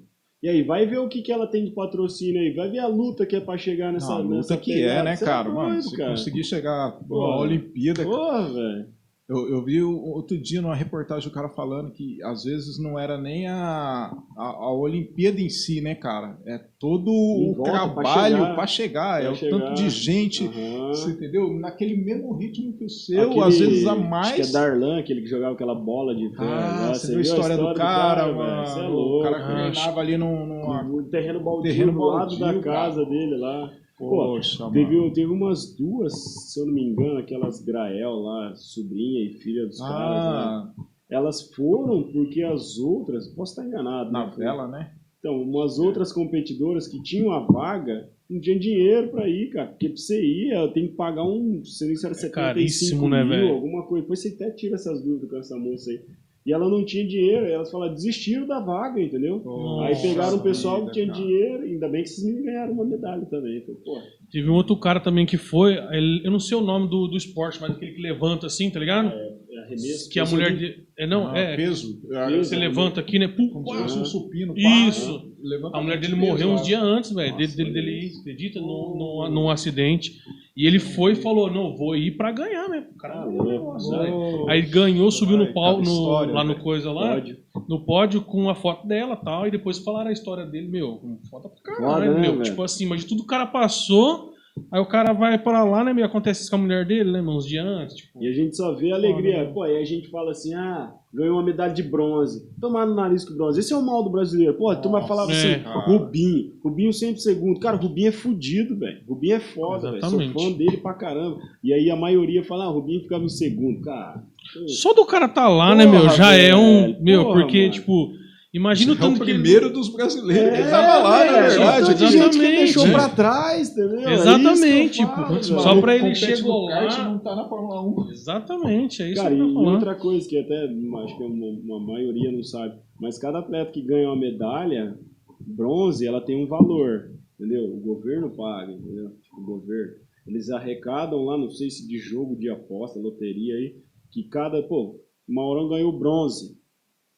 E 0.43 0.49
aí, 0.49 0.63
vai 0.63 0.87
ver 0.87 0.97
o 0.97 1.07
que, 1.07 1.21
que 1.21 1.31
ela 1.31 1.45
tem 1.45 1.65
de 1.65 1.71
patrocínio 1.71 2.41
aí. 2.41 2.51
Vai 2.53 2.69
ver 2.69 2.79
a 2.79 2.87
luta 2.87 3.25
que 3.27 3.35
é 3.35 3.39
pra 3.39 3.57
chegar 3.59 3.93
nessa 3.93 4.07
Não, 4.09 4.15
a 4.15 4.23
nessa 4.23 4.53
luta 4.53 4.57
que 4.57 4.81
é, 4.81 5.03
né, 5.03 5.15
Você 5.15 5.25
cara? 5.25 5.47
é 5.47 5.51
Mano, 5.51 5.69
doido, 5.69 5.83
se 5.83 5.97
cara. 5.97 6.09
conseguir 6.11 6.43
chegar 6.43 6.91
Pô. 7.07 7.21
à 7.25 7.39
Olimpíada, 7.41 8.03
Porra, 8.03 8.51
velho. 8.51 8.87
Eu, 9.34 9.47
eu 9.49 9.63
vi 9.63 9.82
o- 9.82 9.97
outro 10.09 10.38
dia 10.38 10.61
numa 10.61 10.75
reportagem 10.75 11.29
o 11.29 11.32
cara 11.32 11.47
falando 11.47 11.89
que 11.91 12.21
às 12.21 12.43
vezes 12.43 12.77
não 12.77 12.99
era 12.99 13.17
nem 13.17 13.47
a, 13.47 14.13
a, 14.38 14.43
a 14.43 14.73
Olimpíada 14.73 15.39
em 15.39 15.47
si, 15.47 15.79
né, 15.79 15.95
cara? 15.95 16.38
É 16.45 16.59
todo 16.77 17.09
Em 17.09 17.51
o 17.57 17.63
trabalho 17.63 18.36
chegar. 18.38 18.55
para 18.55 18.67
chegar, 18.67 19.19
Pra 19.21 19.29
é 19.29 19.32
o 19.32 19.36
chegar. 19.36 19.57
tanto 19.59 19.73
de 19.75 19.89
gente, 19.89 20.45
Aham. 20.47 20.88
você 20.89 21.11
entendeu? 21.11 21.53
Naquele 21.53 21.95
mesmo 21.95 22.34
ritmo 22.36 22.73
que 22.73 22.84
o 22.84 22.89
seu, 22.89 23.21
Aquele- 23.29 23.43
às 23.45 23.57
vezes 23.57 23.88
a 23.88 23.93
Acho 23.93 24.01
mais. 24.09 24.32
que 24.36 24.41
é 24.41 24.47
Darlan, 24.51 24.99
aquele 24.99 25.21
que 25.21 25.27
jogava 25.27 25.53
aquela 25.53 25.75
bola 25.75 26.13
de 26.13 26.29
ferro. 26.36 26.43
Ah, 26.49 26.88
lá. 26.89 26.93
você 26.93 27.07
viu 27.07 27.19
a 27.19 27.21
história 27.21 27.55
do 27.57 27.73
cara, 27.73 28.25
velho? 28.25 28.36
mano? 28.38 28.67
Você 28.67 28.79
é 28.79 28.84
o 28.84 28.89
louco. 28.91 29.23
cara 29.23 29.39
que 29.39 29.53
treinava 29.71 29.99
ali 30.01 30.17
num. 30.17 30.61
O 30.97 31.03
terreno 31.03 31.39
baldio 31.39 31.63
Terreno 31.71 31.93
do 31.93 31.99
lado 32.05 32.38
da 32.38 32.45
baldio, 32.47 32.61
casa 32.61 33.05
dele 33.05 33.38
lá. 33.38 33.71
Pô, 34.10 34.10
Poxa, 34.10 34.70
Teve, 34.72 34.95
mano. 34.97 35.14
teve 35.14 35.32
umas 35.32 35.76
duas, 35.76 36.14
se 36.52 36.60
eu 36.60 36.66
não 36.66 36.74
me 36.74 36.84
engano, 36.84 37.20
aquelas 37.20 37.64
Grael 37.64 38.14
lá, 38.16 38.54
sobrinha 38.56 39.24
e 39.26 39.34
filha 39.34 39.66
dos 39.68 39.78
caras, 39.80 40.24
né? 40.24 40.30
Ah, 40.30 40.74
Elas 41.10 41.54
foram 41.54 42.04
porque 42.12 42.41
as 42.41 42.78
outras, 42.80 43.28
posso 43.36 43.52
estar 43.54 43.68
enganado, 43.68 44.12
na 44.12 44.26
né? 44.26 44.34
vela, 44.36 44.68
né? 44.68 44.91
Então, 45.20 45.39
umas 45.39 45.78
outras 45.78 46.12
competidoras 46.12 46.88
que 46.88 46.99
tinham 47.04 47.32
a 47.32 47.45
vaga 47.45 48.10
não 48.28 48.39
tinham 48.41 48.58
dinheiro 48.58 49.10
pra 49.10 49.30
ir, 49.30 49.52
cara. 49.52 49.68
Porque 49.68 49.89
pra 49.89 49.97
você 49.97 50.20
ir, 50.20 50.52
ela 50.52 50.74
tem 50.74 50.88
que 50.88 50.95
pagar 50.95 51.24
um, 51.24 51.64
sei 51.64 51.95
se 51.95 52.04
era 52.06 52.16
75 52.16 52.32
caríssimo, 52.34 53.10
né, 53.10 53.24
mil, 53.24 53.30
velho? 53.30 53.54
alguma 53.54 53.84
coisa. 53.86 54.02
Depois 54.02 54.20
você 54.20 54.30
até 54.30 54.49
tira 54.49 54.76
essas 54.76 55.04
dúvidas 55.04 55.30
com 55.30 55.38
essa 55.38 55.56
moça 55.58 55.91
aí. 55.91 55.99
E 56.45 56.51
ela 56.51 56.67
não 56.67 56.83
tinha 56.83 57.05
dinheiro, 57.07 57.45
elas 57.45 57.69
falaram, 57.69 57.93
desistiram 57.93 58.47
da 58.47 58.59
vaga, 58.59 58.99
entendeu? 58.99 59.35
aí 59.83 59.89
Nossa 59.93 60.01
pegaram 60.07 60.37
o 60.37 60.41
pessoal 60.43 60.79
vida, 60.79 60.87
que 60.87 60.93
tinha 60.93 61.07
cara. 61.07 61.19
dinheiro, 61.19 61.63
ainda 61.63 61.87
bem 61.87 62.03
que 62.03 62.09
meninos 62.23 62.45
ganharam 62.45 62.73
uma 62.73 62.85
medalha 62.85 63.25
também. 63.27 63.61
Pô, 63.61 63.99
Teve 64.31 64.49
um 64.49 64.53
outro 64.53 64.75
cara 64.77 64.99
também 64.99 65.25
que 65.25 65.37
foi, 65.37 65.73
ele- 65.91 66.21
eu 66.25 66.31
não 66.31 66.39
sei 66.39 66.57
o 66.57 66.61
nome 66.61 66.89
do, 66.89 67.07
do 67.07 67.15
esporte, 67.17 67.59
mas 67.61 67.71
aquele 67.71 67.91
que 67.93 68.01
levanta 68.01 68.47
assim, 68.47 68.69
tá 68.71 68.79
ligado? 68.79 69.09
é 69.09 69.41
arremesso. 69.63 70.09
que 70.09 70.19
a 70.19 70.25
mulher 70.25 70.51
de- 70.55 70.59
de, 70.77 70.83
é 70.97 71.05
não, 71.05 71.27
Ah, 71.27 71.37
é, 71.37 71.55
peso. 71.55 72.01
você 72.39 72.55
levanta 72.55 72.99
aqui, 72.99 73.19
né? 73.19 73.27
Pum, 73.27 73.49
Como 73.49 73.65
pá, 73.65 73.75
se 73.75 73.81
fosse 73.83 73.99
um 73.99 74.05
supino. 74.05 74.53
Isso. 74.57 75.30
Levanta 75.43 75.77
A 75.77 75.81
mulher 75.81 75.99
dele 75.99 76.15
morreu 76.15 76.49
uns 76.49 76.61
ó. 76.61 76.63
dias 76.63 76.81
antes, 76.81 77.11
velho, 77.13 77.35
dele, 77.35 77.51
dele, 77.55 77.71
dele 77.73 77.99
isso. 78.07 78.19
acredita, 78.21 78.59
num, 78.59 78.95
num, 78.97 79.29
num 79.31 79.49
acidente. 79.49 80.11
E 80.55 80.67
ele 80.67 80.79
foi 80.79 81.13
e 81.13 81.15
falou: 81.15 81.49
Não, 81.51 81.75
vou 81.75 81.95
ir 81.95 82.11
pra 82.17 82.31
ganhar, 82.31 82.67
né? 82.69 82.85
O 82.93 82.97
cara 82.97 83.25
né? 83.25 84.45
Aí 84.49 84.61
ganhou, 84.63 85.09
subiu 85.11 85.37
no 85.37 85.53
pau, 85.53 85.77
no- 85.77 85.83
história, 85.83 86.33
lá 86.33 86.43
no 86.43 86.53
velho. 86.53 86.63
coisa 86.63 86.91
lá, 86.91 87.13
Pode. 87.13 87.37
no 87.69 87.85
pódio 87.85 88.21
com 88.21 88.49
a 88.49 88.55
foto 88.55 88.87
dela 88.87 89.17
e 89.19 89.23
tal. 89.25 89.47
E 89.47 89.51
depois 89.51 89.79
falaram 89.79 90.09
a 90.09 90.13
história 90.13 90.45
dele, 90.45 90.67
meu, 90.67 90.99
foda 91.29 91.49
pra 91.49 91.61
caralho, 91.75 91.85
Foda, 91.93 92.05
né, 92.05 92.13
né, 92.15 92.21
meu? 92.21 92.31
velho? 92.33 92.43
Tipo 92.43 92.63
assim, 92.63 92.85
mas 92.85 93.01
de 93.01 93.07
tudo 93.07 93.23
o 93.23 93.27
cara 93.27 93.45
passou. 93.45 94.31
Aí 94.69 94.81
o 94.81 94.85
cara 94.85 95.13
vai 95.13 95.37
pra 95.37 95.63
lá, 95.63 95.81
né, 95.83 95.93
meu? 95.93 96.05
Acontece 96.05 96.41
isso 96.41 96.49
com 96.49 96.57
a 96.57 96.59
mulher 96.59 96.85
dele, 96.85 97.09
né? 97.11 97.21
Uns 97.21 97.45
dias 97.47 97.65
antes. 97.65 97.95
Tipo, 97.95 98.21
E 98.21 98.27
a 98.27 98.33
gente 98.33 98.55
só 98.57 98.73
vê 98.75 98.91
a 98.91 98.95
alegria. 98.95 99.49
Pô, 99.53 99.63
aí 99.63 99.77
a 99.77 99.85
gente 99.85 100.09
fala 100.09 100.31
assim, 100.31 100.53
ah, 100.53 100.91
ganhou 101.14 101.36
uma 101.36 101.43
medalha 101.43 101.74
de 101.74 101.84
bronze. 101.84 102.47
Tomar 102.59 102.86
no 102.86 102.95
nariz 102.95 103.26
com 103.26 103.36
bronze. 103.36 103.59
Esse 103.59 103.74
é 103.74 103.76
o 103.78 103.86
mal 103.86 104.03
do 104.03 104.09
brasileiro. 104.09 104.53
Pô, 104.53 104.74
tu 104.76 104.89
vai 104.89 105.05
falar 105.07 105.30
é. 105.30 105.32
assim, 105.32 105.64
cara. 105.64 105.80
Rubinho. 105.82 106.53
Rubinho 106.64 106.93
sempre 106.93 107.22
segundo. 107.22 107.59
Cara, 107.59 107.78
Rubinho 107.78 108.07
é 108.07 108.12
fudido, 108.12 108.78
velho. 108.78 109.01
Rubinho 109.07 109.36
é 109.36 109.39
foda, 109.39 109.91
velho. 109.91 110.05
Sou 110.05 110.20
fã 110.32 110.51
dele 110.51 110.78
pra 110.78 110.93
caramba. 110.93 111.38
E 111.64 111.74
aí 111.74 111.89
a 111.89 111.95
maioria 111.95 112.43
fala, 112.43 112.66
ah, 112.66 112.70
Rubinho 112.70 113.01
ficava 113.01 113.24
em 113.24 113.30
segundo. 113.30 113.82
Cara, 113.82 114.24
Só 114.68 114.93
do 114.93 115.05
cara 115.05 115.28
tá 115.28 115.47
lá, 115.49 115.76
né, 115.76 115.86
Porra, 115.86 115.99
meu? 115.99 116.09
Já 116.09 116.34
é 116.36 116.55
um. 116.55 116.82
velho, 116.82 117.03
Meu, 117.03 117.24
porra, 117.26 117.41
porque, 117.41 117.62
mano. 117.62 117.72
tipo, 117.72 118.14
imagina 118.54 118.91
o 118.91 118.95
É 118.95 118.97
o 118.97 118.99
tanto 118.99 119.24
que. 119.24 119.32
ele- 119.32 119.39
primeiro 119.41 119.72
dos 119.72 119.89
brasileiros. 119.89 120.54
É, 120.54 120.62
ele 120.62 120.70
tava 120.70 121.04
lá, 121.04 121.26
na 121.26 121.32
velho, 121.32 121.49
verdade. 121.49 121.82
então 121.82 121.86
tem 121.86 121.97
gente 121.97 122.12
que 122.12 122.18
exatamente. 122.18 122.58
deixou 122.58 122.88
É. 122.88 122.91
pra 122.91 123.10
trás, 123.10 123.70
entendeu? 123.72 123.99
É 124.10 124.14
Exatamente, 124.14 124.97
que 124.97 125.04
eu 125.04 125.08
falo, 125.08 125.39
tipo, 125.39 125.60
só 125.62 125.82
pra 125.82 125.95
ele 125.95 126.14
kart, 126.14 126.97
lá- 126.97 127.04
não 127.10 127.20
tá 127.20 127.36
na 127.36 127.47
Fórmula 127.47 127.82
1. 127.82 128.12
Exatamente, 128.12 129.02
é 129.04 129.12
isso 129.12 129.22
Cara, 129.22 129.36
que 129.36 129.41
eu 129.41 129.45
e 129.45 129.47
tô 129.49 129.54
falando. 129.56 129.74
outra 129.76 129.95
coisa 129.95 130.28
que 130.30 130.38
até 130.38 130.64
acho 130.66 131.18
que 131.18 131.24
uma, 131.24 131.47
uma 131.78 131.80
maioria 131.80 132.32
não 132.32 132.43
sabe, 132.43 132.76
mas 132.99 133.18
cada 133.18 133.39
atleta 133.39 133.72
que 133.72 133.82
ganha 133.82 134.08
uma 134.10 134.16
medalha, 134.20 134.97
bronze, 135.39 136.06
ela 136.06 136.22
tem 136.22 136.43
um 136.43 136.47
valor, 136.47 137.12
entendeu? 137.39 137.64
O 137.74 137.80
governo 137.80 138.30
paga, 138.36 138.72
entendeu? 138.72 139.10
Tipo, 139.22 139.41
o 139.41 139.45
governo. 139.45 139.93
Eles 140.28 140.49
arrecadam 140.52 141.24
lá, 141.26 141.36
não 141.38 141.49
sei 141.49 141.70
se 141.72 141.88
de 141.88 141.97
jogo, 141.97 142.36
de 142.36 142.47
aposta, 142.49 142.99
loteria 142.99 143.56
aí, 143.56 143.76
que 144.12 144.24
cada, 144.30 144.62
pô, 144.62 144.99
o 145.28 145.34
Maurão 145.34 145.68
ganhou 145.70 145.97
bronze, 145.97 146.56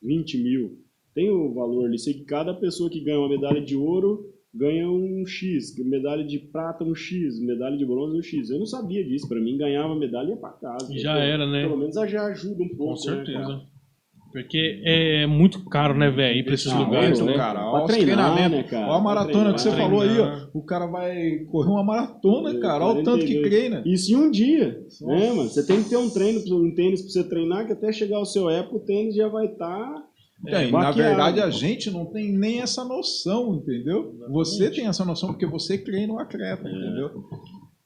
20 0.02 0.38
mil. 0.42 0.78
Tem 1.16 1.30
o 1.30 1.54
valor 1.54 1.86
ali, 1.86 1.98
sei 2.00 2.14
que 2.14 2.24
cada 2.26 2.54
pessoa 2.54 2.90
que 2.90 3.04
ganha 3.04 3.20
uma 3.20 3.30
medalha 3.30 3.62
de 3.62 3.76
ouro 3.76 4.26
ganha 4.56 4.88
um 4.90 5.26
X, 5.26 5.76
medalha 5.84 6.24
de 6.24 6.38
prata 6.40 6.84
um 6.84 6.94
X, 6.94 7.40
medalha 7.44 7.76
de 7.78 7.86
bronze 7.86 8.18
um 8.18 8.22
X. 8.22 8.50
Eu 8.50 8.60
não 8.60 8.66
sabia 8.66 9.04
disso, 9.04 9.28
pra 9.28 9.40
mim 9.40 9.58
ganhava 9.58 9.96
medalha 9.96 10.28
e 10.28 10.30
ia 10.32 10.38
pra 10.38 10.52
casa. 10.52 10.88
Já 10.96 11.18
era, 11.18 11.46
né? 11.48 11.64
Pelo 11.64 11.78
menos 11.78 11.96
já 11.96 12.26
ajuda 12.28 12.64
um 12.64 12.70
pouco. 12.70 12.84
Com 12.86 13.10
né, 13.12 13.16
certeza. 13.16 13.40
cara? 13.40 13.74
Porque 14.32 14.82
é 14.84 15.28
muito 15.28 15.64
caro, 15.66 15.94
né, 15.96 16.10
velho, 16.10 16.40
ir 16.40 16.44
pra 16.44 16.56
esses 16.56 16.72
Ah, 16.72 16.80
lugares, 16.80 17.20
muito, 17.20 17.32
né? 17.32 17.38
cara. 17.38 17.60
Pra 17.60 17.72
Olha 17.72 17.86
treinar, 17.86 18.50
né, 18.50 18.64
cara? 18.64 18.88
Olha 18.88 18.96
a 18.98 19.02
maratona 19.02 19.54
que 19.54 19.62
você 19.62 19.70
treinar. 19.70 19.90
falou 19.92 20.02
aí, 20.04 20.20
ó. 20.20 20.48
O 20.58 20.64
cara 20.64 20.88
vai 20.88 21.38
correr 21.52 21.70
uma 21.70 21.84
maratona, 21.84 22.50
Eu, 22.50 22.60
cara. 22.60 22.84
Olha 22.84 23.02
o 23.02 23.04
tanto 23.04 23.26
que 23.26 23.34
42. 23.42 23.48
treina. 23.52 23.84
Isso 23.86 24.12
em 24.12 24.16
um 24.16 24.32
dia, 24.32 24.80
Nossa. 24.86 25.06
né, 25.06 25.28
mano? 25.34 25.50
Você 25.50 25.64
tem 25.68 25.84
que 25.84 25.90
ter 25.90 25.98
um 25.98 26.10
treino, 26.10 26.40
um 26.58 26.74
tênis 26.74 27.04
pra 27.04 27.12
você 27.12 27.24
treinar, 27.30 27.68
que 27.68 27.74
até 27.74 27.92
chegar 27.94 28.20
o 28.20 28.26
seu 28.26 28.50
época, 28.50 28.78
o 28.78 28.80
tênis 28.80 29.14
já 29.16 29.28
vai 29.28 29.50
tá 29.50 30.04
Tem, 30.46 30.72
na 30.72 30.92
verdade, 30.92 31.40
a 31.42 31.50
gente 31.50 31.90
não 31.90 32.06
tem 32.06 32.32
nem 32.38 32.62
essa 32.62 32.84
noção, 32.84 33.56
entendeu? 33.56 34.14
Você 34.30 34.70
tem 34.70 34.88
essa 34.88 35.06
noção 35.06 35.30
porque 35.30 35.46
você 35.46 35.78
treina 35.78 36.14
o 36.14 36.20
atleta, 36.20 36.68
entendeu? 36.68 37.10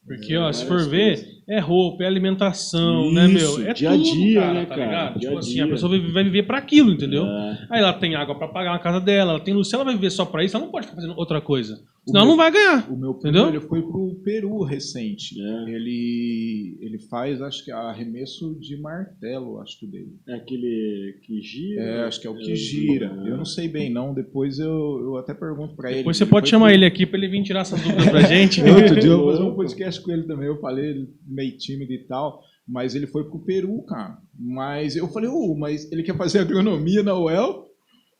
Porque, 0.08 0.38
ó, 0.38 0.52
se 0.54 0.64
várias 0.66 0.86
for 0.86 0.90
ver, 0.90 1.16
coisas. 1.18 1.44
é 1.50 1.60
roupa, 1.60 2.04
é 2.04 2.08
alimentação, 2.08 3.12
né, 3.12 3.26
Isso, 3.28 3.60
meu? 3.60 3.70
É 3.70 3.74
dia 3.74 3.90
a 3.90 3.92
tudo, 3.92 4.04
dia, 4.04 4.40
cara, 4.42 4.54
né, 4.54 4.66
tá 4.66 4.76
cara? 4.76 4.86
ligado? 4.86 5.12
Dia 5.12 5.20
tipo 5.20 5.36
a 5.36 5.40
assim, 5.40 5.54
dia. 5.54 5.66
a 5.66 5.68
pessoa 5.68 5.90
vai 5.90 6.12
vai 6.12 6.24
viver 6.24 6.44
pra 6.44 6.58
aquilo, 6.58 6.92
entendeu? 6.94 7.26
É. 7.26 7.68
Aí 7.70 7.82
ela 7.82 7.94
tem 7.94 8.16
água 8.16 8.34
pra 8.36 8.48
pagar 8.48 8.72
na 8.72 8.80
casa 8.80 9.02
dela, 9.02 9.34
ela 9.34 9.40
tem 9.42 9.54
luz. 9.54 9.68
Se 9.70 9.76
ela 9.76 9.84
vai 9.84 9.94
viver 9.96 10.10
só 10.10 10.24
pra 10.26 10.46
isso, 10.46 10.56
ela 10.56 10.64
não 10.66 10.72
pode 10.72 10.86
ficar 10.86 10.96
fazendo 10.96 11.18
outra 11.18 11.42
coisa. 11.42 11.84
Senão 12.08 12.22
meu- 12.22 12.30
não 12.32 12.38
vai 12.38 12.52
ganhar. 12.52 12.92
O 12.92 12.98
meu 12.98 13.14
primo, 13.14 13.38
Entendeu? 13.38 13.50
ele 13.50 13.60
foi 13.68 13.82
pro 13.82 14.16
Peru 14.24 14.64
recente. 14.64 15.36
É. 15.40 15.70
Ele, 15.70 16.78
ele 16.82 17.00
faz, 17.10 17.42
acho 17.42 17.64
que, 17.64 17.72
arremesso 17.72 18.56
de 18.60 18.80
martelo, 18.80 19.60
acho 19.60 19.80
que 19.80 19.88
dele. 19.88 20.14
É 20.28 20.36
aquele 20.36 21.20
que 21.24 21.42
gira. 21.42 21.82
É, 21.82 22.04
acho 22.06 22.20
que 22.22 22.28
é 22.28 22.30
o 22.30 22.38
que 22.38 22.52
É, 22.52 22.56
gira. 22.56 23.06
é. 23.26 23.30
Eu 23.32 23.38
não 23.38 23.46
sei 23.46 23.68
bem, 23.68 23.92
não. 23.92 24.14
Depois 24.14 24.60
eu, 24.60 24.68
eu 25.02 25.18
até 25.18 25.34
pergunto 25.34 25.76
pra 25.76 25.90
ele. 25.90 26.00
Depois 26.00 26.18
você 26.18 26.24
Ele 26.24 26.32
pode 26.32 26.50
chamar 26.50 26.68
pro- 26.68 26.74
ele 26.76 26.86
aqui 26.86 27.06
pra 27.06 27.18
ele 27.18 27.28
vir 27.28 27.44
tirar 27.44 27.62
essas 27.62 27.82
dúvidas 27.82 28.10
pra 28.10 28.22
gente. 28.28 28.62
Outro 28.62 29.00
dia 29.00 29.12
eu 29.12 29.18
vou 29.20 29.32
fazer 29.32 29.44
um 29.44 29.56
podcast 29.56 30.02
com 30.02 30.12
ele 30.12 30.24
também. 30.24 30.48
Eu 30.48 30.60
falei, 30.60 30.86
ele 30.92 31.10
meio 31.28 31.58
tímido 31.58 31.92
e 31.94 32.00
tal. 32.08 32.42
Mas 32.70 32.96
ele 32.96 33.08
foi 33.08 33.24
pro 33.24 33.40
Peru, 33.46 33.82
cara. 33.84 34.18
Mas 34.38 34.96
eu 34.98 35.08
falei, 35.08 35.30
ô, 35.30 35.56
mas 35.58 35.90
ele 35.92 36.04
quer 36.04 36.18
fazer 36.18 36.40
agronomia 36.40 37.02
na 37.02 37.18
UEL. 37.18 37.67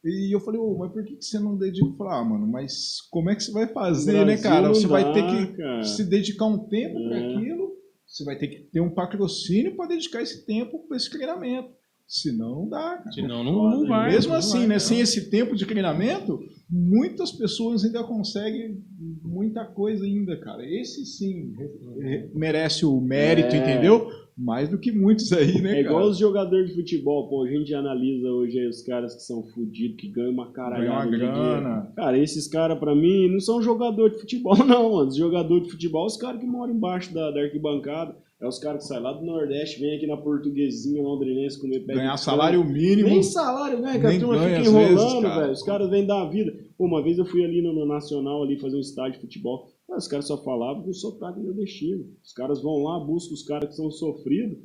E 0.08 0.34
eu 0.34 0.40
falei, 0.40 0.60
ô, 0.60 0.78
mas 0.78 0.92
por 0.92 1.04
que 1.04 1.16
que 1.16 1.26
você 1.26 1.38
não 1.40 1.58
dedica? 1.58 1.86
Eu 1.86 1.96
falei, 1.98 2.14
ah, 2.14 2.24
mano, 2.24 2.48
mas 2.48 3.02
como 3.12 3.30
é 3.30 3.36
que 3.36 3.44
você 3.44 3.52
vai 3.52 3.68
fazer, 3.68 4.26
né, 4.26 4.38
cara? 4.38 4.70
Você 4.70 4.88
vai 4.88 5.12
ter 5.14 5.24
que 5.26 5.58
cara. 5.58 5.84
se 5.84 6.04
dedicar 6.06 6.46
um 6.46 6.60
tempo 6.60 6.96
para 7.08 7.18
É. 7.20 7.36
aquilo. 7.36 7.76
Você 8.06 8.24
vai 8.24 8.38
ter 8.38 8.48
que 8.48 8.60
ter 8.72 8.80
um 8.80 8.90
patrocínio 8.90 9.76
para 9.76 9.88
dedicar 9.90 10.22
esse 10.22 10.46
tempo 10.46 10.80
para 10.88 10.96
esse 10.96 11.10
treinamento. 11.10 11.70
Senão 12.08 12.62
não 12.62 12.70
dá, 12.70 12.98
cara. 13.00 13.12
Senão 13.12 13.44
não, 13.44 13.70
não 13.70 13.88
vai. 13.88 14.12
Mesmo 14.12 14.32
não 14.32 14.40
assim, 14.40 14.60
vai, 14.60 14.68
né? 14.68 14.76
não. 14.76 14.80
Sem 14.80 15.02
esse 15.02 15.30
tempo 15.30 15.56
de 15.58 15.66
treinamento, 15.66 16.40
muitas 16.70 17.32
pessoas 17.32 17.84
ainda 17.86 18.04
conseguem 18.04 18.78
muita 19.24 19.66
coisa 19.66 20.06
ainda, 20.06 20.38
cara. 20.38 20.66
Esse 20.66 21.06
sim 21.06 21.54
re- 21.56 22.02
re- 22.02 22.30
merece 22.34 22.86
o 22.86 23.00
mérito, 23.00 23.56
É. 23.56 23.58
entendeu? 23.60 24.10
Mais 24.40 24.70
do 24.70 24.78
que 24.78 24.92
muitos 24.92 25.34
aí, 25.34 25.60
né, 25.62 25.78
É 25.78 25.80
igual 25.82 25.96
cara? 25.98 26.10
os 26.12 26.18
jogadores 26.20 26.70
de 26.70 26.76
futebol, 26.76 27.28
pô, 27.28 27.44
a 27.44 27.50
gente 27.50 27.74
analisa 27.74 28.30
hoje 28.30 28.60
aí 28.60 28.68
os 28.68 28.84
caras 28.84 29.16
que 29.16 29.24
são 29.24 29.42
fudidos, 29.48 29.98
que 30.00 30.10
ganham 30.10 30.32
uma 30.32 30.52
caralhada 30.52 31.08
uma 31.08 31.12
de 31.12 31.18
grana. 31.18 31.92
Cara, 31.96 32.18
esses 32.20 32.48
caras, 32.48 32.78
pra 32.78 32.94
mim, 32.94 33.30
não 33.32 33.40
são 33.40 33.64
jogador 33.64 34.12
de 34.12 34.20
futebol, 34.20 34.56
não, 34.64 34.92
mano. 34.94 35.08
Os 35.10 35.16
jogadores 35.18 35.64
de 35.64 35.72
futebol, 35.72 36.06
os 36.06 36.18
caras 36.18 36.40
que 36.40 36.46
moram 36.46 36.72
embaixo 36.74 37.12
da, 37.14 37.32
da 37.32 37.42
arquibancada. 37.42 38.16
É 38.40 38.48
os 38.48 38.60
caras 38.60 38.84
que 38.84 38.88
saem 38.88 39.02
lá 39.02 39.14
do 39.14 39.26
Nordeste, 39.26 39.80
vêm 39.80 39.96
aqui 39.96 40.06
na 40.06 40.16
Portuguesinha 40.16 41.02
londrinense 41.02 41.60
comer 41.60 41.80
pé 41.80 41.96
Ganhar 41.96 42.18
salário 42.18 42.64
mínimo. 42.64 43.10
Nem 43.10 43.24
salário 43.24 43.82
ganha, 43.82 44.00
que 44.00 44.06
a 44.06 44.20
turma 44.20 44.44
fica 44.44 44.62
enrolando, 44.62 45.24
cara. 45.24 45.42
velho. 45.42 45.54
Os 45.54 45.64
caras 45.64 45.90
vêm 45.90 46.06
dar 46.06 46.22
a 46.22 46.30
vida. 46.30 46.56
Pô, 46.78 46.86
uma 46.86 47.02
vez 47.02 47.18
eu 47.18 47.26
fui 47.26 47.44
ali 47.44 47.64
no, 47.64 47.74
no 47.74 47.86
Nacional 47.88 48.44
ali 48.44 48.60
fazer 48.60 48.78
um 48.78 48.82
estádio 48.82 49.14
de 49.14 49.22
futebol. 49.22 49.72
Os 49.90 50.08
caras 50.08 50.28
só 50.28 50.38
falavam 50.44 50.84
com 50.84 50.94
sotaque 50.94 51.40
nordestino. 51.40 52.06
Os 52.24 52.32
caras 52.32 52.62
vão 52.62 52.84
lá, 52.84 53.00
buscam 53.00 53.34
os 53.34 53.44
caras 53.44 53.70
que 53.70 53.76
são 53.76 53.90
sofridos. 53.90 54.60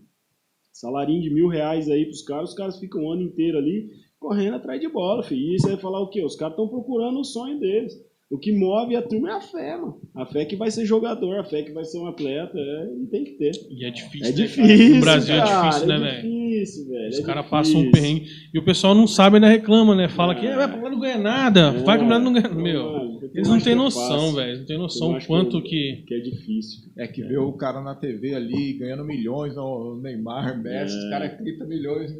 Salarinho 0.70 1.22
de 1.22 1.30
mil 1.30 1.48
reais 1.48 1.88
aí 1.88 2.04
pros 2.04 2.22
caras, 2.22 2.50
os 2.50 2.56
caras 2.56 2.78
ficam 2.78 3.04
o 3.04 3.12
ano 3.12 3.22
inteiro 3.22 3.56
ali 3.56 3.90
correndo 4.18 4.56
atrás 4.56 4.80
de 4.80 4.88
bola, 4.88 5.22
filho. 5.22 5.54
E 5.54 5.58
você 5.58 5.70
vai 5.70 5.78
falar 5.78 6.00
o 6.00 6.08
quê? 6.08 6.22
Os 6.24 6.36
caras 6.36 6.52
estão 6.52 6.68
procurando 6.68 7.20
o 7.20 7.24
sonho 7.24 7.58
deles. 7.58 7.92
O 8.32 8.38
que 8.38 8.50
move 8.50 8.96
a 8.96 9.02
turma 9.02 9.28
é 9.30 9.32
a 9.34 9.40
fé, 9.42 9.76
mano. 9.76 10.00
A 10.14 10.24
fé 10.24 10.46
que 10.46 10.56
vai 10.56 10.70
ser 10.70 10.86
jogador, 10.86 11.38
a 11.38 11.44
fé 11.44 11.62
que 11.62 11.70
vai 11.70 11.84
ser 11.84 11.98
um 11.98 12.06
atleta, 12.06 12.56
é, 12.58 12.88
e 13.02 13.06
tem 13.06 13.24
que 13.24 13.32
ter. 13.32 13.52
E 13.70 13.84
é 13.84 13.90
difícil. 13.90 14.26
É 14.26 14.30
né, 14.30 14.34
difícil. 14.34 14.64
cara? 14.78 14.94
No 14.94 15.00
Brasil 15.00 15.36
cara, 15.36 15.50
é 15.50 15.68
difícil, 15.68 15.86
né, 15.86 15.94
é 15.94 15.98
velho? 16.00 16.22
difícil, 16.22 16.88
velho. 16.88 17.08
Os 17.10 17.18
é 17.18 17.22
caras 17.22 17.46
passam 17.46 17.80
um 17.82 17.90
perrengue. 17.90 18.26
E 18.54 18.58
o 18.58 18.64
pessoal 18.64 18.94
não 18.94 19.06
sabe, 19.06 19.36
ainda 19.36 19.48
reclama, 19.48 19.94
né? 19.94 20.08
Fala 20.08 20.34
que 20.34 20.46
É. 20.46 20.50
é, 20.50 20.66
pra 20.66 20.80
lá 20.82 20.90
não 20.90 20.98
ganha 20.98 21.18
nada. 21.18 21.72
Vai 21.72 21.98
que 21.98 22.04
não 22.04 22.32
ganha. 22.32 22.46
É, 22.46 22.54
Meu, 22.54 23.20
eles 23.34 23.48
não 23.48 23.56
têm 23.56 23.64
que 23.64 23.70
é 23.70 23.74
noção, 23.74 24.32
velho. 24.34 24.58
Não 24.60 24.64
tem 24.66 24.76
Eu 24.76 24.82
noção 24.82 25.14
acho 25.14 25.26
quanto 25.26 25.62
que, 25.62 25.68
que. 25.68 26.02
que 26.06 26.14
é 26.14 26.20
difícil. 26.20 26.80
É 26.96 27.06
que 27.06 27.22
vê 27.22 27.36
o 27.36 27.52
cara 27.52 27.82
na 27.82 27.94
TV 27.94 28.34
ali 28.34 28.72
ganhando 28.78 29.04
milhões, 29.04 29.56
o 29.58 29.96
Neymar, 30.02 30.58
Messi, 30.62 30.94
É. 30.96 30.98
os 30.98 31.10
caras 31.10 31.36
30 31.36 31.66
milhões. 31.66 32.10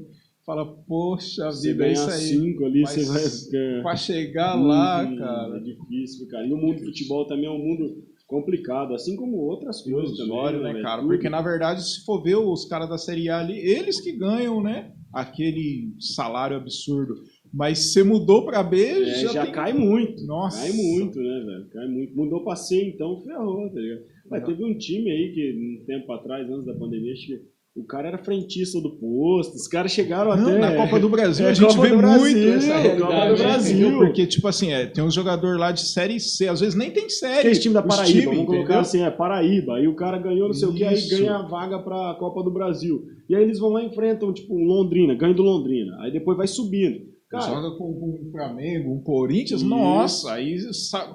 Né? 0.43 0.47
Fala, 0.47 0.67
poxa 0.87 1.51
Você 1.51 1.73
vida, 1.73 1.87
é 1.87 1.93
isso 1.93 2.11
aí. 2.11 2.21
cinco 2.21 2.65
ali, 2.65 2.83
Mas 2.83 2.91
você 2.91 3.05
vai 3.05 3.23
ficar... 3.23 3.83
Pra 3.83 3.97
chegar 3.97 4.55
lá, 4.55 5.05
Hum, 5.05 5.15
É 5.15 5.19
cara. 5.19 5.61
difícil, 5.61 6.29
cara. 6.29 6.47
E 6.47 6.53
o 6.53 6.57
mundo 6.57 6.79
do 6.81 6.85
futebol 6.87 7.27
também 7.27 7.47
é 7.47 7.51
um 7.51 7.59
mundo 7.59 8.03
complicado, 8.27 8.95
assim 8.95 9.15
como 9.15 9.37
outras 9.37 9.83
coisas 9.83 10.17
também. 10.17 10.33
Ilusório, 10.33 10.63
né, 10.63 10.73
velho? 10.73 10.83
cara? 10.85 11.03
Tudo. 11.03 11.09
Porque 11.13 11.29
na 11.29 11.43
verdade, 11.43 11.83
se 11.87 12.05
for 12.05 12.23
ver 12.23 12.37
os 12.37 12.65
caras 12.65 12.89
da 12.89 12.99
Série 12.99 13.29
A 13.29 13.39
ali, 13.41 13.59
eles 13.59 14.01
que 14.01 14.13
ganham, 14.13 14.63
né? 14.63 14.93
Aquele 15.13 15.93
salário 16.01 16.57
absurdo. 16.57 17.15
Mas 17.53 17.93
você 17.93 18.03
mudou 18.03 18.47
pra 18.47 18.63
B, 18.63 18.83
É, 18.83 19.05
já, 19.21 19.33
já, 19.33 19.45
tem... 19.45 19.53
cai 19.53 19.73
muito. 19.75 20.25
Nossa. 20.25 20.59
Cai 20.63 20.73
muito, 20.73 21.19
né, 21.21 21.43
velho? 21.45 21.69
Cai 21.71 21.87
muito. 21.87 22.17
Mudou 22.17 22.43
pra 22.43 22.57
C, 22.57 22.83
então 22.83 23.21
ferrou, 23.21 23.69
tá 23.71 23.79
ligado? 23.79 24.03
Mas 24.31 24.45
teve 24.47 24.65
um 24.65 24.79
time 24.79 25.11
aí 25.11 25.33
que, 25.35 25.53
um 25.83 25.85
tempo 25.85 26.11
atrás, 26.13 26.49
antes 26.51 26.65
da 26.65 26.73
pandemia, 26.75 27.13
acho 27.13 27.27
que 27.27 27.52
o 27.75 27.85
cara 27.85 28.09
era 28.09 28.19
frentista 28.19 28.79
do 28.83 28.91
posto, 28.99 29.55
os 29.57 29.67
caras 29.67 29.93
chegaram 29.93 30.37
Não, 30.37 30.49
até... 30.49 30.59
na 30.59 30.77
Copa 30.77 31.01
do 31.01 31.09
Brasil 31.09 31.47
É, 31.47 31.51
a 31.51 31.55
gente 31.55 31.75
Copa 31.75 31.81
vê 31.81 31.89
muito 31.89 32.01
Brasil, 32.03 32.55
essa 32.55 32.77
realidade. 32.77 33.01
Copa 33.01 33.27
do 33.27 33.33
né? 33.33 33.37
Brasil. 33.37 33.99
Porque, 33.99 34.27
tipo 34.27 34.49
assim, 34.49 34.73
é, 34.73 34.87
tem 34.87 35.03
um 35.03 35.11
jogador 35.11 35.59
lá 35.59 35.73
de 35.73 35.81
Série 35.81 36.21
C, 36.21 36.49
às 36.49 36.61
vezes 36.61 36.75
nem 36.75 36.91
tem 36.91 37.09
série. 37.09 37.39
Aquele 37.39 37.59
time 37.59 37.75
da 37.75 37.83
Paraíba, 37.83 38.21
time, 38.21 38.25
vamos 38.27 38.45
colocar 38.45 38.63
entendeu? 38.63 38.81
assim, 38.81 39.03
é 39.03 39.11
Paraíba. 39.11 39.77
Aí 39.77 39.89
o 39.89 39.95
cara 39.95 40.19
ganhou 40.19 40.49
não 40.49 40.55
sei 40.55 40.69
o 40.69 40.75
que, 40.75 40.85
aí 40.85 40.95
Isso. 40.95 41.17
ganha 41.17 41.37
a 41.37 41.43
vaga 41.43 41.79
pra 41.79 42.15
Copa 42.19 42.43
do 42.43 42.51
Brasil. 42.51 43.07
E 43.27 43.35
aí 43.35 43.43
eles 43.43 43.59
vão 43.59 43.71
lá 43.71 43.83
e 43.83 43.87
enfrentam, 43.87 44.35
tipo, 44.35 44.55
Londrina, 44.55 45.15
ganha 45.15 45.33
do 45.33 45.43
Londrina. 45.43 45.97
Aí 46.01 46.13
depois 46.13 46.37
vai 46.37 46.47
subindo. 46.47 47.12
Cara, 47.33 47.47
Joga 47.47 47.79
com, 47.79 47.95
com 47.95 48.29
o 48.29 48.31
Flamengo, 48.31 48.93
o 48.95 49.01
Corinthians, 49.01 49.63
Isso. 49.63 49.71
nossa, 49.71 50.35
aí 50.35 50.55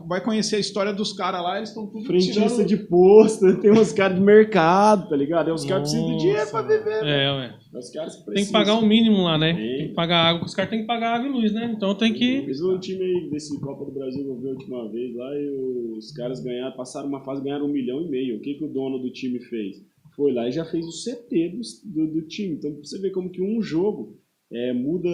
vai 0.08 0.20
conhecer 0.20 0.56
a 0.56 0.60
história 0.60 0.92
dos 0.92 1.14
caras 1.14 1.44
lá, 1.44 1.58
eles 1.58 1.70
estão 1.70 1.86
tudo 1.86 2.06
frentista 2.06 2.42
tirando... 2.42 2.66
de 2.66 2.76
posto, 2.76 3.46
tem 3.62 3.72
uns 3.72 3.94
caras 3.94 4.18
de 4.18 4.24
mercado, 4.24 5.08
tá 5.10 5.16
ligado? 5.16 5.52
É 5.52 5.54
os 5.54 5.64
caras 5.64 5.84
precisam 5.92 6.18
de 6.18 6.18
dinheiro 6.24 6.50
pra 6.50 6.62
viver. 6.64 7.04
né? 7.04 7.26
É, 7.26 7.32
ué. 7.32 7.56
É 7.72 7.78
os 7.78 7.90
caras 7.92 8.16
que 8.16 8.18
Tem 8.18 8.26
que 8.26 8.32
precisam. 8.32 8.54
pagar 8.60 8.74
o 8.80 8.86
mínimo 8.86 9.22
lá, 9.22 9.38
né? 9.38 9.54
Tem. 9.54 9.78
Tem 9.78 9.88
que 9.90 9.94
pagar 9.94 10.18
água, 10.24 10.40
porque 10.40 10.50
os 10.50 10.56
caras 10.56 10.72
têm 10.72 10.82
que 10.82 10.88
pagar 10.88 11.14
água 11.14 11.28
e 11.28 11.32
luz, 11.32 11.54
né? 11.54 11.72
Então 11.78 11.94
tem 11.94 12.12
que. 12.12 12.42
Fiz 12.46 12.62
um 12.64 12.80
time 12.80 13.04
aí 13.04 13.30
desse 13.30 13.60
Copa 13.62 13.86
do 13.86 13.92
Brasil 13.92 14.24
que 14.24 14.30
eu 14.30 14.40
vi 14.40 14.48
a 14.48 14.52
última 14.54 14.90
vez 14.92 15.16
lá 15.16 15.30
e 15.36 15.96
os 16.00 16.12
caras 16.14 16.40
ganharam, 16.40 16.76
passaram 16.76 17.08
uma 17.08 17.24
fase 17.24 17.44
ganharam 17.44 17.66
um 17.68 17.72
milhão 17.72 18.02
e 18.02 18.10
meio. 18.10 18.38
O 18.38 18.42
que, 18.42 18.56
que 18.56 18.66
o 18.66 18.68
dono 18.68 18.98
do 18.98 19.12
time 19.12 19.40
fez? 19.40 19.78
Foi 20.16 20.34
lá 20.34 20.48
e 20.48 20.52
já 20.52 20.66
fez 20.66 20.84
o 20.84 20.90
CT 20.90 21.50
do, 21.50 21.62
do, 22.08 22.14
do 22.14 22.22
time. 22.28 22.56
Então 22.56 22.72
pra 22.72 22.84
você 22.84 23.00
ver 23.00 23.12
como 23.12 23.30
que 23.30 23.40
um 23.44 23.62
jogo 23.62 24.18
é, 24.52 24.74
muda 24.74 25.10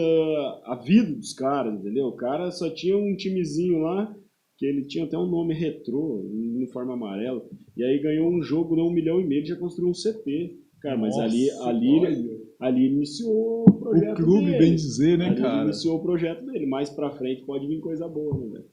a 0.65 0.75
vida 0.75 1.11
dos 1.13 1.33
caras, 1.33 1.73
entendeu? 1.73 2.07
O 2.07 2.15
cara 2.15 2.51
só 2.51 2.69
tinha 2.69 2.97
um 2.97 3.15
timezinho 3.15 3.79
lá, 3.79 4.15
que 4.57 4.65
ele 4.65 4.85
tinha 4.85 5.05
até 5.05 5.17
um 5.17 5.25
nome 5.29 5.53
retrô, 5.53 6.21
um 6.23 6.55
uniforme 6.57 6.91
amarelo, 6.93 7.49
e 7.75 7.83
aí 7.83 7.99
ganhou 7.99 8.29
um 8.31 8.41
jogo 8.41 8.75
de 8.75 8.81
um 8.81 8.91
milhão 8.91 9.19
e 9.19 9.25
meio 9.25 9.41
e 9.43 9.45
já 9.47 9.55
construiu 9.55 9.89
um 9.89 9.93
CT. 9.93 10.59
Cara, 10.81 10.97
mas 10.97 11.15
Nossa, 11.15 11.23
ali, 11.25 11.49
ali, 11.61 11.99
olha. 11.99 12.41
ali 12.59 12.87
iniciou 12.87 13.63
o 13.67 13.69
O 13.69 13.79
projeto 13.79 14.15
clube, 14.17 14.45
dele. 14.47 14.57
bem 14.59 14.75
dizer, 14.75 15.17
né, 15.17 15.27
Ali 15.29 15.41
cara? 15.41 15.63
iniciou 15.63 15.97
o 15.97 16.01
projeto 16.01 16.45
dele. 16.45 16.65
Mais 16.65 16.89
pra 16.89 17.09
frente 17.11 17.43
pode 17.45 17.65
vir 17.67 17.79
coisa 17.79 18.07
boa, 18.07 18.37
né, 18.37 18.49
velho? 18.51 18.65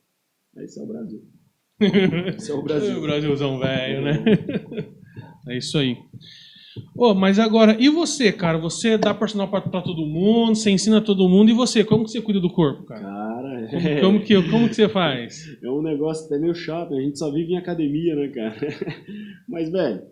Esse 0.64 0.80
é 0.80 0.82
o 0.82 0.86
Brasil. 0.86 1.22
Esse 2.36 2.50
é 2.50 2.54
o 2.54 2.58
O 2.60 2.62
Brasil. 2.64 3.00
Brasilzão 3.00 3.58
velho, 3.58 4.02
né? 4.02 4.24
É 5.48 5.56
isso 5.56 5.78
aí. 5.78 5.96
Ô, 6.96 7.14
mas 7.14 7.38
agora, 7.38 7.76
e 7.80 7.88
você, 7.88 8.32
cara? 8.32 8.58
Você 8.58 8.96
dá 8.98 9.12
personal 9.14 9.48
pra, 9.48 9.60
pra 9.60 9.80
todo 9.82 10.04
mundo, 10.06 10.54
você 10.54 10.70
ensina 10.70 11.00
todo 11.00 11.28
mundo, 11.28 11.50
e 11.50 11.54
você? 11.54 11.84
Como 11.84 12.04
que 12.04 12.10
você 12.10 12.20
cuida 12.20 12.40
do 12.40 12.50
corpo, 12.50 12.84
cara? 12.84 13.00
Cara, 13.02 13.68
Como, 13.70 13.88
é, 13.88 14.00
como 14.00 14.20
que, 14.20 14.42
como 14.50 14.68
que 14.68 14.74
você 14.74 14.88
faz? 14.90 15.46
é 15.62 15.70
um 15.70 15.82
negócio 15.82 16.26
até 16.26 16.38
meio 16.38 16.54
chato. 16.54 16.94
A 16.94 17.00
gente 17.00 17.18
só 17.18 17.30
vive 17.32 17.52
em 17.52 17.56
academia, 17.58 18.14
né, 18.14 18.28
cara? 18.28 18.56
Mas, 19.48 19.70
velho, 19.70 20.02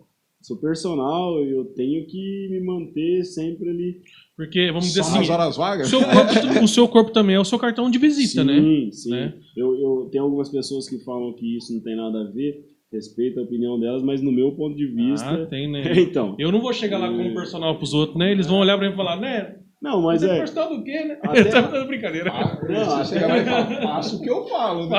sou 0.41 0.57
personal 0.57 1.43
e 1.43 1.51
eu 1.51 1.65
tenho 1.75 2.05
que 2.05 2.47
me 2.51 2.59
manter 2.61 3.23
sempre 3.23 3.69
ali. 3.69 4.01
Porque, 4.35 4.67
vamos 4.67 4.85
dizer 4.87 5.03
Só 5.03 5.09
assim, 5.09 5.19
nas 5.19 5.29
horas 5.29 5.55
o 5.55 5.59
vagas? 5.59 5.87
seu, 5.89 5.99
corpo, 6.01 6.63
o 6.63 6.67
seu 6.67 6.87
corpo 6.87 7.11
também 7.11 7.35
é 7.35 7.39
o 7.39 7.43
seu 7.45 7.59
cartão 7.59 7.91
de 7.91 7.99
visita, 7.99 8.41
sim, 8.41 8.47
né? 8.47 8.89
Sim, 8.91 9.09
Né? 9.11 9.33
Eu, 9.57 9.75
eu 9.75 10.09
tenho 10.09 10.23
algumas 10.23 10.47
pessoas 10.49 10.87
que 10.87 10.97
falam 11.03 11.33
que 11.33 11.57
isso 11.57 11.73
não 11.73 11.81
tem 11.81 11.95
nada 11.95 12.21
a 12.21 12.31
ver. 12.31 12.65
Respeito 12.91 13.39
a 13.39 13.43
opinião 13.43 13.79
delas, 13.79 14.01
mas 14.01 14.21
no 14.21 14.31
meu 14.31 14.51
ponto 14.53 14.75
de 14.75 14.87
vista. 14.87 15.29
Ah, 15.29 15.45
tem, 15.45 15.71
né? 15.71 15.83
então. 16.01 16.35
Eu 16.39 16.51
não 16.51 16.59
vou 16.61 16.73
chegar 16.73 16.97
lá 16.97 17.07
como 17.07 17.33
personal 17.35 17.75
pros 17.77 17.93
outros, 17.93 18.17
né? 18.17 18.31
Eles 18.31 18.47
vão 18.47 18.59
olhar 18.59 18.77
pra 18.77 18.87
mim 18.87 18.93
e 18.93 18.97
falar, 18.97 19.15
né? 19.19 19.57
Não, 19.81 20.01
mas 20.01 20.21
Você 20.21 20.29
é. 20.29 20.37
personal 20.39 20.75
do 20.75 20.83
quê, 20.83 21.03
né? 21.05 21.19
Até- 21.23 21.43
Tá 21.51 21.63
fazendo 21.69 21.87
brincadeira. 21.87 22.31
Ah, 22.33 22.59
Não, 22.67 22.85
você 23.05 23.13
chega 23.13 23.27
lá 23.27 23.37
e 23.37 23.45
fala, 23.45 23.65
faço 23.81 24.17
o 24.17 24.21
que 24.21 24.29
eu 24.29 24.45
falo, 24.47 24.89
né? 24.89 24.97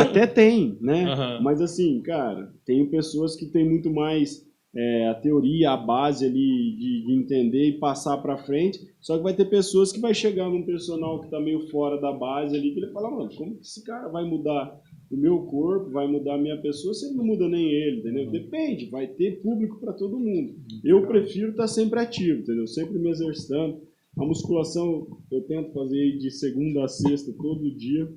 Até 0.00 0.26
tem, 0.26 0.78
né? 0.80 1.04
Aham. 1.04 1.40
Mas 1.42 1.60
assim, 1.60 2.00
cara, 2.02 2.52
tem 2.64 2.86
pessoas 2.86 3.36
que 3.36 3.46
têm 3.46 3.68
muito 3.68 3.90
mais 3.92 4.46
é, 4.74 5.08
a 5.08 5.14
teoria, 5.14 5.72
a 5.72 5.76
base 5.76 6.24
ali 6.24 6.76
de, 6.78 7.04
de 7.06 7.12
entender 7.12 7.68
e 7.68 7.78
passar 7.78 8.16
pra 8.18 8.38
frente. 8.38 8.78
Só 9.00 9.16
que 9.18 9.22
vai 9.24 9.34
ter 9.34 9.44
pessoas 9.46 9.92
que 9.92 10.00
vai 10.00 10.14
chegar 10.14 10.48
num 10.48 10.62
personal 10.62 11.20
que 11.20 11.28
tá 11.30 11.38
meio 11.38 11.68
fora 11.68 12.00
da 12.00 12.12
base 12.12 12.56
ali, 12.56 12.72
que 12.72 12.80
ele 12.80 12.92
fala, 12.92 13.10
mano, 13.10 13.28
como 13.36 13.56
que 13.56 13.60
esse 13.62 13.84
cara 13.84 14.08
vai 14.08 14.24
mudar 14.24 14.72
o 15.12 15.16
meu 15.16 15.40
corpo, 15.42 15.90
vai 15.90 16.06
mudar 16.06 16.34
a 16.34 16.38
minha 16.38 16.56
pessoa, 16.56 16.94
se 16.94 17.06
ele 17.06 17.16
não 17.16 17.24
muda 17.24 17.46
nem 17.46 17.70
ele, 17.70 17.98
entendeu? 17.98 18.30
Depende, 18.30 18.86
vai 18.86 19.06
ter 19.06 19.42
público 19.42 19.78
pra 19.78 19.92
todo 19.92 20.18
mundo. 20.18 20.54
Eu 20.82 21.06
prefiro 21.06 21.50
estar 21.50 21.68
sempre 21.68 22.00
ativo, 22.00 22.40
entendeu? 22.40 22.66
Sempre 22.66 22.98
me 22.98 23.10
exercitando. 23.10 23.82
A 24.16 24.24
musculação 24.24 25.06
eu 25.30 25.42
tento 25.42 25.72
fazer 25.72 26.18
de 26.18 26.30
segunda 26.30 26.84
a 26.84 26.88
sexta 26.88 27.32
todo 27.32 27.76
dia, 27.76 28.10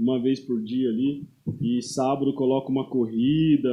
uma 0.00 0.20
vez 0.20 0.40
por 0.40 0.62
dia 0.62 0.88
ali. 0.88 1.24
E 1.60 1.82
sábado 1.82 2.32
coloco 2.34 2.70
uma 2.70 2.88
corrida, 2.88 3.68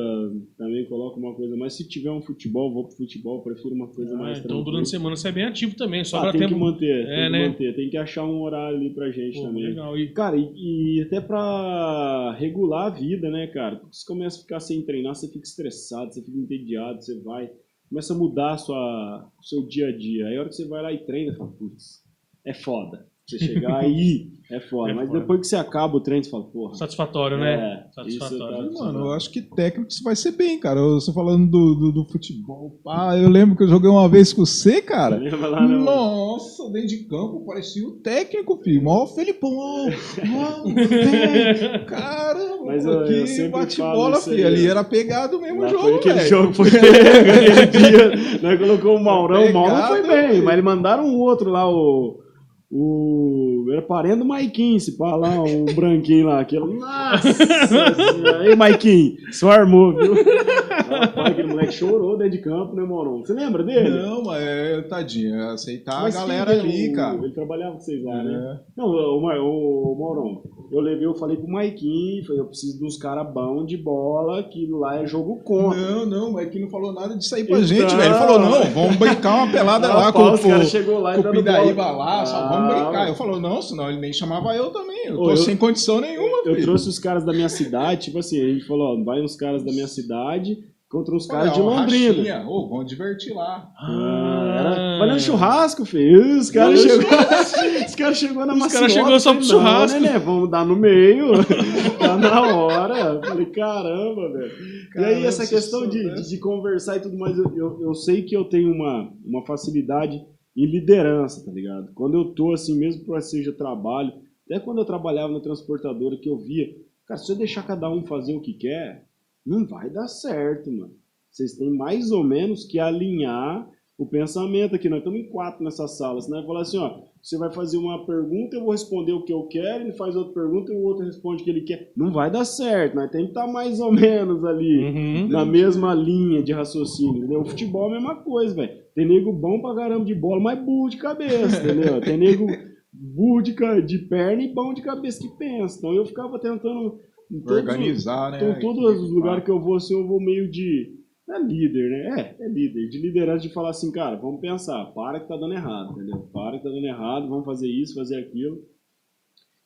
também 0.58 0.86
coloco 0.88 1.20
uma 1.20 1.34
coisa. 1.36 1.56
Mas 1.56 1.74
se 1.74 1.88
tiver 1.88 2.12
um 2.12 2.22
futebol, 2.22 2.74
vou 2.74 2.86
pro 2.88 2.98
futebol, 2.98 3.42
prefiro 3.44 3.74
uma 3.76 3.88
coisa 3.88 4.16
Ah, 4.16 4.18
mais 4.18 4.38
então 4.40 4.48
tranquila. 4.50 4.66
durante 4.66 4.88
a 4.88 4.90
semana 4.90 5.16
você 5.16 5.28
é 5.28 5.32
bem 5.32 5.44
ativo 5.46 5.76
também, 5.76 6.02
Ah, 6.02 6.06
sobra 6.06 6.32
tem 6.32 6.42
tempo. 6.42 6.54
que 6.56 6.60
manter, 6.60 7.06
É, 7.06 7.06
tem 7.06 7.26
que 7.26 7.30
né? 7.32 7.48
manter. 7.48 7.76
Tem 7.76 7.90
que 7.90 7.98
achar 7.98 8.26
um 8.26 8.42
horário 8.42 8.78
ali 8.78 8.90
pra 8.90 9.12
gente 9.12 9.38
Pô, 9.38 9.44
também. 9.48 9.64
legal. 9.64 9.98
E 9.98 10.08
Cara, 10.12 10.36
e, 10.38 10.98
e 10.98 11.02
até 11.02 11.22
pra 11.22 12.34
regular 12.38 12.88
a 12.88 12.90
vida, 12.96 13.30
né, 13.30 13.48
cara? 13.48 13.76
Porque 13.78 13.96
você 13.96 14.06
começa 14.06 14.40
a 14.40 14.42
ficar 14.42 14.60
sem 14.60 14.82
treinar, 14.82 15.14
você 15.16 15.28
fica 15.28 15.46
estressado, 15.46 16.14
você 16.14 16.22
fica 16.22 16.38
entediado, 16.38 17.02
você 17.04 17.20
vai, 17.22 17.50
começa 17.90 18.14
a 18.14 18.18
mudar 18.18 18.54
a 18.54 18.58
sua, 18.58 19.32
o 19.40 19.44
seu 19.44 19.66
dia 19.68 19.88
a 19.90 19.92
dia. 19.96 20.26
Aí 20.28 20.36
a 20.36 20.40
hora 20.40 20.50
que 20.50 20.56
você 20.56 20.68
vai 20.68 20.82
lá 20.82 20.92
e 20.92 21.06
treina, 21.06 21.36
fala, 21.36 21.52
putz, 21.52 22.04
é 22.44 22.54
foda. 22.54 23.06
Você 23.30 23.40
chegar 23.40 23.80
aí, 23.80 24.30
é 24.50 24.58
foda. 24.62 24.90
É 24.92 24.94
Mas 24.94 25.08
foda. 25.10 25.20
depois 25.20 25.42
que 25.42 25.48
você 25.48 25.58
acaba 25.58 25.98
o 25.98 26.00
treino, 26.00 26.24
você 26.24 26.30
fala, 26.30 26.46
porra. 26.46 26.76
satisfatório, 26.76 27.38
né? 27.38 27.56
É, 27.56 27.94
Satisfatório. 27.94 28.70
isso 28.70 28.78
tá- 28.78 28.86
Mano, 28.86 29.00
eu 29.08 29.12
acho 29.12 29.30
que 29.32 29.42
técnico 29.42 29.92
você 29.92 30.02
vai 30.02 30.16
ser 30.16 30.32
bem, 30.32 30.58
cara. 30.58 30.80
Você 30.82 31.12
falando 31.12 31.46
do, 31.52 31.76
do, 31.76 31.92
do 31.92 32.06
futebol. 32.06 32.80
Ah, 32.88 33.18
eu 33.18 33.28
lembro 33.28 33.58
que 33.58 33.64
eu 33.64 33.68
joguei 33.68 33.90
uma 33.90 34.08
vez 34.08 34.32
com 34.32 34.46
você, 34.46 34.82
cara. 34.82 35.20
Lá, 35.50 35.68
né? 35.68 35.76
Nossa, 35.78 36.70
dentro 36.72 36.88
de 36.88 36.98
campo 37.04 37.44
parecia 37.46 37.86
o 37.86 37.92
técnico, 38.00 38.56
filho. 38.64 38.82
Mó 38.82 39.06
Felipão. 39.08 39.58
ó, 39.58 39.90
ó, 39.90 40.64
velho, 40.74 41.84
Caramba, 41.86 42.66
Mas 42.66 42.86
eu- 42.86 42.94
eu 42.94 43.08
que 43.08 43.28
sempre 43.28 43.52
bate 43.52 43.76
falo 43.76 43.94
bola, 43.96 44.18
isso 44.20 44.30
aí, 44.30 44.36
filho. 44.38 44.48
Ali 44.48 44.62
né? 44.64 44.70
era 44.70 44.84
pegado 44.86 45.42
mesmo 45.42 45.64
o 45.64 45.68
jogo, 45.68 45.82
foi 45.84 45.96
aquele 45.96 46.14
velho. 46.16 46.30
jogo, 46.30 46.54
foi 46.54 46.68
aquele 46.72 47.66
dia. 47.68 48.40
Nós 48.42 48.58
colocou 48.58 48.96
o 48.96 49.04
Maurão, 49.04 49.48
o 49.50 49.54
Maurão 49.54 49.88
foi 49.88 50.02
Pegado, 50.02 50.08
bem, 50.22 50.30
filho. 50.32 50.44
mas 50.46 50.54
eles 50.54 50.64
mandaram 50.66 51.06
um 51.06 51.20
outro 51.20 51.50
lá, 51.50 51.70
o. 51.70 52.26
O. 52.70 53.66
Era 53.72 53.82
parente 53.82 54.18
do 54.20 54.26
Maiquinho, 54.26 54.80
se 54.80 54.98
pá 54.98 55.16
lá, 55.16 55.42
um 55.42 55.66
branquinho 55.76 56.28
lá. 56.28 56.40
Aquele, 56.40 56.66
nossa! 56.80 57.28
Ei, 58.44 58.56
Maiquinho, 58.56 59.16
só 59.32 59.52
armou, 59.52 59.94
viu? 59.96 60.14
Rapaz, 60.16 61.28
aquele 61.32 61.50
moleque 61.50 61.74
chorou 61.74 62.18
dentro 62.18 62.32
de 62.34 62.42
campo, 62.42 62.74
né, 62.76 62.84
Maurão? 62.84 63.20
Você 63.20 63.34
lembra 63.34 63.64
dele? 63.64 63.90
Não, 63.90 64.24
mas 64.24 64.42
é, 64.42 64.82
tadinho, 64.84 65.36
é 65.36 65.54
aceitar 65.54 66.02
Mas 66.04 66.16
a 66.16 66.22
galera 66.22 66.54
é 66.56 66.60
ali, 66.60 66.90
o- 66.90 66.94
cara. 66.96 67.18
Ele 67.18 67.34
trabalhava 67.34 67.74
com 67.74 67.80
vocês 67.80 68.04
lá, 68.04 68.24
né? 68.24 68.34
É. 68.34 68.60
Não, 68.78 68.86
o, 68.88 69.20
o, 69.20 69.94
o 69.94 70.00
Maurão, 70.00 70.42
eu 70.72 70.80
levei, 70.80 71.06
eu 71.06 71.16
falei 71.16 71.36
pro 71.38 71.48
Maiquinho, 71.50 72.26
falei, 72.26 72.42
eu 72.42 72.46
preciso 72.46 72.78
de 72.80 72.86
uns 72.86 72.98
caras 72.98 73.32
bons 73.34 73.66
de 73.68 73.78
bola, 73.78 74.44
que 74.44 74.66
lá 74.72 75.02
é 75.02 75.06
jogo 75.06 75.38
contra. 75.44 75.78
Não, 75.80 76.06
não, 76.06 76.32
mas 76.32 76.50
que 76.50 76.60
não 76.60 76.70
falou 76.70 76.94
nada 76.94 77.16
disso 77.18 77.36
aí 77.36 77.44
pra 77.44 77.58
Então- 77.58 77.68
gente, 77.68 77.96
velho. 77.96 78.04
Ele 78.04 78.14
falou, 78.14 78.40
não, 78.40 78.64
vamos 78.72 78.96
brincar 78.96 79.44
uma 79.44 79.52
pelada 79.52 79.88
lá 79.90 80.12
com, 80.14 80.20
Rapaz, 80.24 80.40
os 80.40 80.46
caras 80.46 80.70
chegou 80.70 81.00
lá 81.00 81.16
e 81.18 81.20
o 81.20 81.24
dando 81.24 81.44
bola. 81.44 81.92
lá, 81.92 82.22
Ah, 82.22 82.57
vamos 82.58 82.74
brincar. 82.84 83.08
Eu 83.08 83.16
falou, 83.16 83.40
não, 83.40 83.62
senão 83.62 83.90
ele 83.90 84.00
nem 84.00 84.12
chamava 84.14 84.56
eu 84.56 84.70
também. 84.72 85.06
Eu 85.08 85.16
Ô, 85.20 85.24
tô 85.26 85.30
eu- 85.32 85.38
sem 85.38 85.56
condição 85.58 86.02
nenhuma, 86.02 86.38
Eu 86.46 86.54
filho. 86.56 86.64
trouxe 86.64 86.90
os 86.90 87.00
caras 87.00 87.24
da 87.26 87.34
minha 87.34 87.50
cidade, 87.50 88.06
tipo 88.06 88.20
assim, 88.20 88.42
a 88.42 88.48
gente 88.48 88.66
falou, 88.66 89.00
ó, 89.00 89.04
vai 89.04 89.22
uns 89.22 89.36
caras 89.36 89.64
da 89.64 89.72
minha 89.72 89.88
cidade 89.88 90.58
contra 90.90 91.14
uns 91.14 91.28
caras 91.28 91.54
de 91.54 91.60
Londrina. 91.62 92.48
Ô, 92.48 92.70
vamos 92.70 92.86
divertir 92.88 93.34
lá. 93.34 93.68
Ah, 93.78 94.56
era, 94.60 94.98
vai 95.00 95.12
no 95.14 95.20
churrasco, 95.20 95.84
filho. 95.86 96.38
Os 96.40 96.50
caras 96.50 96.80
chegou, 96.80 97.06
os 97.86 97.96
caras 97.96 98.18
chegou 98.18 98.46
na 98.46 98.54
Os 98.54 98.60
maciota, 98.60 98.80
caras 98.80 98.94
chegou 98.94 99.20
só 99.20 99.34
pro 99.34 99.44
falei, 99.44 99.50
churrasco. 99.66 100.00
Né, 100.00 100.12
né, 100.14 100.20
vamos 100.20 100.50
dar 100.50 100.66
no 100.66 100.76
meio. 100.78 101.32
tá 102.00 102.16
na 102.18 102.56
hora. 102.56 102.98
Eu 103.16 103.22
Falei, 103.22 103.46
caramba, 103.48 104.32
velho. 104.32 104.52
E 104.96 105.04
aí, 105.04 105.26
essa 105.26 105.46
questão 105.46 105.88
de, 105.90 106.22
de 106.30 106.40
conversar 106.40 106.96
e 106.98 107.02
tudo 107.02 107.18
mais, 107.18 107.38
eu, 107.38 107.52
eu, 107.56 107.80
eu 107.82 107.94
sei 107.94 108.22
que 108.24 108.36
eu 108.36 108.46
tenho 108.46 108.72
uma, 108.72 109.12
uma 109.26 109.46
facilidade 109.46 110.22
em 110.58 110.66
liderança, 110.66 111.46
tá 111.46 111.52
ligado? 111.52 111.94
Quando 111.94 112.16
eu 112.18 112.26
tô 112.34 112.52
assim, 112.54 112.78
mesmo 112.78 113.06
que 113.06 113.22
seja 113.22 113.52
trabalho, 113.54 114.12
até 114.50 114.60
quando 114.60 114.80
eu 114.80 114.86
trabalhava 114.86 115.32
na 115.32 115.40
transportadora, 115.40 116.18
que 116.18 116.30
eu 116.30 116.38
via, 116.38 116.68
cara, 117.06 117.20
se 117.20 117.32
eu 117.32 117.36
deixar 117.38 117.66
cada 117.66 117.90
um 117.90 118.04
fazer 118.06 118.36
o 118.36 118.42
que 118.42 118.54
quer, 118.54 119.06
não 119.46 119.66
vai 119.68 119.90
dar 119.90 120.08
certo, 120.08 120.72
mano. 120.72 120.94
Vocês 121.30 121.54
têm 121.54 121.70
mais 121.70 122.12
ou 122.12 122.24
menos 122.24 122.66
que 122.66 122.80
alinhar 122.80 123.70
o 123.98 124.06
pensamento 124.06 124.76
aqui. 124.76 124.90
Nós 124.90 125.00
estamos 125.00 125.20
em 125.20 125.30
quatro 125.30 125.64
nessa 125.64 125.88
sala. 125.88 126.22
Senão 126.22 126.38
vai 126.40 126.48
falar 126.48 126.62
assim, 126.62 126.78
ó, 126.78 127.00
você 127.22 127.38
vai 127.38 127.52
fazer 127.52 127.78
uma 127.78 128.06
pergunta, 128.06 128.56
eu 128.56 128.62
vou 128.62 128.72
responder 128.72 129.12
o 129.12 129.24
que 129.24 129.34
eu 129.34 129.44
quero, 129.44 129.84
ele 129.84 129.92
faz 129.94 130.16
outra 130.16 130.34
pergunta 130.34 130.72
e 130.72 130.76
o 130.76 130.84
outro 130.84 131.06
responde 131.06 131.42
o 131.42 131.46
que 131.46 131.50
ele 131.52 131.62
quer. 131.62 131.92
Não 131.96 132.12
vai 132.12 132.32
dar 132.32 132.46
certo, 132.46 132.96
nós 132.96 133.10
temos 133.12 133.28
que 133.28 133.32
estar 133.38 133.48
mais 133.52 133.80
ou 133.80 133.92
menos 133.92 134.44
ali 134.46 134.84
Uhum. 134.84 135.28
na 135.28 135.46
mesma 135.46 135.94
linha 135.94 136.42
de 136.42 136.54
raciocínio, 136.54 137.18
entendeu? 137.18 137.42
O 137.42 137.46
futebol 137.46 137.86
é 137.86 137.88
a 137.90 138.00
mesma 138.00 138.16
coisa, 138.16 138.56
velho. 138.56 138.87
Tem 138.98 139.08
nego 139.08 139.32
bom 139.32 139.62
pra 139.62 139.76
caramba 139.76 140.04
de 140.06 140.16
bola, 140.16 140.42
mas 140.42 140.58
burro 140.66 140.90
de 140.90 140.98
cabeça, 140.98 141.62
entendeu? 141.64 142.02
Tem 142.02 142.18
nego 142.18 142.48
burro 142.92 143.44
de, 143.44 143.54
de 143.86 144.00
perna 144.08 144.42
e 144.42 144.52
bom 144.52 144.74
de 144.74 144.82
cabeça 144.82 145.22
que 145.22 145.38
pensa. 145.38 145.78
Então 145.78 145.94
eu 145.94 146.04
ficava 146.04 146.40
tentando... 146.40 147.00
todos 147.30 147.46
os- 147.46 147.52
Organizar, 147.52 148.32
né? 148.32 148.38
então, 148.38 148.60
todos 148.60 149.00
os 149.00 149.12
lugares 149.12 149.44
que 149.44 149.52
eu 149.52 149.62
vou, 149.62 149.76
assim, 149.76 149.94
eu 149.94 150.08
vou 150.08 150.20
meio 150.20 150.50
de. 150.50 150.96
É 151.30 151.40
líder, 151.40 151.90
né? 151.92 152.36
É, 152.40 152.46
é 152.46 152.50
líder. 152.50 152.90
De 152.90 153.00
liderança 153.00 153.48
de 153.48 153.54
falar 153.54 153.70
assim, 153.70 153.92
cara, 153.92 154.16
vamos 154.16 154.42
pensar, 154.42 154.84
para 154.96 155.20
que 155.20 155.28
tá 155.28 155.38
dando 155.38 155.54
errado, 155.54 155.92
entendeu? 155.92 156.28
Para 156.34 156.58
que 156.58 156.64
tá 156.64 156.70
dando 156.70 156.86
errado, 156.88 157.30
vamos 157.30 157.46
fazer 157.46 157.68
isso, 157.68 157.94
fazer 157.94 158.16
aquilo. 158.18 158.64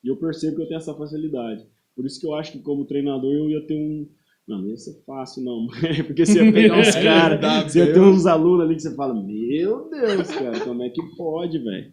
E 0.04 0.08
eu 0.08 0.16
percebo 0.18 0.56
que 0.56 0.62
eu 0.62 0.66
tenho 0.66 0.76
essa 0.76 0.92
facilidade. 0.92 1.64
Por 1.96 2.04
isso 2.04 2.20
que 2.20 2.26
eu 2.26 2.34
acho 2.34 2.52
que 2.52 2.58
como 2.58 2.84
treinador 2.84 3.32
eu 3.32 3.48
ia 3.48 3.66
ter 3.66 3.76
um, 3.76 4.06
Não, 4.46 4.60
não 4.60 4.68
ia 4.68 4.76
ser 4.76 5.00
fácil, 5.06 5.44
não. 5.44 5.66
Porque 6.04 6.26
você 6.26 6.44
ia 6.44 6.52
pegar 6.52 6.74
uns 6.80 6.96
É, 6.96 7.02
caras, 7.02 7.72
você 7.72 7.78
ia 7.78 7.92
ter 7.92 8.00
uns 8.00 8.26
alunos 8.26 8.66
ali 8.66 8.74
que 8.74 8.82
você 8.82 8.94
fala, 8.96 9.14
meu 9.14 9.88
Deus, 9.88 10.28
cara, 10.28 10.58
como 10.60 10.82
é 10.82 10.90
que 10.90 11.00
pode, 11.16 11.58
velho? 11.58 11.92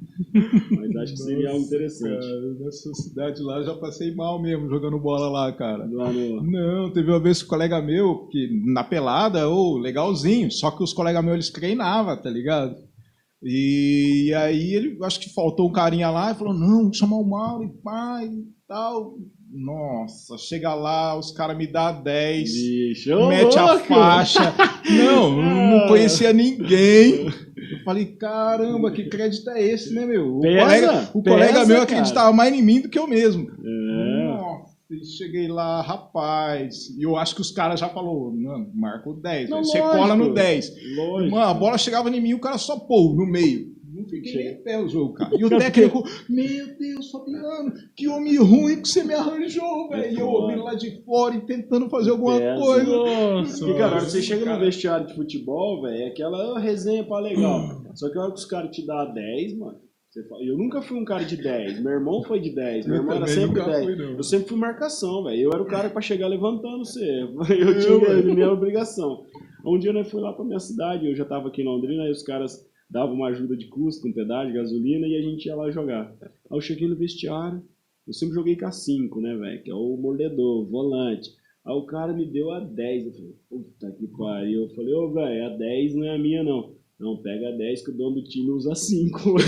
Mas 0.72 0.96
acho 0.96 1.14
que 1.14 1.20
seria 1.20 1.52
algo 1.52 1.64
interessante. 1.64 2.26
Cara, 2.26 2.54
nessa 2.60 2.94
cidade 2.96 3.42
lá 3.44 3.60
eu 3.60 3.66
já 3.66 3.76
passei 3.76 4.16
mal 4.16 4.42
mesmo 4.42 4.68
jogando 4.68 5.00
bola 5.00 5.30
lá, 5.30 5.52
cara. 5.54 5.88
Lá 5.92 6.12
no... 6.12 6.44
Não, 6.44 6.92
teve 6.92 7.12
uma 7.12 7.20
vez 7.20 7.40
que 7.40 7.46
um 7.46 7.50
colega 7.50 7.82
meu, 7.82 8.28
que 8.32 8.50
na 8.66 8.84
pelada, 8.84 9.48
ô, 9.48 9.78
legalzinho, 9.78 10.52
só 10.52 10.72
que 10.72 10.84
os 10.84 10.92
colegas 10.92 11.24
meus 11.24 11.36
eles 11.36 11.50
treinavam, 11.52 12.18
tá 12.18 12.32
ligado? 12.32 12.76
E 13.44 14.34
aí 14.36 14.74
ele, 14.74 14.98
acho 15.04 15.20
que 15.20 15.34
faltou 15.34 15.70
um 15.70 15.72
carinha 15.72 16.10
lá 16.10 16.32
e 16.32 16.36
falou, 16.36 16.54
não, 16.54 16.84
vou 16.84 16.94
chamar 16.94 17.18
o 17.18 17.30
Mauro 17.30 17.64
e 17.64 17.70
pai 17.82 18.26
e 18.26 18.48
tal. 18.68 19.18
Nossa, 19.52 20.38
chega 20.38 20.74
lá, 20.76 21.18
os 21.18 21.32
caras 21.32 21.58
me 21.58 21.66
dão 21.66 22.04
10, 22.04 22.52
Bicho, 22.54 23.28
mete 23.30 23.58
a 23.58 23.66
louco! 23.74 23.88
faixa. 23.88 24.54
Não, 24.90 25.32
não 25.82 25.88
conhecia 25.88 26.32
ninguém. 26.32 27.26
Eu 27.26 27.80
falei, 27.84 28.06
caramba, 28.06 28.92
que 28.92 29.06
crédito 29.06 29.50
é 29.50 29.62
esse, 29.64 29.94
né, 29.94 30.06
meu? 30.06 30.38
O 30.38 30.40
Pesa, 30.42 30.60
colega, 30.66 31.10
o 31.14 31.24
pesa, 31.24 31.36
colega 31.36 31.60
meu 31.66 31.68
cara. 31.78 31.84
acreditava 31.84 32.32
mais 32.32 32.54
em 32.54 32.62
mim 32.62 32.82
do 32.82 32.90
que 32.90 33.00
eu 33.00 33.08
mesmo. 33.08 33.50
É. 33.50 34.26
Nossa, 34.28 34.76
cheguei 35.18 35.48
lá, 35.48 35.82
rapaz. 35.82 36.90
E 36.98 37.02
eu 37.04 37.16
acho 37.18 37.34
que 37.34 37.42
os 37.42 37.52
caras 37.52 37.80
já 37.80 37.90
falaram, 37.90 38.32
não, 38.36 38.70
marca 38.76 39.10
o 39.10 39.14
10, 39.16 39.50
Não, 39.50 39.58
velho, 39.58 39.66
você 39.66 39.80
lógico. 39.80 39.98
cola 39.98 40.16
no 40.16 40.34
10. 40.34 40.72
Lógico. 40.96 41.36
Mano, 41.36 41.46
a 41.50 41.54
bola 41.56 41.78
chegava 41.78 42.10
em 42.10 42.22
mim 42.22 42.30
e 42.30 42.36
o 42.36 42.40
cara 42.40 42.58
só 42.60 42.78
pô 42.78 43.14
no 43.16 43.26
meio. 43.26 43.68
Não 44.00 44.10
fiquei 44.10 44.48
em 44.52 44.64
pé 44.64 44.80
o 44.80 44.88
jogo, 44.88 45.14
cara. 45.14 45.36
E 45.38 45.44
o 45.44 45.50
técnico, 45.50 46.04
meu 46.30 46.78
Deus, 46.78 47.12
Fabiano, 47.12 47.74
que 47.96 48.08
homem 48.08 48.38
ruim 48.38 48.82
que 48.82 48.88
você 48.88 49.04
me 49.04 49.14
arranjou, 49.14 49.90
velho. 49.90 50.14
E 50.16 50.20
eu 50.20 50.28
ouvindo 50.28 50.64
lá 50.64 50.74
de 50.76 51.04
fora 51.04 51.36
e 51.36 51.42
tentando 51.46 51.90
fazer 51.90 52.12
alguma 52.12 52.38
Pesa. 52.38 52.62
coisa. 52.62 52.92
Nossa. 52.92 53.66
Porque, 53.66 53.74
cara, 53.80 53.92
a 53.92 53.96
hora 53.96 54.06
que 54.06 54.12
você 54.12 54.22
chega 54.22 54.46
cara. 54.46 54.58
no 54.58 54.66
vestiário 54.66 55.08
de 55.08 55.16
futebol, 55.16 55.82
velho, 55.82 56.04
é 56.04 56.08
aquela 56.08 56.60
resenha 56.60 57.04
pra 57.04 57.20
legal. 57.20 57.82
Só 57.96 58.10
que 58.10 58.18
a 58.18 58.22
hora 58.22 58.32
que 58.32 58.40
os 58.40 58.46
caras 58.46 58.76
te 58.76 58.86
dão 58.86 59.14
10, 59.14 59.58
mano, 59.58 59.78
você 60.10 60.28
fala, 60.28 60.44
eu 60.44 60.58
nunca 60.58 60.82
fui 60.82 60.98
um 61.00 61.06
cara 61.06 61.24
de 61.24 61.38
10. 61.38 61.84
Meu 61.84 61.92
irmão 61.94 62.24
foi 62.24 62.40
de 62.40 62.56
10. 62.56 62.88
Meu 62.88 62.96
Eu 62.96 63.02
irmão 63.02 63.16
era 63.18 63.28
sempre 63.28 63.60
nunca 63.60 63.72
10. 63.72 63.86
fui. 63.86 64.16
Eu 64.18 64.24
sempre 64.24 64.50
fui 64.50 64.58
marcação, 64.58 65.24
velho. 65.24 65.40
Eu 65.40 65.52
era 65.54 65.62
o 65.62 65.68
cara 65.68 65.90
pra 65.90 66.02
chegar 66.02 66.28
levantando 66.28 66.84
você. 66.84 67.06
Eu 67.50 67.80
tinha 67.80 68.34
minha 68.34 68.52
obrigação. 68.52 69.24
Um 69.66 69.78
dia 69.78 69.94
nós 69.94 70.10
fui 70.10 70.22
lá 70.22 70.34
pra 70.34 70.46
minha 70.46 70.60
cidade, 70.60 71.06
eu 71.06 71.14
já 71.16 71.26
tava 71.26 71.50
aqui 71.50 71.62
em 71.62 71.66
Londrina, 71.66 72.04
aí 72.04 72.12
os 72.12 72.24
caras 72.24 72.66
davam 72.90 73.16
uma 73.16 73.28
ajuda 73.28 73.56
de 73.56 73.68
custo 73.68 74.02
com 74.02 74.12
pedágio, 74.12 74.54
gasolina, 74.56 75.08
e 75.08 75.16
a 75.16 75.22
gente 75.22 75.46
ia 75.46 75.56
lá 75.56 75.70
jogar. 75.70 76.14
Aí 76.22 76.30
eu 76.58 76.62
cheguei 76.62 76.88
no 76.88 76.96
vestiário, 76.96 77.62
eu 78.08 78.14
sempre 78.14 78.34
joguei 78.34 78.56
com 78.56 78.66
a 78.66 78.72
5, 78.72 79.22
né, 79.22 79.36
velho? 79.36 79.62
Que 79.62 79.70
é 79.70 79.76
o 79.76 79.96
mordedor, 79.96 80.66
volante. 80.66 81.30
Aí 81.64 81.74
o 81.76 81.86
cara 81.86 82.12
me 82.12 82.26
deu 82.26 82.52
a 82.52 82.60
10. 82.60 83.06
Eu 83.06 83.12
falei, 83.14 83.36
puta 83.48 83.92
que 83.92 84.08
pariu. 84.08 84.64
Eu 84.64 84.70
falei, 84.70 84.94
ô, 84.94 85.12
velho, 85.14 85.46
a 85.46 85.50
10 85.50 85.96
não 85.96 86.06
é 86.06 86.16
a 86.16 86.18
minha, 86.18 86.44
não. 86.44 86.74
Não, 87.00 87.16
pega 87.18 87.50
a 87.50 87.52
10 87.52 87.86
que 87.86 87.92
o 87.92 87.94
dono 87.98 88.16
do 88.16 88.24
time 88.24 88.50
usa 88.50 88.74
5. 88.76 89.20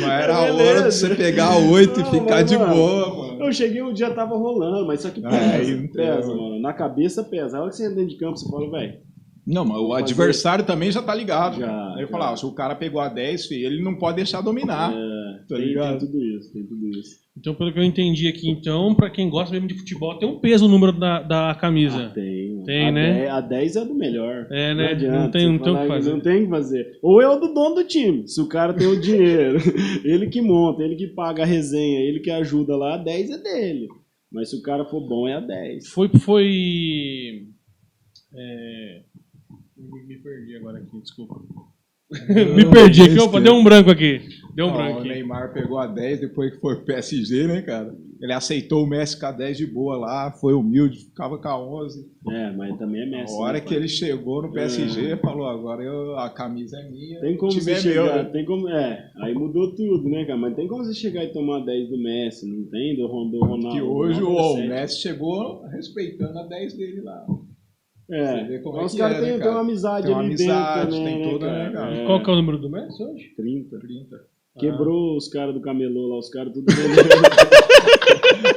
Mas 0.00 0.22
era 0.22 0.36
a 0.36 0.54
hora 0.54 0.82
de 0.82 0.94
você 0.94 1.14
pegar 1.14 1.56
8 1.56 1.98
e 1.98 2.02
Não, 2.02 2.10
ficar 2.10 2.36
mas, 2.36 2.50
de 2.50 2.56
mano, 2.58 2.74
boa, 2.74 3.16
mano. 3.16 3.44
Eu 3.44 3.52
cheguei, 3.52 3.82
o 3.82 3.92
dia 3.92 4.10
tava 4.14 4.36
rolando, 4.36 4.86
mas 4.86 5.00
só 5.00 5.10
que 5.10 5.20
pesa, 5.20 5.64
tem, 5.64 5.88
pesa, 5.88 6.28
mano. 6.28 6.42
mano. 6.42 6.60
Na 6.60 6.72
cabeça 6.72 7.24
pesa. 7.24 7.58
A 7.58 7.62
hora 7.62 7.70
que 7.70 7.76
você 7.76 7.84
entra 7.84 7.96
dentro 7.96 8.10
de 8.10 8.16
campo, 8.16 8.36
você 8.36 8.48
fala, 8.48 8.70
velho, 8.70 9.00
Não, 9.46 9.64
mas 9.64 9.78
o 9.78 9.88
fazer- 9.90 10.02
adversário 10.02 10.64
também 10.64 10.90
já 10.90 11.02
tá 11.02 11.14
ligado. 11.14 11.60
Já, 11.60 11.94
Aí 11.96 12.02
eu 12.02 12.16
ah, 12.16 12.36
se 12.36 12.46
o 12.46 12.52
cara 12.54 12.74
pegou 12.74 13.00
a 13.00 13.08
10, 13.08 13.46
filho, 13.46 13.66
ele 13.66 13.82
não 13.82 13.96
pode 13.96 14.16
deixar 14.16 14.40
dominar. 14.40 14.92
é, 14.92 15.38
tá 15.48 15.56
tem, 15.56 15.74
tem 15.74 15.98
tudo 15.98 16.24
isso, 16.24 16.52
tem 16.52 16.64
tudo 16.66 16.88
isso. 16.98 17.24
Então, 17.36 17.54
pelo 17.54 17.72
que 17.72 17.78
eu 17.78 17.82
entendi 17.84 18.28
aqui, 18.28 18.48
então, 18.48 18.94
pra 18.94 19.10
quem 19.10 19.28
gosta 19.28 19.52
mesmo 19.52 19.68
de 19.68 19.74
futebol, 19.76 20.16
tem 20.18 20.28
um 20.28 20.38
peso 20.38 20.66
o 20.66 20.68
número 20.68 20.92
da, 20.92 21.20
da 21.20 21.54
camisa. 21.60 22.06
Ah, 22.06 22.10
tem. 22.10 22.62
Tem, 22.64 22.88
a 22.88 22.92
né? 22.92 23.12
10, 23.18 23.30
a 23.30 23.40
10 23.42 23.76
é 23.76 23.84
do 23.84 23.94
melhor. 23.94 24.46
É, 24.50 24.68
Não 24.72 24.76
né? 24.82 24.90
adianta 24.92 25.18
Não 25.18 25.30
tem- 25.30 25.46
não 25.52 25.58
tem 25.58 25.72
o 25.74 25.78
que 25.82 25.88
fazer. 25.88 26.10
Não 26.10 26.20
tem 26.20 26.36
o 26.40 26.44
que 26.44 26.50
fazer. 26.50 26.98
Ou 27.02 27.20
é 27.20 27.28
o 27.28 27.38
do 27.38 27.52
dono 27.52 27.74
do 27.74 27.84
time. 27.84 28.26
Se 28.26 28.40
o 28.40 28.48
cara 28.48 28.72
tem 28.72 28.86
o 28.86 28.98
dinheiro, 28.98 29.58
ele 30.04 30.28
que 30.28 30.40
monta, 30.40 30.82
ele 30.82 30.96
que 30.96 31.08
paga 31.08 31.42
a 31.42 31.46
resenha, 31.46 32.00
ele 32.00 32.20
que 32.20 32.30
ajuda 32.30 32.74
lá, 32.76 32.94
a 32.94 32.98
10 32.98 33.30
é 33.30 33.38
dele. 33.38 33.88
Mas 34.32 34.48
se 34.50 34.56
o 34.56 34.62
cara 34.62 34.84
for 34.86 35.06
bom, 35.06 35.28
é 35.28 35.34
a 35.34 35.40
10. 35.40 35.88
Foi. 35.88 36.08
foi 36.08 37.42
é, 38.34 39.02
me, 40.06 40.16
perdi 40.18 40.56
agora 40.56 40.78
aqui, 40.78 41.00
desculpa. 41.00 41.40
me 42.54 42.64
perdi 42.70 43.02
aqui, 43.02 43.18
opa, 43.18 43.40
deu 43.40 43.54
um 43.54 43.64
branco 43.64 43.90
aqui. 43.90 44.20
Deu 44.54 44.66
um 44.66 44.68
Não, 44.70 44.76
branco 44.76 44.96
o 44.96 45.00
aqui. 45.00 45.08
Neymar 45.08 45.52
pegou 45.52 45.78
a 45.78 45.86
10 45.86 46.20
depois 46.20 46.54
que 46.54 46.60
foi 46.60 46.76
pro 46.76 46.84
PSG, 46.84 47.46
né, 47.46 47.62
cara? 47.62 47.94
Ele 48.20 48.32
aceitou 48.32 48.84
o 48.84 48.86
Messi 48.86 49.18
com 49.18 49.26
a 49.26 49.32
10 49.32 49.56
de 49.56 49.66
boa 49.66 49.96
lá, 49.96 50.30
foi 50.32 50.54
humilde, 50.54 50.98
ficava 51.06 51.36
com 51.36 51.48
a 51.48 51.58
11. 51.60 52.06
É, 52.30 52.52
mas 52.52 52.78
também 52.78 53.02
é 53.02 53.06
Messi. 53.06 53.34
hora 53.34 53.54
né, 53.54 53.60
que 53.60 53.66
pai? 53.70 53.76
ele 53.76 53.88
chegou 53.88 54.42
no 54.42 54.52
PSG, 54.52 55.16
falou: 55.16 55.46
agora 55.46 55.82
eu- 55.82 56.16
a 56.18 56.30
camisa 56.30 56.78
é 56.78 56.88
minha. 56.88 57.20
Tem 57.20 57.36
como 57.36 57.50
você 57.52 57.72
é 57.72 57.76
chegar, 57.76 58.04
meu, 58.04 58.14
né? 58.22 58.24
tem 58.30 58.44
como, 58.44 58.68
é, 58.68 59.10
aí 59.16 59.34
mudou 59.34 59.74
tudo, 59.74 60.08
né, 60.08 60.24
cara? 60.24 60.38
Mas 60.38 60.54
tem 60.54 60.68
como 60.68 60.84
você 60.84 60.94
chegar 60.94 61.24
e 61.24 61.32
tomar 61.32 61.64
10 61.64 61.90
do 61.90 61.98
Messi, 61.98 62.46
não 62.46 62.64
tem? 62.70 62.94
Do, 62.96 63.06
Ron- 63.08 63.30
do 63.30 63.40
Ronaldo. 63.40 63.76
Que 63.76 63.82
hoje 63.82 64.20
do 64.20 64.28
o, 64.28 64.54
o 64.54 64.58
é 64.58 64.68
Messi 64.68 65.00
chegou 65.00 65.62
respeitando 65.66 66.38
a 66.38 66.44
10 66.46 66.74
dele 66.74 67.00
lá. 67.00 67.26
Você 68.06 68.14
É, 68.16 68.44
vê 68.44 68.58
como 68.60 68.80
é 68.80 68.84
os 68.84 68.94
caras 68.94 69.16
é, 69.16 69.20
né, 69.20 69.26
têm 69.26 69.38
cara? 69.38 69.42
tem 69.44 69.50
uma 69.52 69.60
amizade 69.60 70.02
Tem 70.06 70.12
uma 70.14 70.20
ali 70.20 70.28
amizade, 70.28 70.90
dentro 70.90 71.04
tem 71.04 71.18
né, 71.18 71.30
toda, 71.30 71.46
cara? 71.46 71.58
né, 71.64 71.70
cara? 71.72 71.94
É, 71.96 72.04
Qual 72.06 72.22
que 72.22 72.30
é 72.30 72.32
o 72.32 72.36
número 72.36 72.58
do 72.58 72.70
Messi 72.70 73.02
hoje? 73.02 73.24
30. 73.36 73.78
30. 73.78 74.16
Quebrou 74.58 75.16
os 75.16 75.26
caras 75.28 75.52
do 75.54 75.60
camelô 75.60 76.06
lá, 76.08 76.18
os 76.18 76.28
caras 76.30 76.52
tudo 76.52 76.66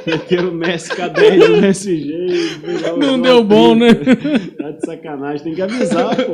Meteram 0.06 0.50
o 0.50 0.54
Messi 0.54 0.94
com 0.94 1.02
a 1.02 1.08
10 1.08 1.46
do 1.48 1.60
PSG. 1.60 2.12
e 2.12 2.58
pegaram 2.60 2.96
Não 2.98 3.20
deu 3.20 3.42
bom, 3.44 3.74
né? 3.74 3.88
Tá 3.94 4.70
de 4.70 4.84
sacanagem, 4.86 5.44
tem 5.44 5.54
que 5.54 5.62
avisar, 5.62 6.14
pô. 6.16 6.32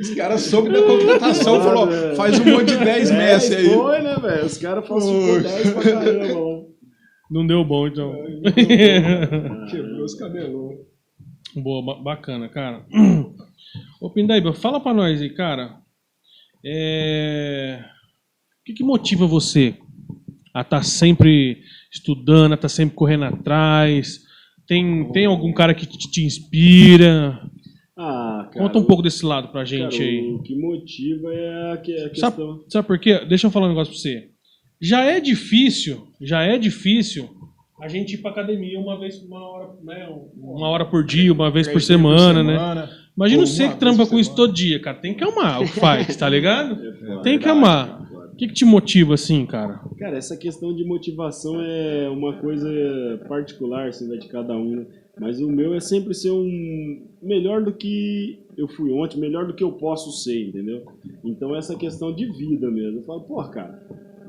Os 0.00 0.10
caras 0.14 0.40
soube 0.42 0.70
da 0.70 0.82
contratação, 0.82 1.56
Ah, 1.56 1.60
falou: 1.62 1.86
velho. 1.86 2.16
faz 2.16 2.38
um 2.38 2.44
monte 2.44 2.76
de 2.76 2.84
10 2.84 3.10
Messi 3.10 3.54
aí. 3.56 3.68
Foi, 3.70 4.00
né, 4.02 4.16
velho? 4.16 4.44
Os 4.46 4.58
caras 4.58 4.86
falsificou 4.86 5.40
10 5.42 5.70
pra 5.72 5.82
caramba 5.82 6.40
lá. 6.40 6.60
Não 7.30 7.46
deu 7.46 7.64
bom, 7.64 7.86
então. 7.86 8.12
Quebrou 9.70 10.04
os 10.04 10.14
cabelos. 10.14 10.89
Boa, 11.56 11.82
ba- 11.84 12.02
bacana, 12.02 12.48
cara. 12.48 12.84
Ô, 14.00 14.10
Pindaíba, 14.10 14.52
fala 14.52 14.80
pra 14.80 14.94
nós 14.94 15.20
aí, 15.20 15.30
cara. 15.30 15.76
É... 16.64 17.82
O 18.60 18.64
que, 18.64 18.72
que 18.74 18.84
motiva 18.84 19.26
você 19.26 19.74
a 20.54 20.60
estar 20.62 20.82
sempre 20.84 21.62
estudando, 21.92 22.52
a 22.52 22.54
estar 22.54 22.68
sempre 22.68 22.94
correndo 22.94 23.24
atrás? 23.24 24.20
Tem, 24.66 25.10
tem 25.12 25.26
algum 25.26 25.52
cara 25.52 25.74
que 25.74 25.86
te, 25.86 25.98
te 26.10 26.24
inspira? 26.24 27.40
Ah, 27.96 28.48
cara. 28.52 28.66
Conta 28.66 28.78
um 28.78 28.84
pouco 28.84 29.02
desse 29.02 29.24
lado 29.26 29.48
pra 29.48 29.64
cara, 29.64 29.66
gente 29.66 30.02
aí. 30.02 30.20
O 30.32 30.42
que 30.42 30.54
motiva 30.54 31.32
é 31.34 31.72
a, 31.72 31.76
que- 31.78 31.94
a 31.94 32.14
Sabe, 32.14 32.36
questão. 32.36 32.64
sabe 32.68 32.86
por 32.86 32.98
quê? 32.98 33.24
Deixa 33.26 33.46
eu 33.46 33.50
falar 33.50 33.66
um 33.66 33.70
negócio 33.70 33.92
pra 33.92 34.00
você. 34.00 34.30
Já 34.80 35.02
é 35.04 35.20
difícil, 35.20 36.08
já 36.20 36.42
é 36.42 36.56
difícil 36.56 37.28
a 37.80 37.88
gente 37.88 38.14
ir 38.14 38.18
pra 38.18 38.30
academia 38.30 38.78
uma 38.78 38.98
vez, 38.98 39.22
uma 39.22 39.40
hora, 39.48 39.70
né, 39.82 40.08
uma 40.36 40.68
hora 40.68 40.84
por 40.84 41.04
dia, 41.04 41.32
uma 41.32 41.50
vez 41.50 41.66
por 41.66 41.72
Três 41.74 41.88
vezes 41.88 42.02
semana, 42.02 42.42
né? 42.42 42.88
Imagina 43.16 43.46
você 43.46 43.68
que 43.68 43.76
trampa 43.76 44.04
por 44.04 44.10
com 44.10 44.18
isso 44.18 44.30
semana. 44.30 44.46
todo 44.48 44.54
dia, 44.56 44.80
cara. 44.80 44.98
Tem 44.98 45.14
que 45.14 45.24
amar 45.24 45.60
o 45.60 45.64
que 45.64 45.80
faz, 45.80 46.16
tá 46.16 46.28
ligado? 46.28 46.78
É. 47.00 47.22
Tem 47.22 47.38
que 47.38 47.48
amar. 47.48 48.00
O 48.32 48.36
que, 48.36 48.46
que 48.46 48.54
te 48.54 48.64
motiva 48.64 49.14
assim, 49.14 49.44
cara? 49.44 49.80
Cara, 49.98 50.16
essa 50.16 50.36
questão 50.36 50.74
de 50.74 50.84
motivação 50.84 51.60
é 51.60 52.08
uma 52.08 52.34
coisa 52.34 52.68
particular, 53.28 53.88
assim, 53.88 54.08
né, 54.08 54.16
de 54.16 54.28
cada 54.28 54.54
um. 54.54 54.76
né? 54.76 54.86
Mas 55.18 55.40
o 55.40 55.50
meu 55.50 55.74
é 55.74 55.80
sempre 55.80 56.14
ser 56.14 56.30
um 56.30 57.06
melhor 57.22 57.62
do 57.62 57.72
que 57.72 58.38
eu 58.56 58.66
fui 58.68 58.90
ontem, 58.92 59.18
melhor 59.20 59.46
do 59.46 59.52
que 59.54 59.62
eu 59.62 59.72
posso 59.72 60.10
ser, 60.12 60.48
entendeu? 60.48 60.84
Então 61.22 61.54
essa 61.54 61.76
questão 61.76 62.14
de 62.14 62.26
vida 62.32 62.70
mesmo. 62.70 63.00
Eu 63.00 63.04
falo, 63.04 63.20
pô, 63.22 63.42
cara, 63.50 63.82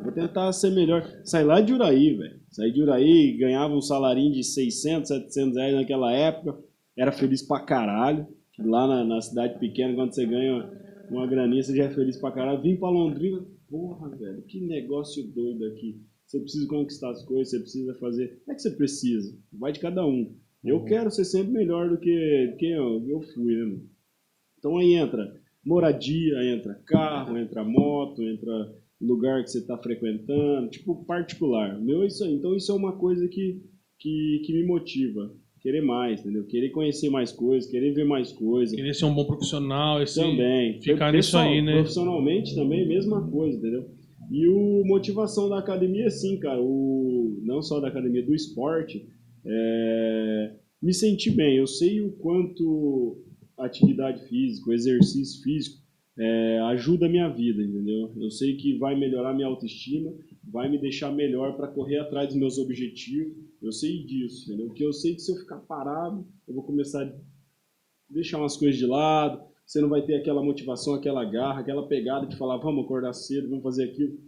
vou 0.04 0.12
tentar 0.12 0.52
ser 0.54 0.72
melhor. 0.72 1.04
Sai 1.24 1.44
lá 1.44 1.62
de 1.62 1.74
Uraí, 1.74 2.16
velho. 2.16 2.40
Saí 2.50 2.72
de 2.72 2.82
Uraí, 2.82 3.38
ganhava 3.38 3.74
um 3.74 3.82
salarinho 3.82 4.34
de 4.34 4.44
600, 4.44 5.08
700 5.08 5.56
reais 5.56 5.76
naquela 5.76 6.12
época. 6.12 6.60
Era 6.98 7.12
feliz 7.12 7.42
pra 7.42 7.62
caralho. 7.62 8.28
Lá 8.60 8.86
na, 8.88 9.04
na 9.04 9.22
cidade 9.22 9.58
pequena, 9.60 9.96
quando 9.96 10.14
você 10.14 10.26
ganha 10.26 10.70
uma 11.10 11.26
graninha, 11.26 11.64
você 11.64 11.76
já 11.76 11.86
é 11.86 11.90
feliz 11.90 12.18
pra 12.18 12.32
caralho. 12.32 12.62
Vim 12.62 12.76
pra 12.76 12.90
Londrina, 12.90 13.44
porra, 13.70 14.10
velho, 14.10 14.42
que 14.44 14.60
negócio 14.60 15.26
doido 15.28 15.66
aqui. 15.66 16.02
Você 16.26 16.40
precisa 16.40 16.68
conquistar 16.68 17.10
as 17.10 17.24
coisas, 17.24 17.50
você 17.50 17.60
precisa 17.60 17.94
fazer. 17.96 18.42
É 18.48 18.54
que 18.54 18.62
você 18.62 18.72
precisa, 18.72 19.38
vai 19.52 19.72
de 19.72 19.80
cada 19.80 20.06
um. 20.06 20.36
Eu 20.64 20.84
quero 20.84 21.10
ser 21.10 21.26
sempre 21.26 21.52
melhor 21.52 21.90
do 21.90 21.98
que 21.98 22.56
quem 22.60 22.72
eu, 22.72 23.04
eu 23.08 23.22
fui, 23.34 23.56
né? 23.56 23.64
mano? 23.64 23.90
Então 24.60 24.78
aí 24.78 24.94
entra 24.94 25.42
moradia, 25.66 26.44
entra 26.44 26.76
carro, 26.86 27.38
entra 27.38 27.64
moto, 27.64 28.22
entra 28.24 28.76
lugar 29.02 29.44
que 29.44 29.50
você 29.50 29.60
está 29.60 29.78
frequentando, 29.78 30.70
tipo 30.70 31.04
particular. 31.06 31.78
O 31.78 31.84
meu 31.84 32.04
é 32.04 32.08
isso 32.08 32.24
aí. 32.24 32.34
Então 32.34 32.56
isso 32.56 32.72
é 32.72 32.76
uma 32.76 32.94
coisa 32.94 33.28
que, 33.28 33.62
que, 34.00 34.42
que 34.46 34.54
me 34.54 34.64
motiva. 34.64 35.34
Querer 35.60 35.82
mais, 35.82 36.22
entendeu? 36.22 36.46
Querer 36.46 36.70
conhecer 36.70 37.10
mais 37.10 37.32
coisas, 37.32 37.70
querer 37.70 37.94
ver 37.94 38.06
mais 38.06 38.32
coisas. 38.32 38.76
Querer 38.76 38.96
ser 38.96 39.06
um 39.06 39.14
bom 39.14 39.26
profissional, 39.26 40.02
esse... 40.02 40.20
Também. 40.20 40.82
ficar 40.82 41.12
nisso 41.12 41.38
aí, 41.38 41.62
né? 41.62 41.74
Profissionalmente 41.74 42.56
também, 42.56 42.88
mesma 42.88 43.30
coisa, 43.30 43.58
entendeu? 43.58 43.88
E 44.32 44.48
o 44.48 44.84
motivação 44.86 45.50
da 45.50 45.60
academia, 45.60 46.10
sim, 46.10 46.40
cara. 46.40 46.60
O, 46.60 47.40
não 47.44 47.62
só 47.62 47.80
da 47.80 47.90
academia, 47.90 48.26
do 48.26 48.34
esporte, 48.34 49.06
é, 49.46 50.56
me 50.82 50.94
sentir 50.94 51.32
bem. 51.32 51.58
Eu 51.58 51.68
sei 51.68 52.02
o 52.02 52.12
quanto 52.14 53.22
atividade 53.58 54.28
física, 54.28 54.74
exercício 54.74 55.44
físico 55.44 55.81
é, 56.18 56.60
ajuda 56.72 57.06
a 57.06 57.10
minha 57.10 57.30
vida, 57.30 57.62
entendeu? 57.64 58.14
Eu 58.18 58.30
sei 58.30 58.56
que 58.56 58.78
vai 58.78 58.98
melhorar 58.98 59.34
minha 59.34 59.48
autoestima, 59.48 60.14
vai 60.44 60.70
me 60.70 60.78
deixar 60.78 61.12
melhor 61.12 61.56
para 61.56 61.68
correr 61.68 61.98
atrás 61.98 62.28
dos 62.30 62.38
meus 62.38 62.58
objetivos. 62.58 63.34
Eu 63.62 63.72
sei 63.72 64.04
disso, 64.04 64.48
entendeu? 64.48 64.68
Porque 64.68 64.86
eu 64.86 64.94
sei 64.94 65.16
que 65.16 65.22
se 65.22 65.32
eu 65.32 65.38
ficar 65.38 65.60
parado, 65.60 66.26
eu 66.48 66.54
vou 66.54 66.64
começar 66.64 67.04
a 67.04 67.14
deixar 68.10 68.40
umas 68.40 68.58
coisas 68.58 68.78
de 68.78 68.86
lado, 68.86 69.42
você 69.66 69.80
não 69.80 69.88
vai 69.88 70.02
ter 70.02 70.16
aquela 70.16 70.44
motivação, 70.44 70.94
aquela 70.94 71.24
garra, 71.24 71.62
aquela 71.62 71.88
pegada 71.88 72.28
de 72.28 72.36
falar, 72.36 72.58
vamos 72.58 72.84
acordar 72.84 73.14
cedo, 73.14 73.48
vamos 73.50 73.64
fazer 73.64 73.86
aquilo. 73.86 74.20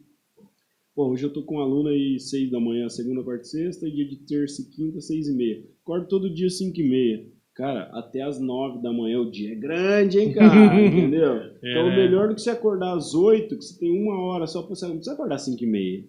Pô, 0.96 1.10
hoje 1.10 1.26
eu 1.26 1.34
tô 1.34 1.44
com 1.44 1.60
aluno 1.60 1.90
aí 1.90 2.20
seis 2.20 2.50
da 2.52 2.60
manhã, 2.60 2.88
segunda, 2.88 3.24
quarta 3.24 3.44
e 3.44 3.48
sexta, 3.48 3.88
e 3.88 3.92
dia 3.92 4.08
de 4.08 4.18
terça 4.18 4.62
e 4.62 4.66
quinta, 4.66 5.02
seis 5.02 5.28
e 5.28 5.34
meia. 5.34 5.66
Acordo 5.82 6.08
todo 6.08 6.34
dia 6.34 6.50
cinco 6.50 6.80
e 6.80 6.88
meia. 6.88 7.33
Cara, 7.56 7.84
até 7.94 8.22
as 8.22 8.40
nove 8.40 8.82
da 8.82 8.92
manhã 8.92 9.20
o 9.20 9.30
dia 9.30 9.52
é 9.52 9.56
grande, 9.56 10.20
hein, 10.20 10.34
cara? 10.34 10.56
Entendeu? 10.82 11.34
É, 11.34 11.72
então, 11.72 11.90
né? 11.90 11.96
melhor 11.96 12.30
do 12.30 12.36
que 12.36 12.42
você 12.42 12.50
acordar 12.50 12.96
às 12.96 13.14
oito, 13.14 13.58
que 13.58 13.64
você 13.64 13.80
tem 13.80 13.92
uma 13.92 14.20
hora 14.20 14.48
só 14.48 14.62
pra 14.62 14.76
você. 14.76 14.86
Não 14.86 14.96
precisa 14.96 15.14
acordar 15.14 15.38
cinco 15.38 15.64
e 15.64 15.68
meia. 15.68 16.04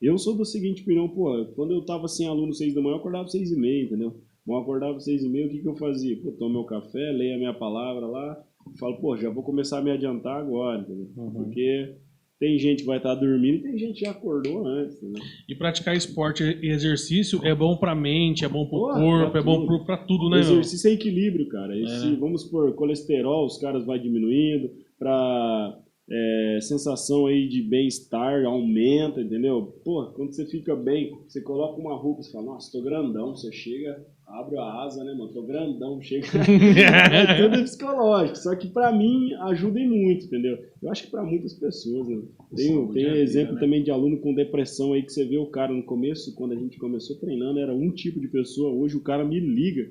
Eu 0.00 0.16
sou 0.16 0.34
do 0.34 0.44
seguinte 0.44 0.82
opinião, 0.82 1.08
pô, 1.08 1.44
quando 1.56 1.72
eu 1.72 1.84
tava 1.84 2.08
sem 2.08 2.26
aluno 2.26 2.54
seis 2.54 2.74
da 2.74 2.80
manhã, 2.80 2.94
eu 2.94 3.00
acordava 3.00 3.28
seis 3.28 3.50
e 3.50 3.58
meia, 3.58 3.84
entendeu? 3.84 4.16
Bom, 4.46 4.54
eu 4.54 4.62
acordava 4.62 4.98
seis 5.00 5.22
e 5.22 5.28
meia, 5.28 5.46
o 5.46 5.50
que 5.50 5.58
que 5.58 5.68
eu 5.68 5.76
fazia? 5.76 6.16
Pô, 6.22 6.32
tomo 6.32 6.54
meu 6.54 6.64
café, 6.64 7.10
leio 7.12 7.34
a 7.34 7.38
minha 7.38 7.52
palavra 7.52 8.06
lá, 8.06 8.42
falo, 8.78 8.96
pô, 8.98 9.16
já 9.16 9.28
vou 9.28 9.42
começar 9.42 9.78
a 9.78 9.82
me 9.82 9.90
adiantar 9.90 10.40
agora, 10.40 10.80
entendeu? 10.80 11.08
Uhum. 11.16 11.32
Porque 11.32 11.96
tem 12.38 12.58
gente 12.58 12.80
que 12.82 12.86
vai 12.86 12.98
estar 12.98 13.14
dormindo 13.16 13.58
e 13.58 13.62
tem 13.62 13.78
gente 13.78 13.98
que 13.98 14.04
já 14.04 14.12
acordou 14.12 14.66
antes, 14.66 14.96
entendeu? 14.96 15.22
E 15.48 15.54
praticar 15.54 15.96
esporte 15.96 16.44
e 16.44 16.68
exercício 16.68 17.40
é 17.44 17.54
bom 17.54 17.76
pra 17.76 17.94
mente, 17.94 18.44
é 18.44 18.48
bom 18.48 18.64
pro 18.66 18.78
Porra, 18.78 19.00
corpo, 19.00 19.38
é 19.38 19.42
bom 19.42 19.84
pra 19.84 19.96
tudo, 19.96 20.30
né? 20.30 20.36
O 20.36 20.40
exercício 20.40 20.88
é 20.88 20.94
equilíbrio, 20.94 21.48
cara. 21.48 21.76
Esse, 21.76 22.06
É. 22.06 22.16
Vamos 22.16 22.44
por 22.44 22.72
colesterol, 22.74 23.44
os 23.44 23.58
caras 23.58 23.84
vai 23.84 23.98
diminuindo, 23.98 24.70
pra 24.98 25.78
é, 26.10 26.58
sensação 26.62 27.26
aí 27.26 27.48
de 27.48 27.60
bem-estar 27.62 28.44
aumenta, 28.44 29.20
entendeu? 29.20 29.74
Pô, 29.84 30.06
quando 30.14 30.32
você 30.32 30.46
fica 30.46 30.74
bem, 30.76 31.18
você 31.26 31.40
coloca 31.40 31.80
uma 31.80 31.96
roupa, 31.96 32.22
você 32.22 32.30
fala, 32.32 32.46
nossa, 32.46 32.70
tô 32.72 32.82
grandão, 32.82 33.36
você 33.36 33.52
chega, 33.52 34.00
abre 34.28 34.58
a 34.58 34.82
asa, 34.82 35.02
né, 35.04 35.12
mano? 35.14 35.32
Tô 35.32 35.42
grandão, 35.42 36.00
chega. 36.00 36.26
é 36.38 37.42
tudo 37.42 37.62
psicológico. 37.62 38.38
Só 38.38 38.54
que 38.54 38.68
pra 38.68 38.92
mim 38.92 39.32
ajuda 39.34 39.80
muito, 39.80 40.26
entendeu? 40.26 40.58
Eu 40.82 40.90
acho 40.90 41.04
que 41.04 41.10
pra 41.10 41.22
muitas 41.24 41.54
pessoas, 41.54 42.08
né? 42.08 42.22
Tem, 42.54 42.88
tem 42.92 43.04
é 43.04 43.08
vida, 43.08 43.18
exemplo 43.18 43.54
né? 43.54 43.60
também 43.60 43.82
de 43.82 43.90
aluno 43.90 44.20
com 44.20 44.34
depressão 44.34 44.92
aí 44.92 45.02
que 45.02 45.12
você 45.12 45.24
vê 45.24 45.38
o 45.38 45.50
cara 45.50 45.72
no 45.72 45.82
começo, 45.82 46.34
quando 46.34 46.52
a 46.52 46.56
gente 46.56 46.78
começou 46.78 47.18
treinando, 47.18 47.58
era 47.58 47.74
um 47.74 47.90
tipo 47.90 48.20
de 48.20 48.28
pessoa, 48.28 48.72
hoje 48.72 48.96
o 48.96 49.02
cara 49.02 49.24
me 49.24 49.40
liga. 49.40 49.90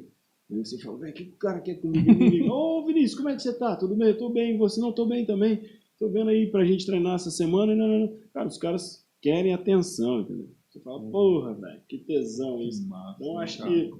Aí 0.50 0.58
você 0.58 0.78
fala, 0.80 1.00
velho, 1.00 1.12
o 1.12 1.16
que 1.16 1.24
o 1.24 1.38
cara 1.38 1.60
quer 1.60 1.76
comigo? 1.76 2.10
Ele 2.10 2.18
me 2.18 2.30
liga, 2.30 2.54
Ô 2.54 2.86
Vinícius, 2.86 3.16
como 3.16 3.30
é 3.30 3.36
que 3.36 3.42
você 3.42 3.58
tá? 3.58 3.76
Tudo 3.76 3.96
bem? 3.96 4.10
Eu 4.10 4.18
tô 4.18 4.30
bem, 4.30 4.58
você 4.58 4.80
não 4.80 4.94
tô 4.94 5.06
bem 5.06 5.26
também. 5.26 5.62
Tô 6.00 6.10
vendo 6.10 6.30
aí 6.30 6.48
pra 6.48 6.64
gente 6.64 6.86
treinar 6.86 7.16
essa 7.16 7.32
semana. 7.32 7.76
Não, 7.76 7.88
não, 7.88 8.00
não. 8.00 8.18
Cara, 8.34 8.48
os 8.48 8.58
caras 8.58 9.06
querem 9.22 9.54
atenção, 9.54 10.22
entendeu? 10.22 10.48
Você 10.70 10.80
fala, 10.82 11.02
porra, 11.10 11.54
velho, 11.56 11.82
que 11.90 11.98
tesão 12.00 12.62
isso. 12.62 12.88
Massa, 12.88 13.18
Então 13.20 13.40
acho 13.40 13.58
cara. 13.58 13.72
que, 13.72 13.92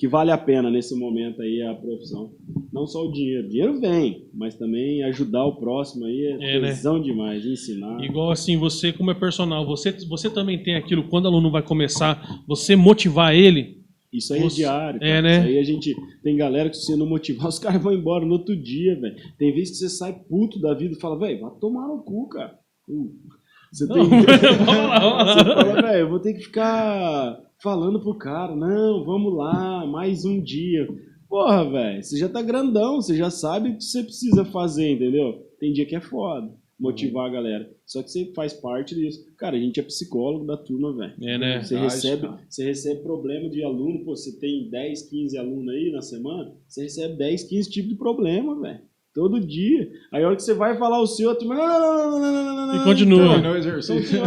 que 0.00 0.08
vale 0.08 0.30
a 0.30 0.38
pena 0.38 0.70
nesse 0.70 0.98
momento 0.98 1.42
aí 1.42 1.60
a 1.60 1.74
profissão. 1.74 2.30
Não 2.72 2.86
só 2.86 3.04
o 3.06 3.12
dinheiro. 3.12 3.46
Dinheiro 3.50 3.78
vem, 3.78 4.28
mas 4.32 4.54
também 4.56 5.02
ajudar 5.04 5.44
o 5.44 5.56
próximo 5.56 6.06
aí 6.06 6.38
é, 6.40 6.56
É, 6.56 6.60
né? 6.60 6.72
demais, 7.02 7.44
ensinar. 7.44 8.02
Igual 8.02 8.30
assim, 8.30 8.56
você 8.56 8.94
como 8.94 9.10
é 9.10 9.14
personal, 9.14 9.66
você, 9.66 9.92
você 10.08 10.30
também 10.30 10.62
tem 10.62 10.74
aquilo, 10.74 11.06
quando 11.08 11.26
o 11.26 11.28
aluno 11.28 11.50
vai 11.50 11.62
começar, 11.62 12.42
você 12.48 12.74
motivar 12.74 13.34
ele. 13.34 13.78
Isso 14.10 14.32
aí 14.32 14.40
Você- 14.40 14.62
é 14.62 14.64
diário. 14.64 14.96
é, 15.02 15.08
cara. 15.08 15.22
né? 15.22 15.38
Isso 15.38 15.46
aí 15.48 15.58
a 15.58 15.62
gente. 15.64 15.94
Tem 16.22 16.34
galera 16.36 16.70
que 16.70 16.76
se 16.78 16.86
você 16.86 16.96
não 16.96 17.06
motivar, 17.06 17.46
os 17.48 17.58
caras 17.58 17.82
vão 17.82 17.92
embora 17.92 18.24
no 18.24 18.32
outro 18.32 18.56
dia, 18.56 18.98
velho. 18.98 19.14
Tem 19.38 19.52
vezes 19.54 19.72
que 19.72 19.76
você 19.76 19.88
sai 19.90 20.14
puto 20.28 20.58
da 20.58 20.72
vida 20.72 20.94
e 20.96 21.00
fala, 21.00 21.18
velho, 21.18 21.40
vai 21.42 21.50
tomar 21.60 21.86
no 21.86 22.02
cu, 22.02 22.26
cara. 22.30 22.54
Hum. 22.88 23.12
Você 23.70 23.86
tem. 23.86 23.96
Não, 23.98 24.08
vamos 24.64 24.88
lá, 24.88 24.98
vamos 24.98 25.34
Você 25.34 25.48
lá. 25.48 25.54
fala, 25.64 25.82
velho, 25.82 25.98
eu 25.98 26.08
vou 26.08 26.18
ter 26.20 26.32
que 26.32 26.40
ficar 26.40 27.38
falando 27.62 28.00
pro 28.00 28.14
cara, 28.14 28.54
não, 28.56 29.04
vamos 29.04 29.34
lá, 29.34 29.86
mais 29.86 30.24
um 30.24 30.42
dia. 30.42 30.88
Porra, 31.28 31.70
velho, 31.70 32.02
você 32.02 32.18
já 32.18 32.28
tá 32.28 32.42
grandão, 32.42 32.96
você 32.96 33.16
já 33.16 33.30
sabe 33.30 33.70
o 33.70 33.76
que 33.76 33.84
você 33.84 34.02
precisa 34.02 34.44
fazer, 34.46 34.90
entendeu? 34.90 35.46
Tem 35.60 35.72
dia 35.72 35.86
que 35.86 35.94
é 35.94 36.00
foda. 36.00 36.52
Motivar 36.78 37.26
a 37.28 37.32
galera. 37.32 37.70
Só 37.84 38.02
que 38.02 38.10
você 38.10 38.32
faz 38.34 38.54
parte 38.54 38.94
disso. 38.94 39.22
Cara, 39.36 39.54
a 39.54 39.60
gente 39.60 39.78
é 39.78 39.82
psicólogo 39.82 40.46
da 40.46 40.56
turma, 40.56 40.96
velho. 40.96 41.14
É, 41.20 41.36
né? 41.36 41.62
Você 41.62 41.76
recebe, 41.76 42.22
cara. 42.22 42.40
você 42.48 42.64
recebe 42.64 43.02
problema 43.02 43.50
de 43.50 43.62
aluno, 43.62 44.02
pô, 44.02 44.16
você 44.16 44.38
tem 44.38 44.70
10, 44.70 45.02
15 45.10 45.36
alunos 45.36 45.68
aí 45.68 45.92
na 45.92 46.00
semana, 46.00 46.56
você 46.66 46.84
recebe 46.84 47.16
10, 47.16 47.44
15 47.44 47.70
tipos 47.70 47.90
de 47.90 47.96
problema, 47.96 48.58
velho. 48.58 48.80
Todo 49.14 49.40
dia. 49.40 49.88
Aí 50.12 50.22
a 50.22 50.26
hora 50.28 50.36
que 50.36 50.42
você 50.42 50.54
vai 50.54 50.78
falar 50.78 51.00
o 51.00 51.06
seu, 51.06 51.30
a 51.30 51.34
turma. 51.34 51.54
"Não, 51.56 51.66
não, 51.66 51.80
não, 51.80 52.10
não, 52.20 52.20
não, 52.20 52.44
não, 52.54 52.66
não, 52.66 52.74
E 52.74 52.78
não." 52.78 52.84
continua. 52.84 53.28
Terminou 53.30 53.52
o 53.52 53.56
exercício. 53.56 54.20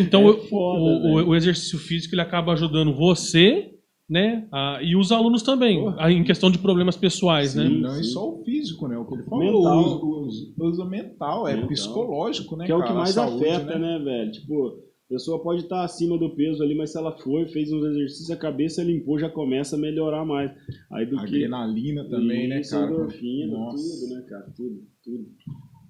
Então 0.00 0.22
É 0.22 0.30
o- 0.30 0.36
foda, 0.48 0.80
o, 0.80 0.84
o- 0.84 1.28
o 1.30 1.34
exercício 1.34 1.78
físico 1.78 2.14
ele 2.14 2.22
acaba 2.22 2.52
ajudando 2.52 2.94
você, 2.94 3.72
né? 4.08 4.46
a- 4.52 4.78
e 4.82 4.94
os 4.94 5.10
alunos 5.10 5.42
também, 5.42 5.84
a- 5.98 6.10
em 6.12 6.22
questão 6.22 6.50
de 6.50 6.58
problemas 6.58 6.96
pessoais, 6.96 7.54
né? 7.56 7.66
Sim. 7.66 7.80
Não 7.80 7.94
é 7.94 8.02
só 8.04 8.28
o 8.30 8.44
físico, 8.44 8.86
né? 8.86 8.96
O 8.96 9.04
que 9.04 9.14
ele 9.14 9.24
falou. 9.24 10.26
Usa, 10.26 10.46
usa 10.60 10.84
mental, 10.84 11.48
é 11.48 11.54
Mental. 11.54 11.68
psicológico, 11.68 12.56
né? 12.56 12.66
que 12.66 12.72
é 12.72 12.74
o 12.74 12.78
cara? 12.78 12.90
que 12.92 12.96
mais 12.96 13.10
saúde, 13.10 13.44
afeta, 13.48 13.78
né, 13.78 13.98
velho? 13.98 14.30
Tipo, 14.30 14.78
a 15.08 15.14
pessoa 15.14 15.40
pode 15.40 15.62
estar 15.62 15.84
acima 15.84 16.18
do 16.18 16.30
peso 16.30 16.62
ali, 16.64 16.74
mas 16.74 16.90
se 16.90 16.98
ela 16.98 17.12
foi, 17.12 17.46
fez 17.46 17.72
uns 17.72 17.84
exercícios, 17.84 18.30
a 18.30 18.36
cabeça 18.36 18.82
limpou, 18.82 19.18
já 19.18 19.28
começa 19.28 19.76
a 19.76 19.78
melhorar 19.78 20.24
mais. 20.24 20.50
Aí 20.90 21.06
do 21.06 21.16
que. 21.18 21.26
Adrenalina 21.26 22.04
também, 22.08 22.48
né, 22.48 22.60
cara? 22.62 22.86
endorfina, 22.86 23.56
Nossa. 23.56 24.00
tudo, 24.00 24.14
né, 24.14 24.20
cara? 24.28 24.52
Tudo, 24.56 24.82
tudo. 25.04 25.26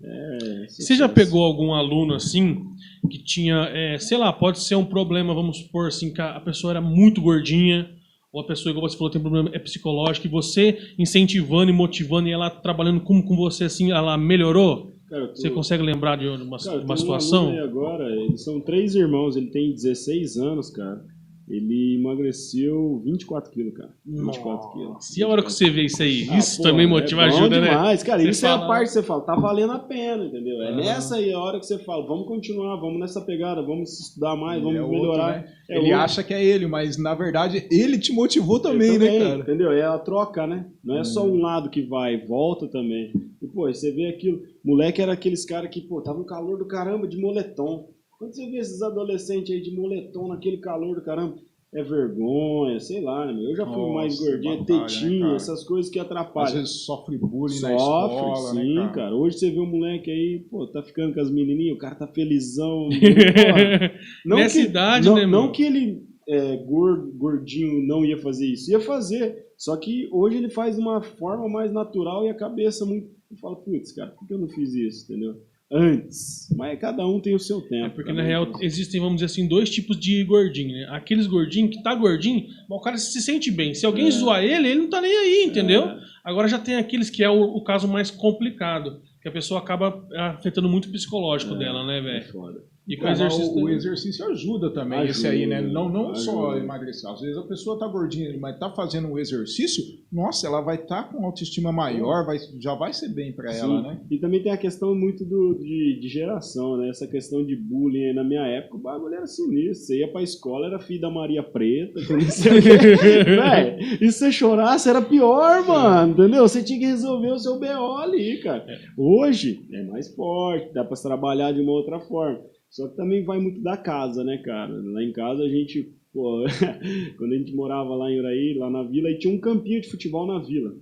É, 0.02 0.66
Você 0.68 0.94
já 0.94 1.09
pegou 1.09 1.43
algum 1.43 1.72
aluno 1.72 2.14
assim 2.14 2.62
que 3.10 3.16
tinha, 3.24 3.70
é, 3.72 3.98
sei 3.98 4.18
lá, 4.18 4.30
pode 4.30 4.60
ser 4.60 4.74
um 4.74 4.84
problema, 4.84 5.32
vamos 5.32 5.59
supor 5.59 5.88
assim, 5.88 6.12
que 6.12 6.20
a 6.20 6.38
pessoa 6.40 6.72
era 6.72 6.80
muito 6.82 7.22
gordinha, 7.22 7.88
ou 8.30 8.43
a 8.43 8.47
pessoa, 8.47 8.70
igual 8.70 8.86
você 8.86 8.98
falou, 8.98 9.10
tem 9.10 9.20
problema 9.20 9.48
é 9.55 9.59
psicológico, 9.59 10.26
e 10.26 10.30
você 10.30 10.94
incentivando 10.98 11.70
e 11.70 11.74
motivando 11.74 12.28
e 12.28 12.32
ela 12.32 12.51
trabalhando 12.51 13.01
com, 13.01 13.22
com 13.22 13.34
você 13.34 13.64
assim, 13.64 13.93
ela 13.93 14.18
melhorou? 14.18 14.95
Cara, 15.09 15.28
tô- 15.28 15.37
Você 15.37 15.51
consegue 15.51 15.83
lembrar 15.83 16.16
de 16.16 16.27
uma, 16.27 16.59
Cara, 16.59 16.81
uma 16.81 16.95
um 16.95 16.97
situação? 16.97 17.51
aí 17.51 17.59
agora, 17.61 18.11
eles 18.11 18.43
são 18.43 18.61
três 18.61 18.95
irmãos, 18.95 19.37
ele 19.37 19.47
tem 19.51 19.73
16 19.73 20.37
anos, 20.37 20.69
cara. 20.70 21.05
Ele 21.48 21.94
emagreceu 22.01 23.01
24 23.05 23.52
quilos, 23.52 23.73
cara. 23.74 23.90
24 24.05 24.73
quilos. 24.73 25.16
E 25.16 25.23
a 25.23 25.28
hora 25.28 25.43
que 25.44 25.52
você 25.52 25.70
vê 25.70 25.85
isso 25.85 26.02
aí? 26.02 26.27
Ah, 26.28 26.39
Isso 26.39 26.56
pô, 26.56 26.62
também 26.64 26.86
é 26.86 26.89
motiva, 26.89 27.20
bom 27.23 27.28
ajuda, 27.36 27.60
né? 27.60 27.68
demais. 27.70 28.02
Cara, 28.02 28.20
Você 28.23 28.31
isso 28.31 28.44
é 28.47 28.48
fala- 28.48 28.64
a 28.64 28.68
parte 28.68 28.86
que 28.89 28.93
você 28.93 29.02
fala, 29.05 29.20
tá 29.20 29.35
valendo 29.36 29.73
a 29.73 29.78
pena, 29.78 30.24
entendeu? 30.24 30.60
É 30.62 30.74
nessa 30.74 31.16
aí 31.16 31.32
a 31.32 31.39
hora 31.39 31.60
que 31.60 31.66
você 31.66 31.78
fala, 31.78 32.05
vamos 32.05 32.27
continuar, 32.27 32.74
vamos 32.81 32.98
nessa 32.98 33.20
pegada, 33.20 33.62
vamos 33.62 33.97
estudar 34.01 34.35
mais, 34.35 34.60
vamos 34.60 34.77
É 34.77 34.82
outro, 34.82 34.98
melhorar. 34.98 35.32
né? 35.43 35.48
É 35.70 35.77
ele 35.78 35.85
outro. 35.86 35.98
acha 36.01 36.23
que 36.24 36.35
é 36.35 36.44
ele, 36.44 36.66
mas 36.66 36.98
na 36.98 37.14
verdade 37.14 37.66
ele 37.70 37.97
te 37.98 38.12
motivou 38.12 38.59
também, 38.59 38.94
Eu 38.94 38.98
né, 38.98 39.18
cara? 39.18 39.39
Entendeu? 39.40 39.70
É 39.70 39.82
a 39.82 39.98
troca, 40.01 40.47
né? 40.48 40.66
Não 40.82 40.98
é 40.98 41.05
só 41.05 41.24
Uhum. 41.24 41.36
um 41.36 41.43
lado 41.43 41.70
que 41.70 41.82
vai, 41.82 42.18
volta 42.27 42.66
também. 42.66 43.12
E, 43.40 43.47
pô, 43.47 43.68
você 43.73 43.93
vê 43.93 44.09
aquilo. 44.09 44.43
Moleque 44.64 45.01
era 45.01 45.12
aqueles 45.12 45.44
caras 45.44 45.70
que, 45.70 45.81
pô, 45.81 46.01
tava 46.01 46.18
um 46.18 46.24
calor 46.24 46.59
do 46.59 46.66
caramba 46.66 47.06
de 47.06 47.16
moletom. 47.20 47.89
Quando 48.18 48.34
você 48.34 48.48
vê 48.51 48.59
esses 48.59 48.80
adolescentes 48.82 49.55
aí 49.55 49.60
de 49.60 49.70
moletom 49.74 50.28
naquele 50.28 50.59
calor 50.59 50.94
do 50.94 51.02
caramba, 51.02 51.36
é 51.74 51.82
vergonha, 51.82 52.80
sei 52.80 53.02
lá, 53.02 53.26
né? 53.26 53.32
meu? 53.34 53.51
Eu 53.51 53.56
já 53.56 53.66
fui 53.66 53.76
Nossa, 53.76 53.93
mais 53.94 54.18
gordinho, 54.18 54.59
batalha, 54.59 54.80
né, 54.80 54.86
tetinho, 54.86 55.20
cara? 55.20 55.36
essas 55.36 55.64
coisas 55.64 55.90
que 55.90 55.98
Às 55.98 56.06
atrapalham. 56.06 56.55
vezes 56.55 56.70
sofre 56.86 57.18
bullying 57.18 57.60
na 57.60 57.78
Sofre, 57.78 58.16
escola, 58.16 58.55
sim, 58.55 58.74
né, 58.74 58.93
cara? 58.94 59.14
Hoje 59.14 59.38
você 59.38 59.51
vê 59.51 59.60
um 59.60 59.66
moleque 59.66 60.10
aí, 60.10 60.47
pô, 60.51 60.66
tá 60.68 60.82
ficando 60.82 61.12
com 61.12 61.20
as 61.20 61.30
menininhas, 61.30 61.76
o 61.76 61.78
cara 61.78 61.94
tá 61.94 62.06
felizão. 62.06 62.88
porra. 62.88 63.93
Não 64.24 64.38
Nessa 64.38 64.59
que, 64.59 64.64
idade, 64.64 65.06
não, 65.06 65.14
né, 65.16 65.26
não 65.26 65.52
que 65.52 65.62
ele, 65.64 66.02
é, 66.26 66.56
gordinho, 66.64 67.86
não 67.86 68.05
ia 68.05 68.16
fazer 68.16 68.47
isso. 68.47 68.70
Ia 68.70 68.80
fazer. 68.80 69.44
Só 69.59 69.76
que 69.76 70.09
hoje 70.12 70.38
ele 70.38 70.48
faz 70.48 70.76
de 70.76 70.80
uma 70.80 71.02
forma 71.02 71.48
mais 71.48 71.70
natural 71.72 72.24
e 72.24 72.30
a 72.30 72.34
cabeça 72.34 72.86
muito. 72.86 73.14
Eu 73.30 73.36
falo, 73.38 73.56
putz, 73.56 73.93
cara, 73.93 74.10
por 74.12 74.26
que 74.26 74.32
eu 74.32 74.38
não 74.38 74.48
fiz 74.48 74.72
isso, 74.72 75.05
entendeu? 75.05 75.36
Antes. 75.72 76.48
Mas 76.56 76.78
cada 76.78 77.06
um 77.06 77.20
tem 77.20 77.34
o 77.34 77.38
seu 77.40 77.60
tempo. 77.62 77.86
É 77.86 77.88
porque 77.88 78.12
na 78.12 78.22
real 78.22 78.51
existem, 78.60 79.01
vamos 79.01 79.16
dizer 79.16 79.26
assim, 79.26 79.48
dois 79.48 79.68
tipos 79.68 79.98
de 79.98 80.22
gordinho, 80.24 80.72
né? 80.72 80.86
Aqueles 80.90 81.26
gordinhos 81.26 81.74
que 81.76 81.82
tá 81.82 81.94
gordinho, 81.94 82.47
mas 82.68 82.78
o 82.78 82.80
cara 82.82 82.97
se 82.98 83.20
sente 83.20 83.51
bem. 83.51 83.74
Se 83.74 83.84
alguém 83.84 84.06
É. 84.06 84.10
zoar 84.10 84.44
ele, 84.44 84.68
ele 84.68 84.80
não 84.82 84.90
tá 84.90 85.01
nem 85.01 85.10
aí, 85.16 85.44
entendeu? 85.44 85.82
É. 85.86 86.01
Agora 86.24 86.47
já 86.48 86.59
tem 86.59 86.76
aqueles 86.76 87.10
que 87.10 87.22
é 87.24 87.28
o, 87.30 87.40
o 87.43 87.64
caso 87.64 87.88
mais 87.88 88.10
complicado, 88.10 89.01
que 89.20 89.28
a 89.28 89.32
pessoa 89.32 89.60
acaba 89.60 90.06
afetando 90.38 90.68
muito 90.68 90.88
o 90.88 90.93
psicológico 90.93 91.55
É, 91.55 91.59
dela, 91.59 91.84
né, 91.84 91.98
É 91.98 92.01
velho? 92.01 92.32
foda. 92.32 92.60
E 92.87 92.97
com 92.97 93.09
exercício. 93.09 93.53
o, 93.53 93.65
o 93.65 93.69
exercício 93.69 94.25
ajuda 94.27 94.73
também, 94.73 95.01
Ajuda, 95.01 95.11
esse 95.11 95.27
aí, 95.27 95.47
né? 95.47 95.61
Não, 95.61 95.89
não 95.89 96.15
só 96.15 96.57
emagrecer. 96.57 97.11
Às 97.11 97.21
vezes 97.21 97.37
a 97.37 97.43
pessoa 97.43 97.79
tá 97.79 97.87
gordinha, 97.89 98.37
mas 98.39 98.59
tá 98.59 98.71
fazendo 98.71 99.09
um 99.09 99.19
exercício, 99.19 99.83
nossa, 100.13 100.47
ela 100.47 100.61
vai 100.61 100.77
estar 100.77 101.11
com 101.11 101.25
autoestima 101.27 101.73
maior, 101.73 102.25
vai, 102.25 102.39
já 102.61 102.75
vai 102.75 102.93
ser 102.93 103.09
bem 103.09 103.33
pra 103.33 103.53
ela, 103.53 103.83
né? 103.83 104.01
E 104.09 104.19
também 104.19 104.41
tem 104.41 104.53
a 104.53 104.57
questão 104.57 104.95
muito 104.95 105.25
do, 105.25 105.59
de, 105.59 105.99
de 106.01 106.09
geração, 106.09 106.77
né? 106.77 106.89
Essa 106.89 107.09
questão 107.09 107.45
de 107.45 107.57
bullying 107.57 108.07
aí 108.07 108.15
na 108.15 108.23
minha 108.23 108.47
época, 108.47 108.77
o 108.77 108.81
bagulho 108.81 109.15
era 109.15 109.27
sinistro. 109.27 109.87
Você 109.87 109.99
ia 109.99 110.13
pra 110.13 110.23
escola, 110.23 110.69
era 110.69 110.79
filho 110.79 111.01
da 111.01 111.11
Maria 111.11 111.43
Preta, 111.43 112.01
que 112.01 112.13
não 112.13 112.21
sei 112.21 112.59
o 112.59 112.63
quê. 112.63 112.77
Véi, 113.25 113.99
e 114.01 114.13
se 114.13 114.19
você 114.19 114.33
chorasse, 114.33 114.89
era 114.89 115.03
pior, 115.03 115.67
mano, 115.67 116.13
entendeu? 116.13 116.47
Você 116.47 116.63
tinha 116.63 116.79
que 116.79 116.87
resolver 116.87 117.33
o 117.33 117.39
seu 117.39 117.59
BO 117.59 117.97
ali, 117.97 118.41
cara. 118.43 118.65
Hoje 118.97 119.67
é 119.73 119.83
mais 119.83 120.15
forte, 120.15 120.73
dá 120.73 120.85
pra 120.85 120.95
se 120.95 121.03
trabalhar 121.03 121.53
de 121.53 121.61
uma 121.61 121.73
outra 121.73 121.99
forma. 122.01 122.41
Só 122.77 122.86
que 122.89 122.94
também 122.94 123.24
vai 123.24 123.40
muito 123.40 123.62
da 123.62 123.74
casa, 123.74 124.23
né, 124.23 124.36
cara? 124.36 124.70
Lá 124.70 125.03
em 125.03 125.11
casa 125.11 125.43
a 125.43 125.48
gente, 125.48 125.94
pô, 126.12 126.44
quando 127.16 127.32
a 127.32 127.39
gente 127.39 127.55
morava 127.55 127.97
lá 127.97 128.12
em 128.12 128.19
Uraí, 128.19 128.53
lá 128.53 128.69
na 128.69 128.82
vila, 128.82 129.11
e 129.11 129.19
tinha 129.19 129.32
um 129.32 129.40
campinho 129.40 129.81
de 129.81 129.89
futebol 129.89 130.27
na 130.27 130.40
vila. 130.40 130.77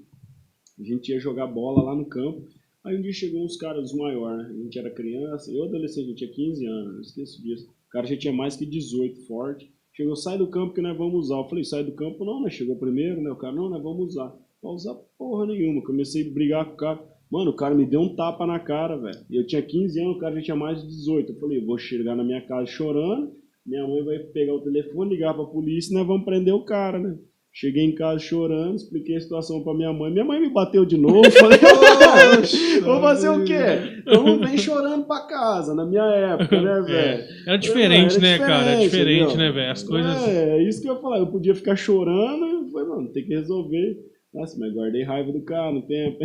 A 0.77 0.83
gente 0.83 1.13
ia 1.13 1.21
jogar 1.21 1.47
bola 1.47 1.85
lá 1.85 1.95
no 1.95 2.05
campo. 2.07 2.49
Aí 2.83 2.99
um 2.99 3.01
dia 3.01 3.13
chegou 3.13 3.45
uns 3.45 3.57
caras 3.57 3.93
maiores, 3.93 4.49
né? 4.49 4.55
A 4.59 4.63
gente 4.65 4.77
era 4.77 4.91
criança, 4.91 5.53
eu 5.53 5.63
adolescente, 5.63 6.09
eu 6.09 6.17
tinha 6.17 6.33
15 6.33 6.67
anos, 6.67 6.95
eu 6.95 7.01
esqueço 7.01 7.41
disso. 7.41 7.71
O 7.87 7.91
cara 7.91 8.09
já 8.09 8.17
tinha 8.17 8.33
mais 8.33 8.57
que 8.57 8.67
18, 8.67 9.21
forte. 9.29 9.73
Chegou, 9.93 10.17
sai 10.17 10.37
do 10.37 10.49
campo 10.49 10.75
que 10.75 10.83
nós 10.83 10.99
vamos 10.99 11.27
usar. 11.27 11.37
Eu 11.37 11.49
falei, 11.49 11.63
sai 11.63 11.85
do 11.85 11.93
campo 11.93 12.25
não, 12.25 12.43
né? 12.43 12.51
Chegou 12.51 12.75
primeiro, 12.75 13.23
né? 13.23 13.31
O 13.31 13.37
cara, 13.37 13.55
não, 13.55 13.71
nós 13.71 13.81
vamos 13.81 14.09
usar. 14.09 14.37
Vai 14.61 14.73
usar 14.73 14.95
porra 15.17 15.47
nenhuma. 15.47 15.81
Comecei 15.85 16.29
a 16.29 16.33
brigar 16.33 16.67
com 16.67 16.75
o 16.75 16.77
cara. 16.77 17.14
Mano, 17.35 17.51
o 17.51 17.57
cara 17.57 17.75
me 17.75 17.85
deu 17.85 18.01
um 18.01 18.15
tapa 18.15 18.47
na 18.47 18.61
cara, 18.61 18.97
velho. 18.97 19.19
Eu 19.29 19.45
tinha 19.45 19.61
15 19.61 20.01
anos, 20.01 20.17
o 20.17 20.19
cara 20.21 20.37
já 20.37 20.43
tinha 20.43 20.57
mais 20.57 20.81
de 20.81 20.87
18. 20.87 21.33
Eu 21.33 21.41
falei, 21.41 21.61
vou 21.61 21.77
chegar 21.77 22.15
na 22.15 22.23
minha 22.23 22.41
casa 22.41 22.67
chorando, 22.67 23.33
minha 23.67 23.85
mãe 23.89 24.05
vai 24.05 24.21
pegar 24.21 24.55
o 24.55 24.61
telefone, 24.61 25.17
ligar 25.17 25.35
pra 25.35 25.43
polícia 25.43 25.91
e 25.91 25.95
nós 25.95 26.07
vamos 26.07 26.25
prender 26.25 26.55
o 26.55 26.65
cara, 26.65 26.97
né? 26.97 27.17
Cheguei 27.53 27.83
em 27.83 27.93
casa 27.93 28.21
chorando, 28.21 28.77
expliquei 28.77 29.17
a 29.17 29.21
situação 29.21 29.65
pra 29.65 29.75
minha 29.75 29.93
mãe. 29.93 30.13
Minha 30.13 30.25
mãe 30.25 30.41
me 30.41 30.49
bateu 30.49 30.85
de 30.85 30.97
novo. 30.97 31.29
Falei, 31.35 31.59
vou 32.83 33.01
fazer 33.01 33.29
o 33.31 33.45
quê? 33.45 33.65
Então 33.99 34.39
vem 34.39 34.57
chorando 34.57 35.05
pra 35.05 35.27
casa, 35.27 35.75
na 35.75 35.85
minha 35.85 36.05
época, 36.05 36.61
né, 36.61 36.83
velho? 36.83 37.25
Era 37.49 37.57
diferente, 37.57 38.13
Era 38.13 38.23
né, 38.23 38.39
cara? 38.39 38.55
É 38.55 38.79
diferente, 38.79 38.91
diferente, 38.91 39.23
entendeu? 39.23 39.39
né, 39.39 39.51
velho? 39.51 39.73
As 39.73 39.83
coisas. 39.83 40.29
É, 40.29 40.51
é 40.51 40.63
isso 40.63 40.81
que 40.81 40.89
eu 40.89 40.95
ia 40.95 41.01
falar. 41.01 41.19
Eu 41.19 41.27
podia 41.27 41.55
ficar 41.57 41.75
chorando, 41.75 42.45
eu 42.45 42.69
falei, 42.69 42.89
mano, 42.89 43.09
tem 43.09 43.25
que 43.25 43.35
resolver. 43.35 44.14
Nossa, 44.35 44.59
mas 44.59 44.73
guardei 44.75 45.05
raiva 45.05 45.31
do 45.31 45.41
cara 45.43 45.71
no 45.71 45.83
tempo. 45.83 46.19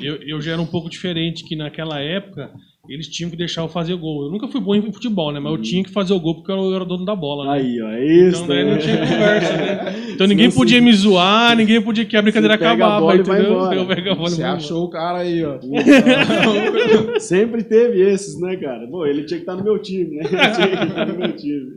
Eu, 0.00 0.16
eu 0.22 0.40
já 0.40 0.52
era 0.52 0.62
um 0.62 0.66
pouco 0.66 0.88
diferente, 0.88 1.44
que 1.44 1.56
naquela 1.56 1.98
época 2.00 2.50
eles 2.88 3.08
tinham 3.08 3.28
que 3.30 3.36
deixar 3.36 3.62
eu 3.62 3.68
fazer 3.68 3.94
gol. 3.96 4.26
Eu 4.26 4.30
nunca 4.30 4.46
fui 4.48 4.60
bom 4.60 4.74
em 4.76 4.92
futebol, 4.92 5.32
né? 5.32 5.40
Mas 5.40 5.52
eu 5.52 5.60
tinha 5.60 5.82
que 5.82 5.90
fazer 5.90 6.12
o 6.14 6.20
gol 6.20 6.36
porque 6.36 6.52
eu 6.52 6.72
era 6.72 6.84
o 6.84 6.86
dono 6.86 7.04
da 7.04 7.16
bola, 7.16 7.44
né? 7.56 7.60
Aí, 7.60 7.82
ó, 7.82 7.88
é 7.90 8.04
isso. 8.06 8.44
Então 8.44 8.46
daí 8.46 8.64
não 8.64 8.72
né? 8.74 8.78
tinha 8.78 8.96
conversa, 8.98 9.56
né? 9.56 9.94
Então 10.14 10.26
Se 10.26 10.32
ninguém 10.34 10.50
você- 10.50 10.56
podia 10.56 10.80
me 10.80 10.92
zoar, 10.92 11.56
ninguém 11.56 11.82
podia 11.82 12.04
que 12.04 12.16
a 12.16 12.22
brincadeira 12.22 12.54
Você 12.54 12.58
pega 12.60 12.70
a 12.70 12.74
acabava, 12.76 13.00
bola 13.00 13.14
e 13.16 13.22
vai 13.22 13.38
entendeu? 13.40 13.56
embora. 13.56 13.74
Eu 13.76 13.86
pego 13.86 14.10
a 14.10 14.14
bola 14.14 14.28
e 14.28 14.30
Você 14.32 14.42
vou 14.42 14.50
achou 14.52 14.84
o 14.84 14.90
cara 14.90 15.18
aí, 15.18 15.44
ó. 15.44 15.58
Sempre 17.18 17.64
teve 17.64 18.00
esses, 18.00 18.40
né, 18.40 18.56
cara? 18.56 18.86
Bom, 18.86 19.04
ele 19.04 19.24
tinha 19.24 19.38
que 19.38 19.42
estar 19.42 19.56
no 19.56 19.64
meu 19.64 19.78
time, 19.80 20.16
né? 20.16 20.22
Tinha 20.54 20.68
que 20.68 20.84
estar 20.88 21.06
no 21.06 21.18
meu 21.18 21.32
time. 21.36 21.72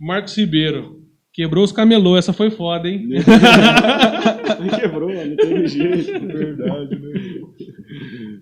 Marcos 0.00 0.36
Ribeiro. 0.36 1.01
Quebrou 1.32 1.64
os 1.64 1.72
camelô, 1.72 2.16
essa 2.16 2.32
foi 2.32 2.50
foda, 2.50 2.88
hein? 2.88 3.08
Quebrou, 4.78 5.10
não 5.10 5.36
teve 5.36 5.66
jeito. 5.66 6.26
Verdade, 6.26 6.98
né? 6.98 7.12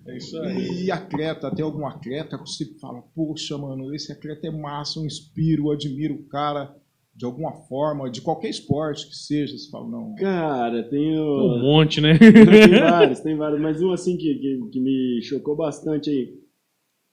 É 0.07 0.17
isso 0.17 0.37
aí. 0.39 0.85
E 0.85 0.91
atleta, 0.91 1.53
tem 1.55 1.63
algum 1.63 1.87
atleta 1.87 2.37
que 2.37 2.49
você 2.49 2.65
fala, 2.79 3.01
poxa, 3.15 3.57
mano, 3.57 3.93
esse 3.95 4.11
atleta 4.11 4.47
é 4.47 4.51
massa, 4.51 4.99
eu 4.99 5.05
inspiro, 5.05 5.67
eu 5.67 5.71
admiro 5.71 6.15
o 6.15 6.27
cara 6.27 6.75
de 7.15 7.25
alguma 7.25 7.53
forma, 7.67 8.09
de 8.09 8.21
qualquer 8.21 8.49
esporte 8.49 9.07
que 9.07 9.15
seja, 9.15 9.57
você 9.57 9.69
fala, 9.69 9.87
não. 9.87 10.15
Cara, 10.15 10.83
tenho. 10.89 11.21
Um 11.21 11.61
monte, 11.61 12.01
né? 12.01 12.17
tem 12.17 12.79
vários, 12.79 13.19
tem 13.19 13.37
vários. 13.37 13.61
Mas 13.61 13.81
um 13.81 13.91
assim 13.91 14.17
que, 14.17 14.35
que, 14.35 14.69
que 14.71 14.79
me 14.79 15.21
chocou 15.23 15.55
bastante 15.55 16.09
aí. 16.09 16.41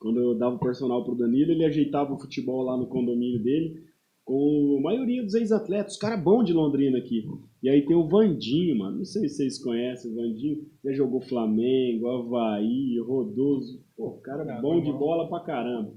Quando 0.00 0.20
eu 0.20 0.38
dava 0.38 0.54
o 0.54 0.60
personal 0.60 1.04
pro 1.04 1.16
Danilo, 1.16 1.50
ele 1.50 1.64
ajeitava 1.64 2.12
o 2.12 2.20
futebol 2.20 2.62
lá 2.62 2.76
no 2.76 2.86
condomínio 2.86 3.42
dele 3.42 3.87
com 4.28 4.76
a 4.78 4.82
maioria 4.82 5.22
dos 5.24 5.32
ex-atletas, 5.32 5.94
os 5.94 5.98
caras 5.98 6.22
bons 6.22 6.44
de 6.44 6.52
Londrina 6.52 6.98
aqui. 6.98 7.26
E 7.62 7.68
aí 7.70 7.80
tem 7.86 7.96
o 7.96 8.06
Vandinho, 8.06 8.76
mano. 8.76 8.98
Não 8.98 9.04
sei 9.06 9.26
se 9.26 9.36
vocês 9.36 9.58
conhecem 9.58 10.12
o 10.12 10.16
Vandinho. 10.16 10.58
Já 10.84 10.92
jogou 10.92 11.22
Flamengo, 11.22 12.06
Havaí, 12.08 12.98
Rodoso. 13.00 13.80
Pô, 13.96 14.08
o 14.08 14.20
cara 14.20 14.42
é 14.42 14.60
bom 14.60 14.82
de 14.82 14.92
bola 14.92 15.26
pra 15.30 15.40
caramba. 15.40 15.94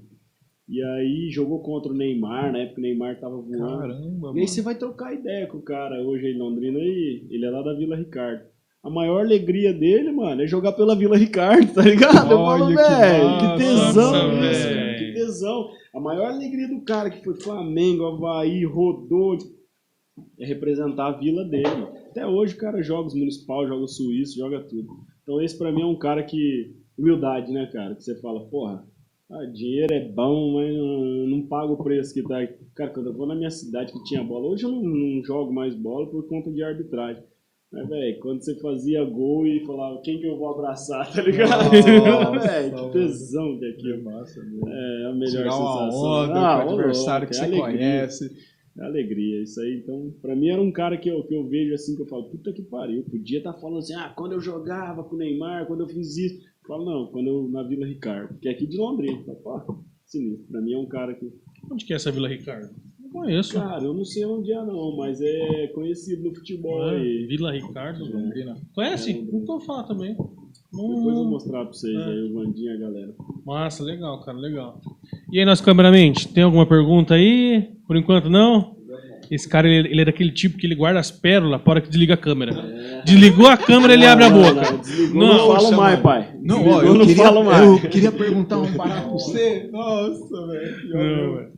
E 0.66 0.82
aí 0.82 1.28
jogou 1.30 1.60
contra 1.60 1.92
o 1.92 1.94
Neymar, 1.94 2.52
na 2.52 2.60
época 2.60 2.80
o 2.80 2.82
Neymar 2.82 3.20
tava 3.20 3.36
voando. 3.36 3.78
Caramba, 3.80 4.32
E 4.34 4.40
aí 4.40 4.48
você 4.48 4.62
vai 4.62 4.76
trocar 4.76 5.12
ideia 5.12 5.46
com 5.46 5.58
o 5.58 5.62
cara 5.62 6.00
hoje 6.02 6.24
aí 6.26 6.32
em 6.32 6.38
Londrina 6.38 6.78
e 6.78 7.26
ele 7.30 7.44
é 7.44 7.50
lá 7.50 7.60
da 7.60 7.74
Vila 7.74 7.96
Ricardo. 7.96 8.44
A 8.82 8.88
maior 8.88 9.20
alegria 9.20 9.74
dele, 9.74 10.10
mano, 10.10 10.42
é 10.42 10.46
jogar 10.46 10.72
pela 10.72 10.96
Vila 10.96 11.18
Ricardo, 11.18 11.70
tá 11.74 11.82
ligado? 11.82 12.32
Eu 12.32 12.38
falo, 12.38 12.64
Olha 12.64 12.76
que 12.76 12.82
velho, 12.82 13.24
massa, 13.24 13.46
que 13.46 13.62
tesão 13.62 14.30
velho. 14.30 14.50
isso, 14.50 14.68
cara, 14.68 14.86
que 14.91 14.91
A 15.94 16.00
maior 16.00 16.30
alegria 16.30 16.68
do 16.68 16.82
cara 16.82 17.10
que 17.10 17.22
foi 17.24 17.34
Flamengo, 17.40 18.04
Havaí, 18.04 18.64
rodou, 18.64 19.38
é 20.38 20.44
representar 20.44 21.06
a 21.06 21.18
vila 21.18 21.44
dele. 21.44 21.88
Até 22.10 22.26
hoje 22.26 22.54
o 22.54 22.58
cara 22.58 22.82
joga 22.82 23.08
os 23.08 23.14
municipal, 23.14 23.66
joga 23.66 23.84
o 23.84 23.88
suíço, 23.88 24.38
joga 24.38 24.60
tudo. 24.60 24.88
Então 25.22 25.40
esse 25.40 25.56
pra 25.56 25.72
mim 25.72 25.82
é 25.82 25.86
um 25.86 25.98
cara 25.98 26.22
que. 26.22 26.76
Humildade, 26.98 27.50
né, 27.50 27.66
cara? 27.72 27.94
Que 27.94 28.04
você 28.04 28.20
fala, 28.20 28.44
porra, 28.48 28.86
ah, 29.30 29.46
dinheiro 29.46 29.94
é 29.94 30.08
bom, 30.08 30.52
mas 30.52 30.74
não, 30.76 31.26
não 31.26 31.46
paga 31.46 31.72
o 31.72 31.82
preço 31.82 32.12
que 32.12 32.22
tá. 32.22 32.46
Cara, 32.74 32.90
quando 32.90 33.06
eu 33.06 33.14
vou 33.14 33.26
na 33.26 33.34
minha 33.34 33.50
cidade 33.50 33.90
que 33.90 34.04
tinha 34.04 34.22
bola, 34.22 34.46
hoje 34.46 34.64
eu 34.64 34.70
não, 34.70 34.82
não 34.82 35.24
jogo 35.24 35.50
mais 35.54 35.74
bola 35.74 36.06
por 36.10 36.28
conta 36.28 36.52
de 36.52 36.62
arbitragem. 36.62 37.24
Mas, 37.72 37.88
velho, 37.88 38.20
quando 38.20 38.42
você 38.42 38.54
fazia 38.56 39.02
gol 39.04 39.46
e 39.46 39.64
falava, 39.64 40.00
quem 40.02 40.18
que 40.20 40.26
eu 40.26 40.36
vou 40.36 40.50
abraçar, 40.50 41.10
tá 41.10 41.22
ligado? 41.22 41.70
Nossa, 41.72 42.38
velho, 42.46 42.74
que 42.74 42.92
tesão 42.92 43.58
que 43.58 43.64
é 43.64 43.72
Que 43.72 43.78
aquilo. 43.92 44.04
massa, 44.04 44.42
meu. 44.44 44.68
É 44.68 45.06
a 45.06 45.12
melhor 45.14 45.30
Tirar 45.30 45.56
uma 45.56 45.72
sensação. 45.90 46.02
onda 46.02 46.40
Ah, 46.40 46.64
com 46.64 46.70
o 46.70 46.74
adversário 46.74 47.26
que 47.28 47.34
você 47.34 47.40
é 47.40 47.44
alegria. 47.46 47.64
conhece. 47.64 48.52
É 48.78 48.84
alegria, 48.84 49.42
isso 49.42 49.60
aí. 49.60 49.76
Então, 49.82 50.14
pra 50.20 50.34
mim 50.36 50.48
era 50.48 50.60
um 50.60 50.70
cara 50.72 50.96
que 50.98 51.08
eu, 51.08 51.22
que 51.24 51.34
eu 51.34 51.46
vejo 51.48 51.74
assim, 51.74 51.96
que 51.96 52.02
eu 52.02 52.06
falo, 52.06 52.24
puta 52.30 52.52
que 52.52 52.62
pariu. 52.62 53.04
Podia 53.04 53.38
estar 53.38 53.52
falando 53.54 53.78
assim, 53.78 53.94
ah, 53.94 54.12
quando 54.16 54.32
eu 54.32 54.40
jogava 54.40 55.02
com 55.04 55.14
o 55.14 55.18
Neymar, 55.18 55.66
quando 55.66 55.80
eu 55.80 55.88
fiz 55.88 56.16
isso. 56.16 56.36
Eu 56.42 56.68
falo, 56.68 56.84
não, 56.84 57.06
quando 57.10 57.26
eu 57.26 57.48
na 57.48 57.62
Vila 57.62 57.86
Ricardo, 57.86 58.38
que 58.38 58.48
é 58.48 58.52
aqui 58.52 58.66
de 58.66 58.76
Londrina. 58.76 59.22
Falo, 59.42 59.60
pô, 59.66 59.78
sinistro. 60.06 60.46
Pra 60.50 60.60
mim 60.60 60.72
é 60.74 60.78
um 60.78 60.86
cara 60.86 61.14
que. 61.14 61.32
Onde 61.70 61.84
que 61.86 61.92
é 61.92 61.96
essa 61.96 62.10
Vila 62.12 62.28
Ricardo? 62.28 62.70
Não 63.12 63.20
conheço. 63.20 63.54
Cara, 63.54 63.82
eu 63.84 63.92
não 63.94 64.04
sei 64.04 64.24
onde 64.24 64.52
é 64.52 64.64
não, 64.64 64.96
mas 64.96 65.20
é 65.20 65.66
conhecido 65.74 66.24
no 66.24 66.34
futebol 66.34 66.82
aí. 66.88 67.26
Vila 67.26 67.52
Ricardo. 67.52 68.04
Londrina. 68.04 68.56
Conhece? 68.74 69.10
É, 69.10 69.14
Nunca 69.32 69.46
vou 69.46 69.60
falar 69.60 69.82
também. 69.84 70.12
Depois 70.14 70.96
eu 70.96 71.02
vou 71.02 71.24
Hum, 71.26 71.30
mostrar 71.30 71.64
pra 71.64 71.72
vocês 71.72 71.94
É. 71.94 72.04
aí, 72.04 72.22
o 72.30 72.32
Vandinha, 72.34 72.74
a 72.74 72.78
galera. 72.78 73.14
Massa, 73.44 73.84
legal, 73.84 74.20
cara, 74.24 74.38
legal. 74.38 74.80
E 75.30 75.38
aí, 75.38 75.44
nosso 75.44 75.62
cameramente, 75.62 76.26
tem 76.28 76.42
alguma 76.42 76.64
pergunta 76.66 77.14
aí? 77.14 77.68
Por 77.86 77.96
enquanto, 77.96 78.30
não? 78.30 78.76
Esse 79.30 79.48
cara, 79.48 79.66
ele, 79.68 79.88
ele 79.88 80.00
é 80.00 80.04
daquele 80.04 80.30
tipo 80.30 80.58
que 80.58 80.66
ele 80.66 80.74
guarda 80.74 80.98
as 81.00 81.10
pérolas 81.10 81.60
para 81.62 81.70
hora 81.72 81.80
que 81.80 81.88
desliga 81.88 82.14
a 82.14 82.18
câmera. 82.18 82.52
Desligou 83.04 83.46
a 83.46 83.56
câmera, 83.56 83.94
ele 83.94 84.04
abre 84.06 84.24
a 84.24 84.30
Não, 84.30 84.42
boca. 84.42 84.70
não, 84.72 84.78
desligou, 84.78 85.22
Não, 85.22 85.28
não, 85.48 85.56
falo 85.56 85.72
mais, 85.76 85.92
mano. 85.92 86.02
pai. 86.02 86.36
Não, 86.42 86.56
Desligou, 86.56 86.72
ó, 86.78 86.82
eu 86.82 86.94
não 86.94 87.06
queria, 87.06 87.24
falo 87.24 87.44
mais. 87.44 87.82
eu 87.84 87.90
queria 87.90 88.12
perguntar 88.12 88.58
um 88.58 88.76
barato 88.76 89.02
pra 89.02 89.10
você. 89.12 89.68
Nossa, 89.72 90.46
velho. 90.48 90.80
que 90.80 90.88
Não, 90.88 91.00
ódio. 91.00 91.36
velho. 91.36 91.52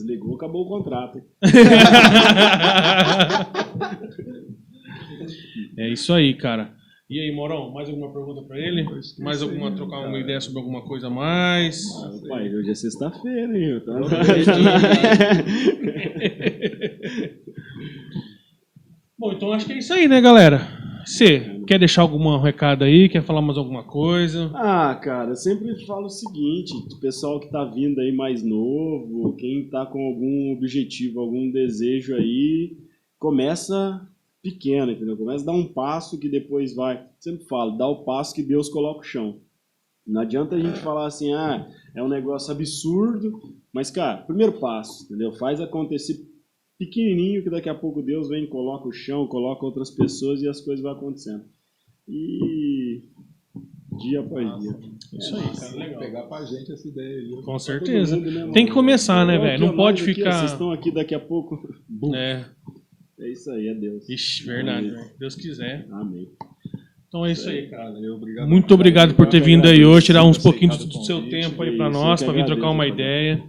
Desligou, 0.00 0.34
acabou 0.36 0.64
o 0.66 0.68
contrato. 0.68 1.20
É 5.76 5.88
isso 5.88 6.12
aí, 6.12 6.34
cara. 6.34 6.72
E 7.08 7.18
aí, 7.18 7.32
Morão, 7.34 7.72
mais 7.72 7.88
alguma 7.88 8.12
pergunta 8.12 8.42
pra 8.42 8.58
ele? 8.58 8.84
Mais 9.18 9.42
alguma, 9.42 9.72
trocar 9.74 9.98
uma 9.98 10.06
cara? 10.06 10.20
ideia 10.20 10.40
sobre 10.40 10.60
alguma 10.60 10.82
coisa 10.82 11.08
a 11.08 11.10
mais? 11.10 11.84
Ah, 12.04 12.10
pai, 12.28 12.54
hoje 12.54 12.70
é 12.70 12.74
sexta-feira, 12.74 13.58
hein? 13.58 13.80
Tô- 13.84 13.92
Bom, 19.18 19.32
então 19.32 19.52
acho 19.52 19.66
que 19.66 19.72
é 19.72 19.78
isso 19.78 19.92
aí, 19.92 20.06
né, 20.08 20.20
galera? 20.20 20.60
Você 21.04 21.59
quer 21.70 21.78
deixar 21.78 22.02
algum 22.02 22.36
recado 22.36 22.82
aí? 22.82 23.08
Quer 23.08 23.22
falar 23.22 23.40
mais 23.40 23.56
alguma 23.56 23.84
coisa? 23.84 24.50
Ah, 24.54 24.92
cara, 25.00 25.36
sempre 25.36 25.86
falo 25.86 26.06
o 26.06 26.10
seguinte, 26.10 26.74
o 26.74 26.98
pessoal 26.98 27.38
que 27.38 27.48
tá 27.48 27.64
vindo 27.64 28.00
aí 28.00 28.10
mais 28.10 28.42
novo, 28.42 29.36
quem 29.36 29.68
tá 29.68 29.86
com 29.86 30.04
algum 30.04 30.52
objetivo, 30.52 31.20
algum 31.20 31.48
desejo 31.48 32.16
aí, 32.16 32.76
começa 33.20 34.04
pequeno, 34.42 34.90
entendeu? 34.90 35.16
Começa 35.16 35.44
a 35.44 35.46
dar 35.46 35.52
um 35.52 35.64
passo 35.64 36.18
que 36.18 36.28
depois 36.28 36.74
vai. 36.74 37.06
Sempre 37.20 37.44
falo, 37.44 37.78
dá 37.78 37.86
o 37.86 38.02
passo 38.02 38.34
que 38.34 38.42
Deus 38.42 38.68
coloca 38.68 38.98
o 38.98 39.04
chão. 39.04 39.36
Não 40.04 40.22
adianta 40.22 40.56
a 40.56 40.60
gente 40.60 40.80
falar 40.80 41.06
assim, 41.06 41.32
ah, 41.34 41.70
é 41.94 42.02
um 42.02 42.08
negócio 42.08 42.50
absurdo, 42.50 43.54
mas, 43.72 43.92
cara, 43.92 44.16
primeiro 44.16 44.58
passo, 44.58 45.04
entendeu? 45.04 45.34
Faz 45.34 45.60
acontecer 45.60 46.20
pequenininho 46.76 47.44
que 47.44 47.50
daqui 47.50 47.68
a 47.68 47.74
pouco 47.76 48.02
Deus 48.02 48.28
vem, 48.28 48.44
coloca 48.48 48.88
o 48.88 48.92
chão, 48.92 49.28
coloca 49.28 49.64
outras 49.64 49.88
pessoas 49.88 50.42
e 50.42 50.48
as 50.48 50.60
coisas 50.60 50.82
vão 50.82 50.90
acontecendo. 50.90 51.44
E 52.10 53.02
Dia 53.98 54.20
após 54.20 54.60
dia. 54.60 54.76
Isso 55.12 55.36
aí, 55.36 55.42
cara, 55.42 55.76
legal. 55.76 56.00
Pegar 56.00 56.22
pra 56.22 56.44
gente 56.44 56.72
essa 56.72 56.88
ideia 56.88 57.18
aí. 57.18 57.42
Com 57.42 57.58
certeza. 57.58 58.16
Todo 58.16 58.24
mundo, 58.30 58.46
né? 58.46 58.52
Tem 58.52 58.66
que 58.66 58.72
começar, 58.72 59.26
né, 59.26 59.38
velho? 59.38 59.66
Não 59.66 59.76
pode 59.76 60.02
aqui, 60.02 60.14
ficar. 60.14 60.32
Vocês 60.32 60.52
estão 60.52 60.70
aqui 60.72 60.90
daqui 60.90 61.14
a 61.14 61.20
pouco. 61.20 61.58
Bum. 61.88 62.14
É, 62.14 62.46
É 63.18 63.28
isso 63.30 63.50
aí, 63.50 63.68
é 63.68 63.74
Deus. 63.74 64.08
ixi, 64.08 64.44
verdade, 64.46 64.88
Amém. 64.88 65.04
Deus 65.18 65.34
quiser. 65.34 65.86
Amém. 65.90 66.28
Então 67.08 67.26
é 67.26 67.32
isso 67.32 67.48
aí, 67.50 67.68
cara. 67.68 67.90
Obrigado. 68.14 68.48
Muito 68.48 68.72
obrigado 68.72 69.14
por 69.14 69.26
ter 69.26 69.40
vindo 69.40 69.66
aí 69.66 69.84
hoje, 69.84 70.06
tirar 70.06 70.24
uns 70.24 70.38
pouquinhos 70.38 70.78
do 70.84 71.04
seu 71.04 71.28
tempo 71.28 71.60
aí 71.62 71.74
É 71.74 71.76
pra 71.76 71.90
isso, 71.90 71.98
nós, 72.00 72.22
pra 72.22 72.32
vir 72.32 72.46
trocar 72.46 72.70
uma 72.70 72.86
ideia. 72.86 73.42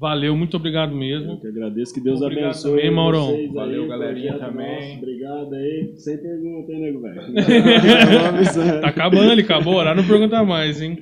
Valeu, 0.00 0.36
muito 0.36 0.56
obrigado 0.56 0.92
Eu 0.92 0.96
mesmo. 0.96 1.40
que 1.40 1.46
agradeço, 1.48 1.92
que 1.92 2.00
Deus 2.00 2.20
Obrigado 2.22 2.44
abençoe. 2.44 2.76
também, 2.76 2.90
Maurão. 2.90 3.26
vocês 3.26 3.48
aí, 3.48 3.52
Valeu, 3.52 3.84
o 3.84 3.88
galerinha, 3.88 4.32
projeto 4.34 4.50
também. 4.52 4.80
nosso. 4.80 4.98
Obrigado 4.98 5.54
aí. 5.54 5.92
Sem 5.96 6.16
pergunta, 6.18 6.72
hein, 6.72 6.80
nego, 6.80 7.00
velho? 7.00 7.20
Tá 8.80 8.88
acabando, 8.88 9.32
ele 9.32 9.40
acabou, 9.42 9.82
lá 9.82 9.94
não 9.94 10.06
pergunta 10.06 10.44
mais, 10.44 10.80
hein? 10.80 10.96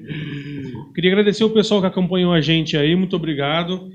Queria 0.94 1.10
agradecer 1.12 1.44
o 1.44 1.50
pessoal 1.50 1.80
que 1.82 1.86
acompanhou 1.86 2.32
a 2.32 2.40
gente 2.40 2.74
aí, 2.76 2.96
muito 2.96 3.14
obrigado. 3.16 3.90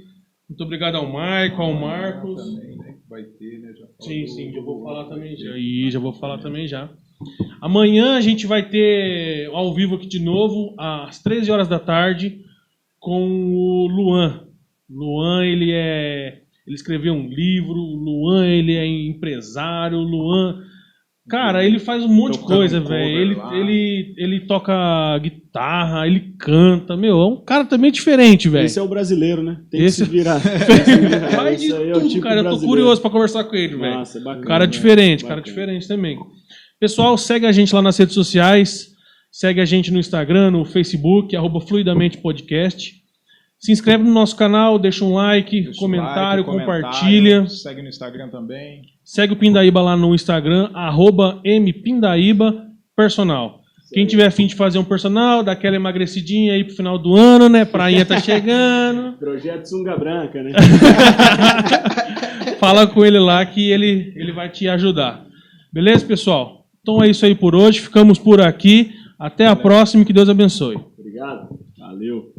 Muito 0.47 0.63
obrigado 0.63 0.95
ao 0.95 1.11
Maicon, 1.11 1.63
ao 1.63 1.73
Marcos. 1.73 2.43
Também, 2.43 2.77
né? 2.77 2.95
Vai 3.09 3.23
ter, 3.23 3.59
né? 3.59 3.73
Já 3.73 3.85
Sim, 4.01 4.27
sim, 4.27 4.51
já 4.51 4.61
vou 4.61 4.83
falar 4.83 5.05
também 5.05 5.35
já. 5.35 5.57
Ih, 5.57 5.89
já 5.89 5.99
vou 5.99 6.13
falar 6.13 6.37
também 6.37 6.67
já. 6.67 6.89
Amanhã 7.59 8.15
a 8.17 8.21
gente 8.21 8.45
vai 8.45 8.67
ter 8.69 9.47
ao 9.51 9.73
vivo 9.73 9.95
aqui 9.95 10.07
de 10.07 10.19
novo, 10.19 10.75
às 10.77 11.21
13 11.23 11.51
horas 11.51 11.67
da 11.67 11.79
tarde, 11.79 12.41
com 12.99 13.23
o 13.55 13.87
Luan. 13.87 14.45
Luan, 14.93 15.45
ele 15.45 15.71
é. 15.71 16.41
Ele 16.67 16.75
escreveu 16.75 17.13
um 17.13 17.27
livro, 17.27 17.73
o 17.73 17.95
Luan, 17.95 18.45
ele 18.45 18.75
é 18.75 18.85
empresário, 18.85 19.97
o 19.97 20.03
Luan. 20.03 20.61
Cara, 21.29 21.63
ele 21.63 21.79
faz 21.79 22.03
um 22.03 22.07
monte 22.07 22.37
de 22.39 22.45
coisa, 22.45 22.79
velho. 22.79 23.17
Ele, 23.19 23.35
lá. 23.35 23.55
ele, 23.55 24.13
ele 24.17 24.39
toca 24.41 25.17
guitarra, 25.19 26.05
ele 26.05 26.33
canta. 26.37 26.97
Meu, 26.97 27.19
é 27.19 27.25
um 27.25 27.37
cara 27.37 27.63
também 27.63 27.91
diferente, 27.91 28.49
velho. 28.49 28.65
Esse 28.65 28.79
é 28.79 28.81
o 28.81 28.87
brasileiro, 28.87 29.41
né? 29.41 29.61
Tem 29.69 29.81
Esse- 29.83 30.01
que 30.03 30.09
se 30.09 30.11
virar. 30.11 30.39
Faz 30.39 31.61
de 31.61 31.71
é 31.71 31.75
o 31.75 31.93
tudo, 31.93 32.09
tipo 32.09 32.21
cara. 32.21 32.41
Eu 32.41 32.49
tô 32.49 32.59
curioso 32.59 33.01
pra 33.01 33.09
conversar 33.09 33.43
com 33.45 33.55
ele, 33.55 33.75
velho. 33.75 33.95
Nossa, 33.95 34.19
bacana. 34.19 34.45
Cara 34.45 34.65
né? 34.65 34.71
diferente, 34.71 35.23
cara 35.23 35.35
Bacana. 35.37 35.55
diferente 35.55 35.87
também. 35.87 36.17
Pessoal, 36.79 37.17
segue 37.17 37.45
a 37.45 37.51
gente 37.51 37.73
lá 37.73 37.81
nas 37.81 37.97
redes 37.97 38.15
sociais. 38.15 38.89
Segue 39.31 39.61
a 39.61 39.65
gente 39.65 39.91
no 39.91 39.99
Instagram, 39.99 40.51
no 40.51 40.65
Facebook, 40.65 41.33
arroba 41.35 41.61
Fluidamente 41.61 42.17
Podcast. 42.17 43.00
Se 43.61 43.71
inscreve 43.71 44.03
no 44.03 44.11
nosso 44.11 44.35
canal, 44.35 44.79
deixa 44.79 45.05
um 45.05 45.13
like, 45.13 45.61
Deixa 45.61 45.79
comentário, 45.79 46.43
like, 46.43 46.59
compartilha. 46.59 47.35
comentário, 47.35 47.49
Segue 47.49 47.81
no 47.83 47.89
Instagram 47.89 48.29
também. 48.29 48.81
Segue 49.05 49.33
o 49.33 49.35
Pindaíba 49.35 49.79
lá 49.79 49.95
no 49.95 50.15
Instagram, 50.15 50.71
arroba 50.73 51.39
mpindaíba 51.45 52.65
personal. 52.95 53.61
Quem 53.93 54.07
tiver 54.07 54.25
afim 54.25 54.47
de 54.47 54.55
fazer 54.55 54.79
um 54.79 54.83
personal, 54.83 55.43
dá 55.43 55.51
aquela 55.51 55.75
emagrecidinha 55.75 56.53
aí 56.53 56.63
pro 56.63 56.75
final 56.75 56.97
do 56.97 57.15
ano, 57.15 57.49
né? 57.49 57.63
Prainha 57.63 58.03
tá 58.03 58.19
chegando. 58.19 59.13
Projeto 59.19 59.65
Sunga 59.65 59.95
Branca, 59.95 60.41
né? 60.41 60.53
Fala 62.57 62.87
com 62.87 63.05
ele 63.05 63.19
lá 63.19 63.45
que 63.45 63.69
ele, 63.69 64.11
ele 64.15 64.31
vai 64.31 64.49
te 64.49 64.67
ajudar. 64.69 65.23
Beleza, 65.71 66.03
pessoal? 66.05 66.65
Então 66.81 67.03
é 67.03 67.09
isso 67.09 67.25
aí 67.25 67.35
por 67.35 67.53
hoje. 67.53 67.79
Ficamos 67.81 68.17
por 68.17 68.41
aqui. 68.41 68.91
Até 69.19 69.45
a 69.45 69.55
próxima 69.55 70.01
e 70.01 70.05
que 70.05 70.13
Deus 70.13 70.29
abençoe. 70.29 70.77
Obrigado. 70.97 71.59
Valeu. 71.77 72.30